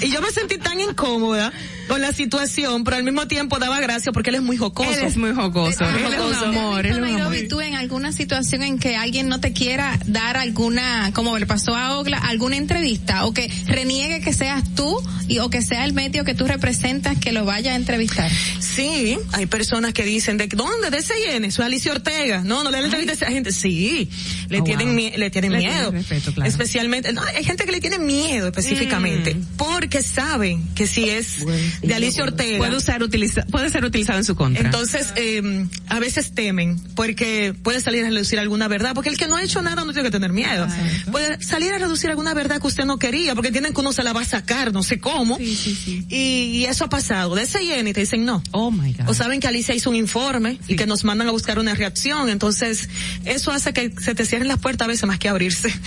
Y 0.00 0.08
yo 0.08 0.22
me 0.22 0.30
sentí 0.30 0.56
tan 0.56 0.80
incómoda 0.80 1.52
con 1.88 2.00
la 2.00 2.12
situación, 2.12 2.84
pero 2.84 2.96
al 2.96 3.04
mismo 3.04 3.26
tiempo 3.26 3.58
daba 3.58 3.80
gracia 3.80 4.12
porque 4.12 4.30
él 4.30 4.36
es 4.36 4.42
muy 4.42 4.56
jocoso. 4.56 4.90
Él 4.90 5.04
es 5.06 5.16
muy 5.16 5.32
jocoso. 5.34 5.84
Él 5.88 5.96
es 5.96 6.02
Él 6.06 6.12
es 6.14 6.38
un 6.42 6.44
amor. 6.48 6.86
Él 6.86 6.92
es 6.92 6.98
un 6.98 7.20
amor. 7.20 7.36
Tú 7.48 7.60
en 7.60 7.74
alguna 7.74 8.12
situación 8.12 8.62
en 8.62 8.78
que 8.78 8.96
alguien 8.96 9.28
no 9.28 9.40
te 9.40 9.52
quiera 9.52 9.98
dar 10.06 10.36
alguna, 10.36 11.10
como 11.14 11.38
le 11.38 11.46
pasó 11.46 11.74
a 11.74 11.98
Ogla, 11.98 12.18
alguna 12.18 12.56
entrevista 12.56 13.24
o 13.26 13.32
que 13.32 13.50
reniegue 13.66 14.20
que 14.20 14.32
seas 14.32 14.62
tú 14.74 15.00
y, 15.28 15.38
o 15.38 15.50
que 15.50 15.62
sea 15.62 15.84
el 15.84 15.92
medio 15.92 16.24
que 16.24 16.34
tú 16.34 16.46
representas 16.46 17.16
que 17.18 17.32
lo 17.32 17.44
vaya 17.44 17.72
a 17.72 17.76
entrevistar. 17.76 18.30
Sí, 18.60 19.16
hay 19.32 19.46
personas 19.46 19.92
que 19.92 20.04
dicen, 20.04 20.36
¿de 20.36 20.46
dónde? 20.48 20.90
¿De 20.90 21.02
CN? 21.02 21.50
Soy 21.50 21.64
Alicia 21.66 21.92
Ortega. 21.92 22.42
No, 22.44 22.62
no 22.64 22.70
le 22.70 22.76
dan 22.76 22.84
entrevista 22.86 23.12
a 23.12 23.16
esa 23.16 23.26
gente. 23.26 23.52
Sí, 23.52 24.08
le 24.48 24.60
Oh, 24.60 24.64
tienen, 24.64 24.88
wow. 24.88 24.96
mie- 24.96 25.16
le 25.16 25.30
tienen 25.30 25.52
Le 25.52 25.58
miedo. 25.58 25.74
tienen 25.90 25.92
respeto, 26.02 26.32
claro. 26.34 26.48
Especialmente, 26.50 27.12
no, 27.12 27.22
hay 27.22 27.44
gente 27.44 27.64
que 27.64 27.72
le 27.72 27.80
tiene 27.80 27.98
miedo 27.98 28.46
específicamente, 28.48 29.34
Mm. 29.34 29.46
porque 29.56 30.02
saben 30.02 30.62
que 30.74 30.86
si 30.86 31.08
es 31.08 31.44
de 31.82 31.94
Alicia 31.94 32.24
Ortega. 32.24 32.58
Puede, 32.58 32.76
usar, 32.76 33.02
utiliza, 33.02 33.44
puede 33.46 33.70
ser 33.70 33.84
utilizado 33.84 34.18
en 34.18 34.24
su 34.24 34.34
contra. 34.34 34.64
Entonces, 34.64 35.12
eh, 35.16 35.66
a 35.88 35.98
veces 35.98 36.32
temen, 36.32 36.80
porque 36.94 37.54
puede 37.62 37.80
salir 37.80 38.04
a 38.04 38.08
reducir 38.08 38.38
alguna 38.38 38.68
verdad, 38.68 38.94
porque 38.94 39.10
el 39.10 39.16
que 39.16 39.28
no 39.28 39.36
ha 39.36 39.42
hecho 39.42 39.62
nada 39.62 39.84
no 39.84 39.92
tiene 39.92 40.08
que 40.08 40.12
tener 40.12 40.32
miedo. 40.32 40.66
Puede 41.10 41.42
salir 41.42 41.72
a 41.72 41.78
reducir 41.78 42.10
alguna 42.10 42.34
verdad 42.34 42.60
que 42.60 42.66
usted 42.66 42.84
no 42.84 42.98
quería, 42.98 43.34
porque 43.34 43.48
entienden 43.48 43.72
que 43.72 43.80
uno 43.80 43.92
se 43.92 44.02
la 44.02 44.12
va 44.12 44.22
a 44.22 44.24
sacar, 44.24 44.72
no 44.72 44.82
sé 44.82 44.98
cómo. 44.98 45.38
Y, 45.38 46.14
y 46.14 46.64
eso 46.64 46.84
ha 46.84 46.88
pasado. 46.88 47.34
De 47.34 47.42
ese 47.42 47.62
y 47.62 47.92
te 47.92 48.00
dicen 48.00 48.24
no. 48.24 48.42
Oh 48.52 48.70
my 48.70 48.92
God. 48.92 49.08
O 49.08 49.14
saben 49.14 49.40
que 49.40 49.46
Alicia 49.48 49.74
hizo 49.74 49.90
un 49.90 49.96
informe 49.96 50.58
y 50.68 50.76
que 50.76 50.86
nos 50.86 51.04
mandan 51.04 51.28
a 51.28 51.30
buscar 51.30 51.58
una 51.58 51.74
reacción. 51.74 52.28
Entonces, 52.28 52.88
eso 53.24 53.52
hace 53.52 53.72
que 53.72 53.92
se 54.00 54.14
te 54.14 54.24
cierren 54.24 54.48
las 54.48 54.58
puertas 54.58 54.86
a 54.86 54.88
veces 54.88 55.06
más 55.06 55.18
que 55.18 55.28
abrirse. 55.28 55.68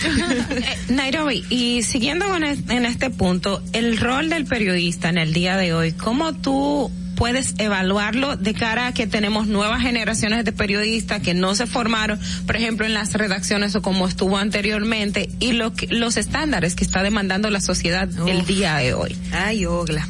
Eh, 0.52 0.78
Nairobi, 0.88 1.44
y 1.50 1.82
siguiendo 1.82 2.26
en 2.36 2.86
este 2.86 3.10
punto, 3.10 3.62
el 3.72 3.96
rol 3.98 4.28
del 4.28 4.44
periodista 4.44 5.08
en 5.08 5.18
el 5.18 5.32
día 5.32 5.56
de 5.56 5.72
hoy, 5.72 5.81
¿cómo 5.90 6.32
tú 6.34 6.90
puedes 7.16 7.54
evaluarlo 7.58 8.36
de 8.36 8.54
cara 8.54 8.88
a 8.88 8.94
que 8.94 9.06
tenemos 9.06 9.46
nuevas 9.48 9.82
generaciones 9.82 10.44
de 10.44 10.52
periodistas 10.52 11.20
que 11.20 11.34
no 11.34 11.54
se 11.54 11.66
formaron, 11.66 12.18
por 12.46 12.56
ejemplo, 12.56 12.86
en 12.86 12.94
las 12.94 13.12
redacciones 13.14 13.74
o 13.74 13.82
como 13.82 14.06
estuvo 14.08 14.38
anteriormente, 14.38 15.28
y 15.40 15.52
lo 15.52 15.74
que- 15.74 15.88
los 15.88 16.16
estándares 16.16 16.74
que 16.74 16.84
está 16.84 17.02
demandando 17.02 17.50
la 17.50 17.60
sociedad 17.60 18.08
el 18.28 18.46
día 18.46 18.76
de 18.76 18.94
hoy? 18.94 19.16
Ay, 19.32 19.66
Ogla. 19.66 20.06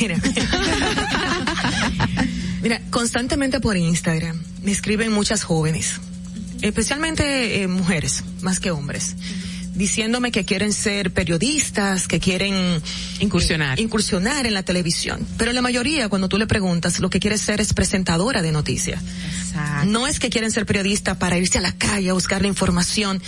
Mira. 0.00 0.16
Mira, 2.62 2.80
constantemente 2.90 3.60
por 3.60 3.76
Instagram 3.76 4.40
me 4.62 4.72
escriben 4.72 5.12
muchas 5.12 5.44
jóvenes, 5.44 6.00
especialmente 6.62 7.62
eh, 7.62 7.68
mujeres, 7.68 8.24
más 8.42 8.58
que 8.58 8.72
hombres, 8.72 9.14
diciéndome 9.76 10.32
que 10.32 10.44
quieren 10.44 10.72
ser 10.72 11.12
periodistas, 11.12 12.08
que 12.08 12.18
quieren 12.18 12.82
Incursionar. 13.20 13.78
incursionar 13.78 14.46
en 14.46 14.54
la 14.54 14.62
televisión. 14.62 15.26
Pero 15.36 15.52
la 15.52 15.62
mayoría, 15.62 16.08
cuando 16.08 16.28
tú 16.28 16.38
le 16.38 16.46
preguntas, 16.46 16.98
lo 17.00 17.10
que 17.10 17.20
quiere 17.20 17.38
ser 17.38 17.60
es 17.60 17.72
presentadora 17.74 18.42
de 18.42 18.52
noticias. 18.52 19.02
No 19.86 20.06
es 20.06 20.18
que 20.18 20.30
quieren 20.30 20.50
ser 20.50 20.66
periodistas 20.66 21.16
para 21.16 21.38
irse 21.38 21.58
a 21.58 21.60
la 21.60 21.72
calle 21.72 22.10
a 22.10 22.14
buscar 22.14 22.42
la 22.42 22.48
información. 22.48 23.22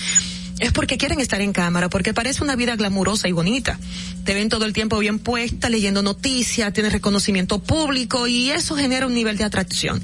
Es 0.59 0.73
porque 0.73 0.99
quieren 0.99 1.21
estar 1.21 1.41
en 1.41 1.53
cámara, 1.53 1.89
porque 1.89 2.13
parece 2.13 2.43
una 2.43 2.57
vida 2.57 2.75
glamurosa 2.75 3.29
y 3.29 3.33
bonita. 3.33 3.79
Te 4.25 4.35
ven 4.35 4.49
todo 4.49 4.65
el 4.65 4.73
tiempo 4.73 4.99
bien 4.99 5.21
puesta, 5.21 5.69
leyendo 5.69 6.03
noticias, 6.03 6.73
tienes 6.73 6.93
reconocimiento 6.93 7.63
público 7.63 8.27
y 8.27 8.51
eso 8.51 8.75
genera 8.75 9.07
un 9.07 9.15
nivel 9.15 9.37
de 9.37 9.45
atracción. 9.45 10.03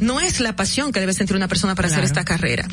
No 0.00 0.20
es 0.20 0.40
la 0.40 0.56
pasión 0.56 0.92
que 0.92 1.00
debe 1.00 1.12
sentir 1.12 1.36
una 1.36 1.48
persona 1.48 1.74
para 1.74 1.88
hacer 1.88 2.04
esta 2.04 2.24
carrera. 2.24 2.66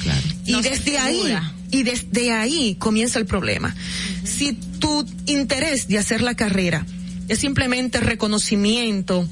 Y 0.46 0.54
No 0.54 0.62
desde 0.62 0.98
ahí, 0.98 1.36
y 1.72 1.84
desde 1.84 2.32
ahí 2.32 2.76
comienza 2.76 3.20
el 3.20 3.26
problema. 3.26 3.76
Si 4.24 4.54
tu 4.54 5.06
interés 5.26 5.88
de 5.88 5.98
hacer 5.98 6.22
la 6.22 6.36
carrera 6.36 6.86
es 7.28 7.40
simplemente 7.40 8.00
reconocimiento, 8.00 9.28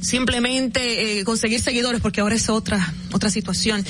simplemente 0.00 1.20
eh, 1.20 1.24
conseguir 1.24 1.60
seguidores, 1.60 2.00
porque 2.00 2.20
ahora 2.20 2.34
es 2.34 2.48
otra 2.48 2.92
otra 3.12 3.30
situación, 3.30 3.84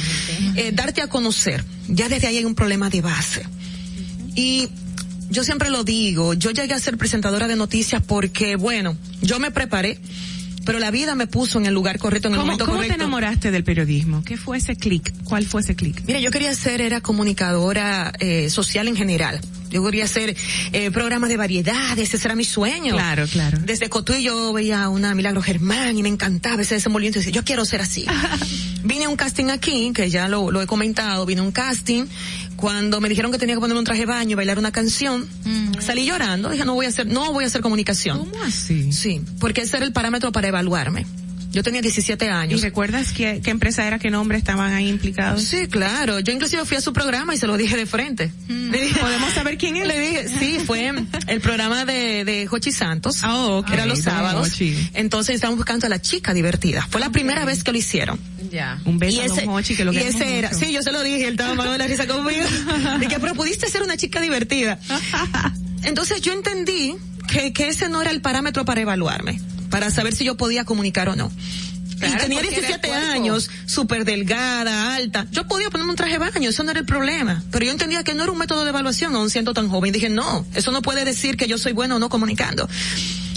eh, 0.57 0.71
darte 0.75 1.01
a 1.01 1.09
conocer, 1.09 1.65
ya 1.89 2.09
desde 2.09 2.27
ahí 2.27 2.39
hay 2.39 2.45
un 2.45 2.55
problema 2.55 2.91
de 2.91 3.01
base. 3.01 3.47
Y 4.35 4.69
yo 5.31 5.45
siempre 5.45 5.71
lo 5.71 5.85
digo, 5.85 6.35
yo 6.35 6.51
llegué 6.51 6.75
a 6.75 6.79
ser 6.79 6.99
presentadora 6.99 7.49
de 7.49 7.57
noticias 7.57 8.03
porque, 8.07 8.57
bueno, 8.57 8.97
yo 9.23 9.39
me 9.39 9.51
preparé, 9.51 9.99
pero 10.65 10.79
la 10.79 10.91
vida 10.91 11.15
me 11.15 11.27
puso 11.27 11.59
en 11.59 11.67
el 11.67 11.75
lugar 11.75 11.99
correcto, 11.99 12.29
en 12.29 12.35
el 12.35 12.41
¿Cómo, 12.41 12.47
momento 12.47 12.65
cómo 12.67 12.79
te 12.79 12.87
correcto. 12.87 13.05
enamoraste 13.05 13.51
del 13.51 13.65
periodismo? 13.65 14.23
¿Qué 14.25 14.37
fue 14.37 14.59
ese 14.59 14.77
clic? 14.77 15.13
¿Cuál 15.25 15.47
fue 15.47 15.61
ese 15.61 15.75
clic? 15.75 16.03
Mira, 16.07 16.21
yo 16.21 16.31
quería 16.31 16.55
ser, 16.55 16.81
era 16.81 17.01
comunicadora 17.01 18.13
eh, 18.19 18.51
social 18.51 18.89
en 18.89 18.97
general. 18.97 19.41
Yo 19.71 19.83
quería 19.85 20.05
hacer 20.05 20.37
eh, 20.73 20.91
programas 20.91 21.31
de 21.31 21.39
variedades, 21.39 22.13
ese 22.13 22.27
era 22.27 22.35
mi 22.35 22.45
sueño. 22.45 22.93
Claro, 22.95 23.27
claro. 23.27 23.59
Desde 23.65 23.89
Cotuí 23.89 24.23
yo 24.23 24.53
veía 24.53 24.89
una 24.91 25.15
Milagro 25.15 25.41
Germán 25.41 25.97
y 25.97 26.03
me 26.03 26.11
encantaba 26.11 26.61
ese 26.61 26.75
desenvolvimiento 26.75 27.19
y 27.19 27.23
decía, 27.23 27.33
yo 27.33 27.45
quiero 27.45 27.65
ser 27.65 27.81
así. 27.81 28.05
vine 28.85 29.05
a 29.07 29.09
un 29.09 29.17
casting 29.17 29.47
aquí, 29.47 29.93
que 29.95 30.11
ya 30.11 30.29
lo, 30.29 30.51
lo 30.51 30.61
he 30.61 30.67
comentado, 30.67 31.25
vine 31.25 31.41
a 31.41 31.45
un 31.45 31.53
casting, 31.53 32.05
cuando 32.63 33.01
me 33.01 33.09
dijeron 33.09 33.33
que 33.33 33.39
tenía 33.39 33.57
que 33.57 33.61
ponerme 33.61 33.81
un 33.81 33.85
traje 33.85 34.03
de 34.03 34.07
baño 34.07 34.37
bailar 34.37 34.57
una 34.57 34.71
canción, 34.71 35.29
salí 35.81 36.07
llorando, 36.07 36.49
dije, 36.49 36.65
no 36.65 36.75
voy 36.75 36.87
a 36.87 36.91
hacer, 36.91 37.09
no 37.09 37.33
voy 37.33 37.43
a 37.43 37.49
hacer 37.49 37.61
comunicación. 37.61 38.21
¿Cómo 38.21 38.41
así? 38.45 38.93
Sí, 38.93 39.21
porque 39.41 39.63
ese 39.63 39.79
era 39.79 39.85
el 39.85 39.93
parámetro 39.93 40.31
para 40.31 40.47
evaluarme. 40.47 41.05
Yo 41.53 41.63
tenía 41.63 41.83
17 41.83 42.25
¿Y 42.25 42.29
años. 42.29 42.63
recuerdas 42.63 43.13
qué, 43.13 43.41
qué 43.45 43.51
empresa 43.51 43.87
era, 43.87 43.99
qué 43.99 44.11
nombre 44.11 44.39
estaban 44.39 44.73
ahí 44.73 44.89
implicados? 44.89 45.43
Sí, 45.45 45.67
claro. 45.69 46.19
Yo 46.21 46.33
inclusive 46.33 46.65
fui 46.65 46.79
a 46.79 46.81
su 46.81 46.93
programa 46.95 47.35
y 47.35 47.39
se 47.39 47.47
lo 47.47 47.57
dije 47.59 47.77
de 47.77 47.85
frente. 47.87 48.33
Le 48.49 48.81
dije- 48.81 48.99
¿Podemos 49.01 49.33
saber 49.35 49.59
quién 49.59 49.77
es? 49.77 49.87
Le 49.87 49.99
dije, 50.01 50.29
sí, 50.29 50.59
fue 50.67 50.93
el 51.27 51.41
programa 51.43 51.85
de, 51.85 52.25
de 52.25 52.47
Jochi 52.47 52.73
Santos. 52.73 53.23
Oh, 53.23 53.59
ok, 53.59 53.71
Era 53.71 53.85
los 53.87 54.01
sábados. 54.01 54.49
Hochi. 54.49 54.91
Entonces 54.95 55.35
estábamos 55.35 55.59
buscando 55.59 55.87
a 55.87 55.91
la 55.91 56.01
chica 56.01 56.33
divertida. 56.33 56.87
Fue 56.91 57.01
la 57.01 57.11
primera 57.11 57.45
vez 57.45 57.63
que 57.65 57.73
lo 57.73 57.79
hicieron. 57.79 58.19
Ya. 58.51 58.81
Un 58.85 58.99
beso 58.99 59.17
y 59.17 59.21
a 59.21 59.29
don 59.29 59.39
ese, 59.39 59.49
Hochi, 59.49 59.75
que 59.77 59.85
lo 59.85 59.93
y 59.93 59.97
queremos 59.97 60.21
ese 60.21 60.39
era, 60.39 60.49
mucho. 60.51 60.65
sí, 60.65 60.73
yo 60.73 60.83
se 60.83 60.93
lo 60.93 61.03
dije, 61.03 61.25
él 61.27 61.33
estaba 61.39 61.71
de 61.73 61.79
la 61.79 61.87
risa 61.87 62.07
conmigo. 62.07 62.45
Dije, 63.01 63.17
pero 63.21 63.35
pudiste 63.35 63.69
ser 63.69 63.83
una 63.83 63.97
chica 63.97 64.21
divertida. 64.21 64.79
Entonces 65.83 66.21
yo 66.21 66.33
entendí 66.33 66.95
que, 67.29 67.53
que 67.53 67.69
ese 67.69 67.89
no 67.89 68.01
era 68.03 68.11
el 68.11 68.21
parámetro 68.21 68.65
para 68.65 68.81
evaluarme, 68.81 69.41
para 69.73 69.91
saber 69.91 70.15
si 70.15 70.25
yo 70.25 70.37
podía 70.37 70.65
comunicar 70.65 71.09
o 71.09 71.17
no. 71.17 71.33
Claro, 71.99 72.15
y 72.15 72.19
tenía 72.19 72.39
porque 72.41 72.55
era 72.57 72.67
el 72.67 72.79
17 72.79 72.89
cuerpo. 72.89 73.13
años, 73.13 73.51
súper 73.65 74.05
delgada, 74.05 74.95
alta. 74.95 75.27
Yo 75.31 75.47
podía 75.49 75.71
ponerme 75.71 75.93
un 75.93 75.97
traje 75.97 76.13
de 76.13 76.19
baño, 76.19 76.51
eso 76.51 76.63
no 76.63 76.73
era 76.73 76.81
el 76.81 76.87
problema. 76.87 77.43
Pero 77.51 77.65
yo 77.65 77.73
entendía 77.73 78.05
que 78.05 78.13
no 78.13 78.23
era 78.25 78.33
un 78.33 78.39
método 78.39 78.65
de 78.65 78.69
evaluación, 78.69 79.15
aún 79.17 79.31
siendo 79.31 79.55
tan 79.55 79.71
joven. 79.71 79.93
Dije, 79.93 80.11
no, 80.11 80.45
eso 80.55 80.73
no 80.73 80.83
puede 80.83 81.07
decir 81.07 81.39
que 81.39 81.49
yo 81.49 81.57
soy 81.57 81.73
bueno 81.73 81.97
o 81.97 81.99
no 81.99 82.11
comunicando. 82.11 82.69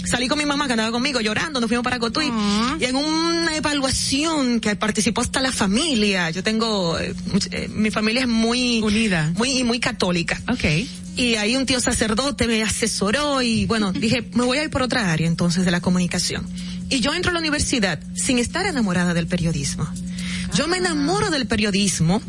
Salí 0.06 0.28
con 0.28 0.38
mi 0.38 0.46
mamá 0.46 0.66
que 0.66 0.74
andaba 0.74 0.92
conmigo 0.92 1.20
llorando, 1.20 1.60
nos 1.60 1.68
fuimos 1.68 1.82
para 1.82 1.98
Cotuí. 1.98 2.30
Y 2.78 2.84
en 2.84 2.96
una 2.96 3.56
evaluación 3.56 4.60
que 4.60 4.76
participó 4.76 5.20
hasta 5.20 5.40
la 5.40 5.50
familia, 5.50 6.30
yo 6.30 6.42
tengo, 6.42 6.98
eh, 6.98 7.14
eh, 7.50 7.68
mi 7.68 7.90
familia 7.90 8.22
es 8.22 8.28
muy 8.28 8.80
Unida. 8.82 9.32
muy, 9.36 9.58
y 9.58 9.64
muy 9.64 9.80
católica. 9.80 10.40
Ok. 10.48 10.64
Y 11.16 11.34
ahí 11.36 11.56
un 11.56 11.66
tío 11.66 11.80
sacerdote 11.80 12.46
me 12.46 12.62
asesoró 12.62 13.42
y 13.42 13.66
bueno, 13.66 13.92
dije, 13.92 14.28
me 14.34 14.44
voy 14.44 14.58
a 14.58 14.64
ir 14.64 14.70
por 14.70 14.82
otra 14.82 15.12
área 15.12 15.26
entonces 15.26 15.64
de 15.64 15.70
la 15.70 15.80
comunicación. 15.80 16.46
Y 16.88 17.00
yo 17.00 17.12
entro 17.12 17.30
a 17.30 17.34
la 17.34 17.40
universidad 17.40 17.98
sin 18.14 18.38
estar 18.38 18.64
enamorada 18.64 19.12
del 19.12 19.26
periodismo. 19.26 19.88
Yo 20.54 20.68
me 20.68 20.76
enamoro 20.76 21.30
del 21.30 21.46
periodismo 21.46 22.22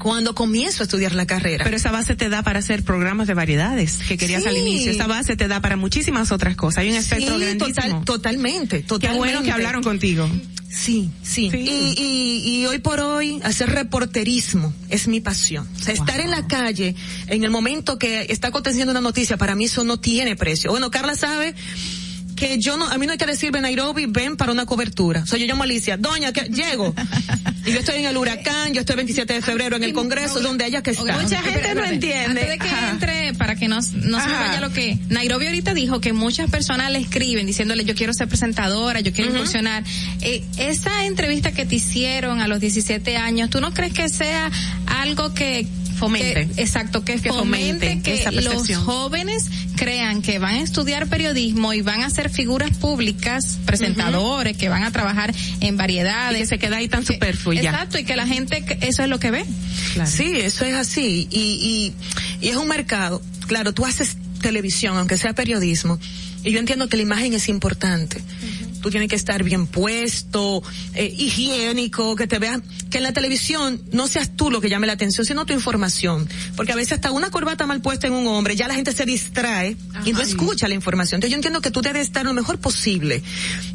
cuando 0.00 0.34
comienzo 0.34 0.82
a 0.82 0.84
estudiar 0.84 1.14
la 1.14 1.26
carrera. 1.26 1.62
Pero 1.64 1.76
esa 1.76 1.90
base 1.92 2.16
te 2.16 2.28
da 2.28 2.42
para 2.42 2.58
hacer 2.58 2.82
programas 2.82 3.28
de 3.28 3.34
variedades 3.34 3.98
que 4.08 4.16
querías 4.16 4.42
Sí. 4.42 4.48
al 4.48 4.56
inicio. 4.56 4.90
Esa 4.90 5.06
base 5.06 5.36
te 5.36 5.46
da 5.46 5.60
para 5.60 5.76
muchísimas 5.76 6.32
otras 6.32 6.56
cosas. 6.56 6.78
Hay 6.78 6.90
un 6.90 6.96
espectro 6.96 7.36
sí, 7.36 7.40
grandísimo. 7.42 7.74
total, 7.74 8.04
totalmente, 8.04 8.76
Qué 8.78 8.82
totalmente. 8.84 9.18
bueno 9.18 9.42
que 9.42 9.52
hablaron 9.52 9.82
contigo. 9.82 10.28
Sí, 10.70 11.10
sí. 11.22 11.50
Sí. 11.50 11.58
Y, 11.58 11.94
y, 12.00 12.60
y 12.60 12.66
hoy 12.66 12.78
por 12.78 13.00
hoy 13.00 13.40
hacer 13.42 13.70
reporterismo 13.70 14.72
es 14.88 15.08
mi 15.08 15.20
pasión. 15.20 15.68
O 15.78 15.82
sea, 15.82 15.92
estar 15.94 16.20
en 16.20 16.30
la 16.30 16.46
calle 16.46 16.94
en 17.26 17.44
el 17.44 17.50
momento 17.50 17.98
que 17.98 18.26
está 18.30 18.48
aconteciendo 18.48 18.92
una 18.92 19.00
noticia, 19.00 19.36
para 19.36 19.54
mí 19.56 19.64
eso 19.64 19.82
no 19.84 19.98
tiene 19.98 20.36
precio. 20.36 20.70
Bueno, 20.70 20.90
Carla 20.90 21.16
sabe 21.16 21.54
que 22.40 22.58
yo 22.58 22.78
no, 22.78 22.86
a 22.86 22.96
mí 22.96 23.04
no 23.04 23.12
hay 23.12 23.18
que 23.18 23.26
decirme 23.26 23.60
Nairobi, 23.60 24.06
ven 24.06 24.38
para 24.38 24.50
una 24.50 24.64
cobertura. 24.64 25.22
O 25.22 25.26
sea, 25.26 25.38
yo 25.38 25.46
llamo 25.46 25.62
a 25.62 25.66
Alicia, 25.66 25.98
doña, 25.98 26.32
que 26.32 26.48
llego. 26.48 26.94
y 27.66 27.72
yo 27.72 27.80
estoy 27.80 27.96
en 27.96 28.06
el 28.06 28.16
huracán, 28.16 28.72
yo 28.72 28.80
estoy 28.80 28.96
27 28.96 29.34
de 29.34 29.42
febrero 29.42 29.76
en 29.76 29.84
el 29.84 29.92
Congreso, 29.92 30.40
donde 30.40 30.64
haya 30.64 30.82
que 30.82 30.92
estar. 30.92 31.20
Mucha 31.20 31.42
gente 31.42 31.74
no 31.74 31.84
entiende. 31.84 32.40
Antes 32.40 32.48
de 32.48 32.58
que 32.58 32.68
entre, 32.90 33.34
para 33.34 33.56
que 33.56 33.68
no, 33.68 33.76
no 33.76 33.82
se 33.82 34.26
me 34.26 34.32
vaya 34.32 34.60
lo 34.60 34.72
que, 34.72 34.98
Nairobi 35.10 35.46
ahorita 35.46 35.74
dijo 35.74 36.00
que 36.00 36.14
muchas 36.14 36.50
personas 36.50 36.90
le 36.90 36.98
escriben 36.98 37.46
diciéndole 37.46 37.84
yo 37.84 37.94
quiero 37.94 38.14
ser 38.14 38.26
presentadora, 38.26 39.00
yo 39.00 39.12
quiero 39.12 39.32
incursionar. 39.32 39.84
Eh, 40.22 40.42
esa 40.56 41.04
entrevista 41.04 41.52
que 41.52 41.66
te 41.66 41.74
hicieron 41.74 42.40
a 42.40 42.48
los 42.48 42.58
17 42.58 43.18
años, 43.18 43.50
¿tú 43.50 43.60
no 43.60 43.74
crees 43.74 43.92
que 43.92 44.08
sea 44.08 44.50
algo 44.86 45.34
que 45.34 45.66
fomente. 45.98 46.48
exacto, 46.56 47.04
que, 47.04 47.18
fomente, 47.18 48.00
que 48.02 48.30
los 48.42 48.76
jóvenes 48.76 49.50
crean 49.76 50.22
que 50.22 50.38
van 50.38 50.56
a 50.56 50.60
estudiar 50.60 51.06
periodismo 51.08 51.72
y 51.72 51.82
van 51.82 52.02
a 52.02 52.10
ser 52.10 52.30
figuras 52.30 52.76
públicas, 52.78 53.58
presentadores, 53.64 54.56
que 54.56 54.68
van 54.68 54.84
a 54.84 54.90
trabajar 54.90 55.34
en 55.60 55.76
variedades. 55.76 56.38
Y 56.38 56.42
que 56.42 56.46
se 56.46 56.58
queda 56.58 56.76
ahí 56.76 56.88
tan 56.88 57.04
superfluo 57.04 57.52
ya. 57.54 57.70
Exacto, 57.70 57.98
y 57.98 58.04
que 58.04 58.16
la 58.16 58.26
gente, 58.26 58.64
eso 58.80 59.02
es 59.02 59.08
lo 59.08 59.18
que 59.18 59.30
ve. 59.30 59.44
Sí, 60.06 60.32
eso 60.36 60.64
es 60.64 60.74
así. 60.74 61.28
Y, 61.30 61.94
y, 62.40 62.46
y 62.46 62.48
es 62.48 62.56
un 62.56 62.68
mercado. 62.68 63.22
Claro, 63.46 63.72
tú 63.72 63.84
haces 63.84 64.16
televisión, 64.40 64.96
aunque 64.96 65.16
sea 65.16 65.34
periodismo, 65.34 65.98
y 66.42 66.52
yo 66.52 66.58
entiendo 66.58 66.88
que 66.88 66.96
la 66.96 67.02
imagen 67.02 67.34
es 67.34 67.48
importante 67.48 68.22
tú 68.80 68.90
tienes 68.90 69.08
que 69.08 69.16
estar 69.16 69.42
bien 69.42 69.66
puesto, 69.66 70.62
eh, 70.94 71.12
higiénico, 71.16 72.16
que 72.16 72.26
te 72.26 72.38
veas, 72.38 72.60
que 72.90 72.98
en 72.98 73.04
la 73.04 73.12
televisión 73.12 73.82
no 73.92 74.06
seas 74.06 74.36
tú 74.36 74.50
lo 74.50 74.60
que 74.60 74.68
llame 74.68 74.86
la 74.86 74.94
atención, 74.94 75.24
sino 75.24 75.46
tu 75.46 75.52
información. 75.52 76.28
Porque 76.56 76.72
a 76.72 76.76
veces 76.76 76.94
hasta 76.94 77.10
una 77.12 77.30
corbata 77.30 77.66
mal 77.66 77.80
puesta 77.80 78.06
en 78.06 78.12
un 78.12 78.26
hombre, 78.26 78.56
ya 78.56 78.68
la 78.68 78.74
gente 78.74 78.92
se 78.92 79.04
distrae 79.04 79.76
y 80.04 80.12
no 80.12 80.20
escucha 80.20 80.68
la 80.68 80.74
información. 80.74 81.18
Entonces 81.18 81.30
yo 81.30 81.36
entiendo 81.36 81.60
que 81.60 81.70
tú 81.70 81.82
debes 81.82 82.02
estar 82.02 82.24
lo 82.24 82.32
mejor 82.32 82.58
posible, 82.58 83.22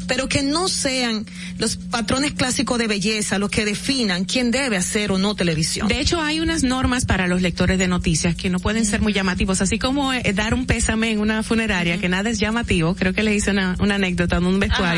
pero 0.06 0.28
que 0.28 0.42
no 0.42 0.68
sean 0.68 1.26
los 1.58 1.76
patrones 1.76 2.32
clásicos 2.32 2.78
de 2.78 2.86
belleza 2.86 3.38
los 3.38 3.50
que 3.50 3.64
definan 3.64 4.24
quién 4.24 4.50
debe 4.50 4.76
hacer 4.76 5.12
o 5.12 5.18
no 5.18 5.34
televisión. 5.34 5.88
De 5.88 6.00
hecho, 6.00 6.20
hay 6.20 6.40
unas 6.40 6.62
normas 6.62 7.04
para 7.04 7.26
los 7.26 7.42
lectores 7.42 7.78
de 7.78 7.88
noticias 7.88 8.34
que 8.34 8.50
no 8.50 8.58
pueden 8.58 8.84
ser 8.84 9.00
muy 9.00 9.12
llamativos, 9.12 9.60
así 9.60 9.78
como 9.78 10.12
eh, 10.12 10.32
dar 10.34 10.54
un 10.54 10.66
pésame 10.66 11.10
en 11.10 11.20
una 11.20 11.42
funeraria, 11.42 11.98
que 11.98 12.08
nada 12.08 12.30
es 12.30 12.38
llamativo. 12.38 12.94
Creo 12.94 13.12
que 13.12 13.22
le 13.22 13.34
hice 13.34 13.50
una, 13.50 13.76
una 13.78 13.96
anécdota 13.96 14.36
en 14.36 14.46
un 14.46 14.60
vestuario 14.60 14.95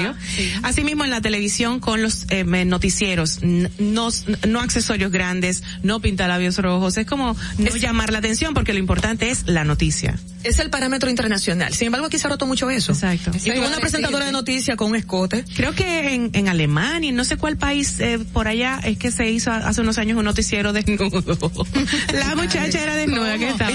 Asimismo 0.62 1.04
en 1.04 1.10
la 1.10 1.20
televisión 1.20 1.80
con 1.80 2.02
los 2.02 2.26
eh, 2.30 2.44
noticieros, 2.44 3.40
no, 3.42 4.08
no 4.48 4.60
accesorios 4.60 5.10
grandes, 5.10 5.62
no 5.82 6.00
pintalabios 6.00 6.58
rojos, 6.58 6.96
es 6.96 7.06
como 7.06 7.36
no 7.58 7.76
llamar 7.76 8.12
la 8.12 8.18
atención 8.18 8.54
porque 8.54 8.72
lo 8.72 8.78
importante 8.78 9.30
es 9.30 9.46
la 9.46 9.64
noticia. 9.64 10.18
Es 10.44 10.60
el 10.60 10.70
parámetro 10.70 11.10
internacional. 11.10 11.74
Sin 11.74 11.86
embargo, 11.86 12.06
aquí 12.06 12.18
se 12.18 12.26
ha 12.26 12.30
roto 12.30 12.46
mucho 12.46 12.70
eso. 12.70 12.92
Exacto. 12.92 13.32
Y 13.44 13.50
una 13.58 13.78
presentadora 13.78 14.24
de 14.24 14.32
noticias 14.32 14.76
con 14.76 14.90
un 14.90 14.96
escote. 14.96 15.44
Creo 15.56 15.74
que 15.74 16.14
en, 16.14 16.30
en 16.32 16.48
Alemania, 16.48 17.10
no 17.12 17.24
sé 17.24 17.36
cuál 17.36 17.56
país 17.56 17.98
eh, 17.98 18.20
por 18.32 18.46
allá 18.46 18.80
es 18.84 18.98
que 18.98 19.10
se 19.10 19.28
hizo 19.30 19.50
hace 19.50 19.80
unos 19.80 19.98
años 19.98 20.16
un 20.16 20.24
noticiero 20.24 20.72
desnudo. 20.72 21.10
la 22.12 22.36
muchacha 22.36 22.82
era 22.82 22.94
desnuda 22.94 23.36
que 23.36 23.48
estaba. 23.48 23.72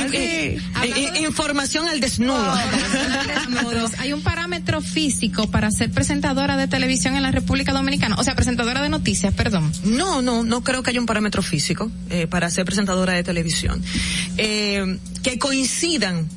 información 1.19 1.87
al 1.89 1.99
desnudo. 1.99 2.53
Hay 3.97 4.13
un 4.13 4.21
parámetro 4.21 4.81
físico 4.81 5.51
para 5.51 5.69
ser 5.69 5.91
presentadora 5.91 6.12
de 6.21 6.67
televisión 6.67 7.15
en 7.15 7.23
la 7.23 7.31
República 7.31 7.73
Dominicana, 7.73 8.15
o 8.17 8.23
sea, 8.23 8.35
presentadora 8.35 8.81
de 8.81 8.89
noticias, 8.89 9.33
perdón. 9.33 9.71
No, 9.83 10.21
no, 10.21 10.43
no 10.43 10.63
creo 10.63 10.83
que 10.83 10.91
haya 10.91 10.99
un 10.99 11.05
parámetro 11.05 11.41
físico 11.41 11.91
eh, 12.09 12.27
para 12.27 12.49
ser 12.49 12.65
presentadora 12.65 13.13
de 13.13 13.23
televisión. 13.23 13.81
Eh, 14.37 14.99
que 15.23 15.39
coincidan 15.39 16.27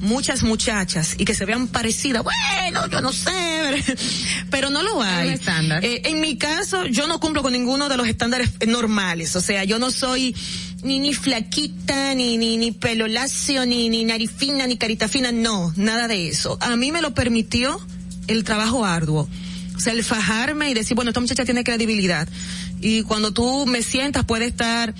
muchas 0.00 0.42
muchachas 0.42 1.16
y 1.18 1.24
que 1.24 1.34
se 1.34 1.44
vean 1.44 1.66
parecidas, 1.66 2.22
bueno, 2.22 2.86
yo 2.88 3.00
no 3.00 3.12
sé, 3.12 3.32
pero 4.50 4.70
no 4.70 4.82
lo 4.82 5.02
hay. 5.02 5.38
Eh, 5.82 6.02
en 6.04 6.20
mi 6.20 6.36
caso, 6.36 6.86
yo 6.86 7.06
no 7.06 7.18
cumplo 7.18 7.42
con 7.42 7.52
ninguno 7.52 7.88
de 7.88 7.96
los 7.96 8.06
estándares 8.06 8.50
normales, 8.66 9.34
o 9.34 9.40
sea, 9.40 9.64
yo 9.64 9.78
no 9.78 9.90
soy 9.90 10.36
ni 10.82 11.00
ni 11.00 11.14
flaquita, 11.14 12.14
ni 12.14 12.36
ni 12.36 12.56
ni 12.56 12.70
pelo 12.70 13.08
lacio, 13.08 13.66
ni 13.66 13.88
ni 13.88 14.04
nariz 14.04 14.30
fina, 14.36 14.66
ni 14.66 14.76
carita 14.76 15.08
fina, 15.08 15.32
no, 15.32 15.72
nada 15.76 16.06
de 16.06 16.28
eso. 16.28 16.56
A 16.60 16.76
mí 16.76 16.92
me 16.92 17.02
lo 17.02 17.14
permitió 17.14 17.80
el 18.26 18.44
trabajo 18.44 18.84
arduo. 18.84 19.28
O 19.76 19.80
sea, 19.80 19.92
el 19.92 20.04
fajarme 20.04 20.70
y 20.70 20.74
decir, 20.74 20.94
bueno, 20.94 21.10
esta 21.10 21.20
muchacha 21.20 21.44
tiene 21.44 21.64
credibilidad. 21.64 22.28
Y 22.80 23.02
cuando 23.02 23.32
tú 23.32 23.66
me 23.66 23.82
sientas, 23.82 24.24
puede 24.24 24.46
estar 24.46 24.94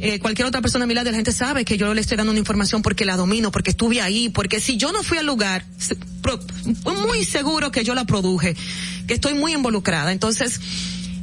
eh, 0.00 0.18
cualquier 0.20 0.46
otra 0.46 0.60
persona 0.60 0.84
a 0.84 0.86
mi 0.86 0.94
lado, 0.94 1.10
la 1.10 1.16
gente 1.16 1.32
sabe 1.32 1.64
que 1.64 1.78
yo 1.78 1.94
le 1.94 2.00
estoy 2.00 2.16
dando 2.16 2.30
una 2.30 2.38
información 2.38 2.82
porque 2.82 3.04
la 3.04 3.16
domino, 3.16 3.50
porque 3.50 3.70
estuve 3.70 4.00
ahí, 4.00 4.28
porque 4.28 4.60
si 4.60 4.76
yo 4.76 4.92
no 4.92 5.02
fui 5.02 5.18
al 5.18 5.26
lugar, 5.26 5.64
muy 6.84 7.24
seguro 7.24 7.72
que 7.72 7.84
yo 7.84 7.94
la 7.94 8.04
produje, 8.04 8.54
que 9.06 9.14
estoy 9.14 9.34
muy 9.34 9.54
involucrada. 9.54 10.12
Entonces, 10.12 10.60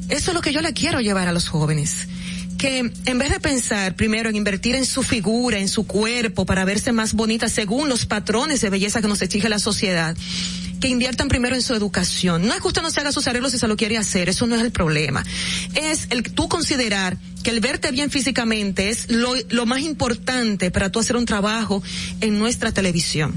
eso 0.10 0.32
es 0.32 0.34
lo 0.34 0.42
que 0.42 0.52
yo 0.52 0.62
le 0.62 0.74
quiero 0.74 1.00
llevar 1.00 1.28
a 1.28 1.32
los 1.32 1.48
jóvenes 1.48 2.08
que 2.58 2.90
en 3.06 3.18
vez 3.18 3.32
de 3.32 3.40
pensar 3.40 3.96
primero 3.96 4.30
en 4.30 4.36
invertir 4.36 4.76
en 4.76 4.86
su 4.86 5.04
figura, 5.04 5.60
en 5.60 5.68
su 5.68 5.86
cuerpo, 5.86 6.46
para 6.46 6.66
verse 6.66 6.92
más 6.92 7.14
bonita 7.14 7.50
según 7.50 7.90
los 7.90 8.06
patrones 8.06 8.62
de 8.62 8.70
belleza 8.70 9.02
que 9.02 9.08
nos 9.08 9.22
exige 9.22 9.50
la 9.50 9.60
sociedad, 9.60 10.16
que 10.80 10.88
inviertan 10.88 11.28
primero 11.28 11.56
en 11.56 11.62
su 11.62 11.74
educación. 11.74 12.48
No 12.48 12.54
es 12.54 12.62
que 12.62 12.68
usted 12.68 12.82
no 12.82 12.92
se 12.92 13.00
haga 13.00 13.12
sus 13.12 13.28
arreglos 13.28 13.52
si 13.52 13.60
se 13.60 13.68
lo 13.68 13.76
quiere 13.76 13.98
hacer, 13.98 14.30
eso 14.30 14.48
no 14.48 14.56
es 14.56 14.62
el 14.62 14.72
problema. 14.72 15.24
Es 15.74 16.08
el 16.10 16.24
tú 16.24 16.48
considerar 16.48 17.18
que 17.44 17.52
el 17.52 17.60
verte 17.60 17.92
bien 17.92 18.10
físicamente 18.10 18.90
es 18.90 19.12
lo, 19.12 19.34
lo 19.50 19.66
más 19.66 19.82
importante 19.82 20.72
para 20.72 20.92
tú 20.92 21.00
hacer 21.00 21.16
un 21.16 21.26
trabajo 21.26 21.82
en 22.22 22.40
nuestra 22.40 22.72
televisión. 22.72 23.34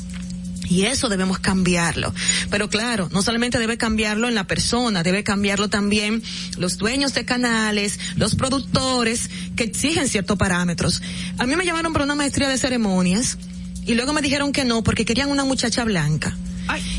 Y 0.69 0.85
eso 0.85 1.09
debemos 1.09 1.39
cambiarlo. 1.39 2.13
Pero 2.51 2.69
claro, 2.69 3.09
no 3.13 3.23
solamente 3.23 3.59
debe 3.59 3.79
cambiarlo 3.79 4.29
en 4.29 4.35
la 4.35 4.47
persona, 4.47 5.03
debe 5.03 5.25
cambiarlo 5.25 5.69
también 5.69 6.23
los 6.59 6.77
dueños 6.77 7.15
de 7.15 7.25
canales, 7.25 7.99
los 8.17 8.35
productores 8.35 9.31
que 9.57 9.65
exigen 9.65 10.09
ciertos 10.09 10.37
parámetros. 10.37 11.01
A 11.39 11.47
mí 11.47 11.57
me 11.57 11.65
llamaron 11.65 11.93
para 11.93 12.05
una 12.05 12.15
maestría 12.15 12.49
de 12.49 12.59
ceremonias 12.59 13.39
y 13.87 13.95
luego 13.95 14.13
me 14.13 14.21
dijeron 14.21 14.53
que 14.53 14.65
no 14.65 14.83
porque 14.83 15.07
querían 15.07 15.31
una 15.31 15.45
muchacha 15.45 15.85
blanca. 15.85 16.37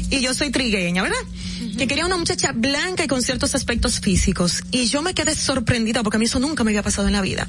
Y 0.09 0.21
yo 0.21 0.33
soy 0.33 0.49
trigueña, 0.51 1.03
¿verdad? 1.03 1.17
Que 1.77 1.87
quería 1.87 2.05
una 2.05 2.17
muchacha 2.17 2.51
blanca 2.53 3.03
y 3.03 3.07
con 3.07 3.21
ciertos 3.21 3.53
aspectos 3.55 3.99
físicos. 3.99 4.63
Y 4.71 4.85
yo 4.87 5.01
me 5.01 5.13
quedé 5.13 5.35
sorprendida 5.35 6.03
porque 6.03 6.17
a 6.17 6.19
mí 6.19 6.25
eso 6.25 6.39
nunca 6.39 6.63
me 6.63 6.71
había 6.71 6.83
pasado 6.83 7.07
en 7.07 7.13
la 7.13 7.21
vida. 7.21 7.47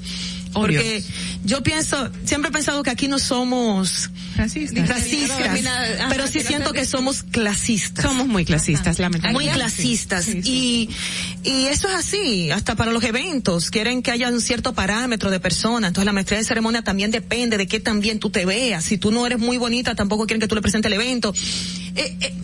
Porque 0.52 1.02
yo 1.44 1.62
pienso, 1.62 2.10
siempre 2.24 2.48
he 2.50 2.52
pensado 2.52 2.82
que 2.82 2.90
aquí 2.90 3.06
no 3.06 3.18
somos 3.20 4.10
racistas, 4.36 5.04
pero 6.08 6.26
sí 6.26 6.40
siento 6.40 6.72
que 6.72 6.84
somos 6.86 7.22
clasistas. 7.22 8.04
Somos 8.04 8.26
muy 8.26 8.44
clasistas, 8.44 8.98
lamentablemente. 8.98 9.52
Muy 9.52 9.54
clasistas. 9.54 10.26
Y, 10.28 10.90
y 11.44 11.66
eso 11.66 11.88
es 11.88 11.94
así, 11.94 12.50
hasta 12.50 12.74
para 12.74 12.90
los 12.90 13.04
eventos. 13.04 13.70
Quieren 13.70 14.02
que 14.02 14.10
haya 14.10 14.28
un 14.28 14.40
cierto 14.40 14.74
parámetro 14.74 15.30
de 15.30 15.38
persona. 15.38 15.88
Entonces 15.88 16.06
la 16.06 16.12
maestría 16.12 16.38
de 16.38 16.44
ceremonia 16.44 16.82
también 16.82 17.12
depende 17.12 17.56
de 17.56 17.68
qué 17.68 17.78
tan 17.78 18.00
bien 18.00 18.18
tú 18.18 18.30
te 18.30 18.44
veas. 18.44 18.84
Si 18.84 18.98
tú 18.98 19.12
no 19.12 19.26
eres 19.26 19.38
muy 19.38 19.56
bonita, 19.56 19.94
tampoco 19.94 20.26
quieren 20.26 20.40
que 20.40 20.48
tú 20.48 20.56
le 20.56 20.62
presentes 20.62 20.90
el 20.90 20.94
evento. 21.00 21.32
Eh, 21.96 22.16
eh, 22.20 22.34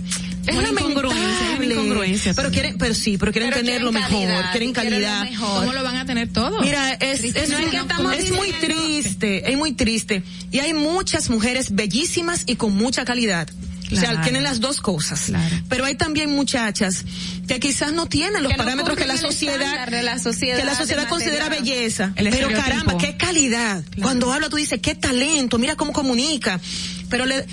es 0.46 0.56
una 0.56 0.68
incongruencia, 0.70 2.34
pero 2.34 2.50
quieren, 2.50 2.78
pero 2.78 2.94
sí, 2.94 3.18
pero 3.18 3.32
quieren 3.32 3.50
tener 3.50 3.82
lo 3.82 3.92
mejor, 3.92 4.28
quieren 4.52 4.72
calidad. 4.72 5.26
¿Cómo 5.38 5.72
lo 5.72 5.82
van 5.82 5.96
a 5.96 6.06
tener 6.06 6.32
todo? 6.32 6.60
Mira, 6.60 6.92
es, 6.92 7.24
es, 7.24 7.34
es, 7.34 8.32
muy 8.32 8.52
triste, 8.52 9.50
es 9.50 9.56
muy 9.56 9.72
triste. 9.72 10.22
Y 10.52 10.60
hay 10.60 10.72
muchas 10.72 11.30
mujeres 11.30 11.74
bellísimas 11.74 12.44
y 12.46 12.56
con 12.56 12.74
mucha 12.74 13.04
calidad. 13.04 13.48
O 13.92 13.96
sea, 13.96 14.20
tienen 14.22 14.42
las 14.42 14.60
dos 14.60 14.80
cosas. 14.80 15.32
Pero 15.68 15.84
hay 15.84 15.94
también 15.94 16.30
muchachas 16.30 17.04
que 17.46 17.60
quizás 17.60 17.92
no 17.92 18.06
tienen 18.06 18.42
los 18.42 18.54
parámetros 18.54 18.96
que 18.96 19.06
la 19.06 19.16
sociedad, 19.16 19.88
que 19.88 20.02
la 20.02 20.18
sociedad 20.18 21.08
considera 21.08 21.48
belleza. 21.48 22.12
pero 22.16 22.48
caramba, 22.50 22.98
qué 22.98 23.16
calidad. 23.16 23.82
Cuando 24.00 24.32
habla 24.32 24.48
tú 24.48 24.56
dices, 24.56 24.80
qué 24.80 24.94
talento, 24.94 25.58
mira 25.58 25.76
cómo 25.76 25.92
comunica. 25.92 26.60
Pero 27.08 27.24
le 27.24 27.46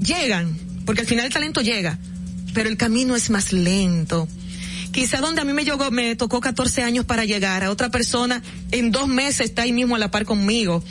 llegan, 0.00 0.58
porque 0.90 1.02
al 1.02 1.06
final 1.06 1.26
el 1.26 1.32
talento 1.32 1.60
llega, 1.60 2.00
pero 2.52 2.68
el 2.68 2.76
camino 2.76 3.14
es 3.14 3.30
más 3.30 3.52
lento. 3.52 4.26
Quizá 4.90 5.18
donde 5.18 5.40
a 5.40 5.44
mí 5.44 5.52
me 5.52 5.64
llegó, 5.64 5.88
me 5.92 6.16
tocó 6.16 6.40
14 6.40 6.82
años 6.82 7.04
para 7.04 7.24
llegar, 7.24 7.62
a 7.62 7.70
otra 7.70 7.90
persona 7.90 8.42
en 8.72 8.90
dos 8.90 9.06
meses 9.06 9.50
está 9.50 9.62
ahí 9.62 9.72
mismo 9.72 9.94
a 9.94 10.00
la 10.00 10.10
par 10.10 10.24
conmigo. 10.24 10.82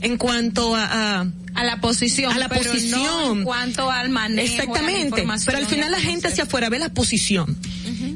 En 0.00 0.16
cuanto 0.16 0.76
a, 0.76 1.22
a, 1.56 1.64
la 1.64 1.80
posición. 1.80 2.32
A 2.32 2.38
la 2.38 2.48
posición. 2.48 3.38
en 3.38 3.42
cuanto 3.42 3.90
al 3.90 4.10
manejo. 4.10 4.46
Exactamente. 4.46 5.26
pero 5.44 5.58
al 5.58 5.66
final 5.66 5.90
la 5.90 5.98
gente 5.98 6.28
hacia 6.28 6.44
afuera 6.44 6.68
ve 6.68 6.78
la 6.78 6.90
posición. 6.90 7.58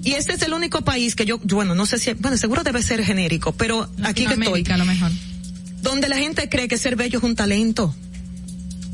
Y 0.05 0.13
este 0.13 0.35
es 0.35 0.43
el 0.43 0.53
único 0.53 0.83
país 0.83 1.17
que 1.17 1.27
yo, 1.27 1.39
bueno, 1.39 1.75
no 1.75 1.87
sé 1.87 1.99
si, 1.99 2.13
bueno, 2.13 2.37
seguro 2.37 2.63
debe 2.63 2.85
ser 2.85 3.05
genérico, 3.05 3.51
pero 3.51 3.91
aquí 4.05 4.27
que 4.27 4.35
estoy. 4.35 4.65
A 4.71 4.77
lo 4.77 4.85
mejor. 4.85 5.11
Donde 5.81 6.09
la 6.09 6.19
gente 6.19 6.49
cree 6.49 6.69
que 6.69 6.79
ser 6.79 6.95
bello 6.95 7.19
es 7.19 7.25
un 7.25 7.35
talento 7.35 7.93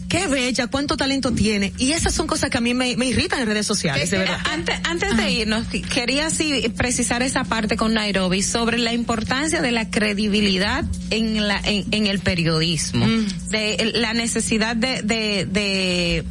qué 0.08 0.26
bella, 0.26 0.66
cuánto 0.66 0.96
talento 0.96 1.32
tiene. 1.32 1.72
Y 1.78 1.92
esas 1.92 2.14
son 2.14 2.26
cosas 2.26 2.50
que 2.50 2.58
a 2.58 2.60
mí 2.60 2.74
me, 2.74 2.90
irritan 2.90 3.40
en 3.40 3.46
redes 3.46 3.66
sociales, 3.66 4.10
de 4.10 4.18
verdad. 4.18 4.38
Antes, 4.50 4.80
antes 4.84 5.16
de 5.16 5.30
irnos, 5.30 5.66
quería 5.92 6.30
sí 6.30 6.72
precisar 6.76 7.22
esa 7.22 7.44
parte 7.44 7.76
con 7.76 7.94
Nairobi 7.94 8.42
sobre 8.42 8.78
la 8.78 8.92
importancia 8.92 9.60
de 9.60 9.72
la 9.72 9.90
credibilidad 9.90 10.84
en 11.10 11.46
la 11.46 11.60
en, 11.64 12.06
el 12.06 12.20
periodismo, 12.20 13.06
mm. 13.06 13.48
de 13.50 13.92
la 13.94 14.14
necesidad 14.14 14.76
de, 14.76 15.02
de, 15.02 15.46
de, 15.46 16.24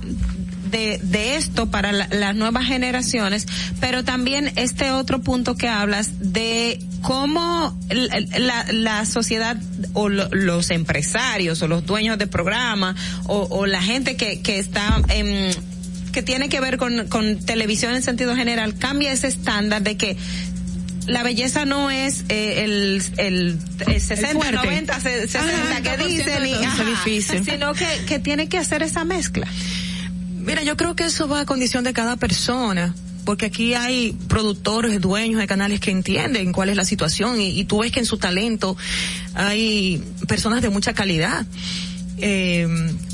de 0.68 1.36
esto 1.36 1.70
para 1.72 1.92
la- 1.92 2.08
las 2.12 2.36
nuevas 2.36 2.66
generaciones, 2.66 3.48
pero 3.80 4.04
también 4.04 4.52
este 4.56 4.92
otro 4.92 5.22
punto 5.22 5.56
que 5.56 5.68
hablas 5.68 6.12
de 6.34 6.80
cómo 7.02 7.78
la, 7.90 8.20
la- 8.40 8.66
la 8.72 9.06
sociedad 9.06 9.58
o 9.94 10.10
lo- 10.10 10.30
los 10.32 10.70
empresarios 10.72 11.62
o 11.62 11.68
los 11.68 11.86
dueños 11.86 12.18
de 12.18 12.28
programa 12.28 12.96
o, 13.26 13.48
o 13.50 13.66
la 13.66 13.82
gente 13.82 14.16
que, 14.16 14.42
que 14.42 14.60
está 14.60 15.02
en 15.10 15.52
que 16.12 16.24
tiene 16.24 16.50
que 16.50 16.60
ver 16.60 16.78
con, 16.78 17.08
con 17.10 17.38
televisión 17.38 17.94
en 17.94 18.02
sentido 18.02 18.36
general 18.36 18.74
cambia 18.76 19.12
ese 19.12 19.28
estándar 19.28 19.84
de 19.84 19.98
que 19.98 20.18
la 21.06 21.24
belleza 21.24 21.64
no 21.66 21.90
es 21.92 22.26
eh, 22.28 22.64
el, 22.66 23.02
el, 23.18 23.60
el 23.88 24.02
60, 24.02 24.30
fuerte. 24.34 24.56
90, 24.56 25.00
se- 25.00 25.28
60 25.28 25.48
Ajá, 25.72 25.82
que 25.82 25.90
90% 25.92 26.08
dicen 26.08 26.46
y, 26.48 26.50
de 26.54 26.66
ajá, 26.66 26.84
sino 27.46 27.74
que, 27.74 27.86
que 28.08 28.20
tiene 28.20 28.50
que 28.50 28.58
hacer 28.58 28.82
esa 28.84 29.06
mezcla. 29.06 29.48
Mira, 30.48 30.64
yo 30.64 30.78
creo 30.78 30.96
que 30.96 31.04
eso 31.04 31.28
va 31.28 31.42
a 31.42 31.46
condición 31.46 31.84
de 31.84 31.92
cada 31.92 32.16
persona. 32.16 32.96
Porque 33.26 33.46
aquí 33.46 33.74
hay 33.74 34.14
productores, 34.30 35.02
dueños 35.02 35.42
de 35.42 35.48
canales 35.48 35.82
que 35.82 35.92
entienden 35.92 36.54
cuál 36.54 36.70
es 36.70 36.78
la 36.78 36.86
situación 36.86 37.42
y, 37.42 37.60
y 37.60 37.66
tú 37.66 37.80
ves 37.80 37.92
que 37.92 38.00
en 38.00 38.06
su 38.06 38.18
talento 38.18 38.78
hay 39.34 40.02
personas 40.30 40.62
de 40.62 40.70
mucha 40.70 40.94
calidad. 40.94 41.46
Eh, 42.20 42.66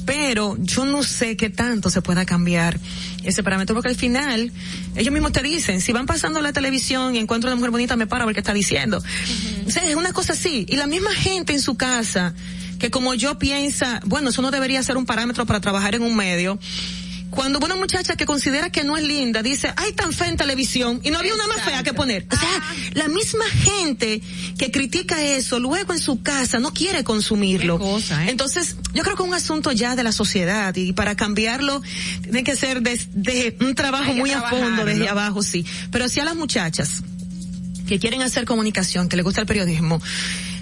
pero 0.06 0.56
yo 0.60 0.86
no 0.86 1.02
sé 1.02 1.36
qué 1.36 1.50
tanto 1.50 1.90
se 1.90 2.04
pueda 2.04 2.26
cambiar 2.26 2.80
ese 3.24 3.42
parámetro 3.42 3.74
porque 3.74 3.90
al 3.90 3.96
final 3.96 4.52
ellos 4.96 5.12
mismos 5.12 5.32
te 5.32 5.42
dicen, 5.42 5.82
si 5.82 5.92
van 5.92 6.06
pasando 6.06 6.40
la 6.42 6.54
televisión 6.54 7.16
y 7.16 7.18
encuentro 7.18 7.50
una 7.50 7.56
mujer 7.56 7.72
bonita 7.72 7.96
me 7.96 8.06
paro 8.06 8.24
a 8.24 8.26
ver 8.28 8.36
qué 8.36 8.42
está 8.42 8.54
diciendo. 8.54 9.02
O 9.66 9.72
sea, 9.72 9.90
es 9.90 9.96
una 9.96 10.14
cosa 10.14 10.34
así. 10.34 10.68
Y 10.70 10.76
la 10.76 10.86
misma 10.86 11.12
gente 11.12 11.54
en 11.54 11.60
su 11.60 11.74
casa 11.76 12.36
que 12.78 12.92
como 12.92 13.14
yo 13.14 13.40
piensa, 13.40 14.02
bueno, 14.06 14.30
eso 14.30 14.42
no 14.42 14.52
debería 14.52 14.84
ser 14.84 14.98
un 14.98 15.06
parámetro 15.06 15.46
para 15.46 15.62
trabajar 15.62 15.96
en 15.96 16.04
un 16.04 16.16
medio. 16.16 16.60
Cuando 17.36 17.60
una 17.60 17.76
muchacha 17.76 18.16
que 18.16 18.26
considera 18.26 18.70
que 18.70 18.84
no 18.84 18.96
es 18.98 19.04
linda 19.04 19.42
dice, 19.42 19.74
ay, 19.76 19.94
tan 19.94 20.14
fea 20.14 20.28
en 20.28 20.38
televisión, 20.38 21.00
y 21.04 21.10
no 21.10 21.20
había 21.20 21.34
una 21.34 21.48
más 21.48 21.62
fea 21.62 21.84
que 21.84 21.94
poner. 21.94 22.28
O 22.32 22.36
sea, 22.36 22.64
la 22.94 23.08
misma 23.08 23.46
gente 23.46 24.22
que 24.58 24.72
critica 24.72 25.22
eso, 25.24 25.60
luego 25.60 25.94
en 25.94 26.00
su 26.00 26.22
casa 26.22 26.60
no 26.60 26.74
quiere 26.74 27.04
consumirlo. 27.04 27.80
Entonces, 28.28 28.78
yo 28.94 29.04
creo 29.04 29.16
que 29.16 29.24
es 29.24 29.30
un 29.30 29.36
asunto 29.36 29.72
ya 29.72 29.96
de 29.96 30.04
la 30.04 30.12
sociedad, 30.12 30.76
y 30.76 30.94
para 30.94 31.16
cambiarlo 31.16 31.82
tiene 32.22 32.44
que 32.44 32.56
ser 32.56 32.82
desde 32.82 33.58
un 33.62 33.74
trabajo 33.76 34.12
Hay 34.12 34.16
muy 34.16 34.32
a 34.32 34.44
fondo, 34.44 34.86
desde 34.86 35.10
abajo, 35.10 35.42
sí. 35.42 35.66
Pero 35.92 36.10
si 36.10 36.20
a 36.20 36.26
las 36.26 36.36
muchachas 36.36 37.04
que 37.88 38.00
quieren 38.00 38.22
hacer 38.22 38.46
comunicación, 38.46 39.10
que 39.10 39.16
les 39.16 39.26
gusta 39.26 39.42
el 39.42 39.48
periodismo, 39.48 40.02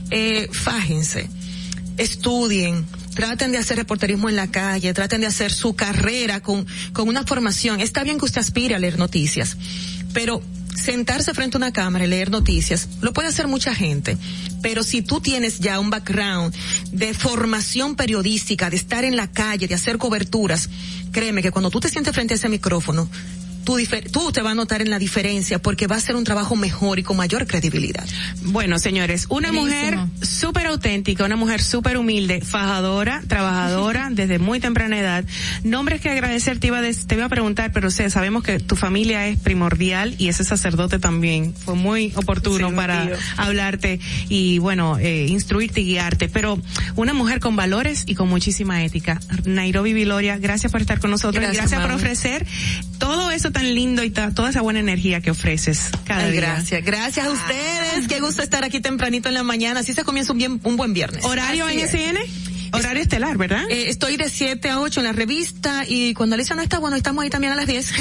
eh, 0.10 0.48
fájense, 0.52 1.30
estudien, 1.98 2.86
traten 3.14 3.52
de 3.52 3.58
hacer 3.58 3.78
reporterismo 3.78 4.30
en 4.30 4.36
la 4.36 4.48
calle, 4.50 4.94
traten 4.94 5.22
de 5.22 5.28
hacer 5.28 5.52
su 5.52 5.76
carrera 5.76 6.42
con, 6.42 6.66
con 6.94 7.08
una 7.08 7.24
formación. 7.24 7.80
Está 7.82 8.04
bien 8.04 8.18
que 8.18 8.26
usted 8.26 8.42
aspire 8.42 8.76
a 8.76 8.80
leer 8.80 8.98
noticias, 8.98 9.58
pero 10.14 10.42
sentarse 10.76 11.34
frente 11.34 11.58
a 11.58 11.60
una 11.60 11.74
cámara 11.74 12.06
y 12.06 12.08
leer 12.08 12.32
noticias, 12.32 12.88
lo 13.02 13.14
puede 13.14 13.28
hacer 13.28 13.48
mucha 13.48 13.76
gente. 13.76 14.18
Pero 14.62 14.84
si 14.84 15.02
tú 15.02 15.22
tienes 15.22 15.60
ya 15.60 15.80
un 15.80 15.90
background 15.90 16.54
de 16.92 17.14
formación 17.14 17.96
periodística, 17.96 18.70
de 18.70 18.76
estar 18.76 19.04
en 19.04 19.16
la 19.16 19.32
calle, 19.32 19.68
de 19.68 19.76
hacer 19.76 19.98
coberturas, 19.98 20.70
créeme 21.12 21.42
que 21.42 21.52
cuando 21.52 21.70
tú 21.70 21.80
te 21.80 21.90
sientes 21.90 22.14
frente 22.14 22.34
a 22.34 22.38
ese 22.38 22.50
micrófono, 22.50 23.10
tú, 23.64 23.78
tú 24.12 24.32
te 24.32 24.42
vas 24.42 24.52
a 24.52 24.56
notar 24.56 24.82
en 24.82 24.90
la 24.90 25.00
diferencia 25.00 25.60
porque 25.60 25.88
va 25.88 25.96
a 25.96 26.00
ser 26.00 26.16
un 26.16 26.24
trabajo 26.24 26.56
mejor 26.56 27.00
y 27.00 27.04
con 27.04 27.18
mayor 27.18 27.48
credibilidad. 27.48 28.06
Bueno, 28.44 28.80
señores, 28.80 29.26
una 29.30 29.52
mujer 29.52 29.98
súper 30.22 30.68
auténtica, 30.68 31.26
una 31.26 31.36
mujer 31.36 31.62
súper 31.62 31.98
humilde, 31.98 32.42
fajadora, 32.42 33.22
trabajadora 33.28 34.10
desde 34.12 34.40
muy 34.40 34.60
temprana 34.60 34.98
edad. 35.00 35.26
Nombres 35.64 36.02
que 36.02 36.10
agradecer 36.10 36.60
te 36.60 36.68
iba 36.68 36.80
a, 36.80 36.82
te 36.82 37.16
iba 37.16 37.26
a 37.26 37.30
preguntar, 37.30 37.72
pero 37.72 37.92
sé, 37.92 38.10
sabemos 38.10 38.44
que 38.44 38.60
tu 38.60 38.76
familia 38.76 39.28
es 39.28 39.40
primordial 39.40 40.16
y 40.18 40.28
ese 40.30 40.44
sacerdote 40.44 41.00
también 41.00 41.54
fue 41.54 41.76
muy 41.76 42.14
oportuno 42.16 42.70
Sí, 42.70 42.76
para 42.76 43.08
tío. 43.08 43.16
hablarte 43.38 44.00
y 44.30 44.60
bueno, 44.60 44.98
eh, 44.98 45.28
instruirte 45.28 45.82
y 45.82 45.86
guiarte. 45.86 46.30
Pero 46.30 46.60
una 46.96 47.14
mujer 47.14 47.40
con 47.40 47.56
valores 47.56 48.04
y 48.08 48.16
con 48.16 48.30
muchísima 48.30 48.84
ética. 48.84 49.20
Nairobi 49.46 49.94
Viloria, 49.94 50.38
gracias 50.38 50.72
por 50.72 50.82
estar 50.82 51.00
con 51.00 51.12
nosotros 51.12 51.44
y 51.44 51.56
Gracias, 51.56 51.82
por 51.82 51.92
ofrecer 51.92 52.46
todo 52.98 53.32
eso 53.32 53.51
tan 53.52 53.74
lindo 53.74 54.04
y 54.04 54.10
toda 54.12 54.50
esa 54.50 54.62
buena 54.62 54.80
energía 54.80 55.22
que 55.22 55.32
ofreces 55.32 55.90
cada 56.06 56.26
Ay, 56.26 56.32
día. 56.32 56.42
gracias, 56.42 56.84
gracias 56.84 57.26
a 57.26 57.32
ustedes. 57.32 58.08
Qué 58.08 58.20
gusto 58.20 58.42
estar 58.42 58.64
aquí 58.64 58.80
tempranito 58.80 59.30
en 59.30 59.36
la 59.36 59.44
mañana. 59.44 59.82
Así 59.82 59.94
se 59.94 60.04
comienza 60.04 60.32
un, 60.34 60.38
bien, 60.40 60.60
un 60.64 60.78
buen 60.78 60.94
viernes. 60.94 61.24
¿Horario 61.26 61.66
Así 61.66 61.80
es. 61.82 61.94
NSN? 61.94 62.52
Horario 62.74 63.02
estelar, 63.04 63.38
¿verdad? 63.38 63.64
Eh, 63.70 63.90
estoy 63.90 64.16
de 64.16 64.30
7 64.30 64.70
a 64.70 64.80
8 64.80 65.02
en 65.02 65.06
la 65.06 65.12
revista 65.12 65.84
y 65.88 66.14
cuando 66.14 66.36
Alicia 66.36 66.56
no 66.56 66.62
está, 66.62 66.80
bueno, 66.80 66.96
estamos 66.96 67.24
ahí 67.24 67.30
también 67.30 67.52
a 67.52 67.56
las 67.58 67.68
10. 67.68 67.94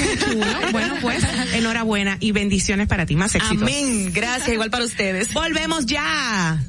bueno, 0.71 0.95
pues, 1.01 1.23
enhorabuena 1.53 2.17
y 2.21 2.31
bendiciones 2.31 2.87
para 2.87 3.05
ti. 3.05 3.15
Más 3.15 3.35
éxitos. 3.35 3.61
Amén. 3.61 4.11
Gracias, 4.13 4.49
igual 4.49 4.69
para 4.71 4.85
ustedes. 4.85 5.33
Volvemos 5.33 5.85
ya. 5.85 6.59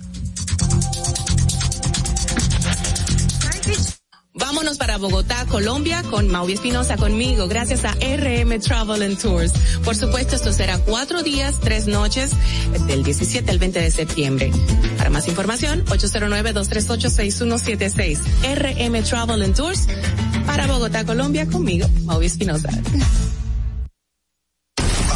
Vámonos 4.34 4.78
para 4.78 4.96
Bogotá, 4.96 5.44
Colombia, 5.44 6.02
con 6.10 6.26
Maui 6.28 6.54
Espinosa 6.54 6.96
conmigo, 6.96 7.48
gracias 7.48 7.84
a 7.84 7.92
RM 7.92 8.60
Travel 8.60 9.02
and 9.02 9.20
Tours. 9.20 9.52
Por 9.84 9.94
supuesto, 9.94 10.36
esto 10.36 10.54
será 10.54 10.78
cuatro 10.78 11.22
días, 11.22 11.60
tres 11.60 11.86
noches, 11.86 12.30
del 12.86 13.04
17 13.04 13.50
al 13.50 13.58
20 13.58 13.80
de 13.80 13.90
septiembre. 13.90 14.50
Para 14.96 15.10
más 15.10 15.28
información, 15.28 15.84
809-238-6176. 15.84 18.20
RM 18.42 19.04
Travel 19.04 19.42
and 19.42 19.54
Tours, 19.54 19.86
para 20.46 20.66
Bogotá, 20.66 21.04
Colombia, 21.04 21.46
conmigo, 21.46 21.86
Maui 22.04 22.24
Espinosa. 22.24 22.70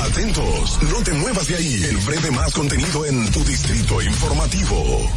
Atentos, 0.04 0.78
no 0.92 1.02
te 1.02 1.14
muevas 1.14 1.48
de 1.48 1.56
ahí. 1.56 1.84
El 1.88 1.96
breve 1.98 2.30
más 2.32 2.52
contenido 2.52 3.06
en 3.06 3.32
tu 3.32 3.42
distrito 3.44 4.02
informativo. 4.02 5.08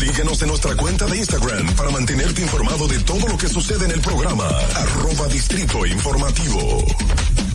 Síguenos 0.00 0.40
en 0.42 0.48
nuestra 0.48 0.74
cuenta 0.76 1.06
de 1.06 1.18
Instagram 1.18 1.74
para 1.76 1.90
mantenerte 1.90 2.42
informado 2.42 2.88
de 2.88 2.98
todo 3.00 3.28
lo 3.28 3.36
que 3.36 3.48
sucede 3.48 3.84
en 3.84 3.90
el 3.92 4.00
programa. 4.00 4.48
Arroba 4.74 5.28
Distrito 5.28 5.84
Informativo. 5.84 6.84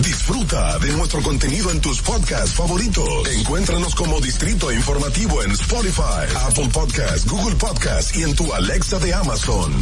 Disfruta 0.00 0.78
de 0.78 0.92
nuestro 0.92 1.22
contenido 1.22 1.70
en 1.70 1.80
tus 1.80 2.00
podcasts 2.00 2.54
favoritos. 2.54 3.28
Encuéntranos 3.38 3.94
como 3.94 4.20
Distrito 4.20 4.72
Informativo 4.72 5.42
en 5.42 5.50
Spotify, 5.52 6.24
Apple 6.46 6.68
Podcasts, 6.72 7.26
Google 7.26 7.56
Podcasts 7.56 8.16
y 8.16 8.22
en 8.22 8.34
tu 8.34 8.52
Alexa 8.54 8.98
de 8.98 9.12
Amazon. 9.12 9.72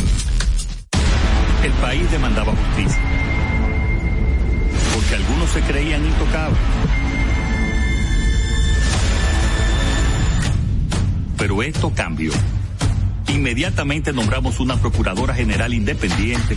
El 1.62 1.72
país 1.74 2.10
demandaba 2.10 2.52
justicia. 2.52 2.98
Porque 4.94 5.14
algunos 5.14 5.50
se 5.50 5.60
creían 5.62 6.04
intocables. 6.04 6.58
Pero 11.38 11.62
esto 11.62 11.92
cambió. 11.94 12.32
Inmediatamente 13.28 14.12
nombramos 14.12 14.58
una 14.58 14.76
Procuradora 14.76 15.34
General 15.34 15.72
independiente 15.72 16.56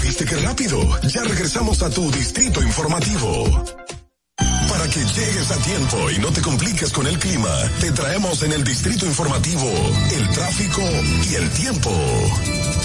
¿Viste 0.01 0.23
qué 0.23 0.37
rápido? 0.37 1.01
Ya 1.09 1.23
regresamos 1.23 1.83
a 1.83 1.89
tu 1.89 2.09
Distrito 2.09 2.61
Informativo. 2.61 3.65
Para 4.69 4.87
que 4.87 5.01
llegues 5.01 5.51
a 5.51 5.57
tiempo 5.57 6.09
y 6.09 6.19
no 6.19 6.31
te 6.31 6.41
compliques 6.41 6.93
con 6.93 7.05
el 7.05 7.19
clima, 7.19 7.53
te 7.81 7.91
traemos 7.91 8.43
en 8.43 8.53
el 8.53 8.63
Distrito 8.63 9.05
Informativo 9.05 9.69
el 10.15 10.29
tráfico 10.29 10.83
y 11.29 11.35
el 11.35 11.49
tiempo. 11.49 11.91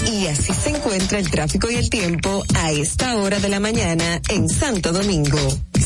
Y 0.05 0.27
así 0.27 0.53
se 0.53 0.69
encuentra 0.69 1.19
el 1.19 1.29
tráfico 1.29 1.69
y 1.69 1.75
el 1.75 1.89
tiempo 1.89 2.43
a 2.55 2.71
esta 2.71 3.17
hora 3.17 3.39
de 3.39 3.49
la 3.49 3.59
mañana 3.59 4.21
en 4.29 4.47
Santo 4.47 4.91
Domingo. 4.91 5.37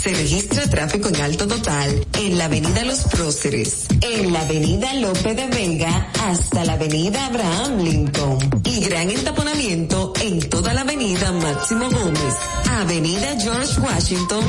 Se 0.02 0.12
registra 0.16 0.68
tráfico 0.68 1.10
en 1.10 1.22
alto 1.22 1.46
total 1.46 2.08
en 2.18 2.36
la 2.36 2.46
avenida 2.46 2.84
Los 2.86 3.02
Próceres, 3.04 3.86
en 4.02 4.34
la 4.34 4.42
avenida 4.42 4.96
Lope 4.96 5.36
de 5.36 5.46
Vega 5.46 6.12
hasta 6.24 6.66
la 6.66 6.74
avenida 6.74 7.28
Abraham 7.28 7.84
Lincoln 7.84 8.62
y 8.64 8.80
gran 8.80 9.12
entaponamiento 9.12 10.14
en 10.22 10.40
toda 10.50 10.74
la 10.74 10.82
avenida 10.82 11.32
Máximo 11.32 11.88
Gómez, 11.92 12.34
avenida 12.80 13.40
George 13.40 13.80
Washington 13.80 14.44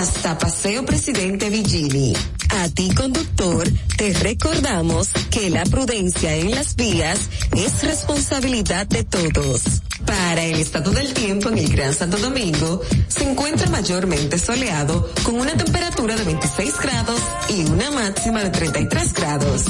hasta 0.00 0.36
Paseo 0.36 0.84
Presidente 0.84 1.48
Villini. 1.48 2.12
A 2.50 2.68
ti 2.68 2.92
conductor, 2.94 3.66
te 3.96 4.12
recordamos 4.12 5.08
que 5.30 5.48
la 5.48 5.64
prudencia 5.64 6.34
en 6.34 6.50
las 6.50 6.76
vías 6.76 7.20
es 7.56 7.82
responsabilidad 7.84 8.86
de 8.86 9.04
todos. 9.04 9.62
Para 10.04 10.44
el 10.44 10.58
estado 10.58 10.90
del 10.90 11.12
tiempo 11.12 11.48
en 11.50 11.58
el 11.58 11.68
Gran 11.68 11.94
Santo 11.94 12.16
Domingo, 12.16 12.80
se 13.06 13.30
encuentra 13.30 13.68
mayormente 13.70 14.38
soleado 14.38 14.89
con 15.24 15.38
una 15.38 15.56
temperatura 15.56 16.16
de 16.16 16.24
26 16.24 16.74
grados 16.82 17.20
y 17.48 17.64
una 17.70 17.90
máxima 17.90 18.42
de 18.42 18.50
33 18.50 19.12
grados. 19.14 19.64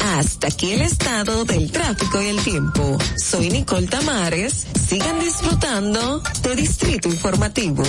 Hasta 0.00 0.48
aquí 0.48 0.72
el 0.72 0.82
estado 0.82 1.44
del 1.44 1.70
tráfico 1.70 2.20
y 2.22 2.26
el 2.26 2.42
tiempo. 2.42 2.98
Soy 3.16 3.50
Nicole 3.50 3.86
Tamares. 3.86 4.66
Sigan 4.88 5.20
disfrutando 5.20 6.22
de 6.42 6.56
Distrito 6.56 7.08
Informativo. 7.08 7.82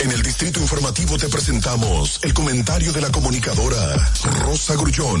En 0.00 0.10
el 0.10 0.22
Distrito 0.22 0.60
Informativo 0.60 1.16
te 1.18 1.28
presentamos 1.28 2.20
el 2.22 2.34
comentario 2.34 2.92
de 2.92 3.00
la 3.00 3.10
comunicadora 3.10 4.12
Rosa 4.44 4.74
Grullón. 4.74 5.20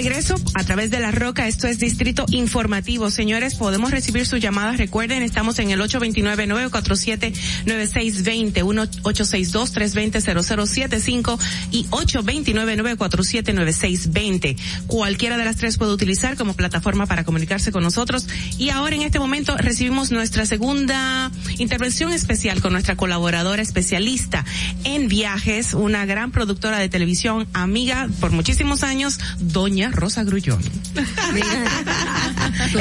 Regreso 0.00 0.34
a 0.54 0.64
través 0.64 0.90
de 0.90 0.98
la 0.98 1.10
roca, 1.10 1.46
esto 1.46 1.66
es 1.66 1.78
Distrito 1.78 2.24
Informativo. 2.30 3.10
Señores, 3.10 3.54
podemos 3.54 3.90
recibir 3.90 4.24
sus 4.24 4.40
llamadas. 4.40 4.78
Recuerden, 4.78 5.22
estamos 5.22 5.58
en 5.58 5.72
el 5.72 5.80
829-947-9620, 5.82 8.62
1-862-320-0075 9.02 11.38
y 11.70 11.84
829-947-9620. 11.88 14.56
Cualquiera 14.86 15.36
de 15.36 15.44
las 15.44 15.56
tres 15.56 15.76
puede 15.76 15.92
utilizar 15.92 16.38
como 16.38 16.54
plataforma 16.54 17.04
para 17.04 17.24
comunicarse 17.24 17.70
con 17.70 17.82
nosotros. 17.82 18.26
Y 18.56 18.70
ahora 18.70 18.96
en 18.96 19.02
este 19.02 19.18
momento 19.18 19.54
recibimos 19.58 20.12
nuestra 20.12 20.46
segunda 20.46 21.30
intervención 21.58 22.14
especial 22.14 22.62
con 22.62 22.72
nuestra 22.72 22.96
colaboradora 22.96 23.60
especialista 23.60 24.46
en 24.84 25.08
viajes, 25.08 25.74
una 25.74 26.06
gran 26.06 26.30
productora 26.30 26.78
de 26.78 26.88
televisión, 26.88 27.46
amiga 27.52 28.08
por 28.18 28.30
muchísimos 28.30 28.82
años, 28.82 29.20
Doña 29.40 29.89
Rosa 29.92 30.24
Grullón. 30.24 30.60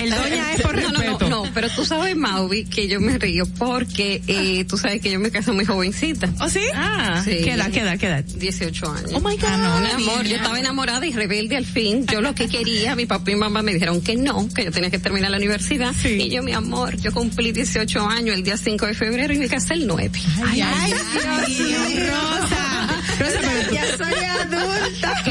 El 0.02 0.10
doña 0.10 0.54
es 0.54 0.62
por 0.62 0.76
no, 0.82 0.90
respeto. 0.90 1.18
No, 1.22 1.30
no, 1.30 1.46
no, 1.46 1.52
pero 1.54 1.70
tú 1.70 1.86
sabes, 1.86 2.16
Mauvi, 2.16 2.66
que 2.66 2.88
yo 2.88 3.00
me 3.00 3.18
río 3.18 3.46
porque 3.58 4.22
eh, 4.28 4.66
tú 4.66 4.78
sabes 4.78 5.02
que 5.02 5.12
yo 5.12 5.20
me 5.20 5.32
casé 5.32 5.52
muy 5.52 5.66
jovencita. 5.66 6.30
¿Oh, 6.40 6.50
sí? 6.50 6.62
Ah, 6.74 7.22
sí. 7.24 7.38
¿Qué 7.44 7.54
edad, 7.54 7.72
qué 7.72 7.82
edad, 7.82 7.98
qué 7.98 8.08
edad? 8.08 8.24
18 8.24 8.92
años. 8.92 9.12
Oh, 9.14 9.20
my 9.20 9.36
God. 9.36 9.46
Ah, 9.48 9.82
no, 9.82 9.98
mi 9.98 10.04
amor, 10.04 10.26
yo 10.26 10.36
estaba 10.36 10.60
enamorada 10.60 11.06
y 11.06 11.14
rebelde 11.14 11.58
al 11.58 11.66
fin. 11.66 12.06
Yo 12.08 12.22
lo 12.22 12.36
que 12.36 12.48
quería, 12.48 12.96
mi 12.96 13.06
papá 13.06 13.32
y 13.32 13.36
mamá 13.36 13.62
me 13.62 13.74
dijeron 13.74 14.02
que 14.02 14.16
no, 14.16 14.48
que 14.54 14.66
yo 14.66 14.72
tenía 14.72 14.90
que 14.90 15.00
terminar 15.00 15.32
la 15.32 15.38
universidad. 15.38 15.94
Sí. 16.00 16.10
Y 16.10 16.30
yo, 16.30 16.44
mi 16.44 16.54
amor, 16.54 16.98
yo 16.98 17.12
cumplí 17.12 17.52
18 17.52 18.08
años 18.08 18.36
el 18.36 18.44
día 18.44 18.58
5 18.58 18.86
de 18.86 18.94
febrero 18.94 19.34
y 19.34 19.40
me 19.40 19.48
casé 19.48 19.74
el 19.76 19.88
9. 19.88 20.12
Ay, 20.46 20.62
ay, 20.62 20.94
ay, 21.28 22.00
Rosa. 22.00 22.88
Rosa, 23.20 23.40
pero 23.42 23.72
ya 23.74 23.98
soy 23.98 24.14
adulta. 24.14 25.24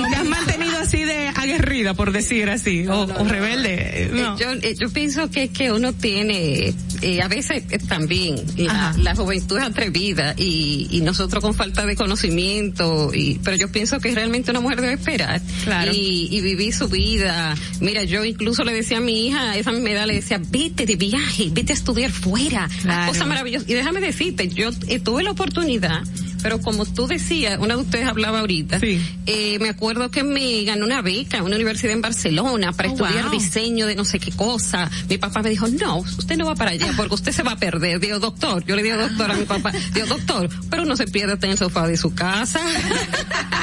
Así 0.88 1.04
de 1.04 1.28
aguerrida, 1.28 1.92
por 1.94 2.12
decir 2.12 2.48
así, 2.48 2.86
o, 2.86 3.02
o 3.02 3.24
rebelde. 3.24 4.10
No. 4.12 4.38
Yo, 4.38 4.52
eh, 4.52 4.74
yo 4.78 4.88
pienso 4.90 5.30
que 5.30 5.48
que 5.48 5.70
uno 5.70 5.92
tiene, 5.92 6.72
eh, 7.02 7.22
a 7.22 7.28
veces 7.28 7.62
eh, 7.70 7.78
también, 7.78 8.36
la, 8.56 8.94
la, 8.98 9.14
juventud 9.14 9.58
es 9.58 9.64
atrevida 9.64 10.34
y, 10.36 10.88
y 10.90 11.00
nosotros 11.02 11.42
con 11.42 11.52
falta 11.54 11.84
de 11.84 11.94
conocimiento, 11.94 13.10
y 13.14 13.38
pero 13.44 13.56
yo 13.56 13.68
pienso 13.70 13.98
que 14.00 14.14
realmente 14.14 14.50
una 14.50 14.60
mujer 14.60 14.80
debe 14.80 14.94
esperar 14.94 15.40
Claro. 15.64 15.92
y, 15.94 16.28
y 16.30 16.40
vivir 16.40 16.72
su 16.74 16.88
vida. 16.88 17.54
Mira, 17.80 18.04
yo 18.04 18.24
incluso 18.24 18.64
le 18.64 18.72
decía 18.72 18.98
a 18.98 19.00
mi 19.00 19.26
hija, 19.28 19.56
esa 19.56 19.72
misma 19.72 19.90
edad, 19.90 20.06
le 20.06 20.14
decía, 20.14 20.40
vete 20.50 20.86
de 20.86 20.96
viaje, 20.96 21.48
vete 21.52 21.72
a 21.72 21.76
estudiar 21.76 22.10
fuera, 22.10 22.68
Claro. 22.82 23.12
cosa 23.12 23.26
maravillosa. 23.26 23.66
Y 23.68 23.74
déjame 23.74 24.00
decirte, 24.00 24.48
yo 24.48 24.70
eh, 24.86 24.98
tuve 25.00 25.22
la 25.22 25.32
oportunidad 25.32 26.02
pero 26.42 26.60
como 26.60 26.84
tú 26.86 27.06
decías, 27.06 27.58
una 27.58 27.74
de 27.76 27.82
ustedes 27.82 28.06
hablaba 28.06 28.40
ahorita, 28.40 28.80
eh, 28.82 29.58
me 29.60 29.68
acuerdo 29.68 30.10
que 30.10 30.22
me 30.24 30.64
ganó 30.64 30.84
una 30.86 31.02
beca 31.02 31.38
en 31.38 31.44
una 31.44 31.56
universidad 31.56 31.92
en 31.92 32.00
Barcelona 32.02 32.72
para 32.72 32.88
Oh, 32.88 32.92
estudiar 32.92 33.24
wow. 33.24 33.32
diseño 33.32 33.86
de 33.86 33.94
no 33.94 34.04
sé 34.04 34.18
qué 34.18 34.30
cosa. 34.32 34.90
Mi 35.08 35.18
papá 35.18 35.42
me 35.42 35.50
dijo, 35.50 35.68
no, 35.68 35.98
usted 35.98 36.36
no 36.36 36.46
va 36.46 36.54
para 36.54 36.70
allá 36.72 36.92
porque 36.96 37.14
usted 37.14 37.32
se 37.32 37.42
va 37.42 37.52
a 37.52 37.56
perder. 37.56 38.00
Digo, 38.00 38.18
doctor, 38.18 38.64
yo 38.64 38.74
le 38.76 38.82
digo 38.82 38.96
doctor 38.96 39.30
a 39.30 39.34
mi 39.34 39.44
papá, 39.44 39.72
digo, 39.92 40.06
doctor, 40.06 40.48
pero 40.70 40.82
uno 40.84 40.96
se 40.96 41.06
pierde 41.06 41.38
en 41.42 41.50
el 41.52 41.58
sofá 41.58 41.86
de 41.86 41.96
su 41.96 42.14
casa. 42.14 42.60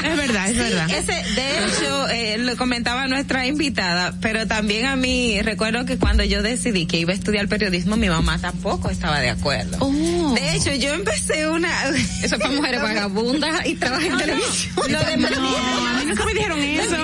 Es 0.04 0.16
verdad, 0.16 0.48
es 0.50 0.56
verdad. 0.56 0.90
Ese, 0.90 1.12
de 1.12 1.64
hecho, 1.66 2.08
eh, 2.08 2.38
lo 2.38 2.56
comentaba 2.56 3.08
nuestra 3.08 3.46
invitada, 3.46 4.14
pero 4.20 4.46
también 4.46 4.86
a 4.86 4.96
mí 4.96 5.40
recuerdo 5.42 5.84
que 5.84 5.98
cuando 5.98 6.22
yo 6.24 6.42
decidí 6.42 6.86
que 6.86 6.98
iba 6.98 7.12
a 7.12 7.16
estudiar 7.16 7.48
periodismo, 7.48 7.96
mi 7.96 8.08
mamá 8.08 8.38
tampoco 8.38 8.90
estaba 8.90 9.20
de 9.20 9.30
acuerdo. 9.30 9.78
Oh. 9.80 10.34
De 10.34 10.56
hecho, 10.56 10.72
yo 10.74 10.94
empecé 10.94 11.48
una... 11.48 11.88
Eso 12.22 12.36
es 12.36 12.40
para 12.40 12.52
mujeres 12.66 12.82
vagabundas 12.82 13.66
y 13.66 13.74
trabajan 13.74 14.12
en 14.12 14.18
televisión. 14.18 14.74
Lo 14.76 14.98
de 14.98 15.16
no, 15.16 15.26
a 15.26 15.92
mí 15.98 16.04
nunca 16.06 16.24
me 16.24 16.34
dijeron 16.34 16.60
eso. 16.60 16.96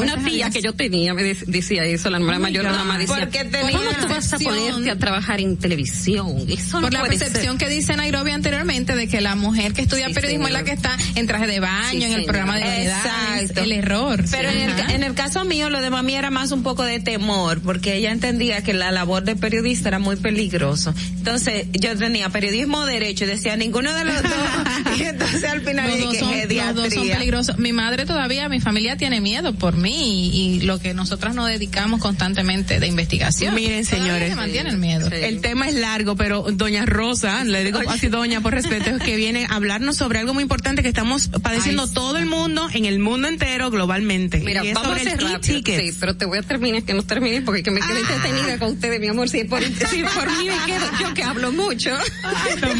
Una 0.00 0.24
tía 0.24 0.50
que 0.50 0.62
yo 0.62 0.72
tenía 0.72 1.14
me 1.14 1.22
decía 1.22 1.84
eso, 1.84 2.10
la 2.10 2.18
hermana 2.18 2.38
mayor 2.38 2.64
la 2.64 2.72
mamá 2.72 2.98
decía, 2.98 3.28
¿cómo 3.72 3.90
tú 4.00 4.08
vas 4.08 4.32
a 4.32 4.38
ponerte 4.38 4.90
a 4.90 4.96
trabar 4.96 5.40
en 5.40 5.56
televisión? 5.56 6.44
Eso 6.48 6.80
Por 6.80 6.92
la 6.92 7.02
percepción 7.04 7.58
que 7.58 7.68
dice 7.68 7.96
Nairobi 7.96 8.30
anteriormente 8.30 8.94
de 8.94 9.08
que 9.08 9.20
la 9.20 9.34
mujer 9.34 9.72
que 9.72 9.82
estudia 9.82 10.08
periodismo 10.10 10.46
es 10.46 10.52
la 10.52 10.64
que 10.64 10.72
está 10.72 10.96
en 11.14 11.26
traje 11.26 11.46
de 11.46 11.60
baño, 11.60 12.06
en 12.06 12.12
el 12.12 12.24
programa 12.24 12.56
de 12.56 12.64
variedades, 12.64 13.42
Exacto. 13.42 13.60
el 13.62 13.72
error. 13.72 14.24
Pero 14.30 14.50
en 14.50 15.02
el, 15.02 15.14
caso 15.14 15.44
mío, 15.44 15.70
lo 15.70 15.80
de 15.80 15.90
mami 15.90 16.14
era 16.14 16.30
más 16.30 16.52
un 16.52 16.62
poco 16.62 16.82
de 16.82 17.00
temor, 17.00 17.60
porque 17.60 17.96
ella 17.96 18.12
entendía 18.12 18.62
que 18.62 18.72
la 18.72 18.90
labor 18.90 19.24
de 19.24 19.36
periodista 19.36 19.88
era 19.88 19.98
muy 19.98 20.16
peligroso. 20.16 20.94
Entonces, 21.16 21.66
yo 21.72 21.96
tenía 21.96 22.28
periodismo 22.30 22.84
derecho 22.86 23.24
y 23.24 23.28
decía 23.28 23.56
ninguno 23.56 23.92
de 23.94 24.04
los 24.04 24.11
dos. 24.22 24.98
y 24.98 25.02
entonces 25.04 25.44
al 25.44 25.60
final 25.62 25.90
los, 25.90 26.00
dos 26.00 26.12
que 26.12 26.18
son, 26.18 26.30
los 26.66 26.74
dos 26.74 26.94
son 26.94 27.08
peligrosos. 27.08 27.58
Mi 27.58 27.72
madre 27.72 28.06
todavía, 28.06 28.48
mi 28.48 28.60
familia 28.60 28.96
tiene 28.96 29.20
miedo 29.20 29.54
por 29.54 29.76
mí 29.76 30.30
y, 30.30 30.40
y 30.56 30.60
lo 30.62 30.78
que 30.78 30.94
nosotras 30.94 31.34
nos 31.34 31.48
dedicamos 31.48 32.00
constantemente 32.00 32.80
de 32.80 32.86
investigación. 32.86 33.54
Miren, 33.54 33.84
Todavía 33.84 34.04
señores. 34.06 34.30
se 34.30 34.36
mantiene 34.36 34.70
el 34.70 34.78
miedo. 34.78 35.08
El 35.10 35.40
tema 35.40 35.68
es 35.68 35.74
largo, 35.74 36.16
pero 36.16 36.46
doña 36.52 36.84
Rosa, 36.86 37.44
le 37.44 37.64
digo 37.64 37.80
así 37.88 38.08
doña 38.08 38.40
por 38.40 38.52
respeto, 38.54 38.90
es 38.90 39.02
que 39.02 39.16
viene 39.16 39.46
a 39.48 39.54
hablarnos 39.56 39.96
sobre 39.96 40.18
algo 40.18 40.34
muy 40.34 40.42
importante 40.42 40.82
que 40.82 40.88
estamos 40.88 41.28
padeciendo 41.42 41.82
Ay, 41.82 41.88
sí. 41.88 41.94
todo 41.94 42.18
el 42.18 42.26
mundo, 42.26 42.68
en 42.72 42.84
el 42.86 42.98
mundo 42.98 43.28
entero, 43.28 43.70
globalmente. 43.70 44.40
Mira, 44.40 44.64
y 44.64 44.68
es 44.68 44.74
vamos 44.74 44.92
a 44.92 44.98
sobre 44.98 45.10
hacer 45.10 45.20
el 45.22 45.32
rápido. 45.32 45.54
e-ticket. 45.56 45.80
Sí, 45.80 45.96
pero 46.00 46.16
te 46.16 46.24
voy 46.26 46.38
a 46.38 46.42
terminar, 46.42 46.82
que 46.82 46.94
no 46.94 47.02
termine 47.02 47.42
porque 47.42 47.62
que 47.62 47.70
me 47.70 47.80
quedé 47.80 48.00
entretenida 48.00 48.58
con 48.58 48.72
ustedes, 48.72 49.00
mi 49.00 49.08
amor. 49.08 49.28
Si 49.28 49.44
por, 49.44 49.62
si 49.62 50.02
por 50.02 50.26
mí 50.38 50.46
me 50.48 50.72
quedo, 50.72 50.86
yo 51.00 51.14
que 51.14 51.22
hablo 51.22 51.52
mucho. 51.52 51.90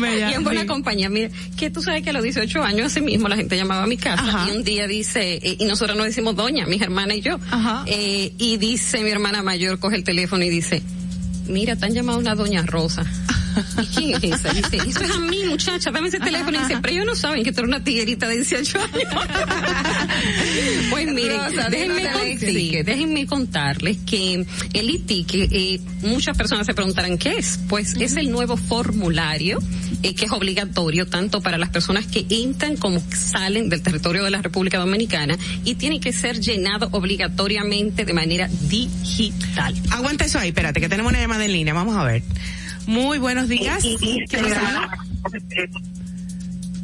bella, 0.01 0.31
y 0.31 0.35
en 0.35 0.45
buena 0.45 0.67
compañía. 0.67 1.09
Mira, 1.09 1.22
que 1.57 1.71
tú 1.71 1.83
sabes 1.83 2.03
que 2.03 2.11
a 2.11 2.13
los 2.13 2.23
18 2.23 2.63
años, 2.63 2.87
así 2.87 3.01
mismo, 3.01 3.29
la 3.29 3.37
gente 3.37 3.57
llamaba 3.57 3.85
a 3.85 3.87
mi 3.87 3.97
casa 3.97 4.47
y 4.49 4.57
un 4.57 4.65
día 4.65 4.87
dice, 4.87 5.35
eh, 5.43 5.57
y 5.59 5.65
nosotros 5.65 5.97
nos 5.97 6.07
decimos 6.07 6.37
doña, 6.37 6.67
mis 6.67 6.83
hermanas 6.83 7.17
y 7.17 7.21
yo. 7.21 7.39
Eh, 7.87 8.33
y 8.39 8.57
dice 8.57 9.03
mi 9.03 9.11
hermana 9.11 9.43
mayor, 9.43 9.79
coge 9.79 9.97
el 9.97 10.05
teléfono 10.05 10.45
y 10.45 10.51
dice, 10.51 10.83
mira, 11.47 11.77
te 11.77 11.87
han 11.87 11.95
llamado 11.95 12.19
una 12.19 12.35
doña 12.35 12.63
Rosa. 12.63 13.05
¿Y 13.83 13.87
quién 13.87 14.15
es 14.15 14.25
esa? 14.25 14.53
Dice, 14.53 14.77
eso 14.77 15.01
es 15.01 15.11
a 15.11 15.19
mí, 15.19 15.45
muchacha, 15.45 15.91
dame 15.91 16.09
ese 16.09 16.21
teléfono. 16.21 16.59
Y 16.59 16.63
dice, 16.63 16.79
pero 16.81 16.95
ellos 16.95 17.07
no 17.07 17.15
saben 17.15 17.45
que 17.45 17.53
tú 17.53 17.61
eres 17.61 17.69
una 17.69 17.85
tiguerita 17.85 18.29
de 18.29 18.37
18 18.37 18.79
años. 18.79 18.93
pues 20.91 21.13
miren, 21.13 21.39
Rosa, 21.39 21.69
déjenme, 21.69 22.09
Alexis. 22.09 22.49
sí, 22.49 22.83
déjenme 22.85 23.27
contarles 23.27 23.99
que 24.07 24.47
el 24.73 24.91
ITIC, 24.91 25.35
eh, 25.35 25.81
muchas 26.03 26.37
personas 26.37 26.67
se 26.67 26.75
preguntarán 26.75 27.19
qué 27.19 27.39
es. 27.39 27.59
Pues 27.69 27.95
es 27.99 28.17
el 28.17 28.31
nuevo 28.31 28.57
formulario 28.57 29.59
eh, 30.03 30.15
que 30.15 30.25
es 30.25 30.33
obligatorio 30.33 31.07
tanto 31.07 31.41
para 31.41 31.59
las 31.59 31.69
personas 31.69 32.07
que 32.07 32.27
entran 32.29 32.77
como 32.77 33.07
que 33.09 33.17
salen 33.17 33.69
del 33.69 33.83
territorio 33.83 34.25
de 34.25 34.31
la 34.31 34.43
República 34.43 34.79
Dominicana 34.79 35.39
y 35.65 35.77
tiene 35.77 36.01
que 36.01 36.13
ser 36.13 36.41
llenado 36.41 36.89
obligatoriamente 36.93 38.05
de 38.05 38.13
manera 38.13 38.49
digital. 38.69 39.75
Aguanta 39.91 40.25
eso 40.25 40.39
ahí, 40.39 40.49
espérate, 40.49 40.81
que 40.81 40.89
tenemos 40.89 41.13
una 41.13 41.21
llamada 41.21 41.45
en 41.45 41.53
línea, 41.53 41.75
vamos 41.75 41.97
a 41.97 42.05
ver. 42.05 42.23
Muy 42.87 43.19
buenos 43.19 43.49
días. 43.49 43.83
¿Quién 43.83 44.43
nos 44.43 44.53
habla? 44.57 44.99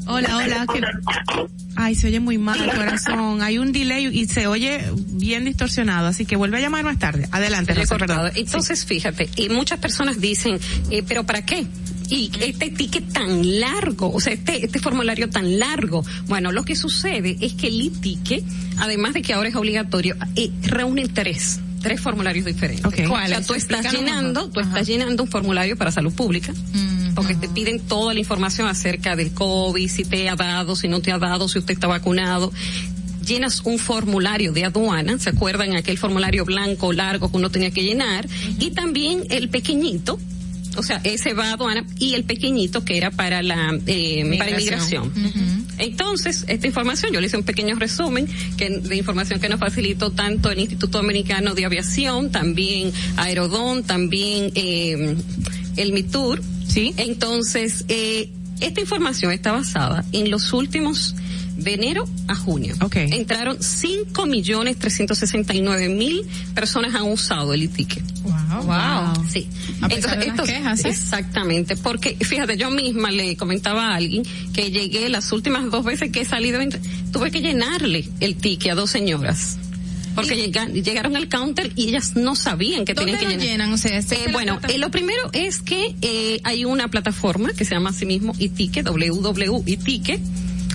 Hola, 0.06 0.36
hola. 0.38 0.66
¿quién- 0.72 0.84
Ay, 1.76 1.94
se 1.94 2.08
oye 2.08 2.18
muy 2.18 2.38
mal, 2.38 2.58
corazón. 2.74 3.40
Hay 3.42 3.58
un 3.58 3.72
delay 3.72 4.06
y 4.06 4.26
se 4.26 4.46
oye 4.46 4.80
bien 4.96 5.44
distorsionado, 5.44 6.08
así 6.08 6.24
que 6.26 6.34
vuelve 6.34 6.56
a 6.58 6.60
llamar 6.60 6.82
más 6.84 6.98
tarde. 6.98 7.28
Adelante, 7.30 7.74
cortado. 7.74 7.98
perdón. 7.98 8.32
Entonces, 8.34 8.84
fíjate, 8.84 9.28
y 9.36 9.48
muchas 9.48 9.78
personas 9.78 10.20
dicen, 10.20 10.58
eh, 10.90 11.04
pero 11.06 11.24
¿para 11.24 11.44
qué? 11.44 11.66
Y 12.08 12.32
este 12.40 12.70
ticket 12.70 13.12
tan 13.12 13.60
largo, 13.60 14.10
o 14.12 14.18
sea, 14.18 14.32
este, 14.32 14.64
este 14.64 14.78
formulario 14.80 15.28
tan 15.28 15.58
largo. 15.58 16.04
Bueno, 16.26 16.52
lo 16.52 16.64
que 16.64 16.74
sucede 16.74 17.36
es 17.40 17.52
que 17.52 17.68
el 17.68 17.80
e-ticket, 17.82 18.42
además 18.78 19.12
de 19.14 19.22
que 19.22 19.34
ahora 19.34 19.50
es 19.50 19.54
obligatorio, 19.54 20.16
eh, 20.34 20.50
reúne 20.62 21.06
tres, 21.08 21.60
tres 21.80 22.00
formularios 22.00 22.44
diferentes. 22.44 22.84
Ok. 22.84 23.10
O 23.10 23.26
sea, 23.26 23.42
tú 23.42 23.54
estás 23.54 23.92
llenando, 23.92 24.46
mejor. 24.48 24.52
tú 24.52 24.60
estás 24.60 24.86
llenando 24.86 25.22
un 25.22 25.28
formulario 25.28 25.76
para 25.76 25.90
salud 25.90 26.12
pública, 26.12 26.52
porque 27.14 27.34
te 27.34 27.48
piden 27.48 27.80
toda 27.80 28.14
la 28.14 28.20
información 28.20 28.68
acerca 28.68 29.16
del 29.16 29.32
COVID, 29.32 29.88
si 29.88 30.04
te 30.04 30.28
ha 30.28 30.36
dado, 30.36 30.76
si 30.76 30.88
no 30.88 31.00
te 31.00 31.12
ha 31.12 31.18
dado, 31.18 31.48
si 31.48 31.58
usted 31.58 31.74
está 31.74 31.86
vacunado 31.86 32.52
llenas 33.28 33.60
un 33.64 33.78
formulario 33.78 34.52
de 34.52 34.64
aduana, 34.64 35.18
¿se 35.18 35.30
acuerdan 35.30 35.76
aquel 35.76 35.98
formulario 35.98 36.44
blanco 36.44 36.92
largo 36.92 37.30
que 37.30 37.36
uno 37.36 37.50
tenía 37.50 37.70
que 37.70 37.84
llenar? 37.84 38.26
Y 38.58 38.70
también 38.70 39.24
el 39.28 39.50
pequeñito, 39.50 40.18
o 40.76 40.82
sea, 40.82 41.00
ese 41.04 41.34
va 41.34 41.50
a 41.50 41.52
aduana 41.52 41.84
y 41.98 42.14
el 42.14 42.24
pequeñito 42.24 42.84
que 42.84 42.96
era 42.96 43.10
para 43.10 43.42
la 43.42 43.78
eh, 43.86 44.36
para 44.38 44.50
inmigración. 44.50 45.12
Entonces, 45.78 46.44
esta 46.48 46.66
información, 46.66 47.12
yo 47.12 47.20
le 47.20 47.26
hice 47.26 47.36
un 47.36 47.44
pequeño 47.44 47.76
resumen 47.76 48.26
que, 48.56 48.70
de 48.70 48.96
información 48.96 49.40
que 49.40 49.48
nos 49.48 49.60
facilitó 49.60 50.10
tanto 50.10 50.50
el 50.50 50.58
Instituto 50.58 50.98
Americano 50.98 51.54
de 51.54 51.64
Aviación, 51.64 52.30
también 52.30 52.92
Aerodón, 53.16 53.84
también 53.84 54.52
eh, 54.54 55.16
el 55.76 55.92
MITUR. 55.92 56.42
Sí. 56.66 56.94
Entonces, 56.96 57.84
eh, 57.88 58.30
esta 58.60 58.80
información 58.80 59.32
está 59.32 59.52
basada 59.52 60.04
en 60.12 60.30
los 60.30 60.52
últimos 60.52 61.14
de 61.58 61.74
enero 61.74 62.08
a 62.28 62.34
junio. 62.34 62.74
Ok. 62.80 62.96
Entraron 62.96 63.58
5 63.60 64.26
millones 64.26 64.78
369 64.78 65.88
mil 65.88 66.24
personas 66.54 66.94
han 66.94 67.02
usado 67.02 67.52
el 67.52 67.64
e-ticket. 67.64 68.02
Wow. 68.22 68.62
wow. 68.64 69.26
Sí. 69.28 69.48
A 69.82 69.88
pesar 69.88 70.18
de 70.18 70.26
las 70.26 70.40
quejas, 70.42 70.84
¿eh? 70.84 70.88
Exactamente, 70.88 71.76
porque 71.76 72.16
fíjate, 72.20 72.56
yo 72.56 72.70
misma 72.70 73.10
le 73.10 73.36
comentaba 73.36 73.88
a 73.88 73.96
alguien 73.96 74.22
que 74.52 74.70
llegué 74.70 75.08
las 75.08 75.30
últimas 75.32 75.70
dos 75.70 75.84
veces 75.84 76.10
que 76.12 76.20
he 76.20 76.24
salido, 76.24 76.60
en- 76.60 76.70
tuve 77.12 77.30
que 77.30 77.40
llenarle 77.40 78.08
el 78.20 78.36
ticket 78.36 78.72
a 78.72 78.74
dos 78.74 78.90
señoras. 78.90 79.56
Porque 80.14 80.34
llega- 80.34 80.66
llegaron 80.66 81.14
al 81.14 81.28
counter 81.28 81.70
y 81.76 81.88
ellas 81.90 82.16
no 82.16 82.34
sabían 82.34 82.84
que 82.84 82.92
¿Dónde 82.94 83.12
tenían 83.12 83.18
que 83.18 83.24
lo 83.36 83.40
llenar. 83.42 83.46
llenan? 83.46 83.72
O 83.72 83.76
sea, 83.78 84.02
sé 84.02 84.16
Eh, 84.16 84.32
bueno, 84.32 84.58
eh, 84.68 84.76
lo 84.78 84.90
primero 84.90 85.30
es 85.32 85.60
que 85.60 85.94
eh, 86.02 86.40
hay 86.42 86.64
una 86.64 86.88
plataforma 86.88 87.52
que 87.52 87.64
se 87.64 87.74
llama 87.76 87.90
así 87.90 88.04
mismo 88.04 88.32
iTicket, 88.38 88.84
www.iticket. 88.88 90.20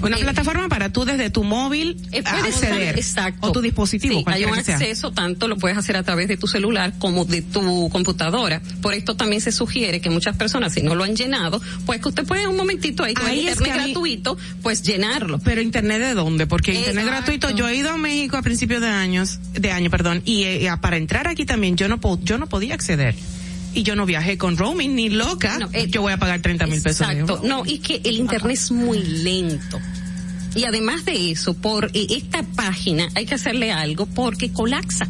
Una 0.04 0.18
plataforma 0.18 0.68
para 0.70 0.92
tú 0.92 1.06
desde 1.06 1.30
tu 1.30 1.44
móvil 1.44 1.98
eh, 2.12 2.22
usar- 2.22 2.46
acceder. 2.46 2.98
exacto. 2.98 3.48
O 3.48 3.52
tu 3.52 3.62
dispositivo, 3.62 4.20
Sí, 4.20 4.24
hay 4.28 4.46
un 4.46 4.64
sea. 4.64 4.76
acceso, 4.76 5.12
tanto 5.12 5.48
lo 5.48 5.58
puedes 5.58 5.78
hacer 5.78 5.96
a 5.98 6.04
través 6.04 6.28
de 6.28 6.38
tu 6.38 6.48
celular 6.48 6.94
como 7.00 7.26
de 7.26 7.42
tu 7.42 7.90
computadora. 7.90 8.62
Por 8.82 8.94
esto 8.94 9.16
también 9.16 9.42
se 9.42 9.52
sugiere 9.52 10.02
que 10.02 10.10
muchas 10.10 10.36
personas, 10.38 10.74
si 10.74 10.82
no 10.82 10.96
lo 10.96 11.04
han 11.04 11.16
llenado, 11.16 11.62
pues 11.86 12.02
que 12.02 12.10
usted 12.10 12.26
puede 12.26 12.48
un 12.48 12.58
momentito 12.58 13.04
ahí 13.04 13.14
con 13.14 13.26
Ahí 13.28 13.48
es 13.48 13.54
internet 13.58 13.66
que 13.66 13.72
a 13.72 13.84
mí- 13.86 13.92
gratuito, 13.94 14.38
pues 14.62 14.82
llenarlo. 14.84 15.40
Pero 15.40 15.62
internet 15.62 16.00
de 16.02 16.14
dónde? 16.14 16.48
Porque 16.48 16.74
internet 16.74 17.06
gratuito. 17.06 17.50
Yo 17.52 17.68
he 17.68 17.76
ido 17.76 17.90
a 17.92 17.98
México 17.98 18.38
a 18.38 18.42
principios 18.42 18.82
de 18.82 18.88
años, 18.90 19.40
de 19.54 19.72
año, 19.72 19.90
perdón, 19.90 20.22
y 20.26 20.44
eh, 20.44 20.70
para 20.82 20.98
entrar 20.98 21.28
aquí 21.28 21.46
también 21.46 21.76
yo 21.78 21.88
no 21.88 22.00
po- 22.00 22.20
yo 22.24 22.38
no 22.38 22.48
podía 22.48 22.74
acceder. 22.76 23.16
Y 23.74 23.84
yo 23.84 23.96
no 23.96 24.06
viajé 24.06 24.38
con 24.38 24.58
roaming 24.58 24.96
ni 24.96 25.10
loca. 25.10 25.58
No, 25.58 25.70
eh, 25.74 25.88
yo 25.90 26.02
voy 26.02 26.14
a 26.14 26.18
pagar 26.18 26.42
30 26.42 26.68
mil 26.68 26.82
pesos. 26.82 27.08
Exacto. 27.08 27.42
No, 27.44 27.64
y 27.66 27.80
que 27.80 28.02
el 28.04 28.18
internet 28.18 28.54
es 28.54 28.72
muy 28.72 29.00
lento. 29.02 29.80
Y 30.56 30.66
además 30.66 31.06
de 31.06 31.32
eso, 31.32 31.56
por 31.56 31.86
eh, 31.94 32.08
esta 32.10 32.44
página 32.44 33.10
hay 33.16 33.26
que 33.26 33.36
hacerle 33.36 33.72
algo 33.72 34.06
porque 34.06 34.52
colapsa. 34.52 35.08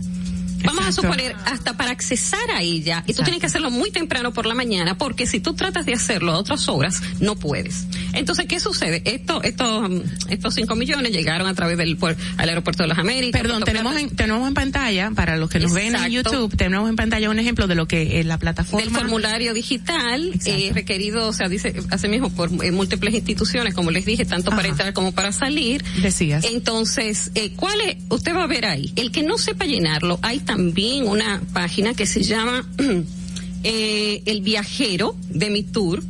Vamos 0.63 0.85
a 0.85 0.91
suponer, 0.91 1.35
hasta 1.45 1.75
para 1.75 1.91
accesar 1.91 2.51
a 2.55 2.61
ella, 2.61 3.03
y 3.07 3.13
tú 3.13 3.23
tienes 3.23 3.39
que 3.39 3.47
hacerlo 3.47 3.71
muy 3.71 3.91
temprano 3.91 4.33
por 4.33 4.45
la 4.45 4.55
mañana, 4.55 4.97
porque 4.97 5.25
si 5.27 5.39
tú 5.39 5.53
tratas 5.53 5.85
de 5.85 5.93
hacerlo 5.93 6.31
a 6.33 6.37
otras 6.37 6.67
horas, 6.67 7.01
no 7.19 7.35
puedes. 7.35 7.85
Entonces, 8.13 8.45
¿qué 8.45 8.59
sucede? 8.59 9.01
Esto, 9.05 9.41
estos, 9.43 9.89
mm, 9.89 10.01
estos 10.29 10.53
5 10.55 10.75
millones 10.75 11.11
llegaron 11.11 11.47
a 11.47 11.53
través 11.53 11.77
del 11.77 11.97
al 12.37 12.49
aeropuerto 12.49 12.83
de 12.83 12.89
las 12.89 12.97
Américas. 12.97 13.41
Perdón, 13.41 13.63
tenemos 13.63 13.95
en, 13.95 14.15
tenemos 14.15 14.47
en 14.47 14.53
pantalla, 14.53 15.11
para 15.11 15.37
los 15.37 15.49
que 15.49 15.59
nos 15.59 15.73
ven 15.73 15.95
en. 15.95 16.13
YouTube, 16.13 16.55
tenemos 16.55 16.89
en 16.89 16.95
pantalla 16.95 17.29
un 17.29 17.39
ejemplo 17.39 17.67
de 17.67 17.75
lo 17.75 17.87
que 17.87 18.19
es 18.19 18.25
la 18.25 18.37
plataforma. 18.37 18.85
del 18.85 18.93
formulario 18.93 19.53
digital 19.53 20.33
eh, 20.45 20.71
requerido, 20.73 21.27
o 21.27 21.33
sea, 21.33 21.49
dice 21.49 21.73
asimismo 21.89 22.29
por 22.29 22.49
eh, 22.63 22.71
múltiples 22.71 23.13
instituciones, 23.13 23.73
como 23.73 23.91
les 23.91 24.05
dije, 24.05 24.25
tanto 24.25 24.51
para 24.51 24.67
entrar 24.67 24.93
como 24.93 25.11
para 25.11 25.31
salir. 25.31 25.83
Decías. 26.01 26.45
Entonces, 26.45 27.31
eh, 27.35 27.53
¿cuál 27.55 27.79
es? 27.81 27.97
Usted 28.09 28.35
va 28.35 28.43
a 28.43 28.47
ver 28.47 28.65
ahí. 28.65 28.93
El 28.95 29.11
que 29.11 29.23
no 29.23 29.37
sepa 29.37 29.65
llenarlo, 29.65 30.19
hay 30.21 30.39
también 30.53 31.07
una 31.07 31.41
página 31.51 31.95
que 31.95 32.05
se 32.05 32.21
llama 32.21 32.63
eh, 33.63 34.21
El 34.27 34.41
Viajero 34.41 35.15
de 35.27 35.49
mi 35.49 35.63
tour. 35.63 36.03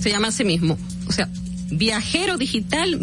Se 0.00 0.08
llama 0.08 0.28
así 0.28 0.42
mismo. 0.42 0.78
O 1.06 1.12
sea, 1.12 1.28
viajero 1.70 2.38
digital 2.38 2.98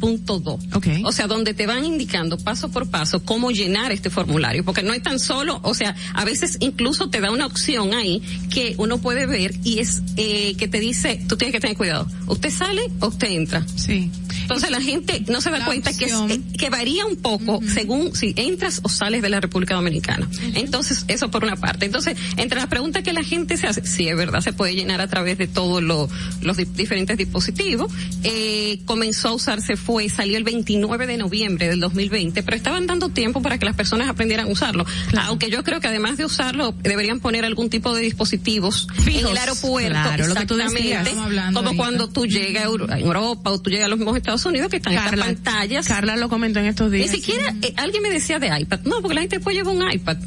punto 0.00 0.40
do. 0.40 0.58
Ok. 0.74 0.86
O 1.04 1.12
sea, 1.12 1.26
donde 1.28 1.54
te 1.54 1.66
van 1.66 1.84
indicando 1.84 2.36
paso 2.38 2.70
por 2.70 2.88
paso 2.90 3.22
cómo 3.24 3.50
llenar 3.50 3.92
este 3.92 4.10
formulario, 4.10 4.64
porque 4.64 4.82
no 4.82 4.92
es 4.94 5.02
tan 5.02 5.20
solo, 5.20 5.60
o 5.62 5.74
sea, 5.74 5.94
a 6.14 6.24
veces 6.24 6.56
incluso 6.60 7.10
te 7.10 7.20
da 7.20 7.30
una 7.30 7.46
opción 7.46 7.94
ahí 7.94 8.22
que 8.52 8.74
uno 8.78 8.98
puede 8.98 9.26
ver 9.26 9.54
y 9.62 9.78
es 9.78 10.02
eh, 10.16 10.54
que 10.56 10.66
te 10.66 10.80
dice, 10.80 11.22
tú 11.28 11.36
tienes 11.36 11.52
que 11.52 11.60
tener 11.60 11.76
cuidado, 11.76 12.08
usted 12.26 12.50
sale 12.50 12.82
o 13.00 13.08
usted 13.08 13.28
entra. 13.28 13.64
Sí. 13.76 14.10
Entonces 14.42 14.70
la 14.70 14.80
gente 14.80 15.22
no 15.28 15.40
se 15.40 15.50
da 15.50 15.58
La 15.58 15.64
cuenta 15.66 15.92
que, 15.96 16.06
es- 16.06 16.12
eh, 16.30 16.40
que 16.58 16.70
varía 16.70 17.06
un 17.06 17.16
poco 17.16 17.60
según 17.72 18.14
si 18.16 18.32
entras 18.36 18.80
o 18.82 18.88
sales 18.88 19.22
de 19.22 19.28
la 19.28 19.38
República 19.40 19.74
Dominicana. 19.74 20.28
Entonces, 20.54 21.04
eso 21.08 21.30
por 21.30 21.44
una 21.44 21.56
parte. 21.56 21.86
Entonces, 21.86 22.16
entre 22.36 22.58
las 22.58 22.66
preguntas 22.68 23.02
que 23.02 23.12
la 23.12 23.22
gente 23.22 23.56
se 23.56 23.66
hace, 23.68 23.86
sí 23.86 24.08
es 24.08 24.16
verdad, 24.16 24.40
se 24.40 24.52
puede 24.52 24.74
llenar 24.74 25.00
a 25.00 25.06
través 25.08 25.38
de 25.38 25.46
todos 25.46 25.82
lo- 25.82 26.08
los 26.40 26.56
di- 26.56 26.64
diferentes 26.64 27.16
dispositivos. 27.16 27.92
Eh, 28.24 28.80
comenzó 28.86 29.28
a 29.28 29.32
usarse 29.34 29.76
fue, 29.90 30.08
salió 30.08 30.36
el 30.38 30.44
29 30.44 31.08
de 31.08 31.16
noviembre 31.16 31.68
del 31.68 31.80
2020, 31.80 32.44
pero 32.44 32.56
estaban 32.56 32.86
dando 32.86 33.08
tiempo 33.08 33.42
para 33.42 33.58
que 33.58 33.64
las 33.64 33.74
personas 33.74 34.08
aprendieran 34.08 34.46
a 34.46 34.48
usarlo. 34.52 34.86
Aunque 35.22 35.50
yo 35.50 35.64
creo 35.64 35.80
que 35.80 35.88
además 35.88 36.16
de 36.16 36.24
usarlo, 36.24 36.70
deberían 36.80 37.18
poner 37.18 37.44
algún 37.44 37.70
tipo 37.70 37.92
de 37.92 38.00
dispositivos 38.02 38.86
en 39.04 39.26
el 39.26 39.36
aeropuerto. 39.36 39.90
Claro, 39.90 40.28
lo 40.28 40.34
que 40.36 40.46
tú 40.46 40.54
decías. 40.54 41.08
como 41.08 41.22
ahorita. 41.22 41.76
cuando 41.76 42.08
tú 42.08 42.24
llegas 42.26 42.62
a 42.62 42.66
Euro- 42.66 42.86
a 42.88 43.00
Europa 43.00 43.50
o 43.50 43.58
tú 43.60 43.68
llegas 43.70 43.86
a 43.86 43.88
los 43.88 43.98
mismos 43.98 44.16
Estados 44.16 44.44
Unidos 44.46 44.70
que 44.70 44.76
están 44.76 44.94
Carla, 44.94 45.26
estas 45.28 45.42
pantallas. 45.54 45.88
Carla 45.88 46.16
lo 46.16 46.28
comentó 46.28 46.60
en 46.60 46.66
estos 46.66 46.88
Ni 46.92 46.98
días. 46.98 47.10
siquiera 47.10 47.52
eh, 47.62 47.74
alguien 47.76 48.00
me 48.04 48.10
decía 48.10 48.38
de 48.38 48.46
iPad. 48.60 48.80
No, 48.84 49.00
porque 49.02 49.14
la 49.16 49.22
gente 49.22 49.40
puede 49.40 49.56
llevar 49.56 49.74
un 49.74 49.90
iPad. 49.90 50.18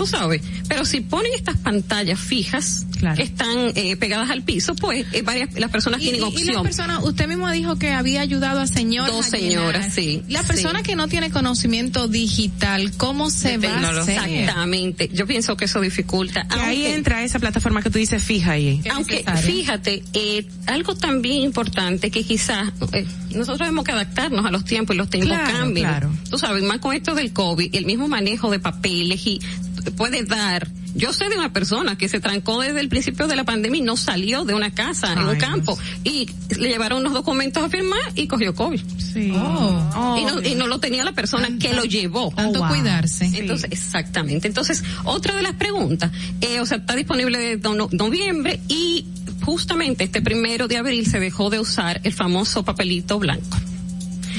Tú 0.00 0.06
sabes. 0.06 0.40
Pero 0.66 0.86
si 0.86 1.02
ponen 1.02 1.30
estas 1.34 1.58
pantallas 1.58 2.18
fijas 2.18 2.86
que 3.16 3.22
están 3.22 3.72
eh, 3.74 3.96
pegadas 3.96 4.30
al 4.30 4.42
piso, 4.42 4.74
pues 4.74 5.04
eh, 5.12 5.20
varias, 5.20 5.52
las 5.58 5.70
personas 5.70 6.00
Y, 6.00 6.04
tienen 6.04 6.20
y- 6.22 6.24
y 6.24 6.26
opción. 6.28 6.54
las 6.54 6.62
personas, 6.62 7.02
usted 7.04 7.28
mismo 7.28 7.50
dijo 7.50 7.76
que 7.78 7.90
había 7.92 8.22
ayudado 8.22 8.60
a 8.60 8.66
señoras. 8.66 9.12
Dos 9.12 9.26
a 9.26 9.30
señoras, 9.30 9.92
sí, 9.94 10.22
La 10.28 10.40
sí. 10.40 10.46
persona 10.48 10.82
que 10.82 10.96
no 10.96 11.06
tiene 11.08 11.30
conocimiento 11.30 12.08
digital, 12.08 12.92
¿cómo 12.96 13.28
se 13.28 13.58
va 13.58 13.68
a 13.68 14.00
hacer? 14.00 14.16
Exactamente. 14.16 15.10
Yo 15.12 15.26
pienso 15.26 15.54
que 15.56 15.66
eso 15.66 15.82
dificulta. 15.82 16.46
Que 16.48 16.58
ahí 16.60 16.76
aunque- 16.84 16.94
entra 16.94 17.22
esa 17.24 17.38
plataforma 17.38 17.82
que 17.82 17.90
tú 17.90 17.98
dices 17.98 18.22
fija 18.22 18.52
ahí. 18.52 18.80
Aunque 18.92 19.22
fíjate, 19.42 20.02
eh, 20.14 20.46
algo 20.66 20.94
también 20.94 21.42
importante 21.42 22.10
que 22.10 22.22
quizás 22.24 22.72
eh, 22.92 23.04
nosotros 23.34 23.58
tenemos 23.58 23.84
que 23.84 23.92
adaptarnos 23.92 24.46
a 24.46 24.50
los 24.50 24.64
tiempos 24.64 24.94
y 24.94 24.98
los 24.98 25.10
tiempos 25.10 25.36
Claro, 25.36 25.58
cambian. 25.58 25.90
claro. 25.90 26.12
Tú 26.30 26.38
sabes, 26.38 26.62
más 26.62 26.78
con 26.78 26.94
esto 26.94 27.14
del 27.14 27.32
COVID, 27.34 27.74
el 27.74 27.84
mismo 27.84 28.08
manejo 28.08 28.50
de 28.50 28.60
papeles 28.60 29.26
y 29.26 29.40
puede 29.82 30.22
dar. 30.24 30.68
Yo 30.94 31.12
sé 31.12 31.28
de 31.28 31.36
una 31.36 31.52
persona 31.52 31.96
que 31.96 32.08
se 32.08 32.18
trancó 32.18 32.60
desde 32.60 32.80
el 32.80 32.88
principio 32.88 33.28
de 33.28 33.36
la 33.36 33.44
pandemia 33.44 33.78
y 33.78 33.82
no 33.82 33.96
salió 33.96 34.44
de 34.44 34.54
una 34.54 34.72
casa 34.72 35.12
en 35.12 35.20
un 35.20 35.36
campo 35.36 35.78
y 36.02 36.28
le 36.58 36.68
llevaron 36.68 37.04
los 37.04 37.12
documentos 37.12 37.62
a 37.62 37.68
firmar 37.68 38.00
y 38.16 38.26
cogió 38.26 38.54
COVID. 38.54 38.80
Sí. 38.98 39.32
Oh. 39.36 40.16
y, 40.20 40.24
no, 40.24 40.42
y 40.42 40.54
no 40.56 40.66
lo 40.66 40.80
tenía 40.80 41.04
la 41.04 41.12
persona 41.12 41.48
que 41.60 41.72
lo 41.74 41.84
llevó. 41.84 42.32
Tanto 42.34 42.66
cuidarse. 42.66 43.26
Entonces, 43.26 43.70
exactamente. 43.72 44.48
Entonces, 44.48 44.82
otra 45.04 45.34
de 45.36 45.42
las 45.42 45.54
preguntas, 45.54 46.10
eh, 46.40 46.60
o 46.60 46.66
sea, 46.66 46.78
está 46.78 46.96
disponible 46.96 47.38
desde 47.38 47.68
no- 47.74 47.88
noviembre 47.92 48.60
y 48.68 49.06
justamente 49.44 50.04
este 50.04 50.20
primero 50.22 50.66
de 50.68 50.76
abril 50.76 51.06
se 51.06 51.20
dejó 51.20 51.50
de 51.50 51.60
usar 51.60 52.00
el 52.04 52.12
famoso 52.12 52.64
papelito 52.64 53.18
blanco. 53.18 53.56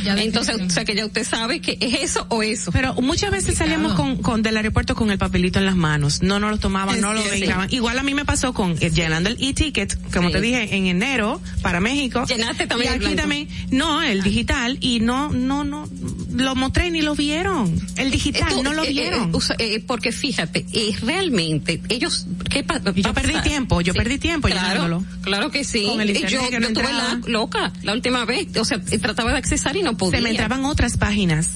Entonces, 0.05 0.55
o 0.61 0.69
sea 0.69 0.85
que 0.85 0.95
ya 0.95 1.05
usted 1.05 1.25
sabe 1.25 1.61
que 1.61 1.77
es 1.79 1.95
eso 2.01 2.25
o 2.29 2.43
eso. 2.43 2.71
Pero 2.71 2.93
muchas 2.95 3.31
veces 3.31 3.57
salíamos 3.57 3.93
con, 3.93 4.17
con 4.17 4.41
del 4.41 4.57
aeropuerto 4.57 4.95
con 4.95 5.11
el 5.11 5.17
papelito 5.17 5.59
en 5.59 5.65
las 5.65 5.75
manos. 5.75 6.21
No 6.21 6.39
nos 6.39 6.51
lo 6.51 6.57
tomaban, 6.57 6.99
no 7.01 7.13
lo 7.13 7.21
Sí, 7.23 7.29
sí. 7.45 7.75
Igual 7.75 7.97
a 7.99 8.03
mí 8.03 8.13
me 8.13 8.25
pasó 8.25 8.53
con 8.53 8.75
eh, 8.81 8.89
llenando 8.89 9.29
el 9.29 9.37
e-ticket, 9.39 9.97
como 10.13 10.27
Sí. 10.27 10.33
te 10.33 10.41
dije, 10.41 10.75
en 10.75 10.87
enero 10.87 11.41
para 11.61 11.79
México. 11.79 12.25
Llenaste 12.27 12.67
también 12.67 12.93
Y 13.01 13.05
aquí 13.05 13.15
también, 13.15 13.47
no, 13.71 14.01
el 14.01 14.21
digital 14.23 14.77
y 14.81 14.99
no, 14.99 15.29
no, 15.31 15.63
no, 15.63 15.87
lo 16.33 16.55
mostré 16.55 16.89
ni 16.91 17.01
lo 17.01 17.15
vieron. 17.15 17.73
El 17.97 18.11
digital 18.11 18.63
no 18.63 18.73
lo 18.73 18.83
eh, 18.83 18.89
eh, 18.89 18.93
vieron. 18.93 19.31
eh, 19.59 19.83
porque 19.85 20.11
fíjate, 20.11 20.65
realmente 21.01 21.81
ellos, 21.89 22.27
¿qué 22.49 22.63
pa- 22.63 22.79
yo 22.95 23.13
perdí 23.13 23.33
pasar? 23.33 23.43
tiempo, 23.43 23.81
yo 23.81 23.93
perdí 23.93 24.17
tiempo 24.17 24.47
Claro, 24.47 24.67
llenándolo. 24.85 25.03
claro 25.21 25.51
que 25.51 25.63
sí. 25.63 25.85
Con 25.85 26.01
el 26.01 26.09
internet 26.09 26.31
yo 26.31 26.49
que 26.49 26.59
no 26.59 26.69
yo 26.69 26.81
la 26.81 27.19
loca 27.27 27.71
la 27.83 27.93
última 27.93 28.25
vez, 28.25 28.47
o 28.57 28.65
sea, 28.65 28.79
trataba 28.81 29.31
de 29.31 29.37
accesar 29.37 29.75
y 29.75 29.83
no 29.83 29.90
podía. 29.97 30.19
Se 30.19 30.23
me 30.23 30.29
entraban 30.31 30.65
otras 30.65 30.97
páginas 30.97 31.49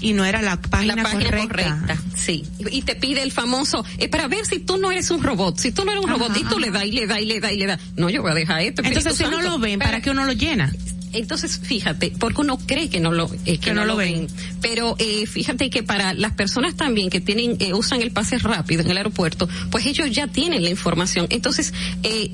y 0.00 0.12
no 0.12 0.24
era 0.24 0.42
la 0.42 0.60
página, 0.60 0.96
la 0.96 1.02
página 1.04 1.24
correcta. 1.24 1.78
correcta. 1.80 1.98
sí. 2.16 2.44
Y 2.70 2.82
te 2.82 2.96
pide 2.96 3.22
el 3.22 3.32
famoso, 3.32 3.84
eh, 3.98 4.08
para 4.08 4.28
ver 4.28 4.44
si 4.44 4.58
tú 4.58 4.76
no 4.76 4.90
eres 4.90 5.10
un 5.10 5.22
robot, 5.22 5.58
si 5.58 5.72
tú 5.72 5.84
no 5.84 5.92
eres 5.92 6.04
un 6.04 6.10
robot, 6.10 6.36
y 6.36 6.44
tú 6.44 6.58
le 6.58 6.70
das 6.70 6.84
y 6.84 6.92
le 6.92 7.06
das 7.06 7.20
y 7.20 7.24
le 7.24 7.40
das 7.40 7.52
y 7.52 7.56
le 7.56 7.66
das. 7.66 7.80
No, 7.96 8.10
yo 8.10 8.22
voy 8.22 8.32
a 8.32 8.34
dejar 8.34 8.60
esto. 8.60 8.82
Entonces, 8.84 9.16
si 9.16 9.24
no 9.24 9.40
lo 9.40 9.58
ven, 9.58 9.78
¿para 9.78 9.92
Pero- 9.92 10.02
qué 10.02 10.10
uno 10.10 10.24
lo 10.24 10.32
llena? 10.32 10.72
Entonces, 11.12 11.58
fíjate, 11.62 12.12
porque 12.18 12.42
uno 12.42 12.58
cree 12.58 12.90
que 12.90 13.00
no 13.00 13.10
lo, 13.10 13.30
eh, 13.46 13.56
que 13.56 13.72
no, 13.72 13.86
lo 13.86 13.96
ven. 13.96 14.26
Pero 14.60 14.96
eh, 14.98 15.26
fíjate 15.26 15.70
que 15.70 15.82
para 15.82 16.12
las 16.12 16.32
personas 16.32 16.76
también 16.76 17.08
que 17.08 17.22
tienen, 17.22 17.56
eh, 17.60 17.72
usan 17.72 18.02
el 18.02 18.10
pase 18.10 18.36
rápido 18.38 18.82
en 18.82 18.90
el 18.90 18.98
aeropuerto, 18.98 19.48
pues 19.70 19.86
ellos 19.86 20.10
ya 20.10 20.26
tienen 20.26 20.62
la 20.62 20.68
información. 20.68 21.26
Entonces, 21.30 21.72
eh, 22.02 22.32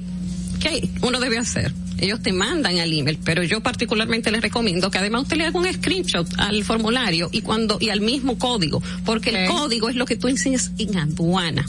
¿qué 0.58 0.88
uno 1.02 1.20
debe 1.20 1.38
hacer? 1.38 1.72
Ellos 2.02 2.20
te 2.20 2.32
mandan 2.32 2.80
al 2.80 2.92
email, 2.92 3.16
pero 3.24 3.44
yo 3.44 3.60
particularmente 3.60 4.32
les 4.32 4.42
recomiendo 4.42 4.90
que 4.90 4.98
además 4.98 5.22
usted 5.22 5.36
le 5.36 5.46
haga 5.46 5.56
un 5.56 5.72
screenshot 5.72 6.26
al 6.36 6.64
formulario 6.64 7.28
y 7.30 7.42
cuando 7.42 7.78
y 7.80 7.90
al 7.90 8.00
mismo 8.00 8.40
código, 8.40 8.82
porque 9.04 9.30
el 9.30 9.48
código 9.48 9.88
es 9.88 9.94
lo 9.94 10.04
que 10.04 10.16
tú 10.16 10.26
enseñas 10.26 10.72
en 10.78 10.98
aduana. 10.98 11.64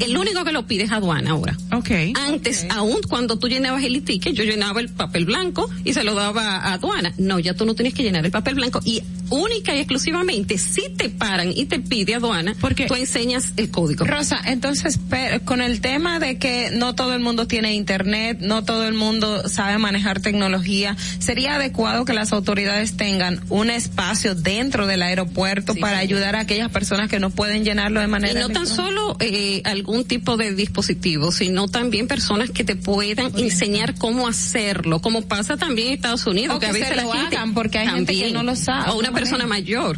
El 0.00 0.16
único 0.16 0.44
que 0.44 0.52
lo 0.52 0.66
pide 0.66 0.84
es 0.84 0.92
aduana 0.92 1.30
ahora. 1.30 1.56
Okay. 1.72 2.12
Antes, 2.16 2.66
aún 2.70 3.00
cuando 3.08 3.38
tú 3.38 3.48
llenabas 3.48 3.84
el 3.84 4.02
ticket, 4.02 4.34
yo 4.34 4.44
llenaba 4.44 4.80
el 4.80 4.88
papel 4.88 5.24
blanco 5.24 5.70
y 5.84 5.92
se 5.92 6.04
lo 6.04 6.14
daba 6.14 6.56
a 6.56 6.74
aduana. 6.74 7.12
No, 7.18 7.38
ya 7.38 7.54
tú 7.54 7.64
no 7.64 7.74
tienes 7.74 7.94
que 7.94 8.02
llenar 8.02 8.24
el 8.24 8.30
papel 8.32 8.54
blanco 8.54 8.80
y 8.84 9.02
única 9.30 9.74
y 9.74 9.78
exclusivamente 9.78 10.58
si 10.58 10.90
te 10.90 11.08
paran 11.08 11.52
y 11.54 11.64
te 11.66 11.80
pide 11.80 12.16
aduana, 12.16 12.54
porque 12.60 12.86
tú 12.86 12.94
enseñas 12.94 13.52
el 13.56 13.70
código. 13.70 14.04
Rosa, 14.04 14.40
entonces, 14.44 14.98
pero 15.08 15.40
con 15.44 15.62
el 15.62 15.80
tema 15.80 16.18
de 16.18 16.38
que 16.38 16.70
no 16.72 16.94
todo 16.94 17.14
el 17.14 17.20
mundo 17.20 17.46
tiene 17.46 17.74
internet, 17.74 18.38
no 18.40 18.64
todo 18.64 18.86
el 18.86 18.94
mundo 18.94 19.48
sabe 19.48 19.78
manejar 19.78 20.20
tecnología, 20.20 20.96
¿sería 21.18 21.54
adecuado 21.54 22.04
que 22.04 22.12
las 22.12 22.32
autoridades 22.32 22.96
tengan 22.96 23.40
un 23.48 23.70
espacio 23.70 24.34
dentro 24.34 24.86
del 24.86 25.02
aeropuerto 25.02 25.74
para 25.76 25.98
ayudar 25.98 26.36
a 26.36 26.40
aquellas 26.40 26.70
personas 26.70 27.08
que 27.08 27.20
no 27.20 27.30
pueden 27.30 27.64
llenarlo 27.64 28.00
de 28.00 28.06
Y 28.06 28.10
manera 28.10 28.40
no 28.40 28.48
tan 28.48 28.66
solo 28.66 29.16
eh, 29.20 29.62
algún 29.70 30.04
tipo 30.04 30.36
de 30.36 30.54
dispositivo, 30.54 31.32
sino 31.32 31.68
también 31.68 32.06
personas 32.08 32.50
que 32.50 32.64
te 32.64 32.76
puedan 32.76 33.36
enseñar 33.38 33.94
cómo 33.96 34.28
hacerlo, 34.28 35.00
como 35.00 35.22
pasa 35.22 35.56
también 35.56 35.88
en 35.88 35.94
Estados 35.94 36.26
Unidos, 36.26 36.56
O 36.56 36.58
que 36.58 36.66
a 36.66 36.72
veces 36.72 36.88
se 36.88 36.96
lo 36.96 37.08
la 37.08 37.16
gente 37.18 37.36
hagan, 37.36 37.54
porque 37.54 37.78
hay 37.78 37.88
gente 37.88 38.12
que 38.12 38.18
también, 38.20 38.34
no 38.34 38.42
lo 38.42 38.56
sabe, 38.56 38.90
O 38.90 38.98
una 38.98 39.12
persona 39.12 39.46
mayor. 39.46 39.96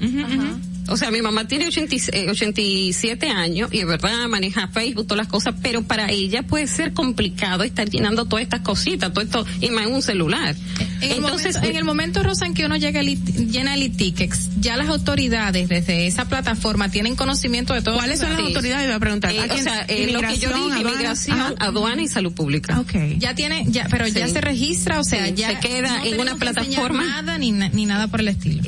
O 0.88 0.96
sea, 0.96 1.10
mi 1.10 1.22
mamá 1.22 1.46
tiene 1.46 1.66
80 1.68 1.94
y- 1.94 2.00
eh, 2.12 2.30
87 2.30 3.28
años 3.28 3.70
y 3.72 3.78
es 3.78 3.86
verdad 3.86 4.26
maneja 4.28 4.68
Facebook, 4.68 5.06
todas 5.06 5.18
las 5.18 5.28
cosas, 5.28 5.54
pero 5.62 5.82
para 5.82 6.10
ella 6.10 6.42
puede 6.42 6.66
ser 6.66 6.92
complicado 6.92 7.62
estar 7.62 7.88
llenando 7.88 8.24
todas 8.26 8.42
estas 8.42 8.60
cositas, 8.60 9.12
todo 9.12 9.24
esto 9.24 9.46
y 9.60 9.70
más 9.70 9.86
en 9.86 9.94
un 9.94 10.02
celular. 10.02 10.54
En 11.00 11.10
el, 11.10 11.16
Entonces, 11.18 11.54
momento, 11.56 11.70
en 11.70 11.76
el 11.76 11.84
momento, 11.84 12.22
Rosa, 12.22 12.46
en 12.46 12.54
que 12.54 12.64
uno 12.66 12.76
llega 12.76 13.00
llena 13.02 13.74
el 13.74 13.82
e-ticket, 13.82 14.32
ya 14.60 14.76
las 14.76 14.88
autoridades 14.88 15.68
desde 15.68 16.06
esa 16.06 16.26
plataforma 16.28 16.90
tienen 16.90 17.16
conocimiento 17.16 17.74
de 17.74 17.82
todo. 17.82 17.96
¿Cuáles 17.96 18.18
son 18.20 18.30
las 18.32 18.40
autoridades? 18.40 18.86
Iba 18.86 18.96
a 18.96 19.00
preguntar. 19.00 19.32
eh, 19.32 19.40
¿A 19.40 19.54
o 19.54 19.58
sea, 19.58 19.82
eh, 19.88 20.10
lo 20.12 20.20
que 20.20 20.36
yo 20.38 20.50
Inmigración, 20.50 20.52
dije, 20.54 20.72
aduana. 20.78 20.90
inmigración, 20.92 21.54
aduana 21.58 22.02
y 22.02 22.08
salud 22.08 22.32
pública. 22.32 22.78
Okay. 22.80 23.16
Ya 23.18 23.34
tiene, 23.34 23.64
ya, 23.68 23.86
pero 23.90 24.06
ya 24.08 24.26
Sí. 24.26 24.32
se 24.34 24.40
registra, 24.40 25.00
o 25.00 25.04
sea, 25.04 25.26
Sí, 25.26 25.34
ya 25.36 25.48
se 25.60 25.68
queda 25.68 25.98
no 25.98 26.04
en 26.04 26.20
una 26.20 26.36
plataforma. 26.36 27.04
Nada 27.04 27.38
ni, 27.38 27.52
ni 27.52 27.86
nada 27.86 28.08
por 28.08 28.20
el 28.20 28.28
estilo. 28.28 28.62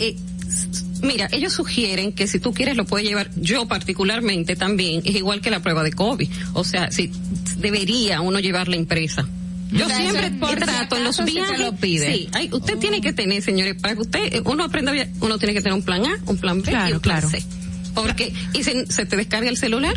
Mira, 1.05 1.29
ellos 1.33 1.53
sugieren 1.53 2.13
que 2.13 2.27
si 2.27 2.39
tú 2.41 2.53
quieres 2.55 2.77
lo 2.77 2.85
puedes 2.85 3.07
llevar, 3.09 3.31
yo 3.37 3.67
particularmente 3.69 4.57
también, 4.57 5.03
es 5.05 5.15
igual 5.15 5.41
que 5.41 5.51
la 5.51 5.61
prueba 5.61 5.83
de 5.83 5.93
COVID. 5.93 6.29
O 6.55 6.65
sea, 6.65 6.91
si 6.91 7.11
debería 7.59 8.21
uno 8.21 8.41
llevar 8.41 8.69
la 8.69 8.77
impresa. 8.77 9.27
Yo 9.73 9.87
O 9.87 9.89
sea, 9.89 9.99
siempre 9.99 10.31
por 10.33 10.55
trato 10.57 10.97
en 10.97 11.05
los 11.05 11.25
viajes. 11.25 11.59
lo 11.59 11.75
pide. 11.75 12.13
Sí, 12.15 12.29
hay- 12.33 12.49
usted 12.53 12.79
tiene 12.79 13.01
que 13.01 13.13
tener, 13.13 13.43
señores, 13.43 13.75
para 13.81 13.95
que 13.95 14.03
usted, 14.03 14.35
eh, 14.35 14.43
uno 14.45 14.65
aprenda, 14.65 14.93
a 14.93 15.07
uno 15.21 15.39
tiene 15.39 15.53
que 15.55 15.61
tener 15.61 15.75
un 15.75 15.83
plan 15.83 16.05
A, 16.07 16.19
un 16.27 16.37
plan 16.39 16.63
B 16.63 16.71
y 16.71 16.75
Claro, 16.75 16.95
un 16.97 17.01
plan 17.01 17.21
claro. 17.21 17.29
C. 17.31 17.45
Porque, 17.95 18.33
y 18.53 18.63
se, 18.63 18.87
se 18.87 19.07
te 19.07 19.17
descarga 19.17 19.49
el 19.49 19.57
celular, 19.57 19.97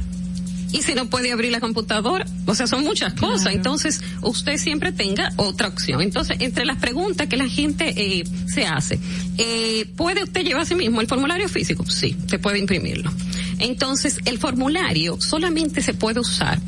y 0.72 0.82
si 0.82 0.94
no 0.94 1.06
puede 1.06 1.32
abrir 1.32 1.52
la 1.52 1.60
computadora, 1.60 2.26
o 2.46 2.56
sea, 2.56 2.68
son 2.68 2.84
muchas 2.84 3.14
cosas. 3.14 3.54
Entonces, 3.54 4.02
usted 4.22 4.58
siempre 4.58 4.92
tenga 4.92 5.32
otra 5.38 5.68
opción. 5.68 6.02
Entonces, 6.02 6.38
entre 6.40 6.66
las 6.66 6.78
preguntas 6.78 7.28
que 7.28 7.38
la 7.38 7.48
gente 7.48 7.94
eh, 7.96 8.24
se 8.48 8.66
hace, 8.66 9.00
eh, 9.38 9.86
¿puede 9.96 10.24
usted 10.24 10.44
llevar 10.44 10.64
a 10.64 10.66
sí 10.66 10.76
mismo 10.76 11.02
el 11.02 11.08
formulario 11.08 11.48
físico? 11.48 11.86
Sí, 11.90 12.16
usted 12.20 12.40
puede 12.40 12.60
imprimirlo. 12.60 13.12
Entonces, 13.60 14.20
el 14.26 14.38
formulario 14.38 15.20
solamente 15.20 15.82
se 15.82 15.94
puede 15.94 16.20
usar, 16.20 16.60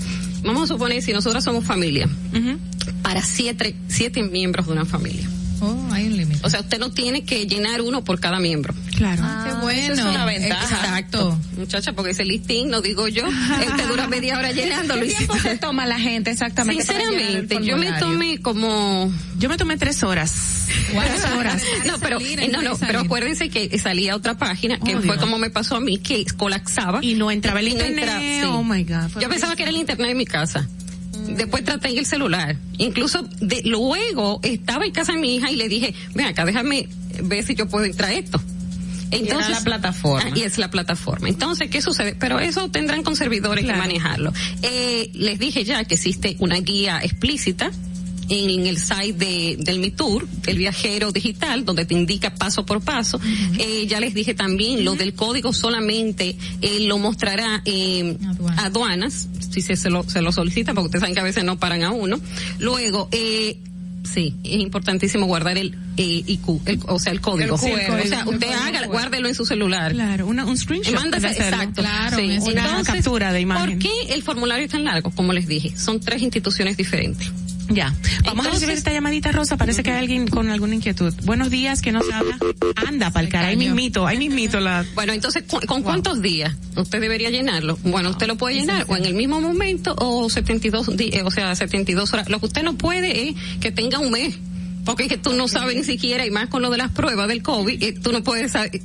vamos 0.43 0.63
a 0.63 0.67
suponer, 0.73 1.01
si 1.01 1.13
nosotros 1.13 1.43
somos 1.43 1.65
familia, 1.65 2.09
para 3.03 3.21
siete, 3.21 3.75
siete 3.87 4.23
miembros 4.23 4.67
de 4.67 4.73
una 4.73 4.85
familia. 4.85 5.29
Oh, 5.99 6.01
hay 6.01 6.07
un 6.11 6.17
límite. 6.17 6.39
O 6.45 6.49
sea, 6.49 6.61
usted 6.61 6.79
no 6.79 6.91
tiene 6.91 7.23
que 7.23 7.45
llenar 7.45 7.81
uno 7.81 8.03
por 8.03 8.19
cada 8.19 8.39
miembro. 8.39 8.73
Claro. 8.95 9.23
Qué 9.45 9.53
bueno. 9.61 9.93
Eso 9.93 10.09
es 10.09 10.15
una 10.15 10.25
ventaja. 10.25 10.75
Exacto. 10.75 11.37
Muchacha, 11.57 11.93
porque 11.93 12.11
ese 12.11 12.25
listín, 12.25 12.69
no 12.69 12.81
digo 12.81 13.07
yo, 13.07 13.27
usted 13.27 13.87
dura 13.87 14.07
media 14.07 14.37
hora 14.37 14.51
llenándolo. 14.51 15.01
¿Qué 15.05 15.13
tiempo 15.13 15.37
se 15.37 15.57
toma 15.57 15.85
la 15.85 15.99
gente 15.99 16.31
exactamente? 16.31 16.83
Sinceramente, 16.83 17.59
yo 17.63 17.77
me 17.77 17.91
tomé 17.93 18.39
como... 18.39 19.11
Yo 19.37 19.49
me 19.49 19.57
tomé 19.57 19.77
tres 19.77 20.03
horas. 20.03 20.67
Tres 20.91 21.25
horas. 21.37 21.63
No, 21.85 21.97
pero, 21.99 22.19
salir, 22.19 22.39
eh, 22.41 22.49
no, 22.49 22.61
no, 22.61 22.77
pero 22.77 22.99
acuérdense 22.99 23.49
que 23.49 23.77
salía 23.79 24.15
otra 24.15 24.37
página, 24.37 24.77
que 24.79 24.95
Oh, 24.95 24.97
fue 24.99 25.13
Dios. 25.15 25.17
como 25.17 25.37
me 25.37 25.49
pasó 25.49 25.75
a 25.77 25.79
mí, 25.79 25.97
que 25.97 26.25
colapsaba. 26.37 26.99
Y 27.01 27.13
no 27.15 27.31
entraba 27.31 27.59
el 27.59 27.67
no 27.67 27.71
internet. 27.71 27.99
entraba, 28.03 28.19
sí. 28.21 28.41
Oh 28.43 28.63
my 28.63 28.83
God. 28.83 29.21
Yo 29.21 29.29
pensaba 29.29 29.55
que 29.55 29.63
era 29.63 29.69
el 29.71 29.77
internet 29.77 30.09
de 30.09 30.15
mi 30.15 30.25
casa. 30.25 30.67
Después 31.35 31.63
traté 31.63 31.89
en 31.89 31.97
el 31.97 32.05
celular. 32.05 32.57
Incluso 32.77 33.27
de, 33.39 33.61
luego 33.65 34.39
estaba 34.43 34.85
en 34.85 34.91
casa 34.91 35.13
de 35.13 35.19
mi 35.19 35.35
hija 35.35 35.51
y 35.51 35.55
le 35.55 35.69
dije, 35.69 35.93
ven 36.13 36.27
acá, 36.27 36.45
déjame 36.45 36.87
ver 37.23 37.43
si 37.43 37.55
yo 37.55 37.67
puedo 37.67 37.85
entrar 37.85 38.11
esto. 38.11 38.41
Entonces, 39.11 39.49
la 39.49 39.61
plataforma. 39.61 40.29
Ah, 40.31 40.37
y 40.37 40.41
es 40.43 40.57
la 40.57 40.69
plataforma. 40.69 41.29
Entonces, 41.29 41.69
¿qué 41.69 41.81
sucede? 41.81 42.15
Pero 42.19 42.39
eso 42.39 42.69
tendrán 42.69 43.03
con 43.03 43.15
servidores 43.15 43.65
que 43.65 43.73
manejarlo. 43.73 44.31
Eh, 44.61 45.09
les 45.13 45.39
dije 45.39 45.63
ya 45.63 45.83
que 45.83 45.95
existe 45.95 46.35
una 46.39 46.57
guía 46.57 46.99
explícita 47.01 47.71
en 48.29 48.67
el 48.67 48.77
site 48.77 49.13
de, 49.13 49.57
del 49.59 49.79
MITUR, 49.79 50.27
del 50.27 50.57
viajero 50.57 51.11
digital, 51.11 51.65
donde 51.65 51.85
te 51.85 51.93
indica 51.95 52.33
paso 52.33 52.65
por 52.65 52.81
paso. 52.81 53.19
eh, 53.57 53.85
ya 53.87 53.99
les 53.99 54.13
dije 54.13 54.33
también, 54.33 54.85
lo 54.85 54.95
del 54.95 55.13
código 55.13 55.51
solamente 55.53 56.35
eh, 56.61 56.79
lo 56.81 56.97
mostrará 56.99 57.61
eh, 57.65 58.17
aduanas, 58.57 59.27
si 59.51 59.61
se, 59.61 59.75
se, 59.75 59.89
lo, 59.89 60.03
se 60.07 60.21
lo 60.21 60.31
solicita, 60.31 60.73
porque 60.73 60.85
ustedes 60.87 61.01
saben 61.01 61.15
que 61.15 61.21
a 61.21 61.23
veces 61.23 61.43
no 61.43 61.57
paran 61.59 61.83
a 61.83 61.91
uno. 61.91 62.19
Luego, 62.59 63.09
eh, 63.11 63.57
Sí, 64.01 64.33
es 64.45 64.53
importantísimo 64.61 65.25
guardar 65.25 65.57
el 65.57 65.75
eh, 65.97 66.23
IQ, 66.25 66.61
el, 66.65 66.79
o 66.87 66.97
sea, 66.99 67.11
el 67.11 67.19
código. 67.19 67.55
El 67.55 67.59
QR, 67.61 68.01
o 68.01 68.07
sea, 68.07 68.21
el 68.21 68.27
usted 68.29 68.47
haga, 68.53 68.79
QR. 68.83 68.87
guárdelo 68.87 69.27
en 69.27 69.35
su 69.35 69.45
celular. 69.45 69.91
Claro, 69.91 70.25
una, 70.25 70.45
un 70.45 70.57
screenshot. 70.57 70.95
Mándase, 70.95 71.27
exacto. 71.27 71.81
Claro, 71.81 72.17
Sí. 72.17 72.23
una 72.23 72.61
Entonces, 72.65 72.93
captura 72.95 73.33
de 73.33 73.41
imagen. 73.41 73.71
¿Por 73.71 73.79
qué 73.79 74.13
el 74.13 74.23
formulario 74.23 74.65
es 74.65 74.71
tan 74.71 74.85
largo? 74.85 75.11
Como 75.11 75.33
les 75.33 75.47
dije, 75.47 75.75
son 75.75 75.99
tres 75.99 76.21
instituciones 76.21 76.77
diferentes. 76.77 77.29
Ya. 77.69 77.95
Vamos 78.25 78.47
a 78.47 78.49
recibir 78.51 78.75
esta 78.75 78.91
llamadita, 78.91 79.31
Rosa. 79.31 79.55
Parece 79.57 79.83
que 79.83 79.91
hay 79.91 79.99
alguien 79.99 80.27
con 80.27 80.49
alguna 80.49 80.75
inquietud. 80.75 81.13
Buenos 81.23 81.49
días, 81.51 81.81
que 81.81 81.91
nos 81.91 82.03
habla? 82.11 82.37
Anda, 82.87 83.11
pa'l 83.11 83.29
cara. 83.29 83.47
Ahí 83.49 83.57
mismito, 83.57 84.07
ahí 84.07 84.17
mismito 84.17 84.59
la... 84.59 84.85
Bueno, 84.95 85.13
entonces, 85.13 85.43
¿cu- 85.47 85.61
¿con 85.67 85.83
cuántos 85.83 86.21
días 86.21 86.55
usted 86.75 86.99
debería 86.99 87.29
llenarlo? 87.29 87.77
Bueno, 87.83 88.09
usted 88.09 88.27
lo 88.27 88.37
puede 88.37 88.55
llenar 88.55 88.85
o 88.87 88.95
en 88.97 89.05
el 89.05 89.13
mismo 89.13 89.39
momento 89.39 89.95
o 89.99 90.29
72 90.29 90.97
días, 90.97 91.23
o 91.25 91.31
sea, 91.31 91.55
72 91.55 92.11
horas. 92.13 92.29
Lo 92.29 92.39
que 92.39 92.47
usted 92.47 92.63
no 92.63 92.75
puede 92.77 93.29
es 93.29 93.35
que 93.59 93.71
tenga 93.71 93.99
un 93.99 94.11
mes. 94.11 94.35
Porque 94.85 95.03
es 95.03 95.09
que 95.09 95.17
tú 95.17 95.33
no 95.33 95.47
sabes 95.47 95.75
ni 95.75 95.83
siquiera, 95.83 96.25
y 96.25 96.31
más 96.31 96.47
con 96.49 96.63
lo 96.63 96.71
de 96.71 96.77
las 96.77 96.89
pruebas 96.91 97.27
del 97.27 97.43
COVID, 97.43 97.83
eh, 97.83 97.93
tú 98.01 98.11
no 98.11 98.23
puedes 98.23 98.53
saber. 98.53 98.81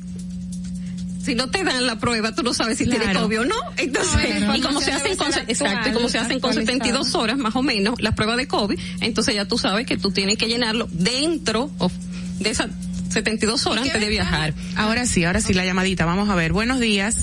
Si 1.25 1.33
no 1.33 1.49
te 1.49 1.63
dan 1.63 1.87
la 1.87 1.97
prueba, 1.97 2.35
tú 2.35 2.43
no 2.43 2.53
sabes 2.53 2.77
si 2.77 2.83
tienes 2.85 3.01
Claro. 3.01 3.21
COVID 3.23 3.39
o 3.41 3.45
no. 3.45 3.55
Entonces, 3.77 4.41
No, 4.41 4.55
y 4.55 4.61
como 4.61 4.79
se 4.79 4.91
hacen 4.91 5.17
con, 5.17 5.27
exacto, 5.47 5.89
y 5.89 5.93
como 5.93 6.07
se 6.07 6.19
hacen 6.19 6.39
con 6.39 6.51
actualizado. 6.51 6.77
72 6.83 7.15
horas 7.15 7.37
más 7.39 7.55
o 7.55 7.63
menos 7.63 7.99
las 7.99 8.13
pruebas 8.13 8.37
de 8.37 8.47
COVID, 8.47 8.79
entonces 9.01 9.33
ya 9.33 9.45
tú 9.45 9.57
sabes 9.57 9.87
que 9.87 9.97
tú 9.97 10.11
tienes 10.11 10.37
que 10.37 10.47
llenarlo 10.47 10.87
dentro 10.91 11.71
of- 11.79 11.93
de 12.39 12.51
esas 12.51 12.69
72 13.09 13.65
horas 13.65 13.85
antes 13.85 13.99
de 14.01 14.09
viajar. 14.09 14.53
Ahora 14.75 15.05
sí, 15.07 15.23
ahora 15.23 15.41
sí, 15.41 15.53
la 15.53 15.65
llamadita. 15.65 16.05
Vamos 16.05 16.29
a 16.29 16.35
ver. 16.35 16.53
Buenos 16.53 16.79
días. 16.79 17.21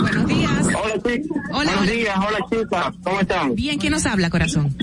Buenos 0.00 0.26
días. 0.26 0.66
Hola, 0.66 0.94
chicas. 0.96 1.26
Hola, 1.50 1.50
Buenos 1.52 1.76
hola. 1.80 1.90
días, 1.92 2.16
hola, 2.18 2.38
chicas. 2.50 2.94
¿Cómo 3.02 3.20
están? 3.20 3.54
Bien, 3.54 3.78
¿quién 3.78 3.92
nos 3.92 4.06
habla, 4.06 4.30
corazón? 4.30 4.74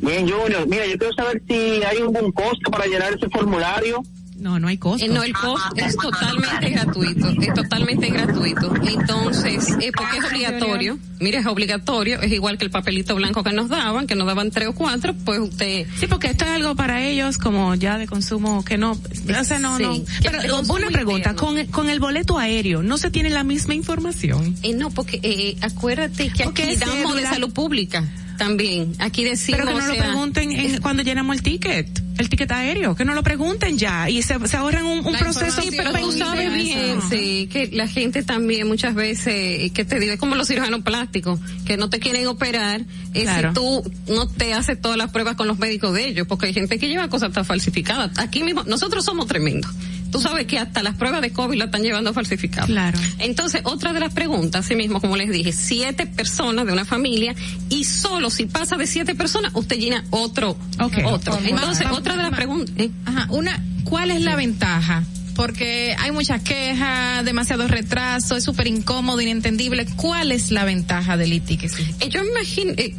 Bien, 0.00 0.28
Junior. 0.28 0.66
Mira, 0.66 0.86
yo 0.86 0.96
quiero 0.98 1.14
saber 1.14 1.42
si 1.48 1.54
hay 1.54 1.98
algún 1.98 2.32
costo 2.32 2.70
para 2.70 2.86
llenar 2.86 3.12
ese 3.14 3.28
formulario. 3.28 4.02
No, 4.40 4.58
no 4.58 4.68
hay 4.68 4.78
costo. 4.78 5.04
Eh, 5.04 5.08
no, 5.08 5.22
el 5.22 5.34
costo 5.34 5.76
es 5.76 5.96
totalmente 5.96 6.70
gratuito, 6.70 7.28
es 7.28 7.54
totalmente 7.54 8.08
gratuito. 8.08 8.74
Entonces, 8.82 9.68
eh, 9.80 9.92
porque 9.94 10.16
es 10.16 10.24
obligatorio, 10.24 10.98
mire, 11.20 11.38
es 11.38 11.46
obligatorio, 11.46 12.20
es 12.20 12.32
igual 12.32 12.56
que 12.56 12.64
el 12.64 12.70
papelito 12.70 13.14
blanco 13.14 13.42
que 13.44 13.52
nos 13.52 13.68
daban, 13.68 14.06
que 14.06 14.14
nos 14.14 14.26
daban 14.26 14.50
tres 14.50 14.68
o 14.68 14.74
cuatro, 14.74 15.14
pues 15.24 15.40
usted... 15.40 15.86
Sí, 15.98 16.06
porque 16.06 16.28
esto 16.28 16.44
es 16.46 16.52
algo 16.52 16.74
para 16.74 17.02
ellos 17.02 17.36
como 17.36 17.74
ya 17.74 17.98
de 17.98 18.06
consumo 18.06 18.64
que 18.64 18.78
no, 18.78 18.92
o 18.92 19.44
sea, 19.44 19.58
no, 19.58 19.76
Sí, 19.76 19.82
no. 19.82 20.04
Pero 20.22 20.60
una 20.60 20.88
pregunta, 20.88 21.34
con, 21.34 21.66
con 21.66 21.90
el 21.90 22.00
boleto 22.00 22.38
aéreo, 22.38 22.82
¿no 22.82 22.96
se 22.96 23.10
tiene 23.10 23.28
la 23.28 23.44
misma 23.44 23.74
información? 23.74 24.56
Eh, 24.62 24.72
no, 24.72 24.90
porque 24.90 25.20
eh, 25.22 25.56
acuérdate 25.60 26.30
que 26.30 26.44
Porque 26.44 26.62
aquí 26.62 26.72
es 26.72 26.80
damos 26.80 27.14
de 27.14 27.24
salud 27.24 27.52
pública 27.52 28.08
también. 28.40 28.94
Aquí 28.98 29.22
decimos, 29.22 29.60
Pero 29.60 29.72
que 29.74 29.78
no 29.80 29.86
lo 29.86 29.94
sea, 29.94 30.02
pregunten 30.04 30.50
en- 30.52 30.80
cuando 30.80 31.02
llenamos 31.02 31.36
el 31.36 31.42
ticket, 31.42 32.02
el 32.16 32.28
ticket 32.30 32.50
aéreo, 32.50 32.94
que 32.96 33.04
no 33.04 33.12
lo 33.14 33.22
pregunten 33.22 33.76
ya 33.76 34.08
y 34.08 34.22
se, 34.22 34.34
se 34.48 34.56
ahorran 34.56 34.86
un, 34.86 35.02
proceso. 35.02 35.62
información, 35.62 35.74
pero 35.76 35.98
tú 36.06 36.12
sabes 36.12 36.52
bien, 36.54 37.00
sí, 37.10 37.48
que 37.52 37.68
la 37.72 37.86
gente 37.86 38.22
también 38.22 38.66
muchas 38.66 38.94
veces, 38.94 39.70
que 39.72 39.84
te 39.84 40.00
digo, 40.00 40.12
es 40.14 40.18
como 40.18 40.36
los 40.36 40.48
cirujanos 40.48 40.80
plásticos, 40.82 41.38
que 41.66 41.76
no 41.76 41.90
te 41.90 41.98
quieren 42.00 42.26
operar 42.28 42.80
eh, 43.14 43.22
Claro. 43.22 43.50
si 43.50 43.54
tú 43.54 43.92
no 44.08 44.26
te 44.26 44.54
haces 44.54 44.80
todas 44.80 44.96
las 44.96 45.10
pruebas 45.10 45.36
con 45.36 45.46
los 45.46 45.58
médicos 45.58 45.92
de 45.92 46.08
ellos, 46.08 46.26
porque 46.26 46.46
hay 46.46 46.54
gente 46.54 46.78
que 46.78 46.88
lleva 46.88 47.08
cosas 47.08 47.32
tan 47.32 47.44
falsificadas. 47.44 48.18
Aquí 48.18 48.42
mismo, 48.42 48.64
nosotros 48.64 49.04
somos 49.04 49.26
tremendos. 49.26 49.70
Tú 50.10 50.20
sabes 50.20 50.46
que 50.46 50.58
hasta 50.58 50.82
las 50.82 50.96
pruebas 50.96 51.22
de 51.22 51.32
COVID 51.32 51.56
la 51.56 51.66
están 51.66 51.82
llevando 51.82 52.12
falsificadas. 52.12 52.66
Claro. 52.66 52.98
Entonces, 53.18 53.62
otra 53.64 53.92
de 53.92 54.00
las 54.00 54.12
preguntas, 54.12 54.64
así 54.64 54.74
mismo, 54.74 55.00
como 55.00 55.16
les 55.16 55.30
dije, 55.30 55.52
siete 55.52 56.06
personas 56.06 56.66
de 56.66 56.72
una 56.72 56.84
familia 56.84 57.34
y 57.68 57.84
solo 57.84 58.30
si 58.30 58.46
pasa 58.46 58.76
de 58.76 58.86
siete 58.86 59.14
personas, 59.14 59.52
usted 59.54 59.76
llena 59.78 60.04
otro, 60.10 60.56
otro. 60.78 61.38
Entonces, 61.44 61.86
otra 61.90 62.16
de 62.16 62.22
las 62.22 62.34
preguntas, 62.34 62.74
¿eh? 62.78 62.90
Ajá, 63.04 63.26
una, 63.30 63.62
¿cuál 63.84 64.10
es 64.10 64.22
la 64.22 64.36
ventaja? 64.36 65.04
Porque 65.36 65.94
hay 65.98 66.10
muchas 66.10 66.42
quejas, 66.42 67.24
demasiado 67.24 67.66
retraso, 67.66 68.36
es 68.36 68.44
súper 68.44 68.66
incómodo, 68.66 69.20
inentendible. 69.20 69.86
¿Cuál 69.96 70.32
es 70.32 70.50
la 70.50 70.64
ventaja 70.64 71.16
del 71.16 71.32
e-ticket? 71.32 71.72
Eh, 72.00 72.08
yo 72.08 72.22
imagino, 72.24 72.72
eh, 72.76 72.94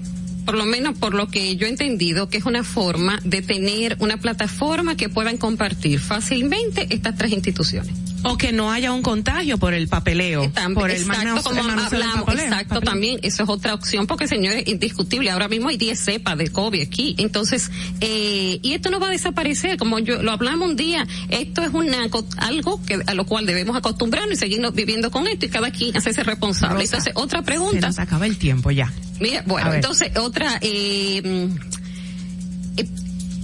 por 0.45 0.55
lo 0.55 0.65
menos 0.65 0.97
por 0.97 1.13
lo 1.13 1.27
que 1.27 1.55
yo 1.55 1.67
he 1.67 1.69
entendido, 1.69 2.29
que 2.29 2.37
es 2.37 2.45
una 2.45 2.63
forma 2.63 3.19
de 3.23 3.41
tener 3.41 3.97
una 3.99 4.17
plataforma 4.17 4.95
que 4.95 5.09
puedan 5.09 5.37
compartir 5.37 5.99
fácilmente 5.99 6.87
estas 6.89 7.17
tres 7.17 7.31
instituciones. 7.31 8.10
O 8.23 8.37
que 8.37 8.51
no 8.51 8.71
haya 8.71 8.91
un 8.91 9.01
contagio 9.01 9.57
por 9.57 9.73
el 9.73 9.87
papeleo, 9.87 10.51
por 10.75 10.91
el 10.91 10.97
exacto, 11.01 11.23
manos- 11.23 11.43
como 11.43 11.59
el 11.61 11.69
hablamos, 11.69 12.23
papeleo, 12.25 12.45
exacto, 12.45 12.75
papeleo. 12.75 12.81
también, 12.81 13.19
eso 13.23 13.43
es 13.43 13.49
otra 13.49 13.73
opción, 13.73 14.05
porque 14.05 14.27
señores, 14.27 14.63
indiscutible, 14.67 15.31
ahora 15.31 15.47
mismo 15.47 15.69
hay 15.69 15.77
10 15.77 15.99
cepas 15.99 16.37
de 16.37 16.49
COVID 16.49 16.81
aquí, 16.87 17.15
entonces, 17.17 17.71
eh, 17.99 18.59
y 18.61 18.73
esto 18.73 18.91
no 18.91 18.99
va 18.99 19.07
a 19.07 19.11
desaparecer, 19.11 19.77
como 19.77 19.97
yo 19.99 20.21
lo 20.21 20.31
hablamos 20.31 20.69
un 20.69 20.75
día, 20.75 21.07
esto 21.29 21.63
es 21.63 21.69
una, 21.73 21.97
algo 22.37 22.81
que, 22.85 23.01
a 23.07 23.13
lo 23.15 23.25
cual 23.25 23.45
debemos 23.45 23.75
acostumbrarnos 23.75 24.33
y 24.33 24.37
seguirnos 24.37 24.73
viviendo 24.75 25.09
con 25.09 25.25
esto 25.27 25.45
y 25.47 25.49
cada 25.49 25.71
quien 25.71 25.97
hacerse 25.97 26.23
responsable. 26.23 26.75
Rosa, 26.81 26.97
entonces, 26.97 27.13
otra 27.15 27.39
Se 27.39 27.45
pregunta. 27.45 27.87
nos 27.87 27.97
acaba 27.99 28.27
el 28.27 28.37
tiempo 28.37 28.69
ya. 28.71 28.93
Mira, 29.19 29.43
bueno, 29.47 29.73
entonces 29.73 30.11
otra, 30.17 30.57
eh, 30.61 31.21
mm, 31.23 32.77
eh, 32.77 32.87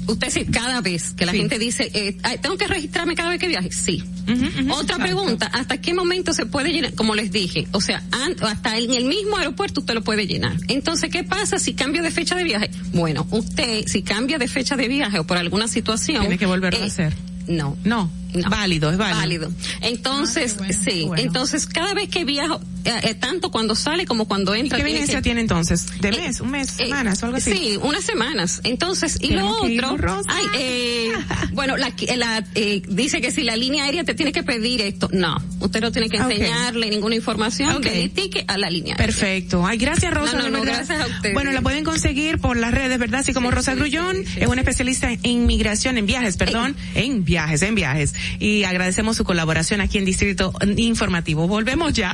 usted 0.07 0.27
dice 0.27 0.45
cada 0.51 0.81
vez 0.81 1.13
que 1.13 1.25
la 1.25 1.31
Sí. 1.31 1.39
gente 1.39 1.59
dice, 1.59 1.91
eh, 1.93 2.17
tengo 2.41 2.57
que 2.57 2.67
registrarme 2.67 3.15
cada 3.15 3.29
vez 3.29 3.39
que 3.39 3.47
viaje, 3.47 3.71
sí. 3.71 4.03
Otra 4.27 4.95
exacto. 4.95 4.97
pregunta, 4.97 5.45
¿hasta 5.47 5.79
qué 5.79 5.93
momento 5.93 6.33
se 6.33 6.45
puede 6.45 6.71
llenar? 6.71 6.93
Como 6.93 7.15
les 7.15 7.31
dije, 7.31 7.67
o 7.71 7.79
sea, 7.81 8.03
hasta 8.41 8.77
en 8.77 8.93
el 8.93 9.05
mismo 9.05 9.37
aeropuerto 9.37 9.79
usted 9.81 9.93
lo 9.93 10.03
puede 10.03 10.27
llenar. 10.27 10.57
Entonces, 10.67 11.09
¿qué 11.09 11.23
pasa 11.23 11.59
si 11.59 11.73
cambia 11.73 12.01
de 12.01 12.11
fecha 12.11 12.35
de 12.35 12.43
viaje? 12.43 12.69
Bueno, 12.93 13.25
usted, 13.31 13.85
si 13.87 14.01
cambia 14.03 14.37
de 14.37 14.47
fecha 14.47 14.75
de 14.75 14.87
viaje 14.87 15.19
o 15.19 15.25
por 15.25 15.37
alguna 15.37 15.67
situación... 15.67 16.21
Tiene 16.21 16.37
que 16.37 16.45
volverlo 16.45 16.79
a 16.79 16.83
eh, 16.83 16.87
hacer. 16.87 17.13
No. 17.47 17.77
No, 17.85 18.11
No. 18.43 18.49
válido, 18.49 18.91
es 18.91 18.97
válido. 18.97 19.17
Válido. 19.19 19.51
Entonces, 19.81 20.57
sí, 20.83 21.03
bueno. 21.05 21.23
entonces 21.23 21.65
cada 21.65 21.93
vez 21.93 22.09
que 22.09 22.25
viajo, 22.25 22.59
eh, 22.85 22.91
eh, 23.03 23.13
tanto 23.15 23.51
cuando 23.51 23.75
sale 23.75 24.05
como 24.05 24.27
cuando 24.27 24.55
¿Y 24.55 24.59
entra. 24.61 24.77
qué 24.77 24.83
tiene 24.83 24.99
vigencia 24.99 25.17
que- 25.19 25.23
tiene 25.23 25.41
entonces? 25.41 25.87
¿De 26.01 26.09
Eh, 26.09 26.11
mes, 26.11 26.41
un 26.41 26.51
mes, 26.51 26.69
eh, 26.79 26.85
semanas 26.85 27.21
o 27.23 27.25
algo 27.27 27.37
así? 27.37 27.51
Sí, 27.51 27.79
unas 27.81 28.03
semanas. 28.03 28.61
Entonces, 28.63 29.17
y 29.21 29.29
lo 29.33 29.47
otro, 29.49 30.21
ay, 30.27 30.45
eh, 30.57 31.11
bueno, 31.53 31.77
la, 31.77 31.93
la, 32.15 32.45
eh, 32.55 32.81
dice 32.87 33.21
que 33.21 33.31
si 33.31 33.43
la 33.43 33.55
línea 33.55 33.85
aérea 33.85 34.03
te 34.03 34.13
tiene 34.13 34.31
que 34.31 34.43
pedir 34.43 34.81
esto, 34.81 35.09
no, 35.13 35.37
usted 35.59 35.81
no 35.81 35.91
tiene 35.91 36.09
que 36.09 36.21
Ok. 36.21 36.31
enseñarle 36.31 36.89
ninguna 36.89 37.15
información 37.15 37.75
Ok. 37.77 37.81
que 37.83 37.89
le 37.91 38.09
ticket 38.09 38.49
a 38.49 38.57
la 38.57 38.69
línea 38.69 38.93
aérea. 38.95 39.05
Perfecto. 39.05 39.65
Ay, 39.65 39.77
gracias 39.77 40.13
Rosa, 40.13 40.37
No, 40.37 40.49
no, 40.49 40.61
gracias 40.61 40.99
a 41.01 41.07
ustedes. 41.07 41.33
Bueno, 41.33 41.51
la 41.51 41.61
pueden 41.61 41.83
conseguir 41.83 42.37
por 42.39 42.57
las 42.57 42.73
redes, 42.73 42.97
¿verdad? 42.99 43.21
Así 43.21 43.33
como 43.33 43.51
Rosa 43.51 43.75
Grullón, 43.75 44.17
es 44.37 44.47
una 44.47 44.61
especialista 44.61 45.11
en 45.11 45.19
inmigración, 45.25 45.97
en 45.97 46.05
viajes, 46.05 46.37
perdón, 46.37 46.75
en 46.95 47.23
viajes, 47.23 47.61
en 47.61 47.75
viajes. 47.75 48.13
Y 48.39 48.63
agradecemos 48.63 49.17
su 49.17 49.23
colaboración 49.23 49.81
aquí 49.81 49.97
en 49.97 50.05
Distrito 50.05 50.53
Informativo. 50.77 51.47
Volvemos 51.47 51.93
ya. 51.93 52.13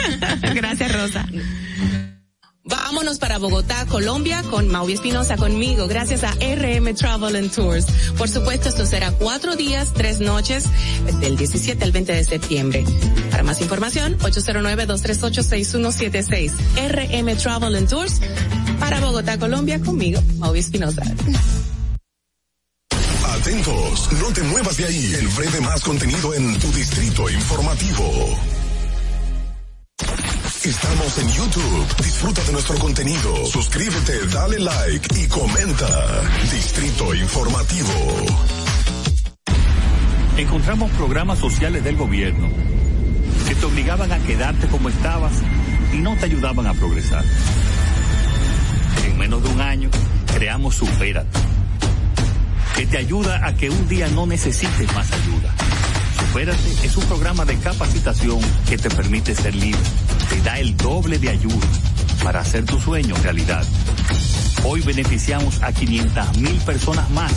gracias 0.54 0.92
Rosa. 0.92 1.26
Vámonos 2.70 3.18
para 3.18 3.38
Bogotá, 3.38 3.84
Colombia, 3.86 4.44
con 4.48 4.68
Maui 4.68 4.92
Espinosa 4.92 5.36
conmigo, 5.36 5.88
gracias 5.88 6.22
a 6.22 6.30
RM 6.34 6.94
Travel 6.94 7.34
and 7.34 7.50
Tours. 7.50 7.86
Por 8.16 8.28
supuesto, 8.28 8.68
esto 8.68 8.86
será 8.86 9.10
cuatro 9.10 9.56
días, 9.56 9.92
tres 9.92 10.20
noches, 10.20 10.66
del 11.20 11.36
17 11.36 11.82
al 11.82 11.90
20 11.90 12.12
de 12.12 12.22
septiembre. 12.22 12.84
Para 13.30 13.42
más 13.42 13.60
información, 13.60 14.16
809-238-6176. 14.18 16.52
RM 16.76 17.36
Travel 17.38 17.74
and 17.74 17.88
Tours, 17.88 18.20
para 18.78 19.00
Bogotá, 19.00 19.36
Colombia, 19.38 19.80
conmigo, 19.80 20.22
Maui 20.38 20.60
Espinosa. 20.60 21.02
Atentos, 23.40 24.12
no 24.20 24.30
te 24.34 24.42
muevas 24.42 24.76
de 24.76 24.84
ahí. 24.84 25.14
El 25.14 25.28
breve 25.28 25.62
más 25.62 25.80
contenido 25.80 26.34
en 26.34 26.58
tu 26.58 26.70
distrito 26.72 27.30
informativo. 27.30 28.38
Estamos 30.62 31.18
en 31.18 31.28
YouTube. 31.32 31.96
Disfruta 32.04 32.44
de 32.44 32.52
nuestro 32.52 32.78
contenido. 32.78 33.46
Suscríbete, 33.46 34.26
dale 34.26 34.58
like 34.58 35.18
y 35.18 35.26
comenta. 35.28 36.22
Distrito 36.52 37.14
Informativo. 37.14 37.88
Encontramos 40.36 40.90
programas 40.90 41.38
sociales 41.38 41.82
del 41.82 41.96
gobierno 41.96 42.46
que 43.48 43.54
te 43.54 43.64
obligaban 43.64 44.12
a 44.12 44.18
quedarte 44.18 44.66
como 44.66 44.90
estabas 44.90 45.32
y 45.94 45.96
no 45.96 46.14
te 46.14 46.26
ayudaban 46.26 46.66
a 46.66 46.74
progresar. 46.74 47.24
menos 49.16 49.42
de 49.42 49.48
un 49.48 49.60
año, 49.62 49.90
creamos 50.34 50.74
Supérate, 50.74 51.38
que 52.80 52.86
te 52.86 52.96
ayuda 52.96 53.46
a 53.46 53.54
que 53.54 53.68
un 53.68 53.88
día 53.88 54.08
no 54.08 54.24
necesites 54.24 54.94
más 54.94 55.12
ayuda. 55.12 55.54
Supérate 56.18 56.86
es 56.86 56.96
un 56.96 57.04
programa 57.04 57.44
de 57.44 57.58
capacitación 57.58 58.40
que 58.66 58.78
te 58.78 58.88
permite 58.88 59.34
ser 59.34 59.54
libre, 59.54 59.82
te 60.30 60.40
da 60.40 60.58
el 60.58 60.74
doble 60.78 61.18
de 61.18 61.28
ayuda 61.28 61.66
para 62.24 62.40
hacer 62.40 62.64
tu 62.64 62.80
sueño 62.80 63.14
realidad. 63.22 63.66
Hoy 64.64 64.80
beneficiamos 64.80 65.62
a 65.62 65.74
500 65.74 66.38
mil 66.38 66.56
personas 66.60 67.10
más. 67.10 67.32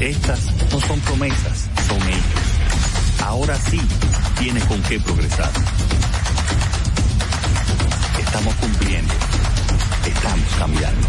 Estas 0.00 0.40
no 0.72 0.80
son 0.80 0.98
promesas, 1.02 1.68
son 1.86 2.02
hechos. 2.08 3.22
Ahora 3.24 3.56
sí 3.70 3.80
tienes 4.36 4.64
con 4.64 4.82
qué 4.82 4.98
progresar. 4.98 5.52
Estamos 8.18 8.52
cumpliendo. 8.56 9.14
Estamos 10.04 10.54
cambiando. 10.58 11.08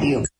diario. 0.00 0.39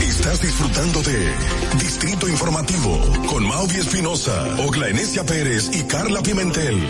Estás 0.00 0.40
disfrutando 0.40 1.02
de 1.02 1.32
Distrito 1.78 2.28
Informativo 2.28 3.00
con 3.26 3.46
Mauvi 3.46 3.76
Espinosa, 3.76 4.56
Ogla 4.58 4.88
Enesia 4.88 5.24
Pérez 5.24 5.70
y 5.72 5.82
Carla 5.84 6.22
Pimentel. 6.22 6.88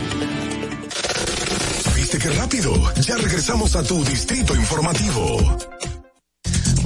¿Viste 1.94 2.18
qué 2.18 2.30
rápido? 2.30 2.72
Ya 3.02 3.16
regresamos 3.16 3.76
a 3.76 3.82
tu 3.82 4.04
Distrito 4.04 4.54
Informativo. 4.54 5.58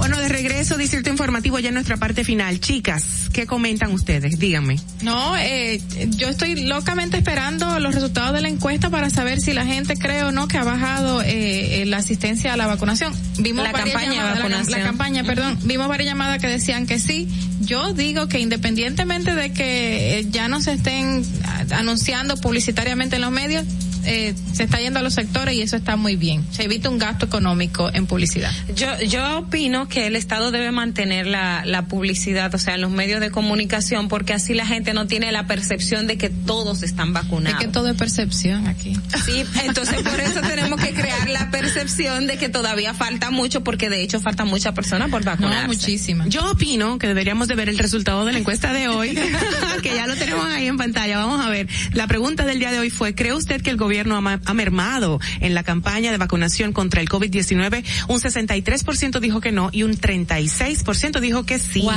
Bueno, 0.03 0.19
de 0.19 0.27
regreso, 0.27 0.75
Distrito 0.77 1.09
Informativo 1.09 1.59
ya 1.59 1.69
en 1.69 1.75
nuestra 1.75 1.95
parte 1.95 2.25
final. 2.25 2.59
Chicas, 2.59 3.29
¿qué 3.31 3.45
comentan 3.47 3.91
ustedes? 3.93 4.37
Díganme. 4.37 4.75
No, 5.01 5.37
eh, 5.37 5.81
yo 6.17 6.27
estoy 6.27 6.65
locamente 6.65 7.15
esperando 7.15 7.79
los 7.79 7.95
resultados 7.95 8.33
de 8.33 8.41
la 8.41 8.49
encuesta 8.49 8.89
para 8.89 9.09
saber 9.09 9.39
si 9.39 9.53
la 9.53 9.65
gente 9.65 9.95
cree 9.95 10.23
o 10.23 10.33
no 10.33 10.49
que 10.49 10.57
ha 10.57 10.63
bajado 10.65 11.21
eh, 11.25 11.85
la 11.87 11.97
asistencia 11.97 12.51
a 12.53 12.57
la 12.57 12.67
vacunación. 12.67 13.13
Vimos 13.39 13.63
La 13.63 13.71
campaña 13.71 14.11
llamadas- 14.11 14.23
la- 14.35 14.35
vacunación. 14.43 14.79
La, 14.79 14.85
campaña, 14.85 15.23
perdón. 15.23 15.57
Vimos 15.63 15.87
varias 15.87 16.09
llamadas 16.09 16.41
que 16.41 16.47
decían 16.47 16.85
que 16.85 16.99
sí. 16.99 17.29
Yo 17.61 17.93
digo 17.93 18.27
que 18.27 18.39
independientemente 18.41 19.33
de 19.35 19.53
que 19.53 20.19
eh, 20.19 20.25
ya 20.29 20.49
no 20.49 20.59
se 20.59 20.73
estén 20.73 21.25
ah, 21.45 21.63
anunciando 21.77 22.35
publicitariamente 22.35 23.15
en 23.15 23.21
los 23.21 23.31
medios, 23.31 23.63
eh, 24.05 24.33
se 24.53 24.63
está 24.63 24.79
yendo 24.79 24.99
a 24.99 25.01
los 25.01 25.13
sectores 25.13 25.55
y 25.55 25.61
eso 25.61 25.75
está 25.75 25.95
muy 25.95 26.15
bien. 26.15 26.45
Se 26.51 26.63
evita 26.63 26.89
un 26.89 26.97
gasto 26.97 27.25
económico 27.25 27.89
en 27.93 28.05
publicidad. 28.05 28.51
Yo, 28.75 28.87
yo 29.01 29.39
opino 29.39 29.87
que 29.87 30.07
el 30.07 30.15
Estado 30.15 30.51
debe 30.51 30.71
mantener 30.71 31.27
la, 31.27 31.63
la 31.65 31.85
publicidad, 31.87 32.53
o 32.53 32.57
sea, 32.57 32.75
en 32.75 32.81
los 32.81 32.91
medios 32.91 33.21
de 33.21 33.31
comunicación, 33.31 34.07
porque 34.07 34.33
así 34.33 34.53
la 34.53 34.65
gente 34.65 34.93
no 34.93 35.07
tiene 35.07 35.31
la 35.31 35.47
percepción 35.47 36.07
de 36.07 36.17
que 36.17 36.29
todos 36.29 36.83
están 36.83 37.13
vacunados. 37.13 37.59
Es 37.59 37.65
que 37.65 37.71
todo 37.71 37.89
es 37.89 37.97
percepción 37.97 38.67
aquí. 38.67 38.97
Sí, 39.25 39.43
entonces 39.63 40.01
por 40.03 40.19
eso 40.19 40.41
tenemos 40.41 40.79
que 40.81 40.93
crear 40.93 41.29
la 41.29 41.49
percepción 41.51 42.27
de 42.27 42.37
que 42.37 42.49
todavía 42.49 42.93
falta 42.93 43.31
mucho, 43.31 43.63
porque 43.63 43.89
de 43.89 44.01
hecho 44.01 44.19
faltan 44.19 44.47
muchas 44.47 44.73
personas 44.73 45.09
por 45.09 45.23
vacunarse. 45.23 45.67
muchísimas. 45.67 46.29
Yo 46.29 46.51
opino 46.51 46.97
que 46.97 47.07
deberíamos 47.07 47.47
de 47.47 47.55
ver 47.55 47.69
el 47.69 47.77
resultado 47.77 48.25
de 48.25 48.33
la 48.33 48.39
encuesta 48.39 48.73
de 48.73 48.87
hoy, 48.87 49.17
que 49.81 49.95
ya 49.95 50.07
lo 50.07 50.15
tenemos 50.15 50.45
ahí 50.47 50.67
en 50.67 50.77
pantalla. 50.77 51.17
Vamos 51.17 51.45
a 51.45 51.49
ver. 51.49 51.67
La 51.93 52.07
pregunta 52.07 52.45
del 52.45 52.59
día 52.59 52.71
de 52.71 52.79
hoy 52.79 52.89
fue, 52.89 53.15
¿cree 53.15 53.33
usted 53.33 53.61
que 53.61 53.69
el 53.69 53.77
gobierno 53.77 53.92
ha, 53.99 54.21
ma- 54.21 54.39
ha 54.45 54.53
mermado 54.53 55.19
en 55.39 55.53
la 55.53 55.63
campaña 55.63 56.11
de 56.11 56.17
vacunación 56.17 56.73
contra 56.73 57.01
el 57.01 57.09
COVID-19? 57.09 57.83
Un 58.07 58.19
63% 58.19 59.19
dijo 59.19 59.41
que 59.41 59.51
no 59.51 59.69
y 59.71 59.83
un 59.83 59.93
36% 59.97 61.19
dijo 61.19 61.43
que 61.45 61.59
sí. 61.59 61.81
Wow. 61.81 61.91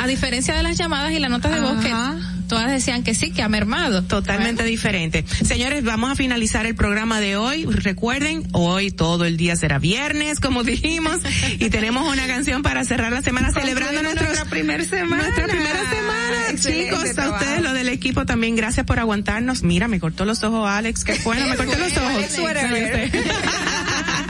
A 0.00 0.06
diferencia 0.06 0.54
de 0.54 0.62
las 0.62 0.76
llamadas 0.78 1.12
y 1.12 1.18
las 1.18 1.30
notas 1.30 1.52
de 1.52 1.60
voz 1.60 1.82
que 1.82 1.92
todas 2.50 2.70
decían 2.70 3.02
que 3.02 3.14
sí, 3.14 3.30
que 3.30 3.42
ha 3.42 3.48
mermado. 3.48 4.02
Totalmente 4.02 4.64
diferente. 4.64 5.24
Señores, 5.44 5.82
vamos 5.84 6.10
a 6.10 6.16
finalizar 6.16 6.66
el 6.66 6.74
programa 6.74 7.18
de 7.20 7.36
hoy. 7.36 7.64
Recuerden, 7.64 8.46
hoy 8.52 8.90
todo 8.90 9.24
el 9.24 9.36
día 9.38 9.56
será 9.56 9.78
viernes, 9.78 10.40
como 10.40 10.62
dijimos, 10.64 11.16
y 11.58 11.70
tenemos 11.70 12.06
una 12.12 12.26
canción 12.26 12.62
para 12.62 12.84
cerrar 12.84 13.12
la 13.12 13.22
semana 13.22 13.52
celebrando 13.52 14.02
nuestros- 14.02 14.28
nuestra 14.28 14.50
primera 14.50 14.84
semana. 14.84 15.22
nuestra 15.22 15.46
primera 15.46 15.80
semana. 15.88 16.50
Excelente 16.50 16.90
Chicos, 16.90 17.18
a 17.18 17.30
ustedes, 17.30 17.62
lo 17.62 17.72
del 17.72 17.88
equipo 17.88 18.26
también, 18.26 18.56
gracias 18.56 18.84
por 18.84 18.98
aguantarnos. 18.98 19.62
Mira, 19.62 19.86
me 19.88 20.00
cortó 20.00 20.24
los 20.24 20.42
ojos 20.42 20.68
Alex, 20.68 21.04
qué 21.04 21.18
bueno, 21.24 21.46
me 21.46 21.56
cortó 21.56 21.78
los 21.78 21.96
ojos. 21.96 22.20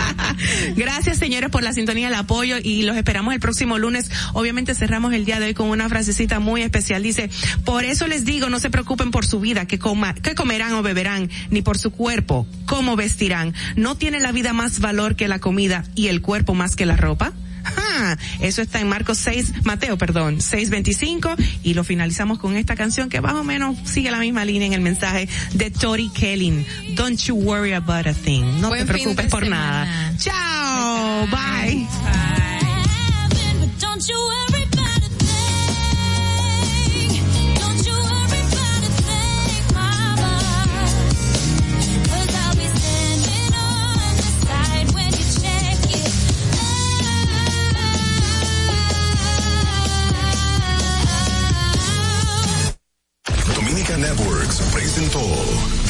Gracias, 0.77 1.19
señores, 1.19 1.51
por 1.51 1.63
la 1.63 1.73
sintonía, 1.73 2.09
el 2.09 2.15
apoyo 2.15 2.57
y 2.63 2.83
los 2.83 2.97
esperamos 2.97 3.35
el 3.35 3.41
próximo 3.41 3.79
lunes. 3.79 4.11
Obviamente 4.33 4.75
cerramos 4.75 5.13
el 5.13 5.25
día 5.25 5.41
de 5.41 5.47
hoy 5.47 5.55
con 5.55 5.69
una 5.69 5.89
frasecita 5.89 6.41
muy 6.41 6.63
especial. 6.63 7.03
Dice, 7.03 7.31
por 7.65 7.85
eso 7.85 8.07
les 8.07 8.25
digo, 8.25 8.49
no 8.49 8.59
se 8.59 8.71
preocupen 8.71 9.11
por 9.11 9.27
su 9.27 9.41
vida, 9.41 9.67
que, 9.67 9.79
coma, 9.79 10.15
que 10.15 10.35
comerán 10.35 10.73
o 10.75 10.83
beberán, 10.83 11.31
ni 11.51 11.63
por 11.63 11.79
su 11.79 11.91
cuerpo, 11.91 12.47
cómo 12.67 12.97
vestirán. 12.97 13.55
¿No 13.77 13.97
tiene 13.97 14.21
la 14.21 14.33
vida 14.33 14.53
más 14.53 14.81
valor 14.81 15.17
que 15.17 15.29
la 15.29 15.39
comida 15.39 15.85
y 15.95 16.09
el 16.09 16.23
cuerpo 16.23 16.55
más 16.55 16.77
que 16.77 16.87
la 16.87 16.97
ropa? 16.97 17.33
Ah, 17.65 18.17
eso 18.41 18.63
está 18.63 18.81
en 18.81 18.89
Marcos 18.89 19.19
6, 19.19 19.65
Mateo, 19.65 19.99
perdón, 19.99 20.39
6.25 20.39 21.37
y 21.63 21.75
lo 21.75 21.85
finalizamos 21.85 22.39
con 22.39 22.57
esta 22.57 22.77
canción 22.77 23.09
que 23.09 23.21
más 23.21 23.35
o 23.35 23.45
menos 23.45 23.77
sigue 23.85 24.11
la 24.11 24.19
misma 24.19 24.45
línea 24.45 24.67
en 24.67 24.73
el 24.73 24.81
mensaje 24.81 25.29
de 25.53 25.71
Tori 25.71 26.09
Kelly. 26.11 26.65
Don't 26.95 27.19
you 27.25 27.35
worry 27.35 27.73
about 27.73 28.07
a 28.07 28.15
thing. 28.15 28.45
No 28.61 28.69
Buen 28.69 28.87
te 28.87 28.93
preocupes 28.93 29.27
por 29.27 29.45
semana. 29.45 29.85
nada. 29.85 30.17
Chao, 30.19 31.27
bye. 31.27 31.87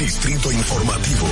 Distrito 0.00 0.50
Informativo. 0.50 1.26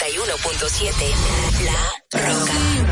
91.7 0.00 1.14
La 1.62 2.20
Roca. 2.22 2.89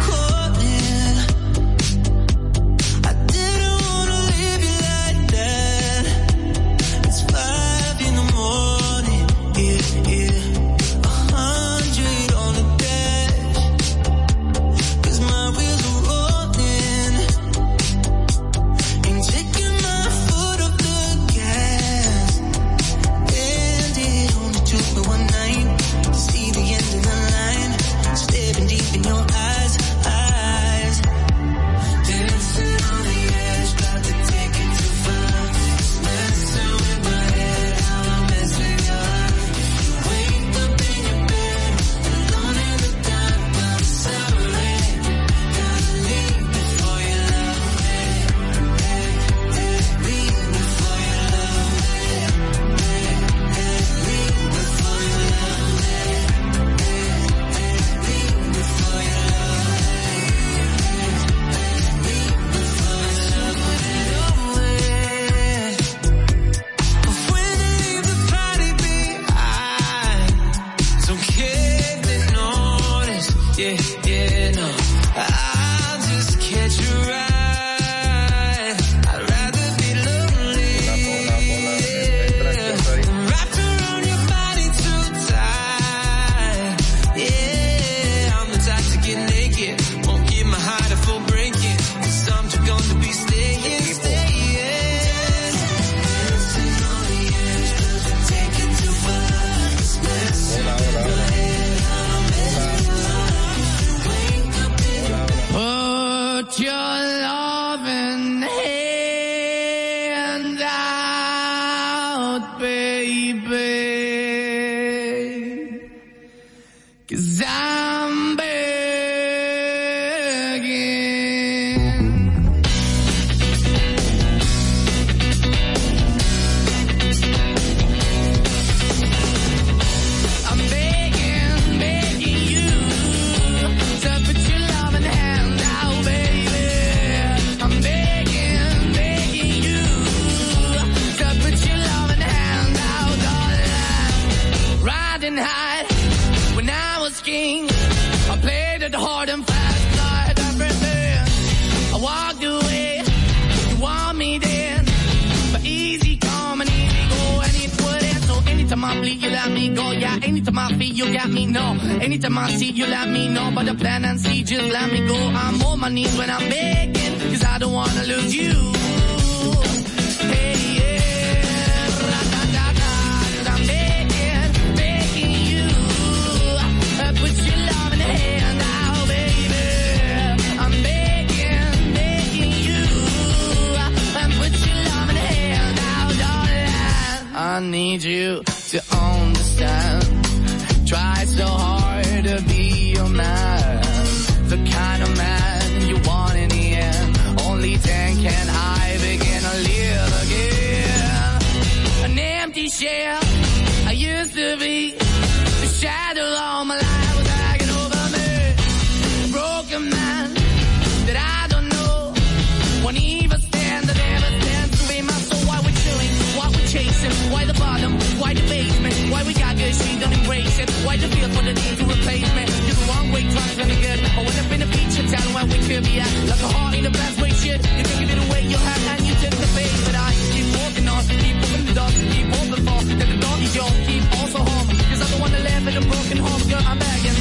yeah. 225.99 226.31
Like 226.31 226.43
a 226.49 226.51
heart 226.57 226.75
in 226.79 226.87
a 226.87 226.91
bad 226.91 227.13
way, 227.21 227.31
shit. 227.43 227.61
You 227.79 227.85
give 228.01 228.11
it 228.15 228.21
away, 228.27 228.43
you 228.53 228.59
have, 228.69 228.83
and 228.93 229.03
you 229.09 229.15
take 229.23 229.37
the 229.45 229.51
bait. 229.57 229.73
But 229.87 229.97
I 230.07 230.09
keep 230.35 230.47
walking 230.59 230.87
on, 230.95 231.01
keep 231.23 231.37
moving 231.43 231.67
the 231.71 231.75
dogs, 231.81 231.99
keep 232.15 232.29
open 232.41 232.61
for. 232.67 232.79
That 232.99 233.09
the 233.13 233.19
dog 233.27 233.39
is 233.47 233.53
yours, 233.59 233.77
keep 233.89 234.05
also 234.19 234.39
home. 234.51 234.67
Cause 234.91 235.01
I'm 235.05 235.11
the 235.15 235.19
one 235.25 235.33
that 235.35 235.43
live 235.51 235.67
in 235.71 235.75
a 235.83 235.85
broken 235.93 236.19
home, 236.27 236.43
girl, 236.51 236.65
I'm 236.71 236.79
begging. 236.79 237.19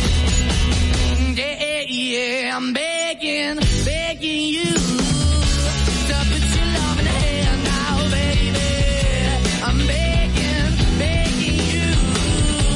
Yeah, 1.41 1.55
yeah, 1.65 1.83
yeah, 2.01 2.57
I'm 2.57 2.67
begging, 2.73 3.55
begging 3.85 4.43
you. 4.55 4.71
Your 6.09 6.23
love 6.77 6.97
in 6.99 7.05
the 7.09 7.15
hand 7.23 7.59
now, 7.75 7.95
baby. 8.17 8.69
I'm 9.67 9.79
begging, 9.93 10.71
begging 11.01 11.59
you. 11.73 11.87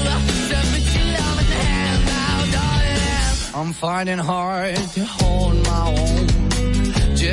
Your 0.05 0.21
love 0.55 1.41
in 1.45 1.51
the 1.51 1.57
hand 1.65 2.01
now, 2.15 2.37
darling. 2.55 3.59
I'm 3.59 3.71
finding 3.73 4.21
hard 4.31 4.75
to 4.95 5.20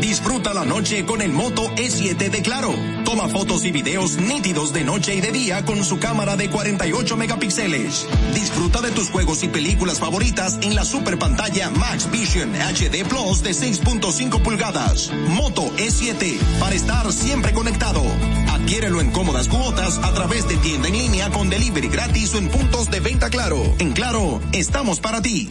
Disfruta 0.00 0.54
la 0.54 0.64
noche 0.64 1.04
con 1.04 1.20
el 1.20 1.32
Moto 1.32 1.64
E7 1.76 2.30
de 2.30 2.42
Claro. 2.42 2.74
Toma 3.04 3.28
fotos 3.28 3.64
y 3.64 3.72
videos 3.72 4.16
nítidos 4.16 4.72
de 4.72 4.84
noche 4.84 5.14
y 5.14 5.20
de 5.20 5.32
día 5.32 5.64
con 5.64 5.84
su 5.84 5.98
cámara 5.98 6.36
de 6.36 6.48
48 6.50 7.16
megapíxeles. 7.16 8.06
Disfruta 8.34 8.80
de 8.80 8.90
tus 8.90 9.10
juegos 9.10 9.42
y 9.42 9.48
películas 9.48 9.98
favoritas 9.98 10.58
en 10.62 10.74
la 10.74 10.84
super 10.84 11.18
pantalla 11.18 11.70
Max 11.70 12.10
Vision 12.10 12.54
HD 12.54 13.06
Plus 13.06 13.42
de 13.42 13.50
6.5 13.50 14.42
pulgadas. 14.42 15.12
Moto 15.28 15.62
E7 15.76 16.38
para 16.58 16.74
estar 16.74 17.12
siempre 17.12 17.52
conectado. 17.52 18.02
Adquiérelo 18.48 19.00
en 19.00 19.10
cómodas 19.10 19.48
cuotas 19.48 19.98
a 19.98 20.12
través 20.14 20.48
de 20.48 20.56
tienda 20.56 20.88
en 20.88 20.94
línea 20.96 21.30
con 21.30 21.50
delivery 21.50 21.88
gratis 21.88 22.34
o 22.34 22.38
en 22.38 22.48
puntos 22.48 22.90
de 22.90 23.00
venta 23.00 23.28
Claro. 23.28 23.74
En 23.78 23.92
Claro, 23.92 24.40
estamos 24.52 25.00
para 25.00 25.20
ti. 25.20 25.50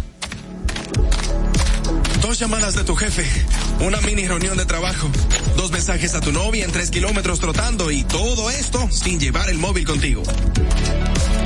Dos 2.22 2.38
llamadas 2.38 2.74
de 2.74 2.84
tu 2.84 2.96
jefe, 2.96 3.24
una 3.80 4.00
mini 4.00 4.26
reunión 4.26 4.56
de 4.56 4.64
trabajo, 4.64 5.08
dos 5.56 5.70
mensajes 5.70 6.14
a 6.14 6.20
tu 6.20 6.32
novia 6.32 6.64
en 6.64 6.72
tres 6.72 6.90
kilómetros 6.90 7.38
trotando 7.38 7.90
y 7.90 8.04
todo 8.04 8.50
esto 8.50 8.88
sin 8.90 9.20
llevar 9.20 9.48
el 9.48 9.58
móvil 9.58 9.86
contigo. 9.86 10.22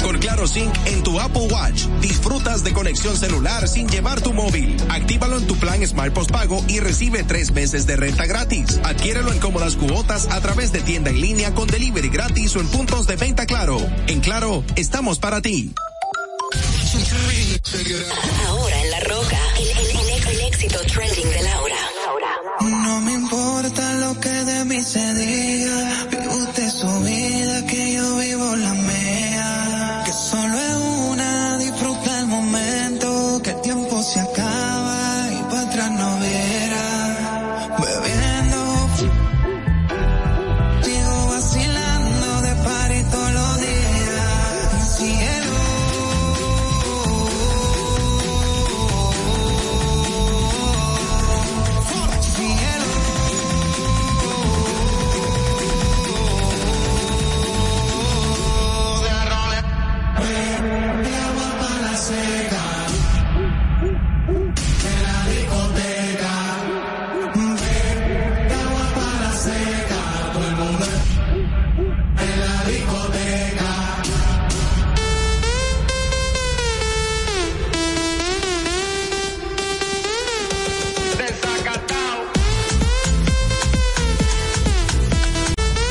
Con 0.03 0.19
Claro 0.19 0.47
Sync 0.49 0.73
en 0.87 1.03
tu 1.03 1.21
Apple 1.21 1.49
Watch, 1.51 1.83
disfrutas 2.01 2.65
de 2.65 2.73
conexión 2.73 3.17
celular 3.17 3.69
sin 3.69 3.89
llevar 3.89 4.21
tu 4.21 4.33
móvil. 4.33 4.77
Actívalo 4.89 5.39
en 5.39 5.47
tu 5.47 5.57
plan 5.57 5.87
Smart 5.87 6.13
Postpago 6.13 6.65
y 6.69 6.81
recibe 6.81 7.23
tres 7.23 7.51
meses 7.53 7.87
de 7.87 7.97
renta 7.97 8.27
gratis. 8.27 8.81
Adquiérelo 8.85 9.33
en 9.33 9.39
cómodas 9.39 9.77
cuotas 9.77 10.27
a 10.31 10.41
través 10.41 10.73
de 10.73 10.81
tienda 10.81 11.11
en 11.11 11.21
línea 11.21 11.55
con 11.55 11.69
delivery 11.69 12.09
gratis 12.09 12.57
o 12.57 12.61
en 12.61 12.69
puntos 12.69 13.07
de 13.07 13.17
venta 13.17 13.47
Claro. 13.47 13.79
En 14.07 14.21
Claro, 14.21 14.65
estamos 14.77 15.19
para 15.19 15.41
ti. 15.43 15.73
Ahora 18.49 18.83
en 18.83 18.91
La 18.91 19.01
Roca, 19.01 19.39
el, 19.59 19.69
el- 19.69 19.91
el- 19.97 20.29
el 20.29 20.41
éxito 20.47 20.79
trending 20.93 21.31
de 21.31 21.43
Laura. 21.43 21.77
No 22.61 23.01
me 23.03 23.13
importa 23.13 23.95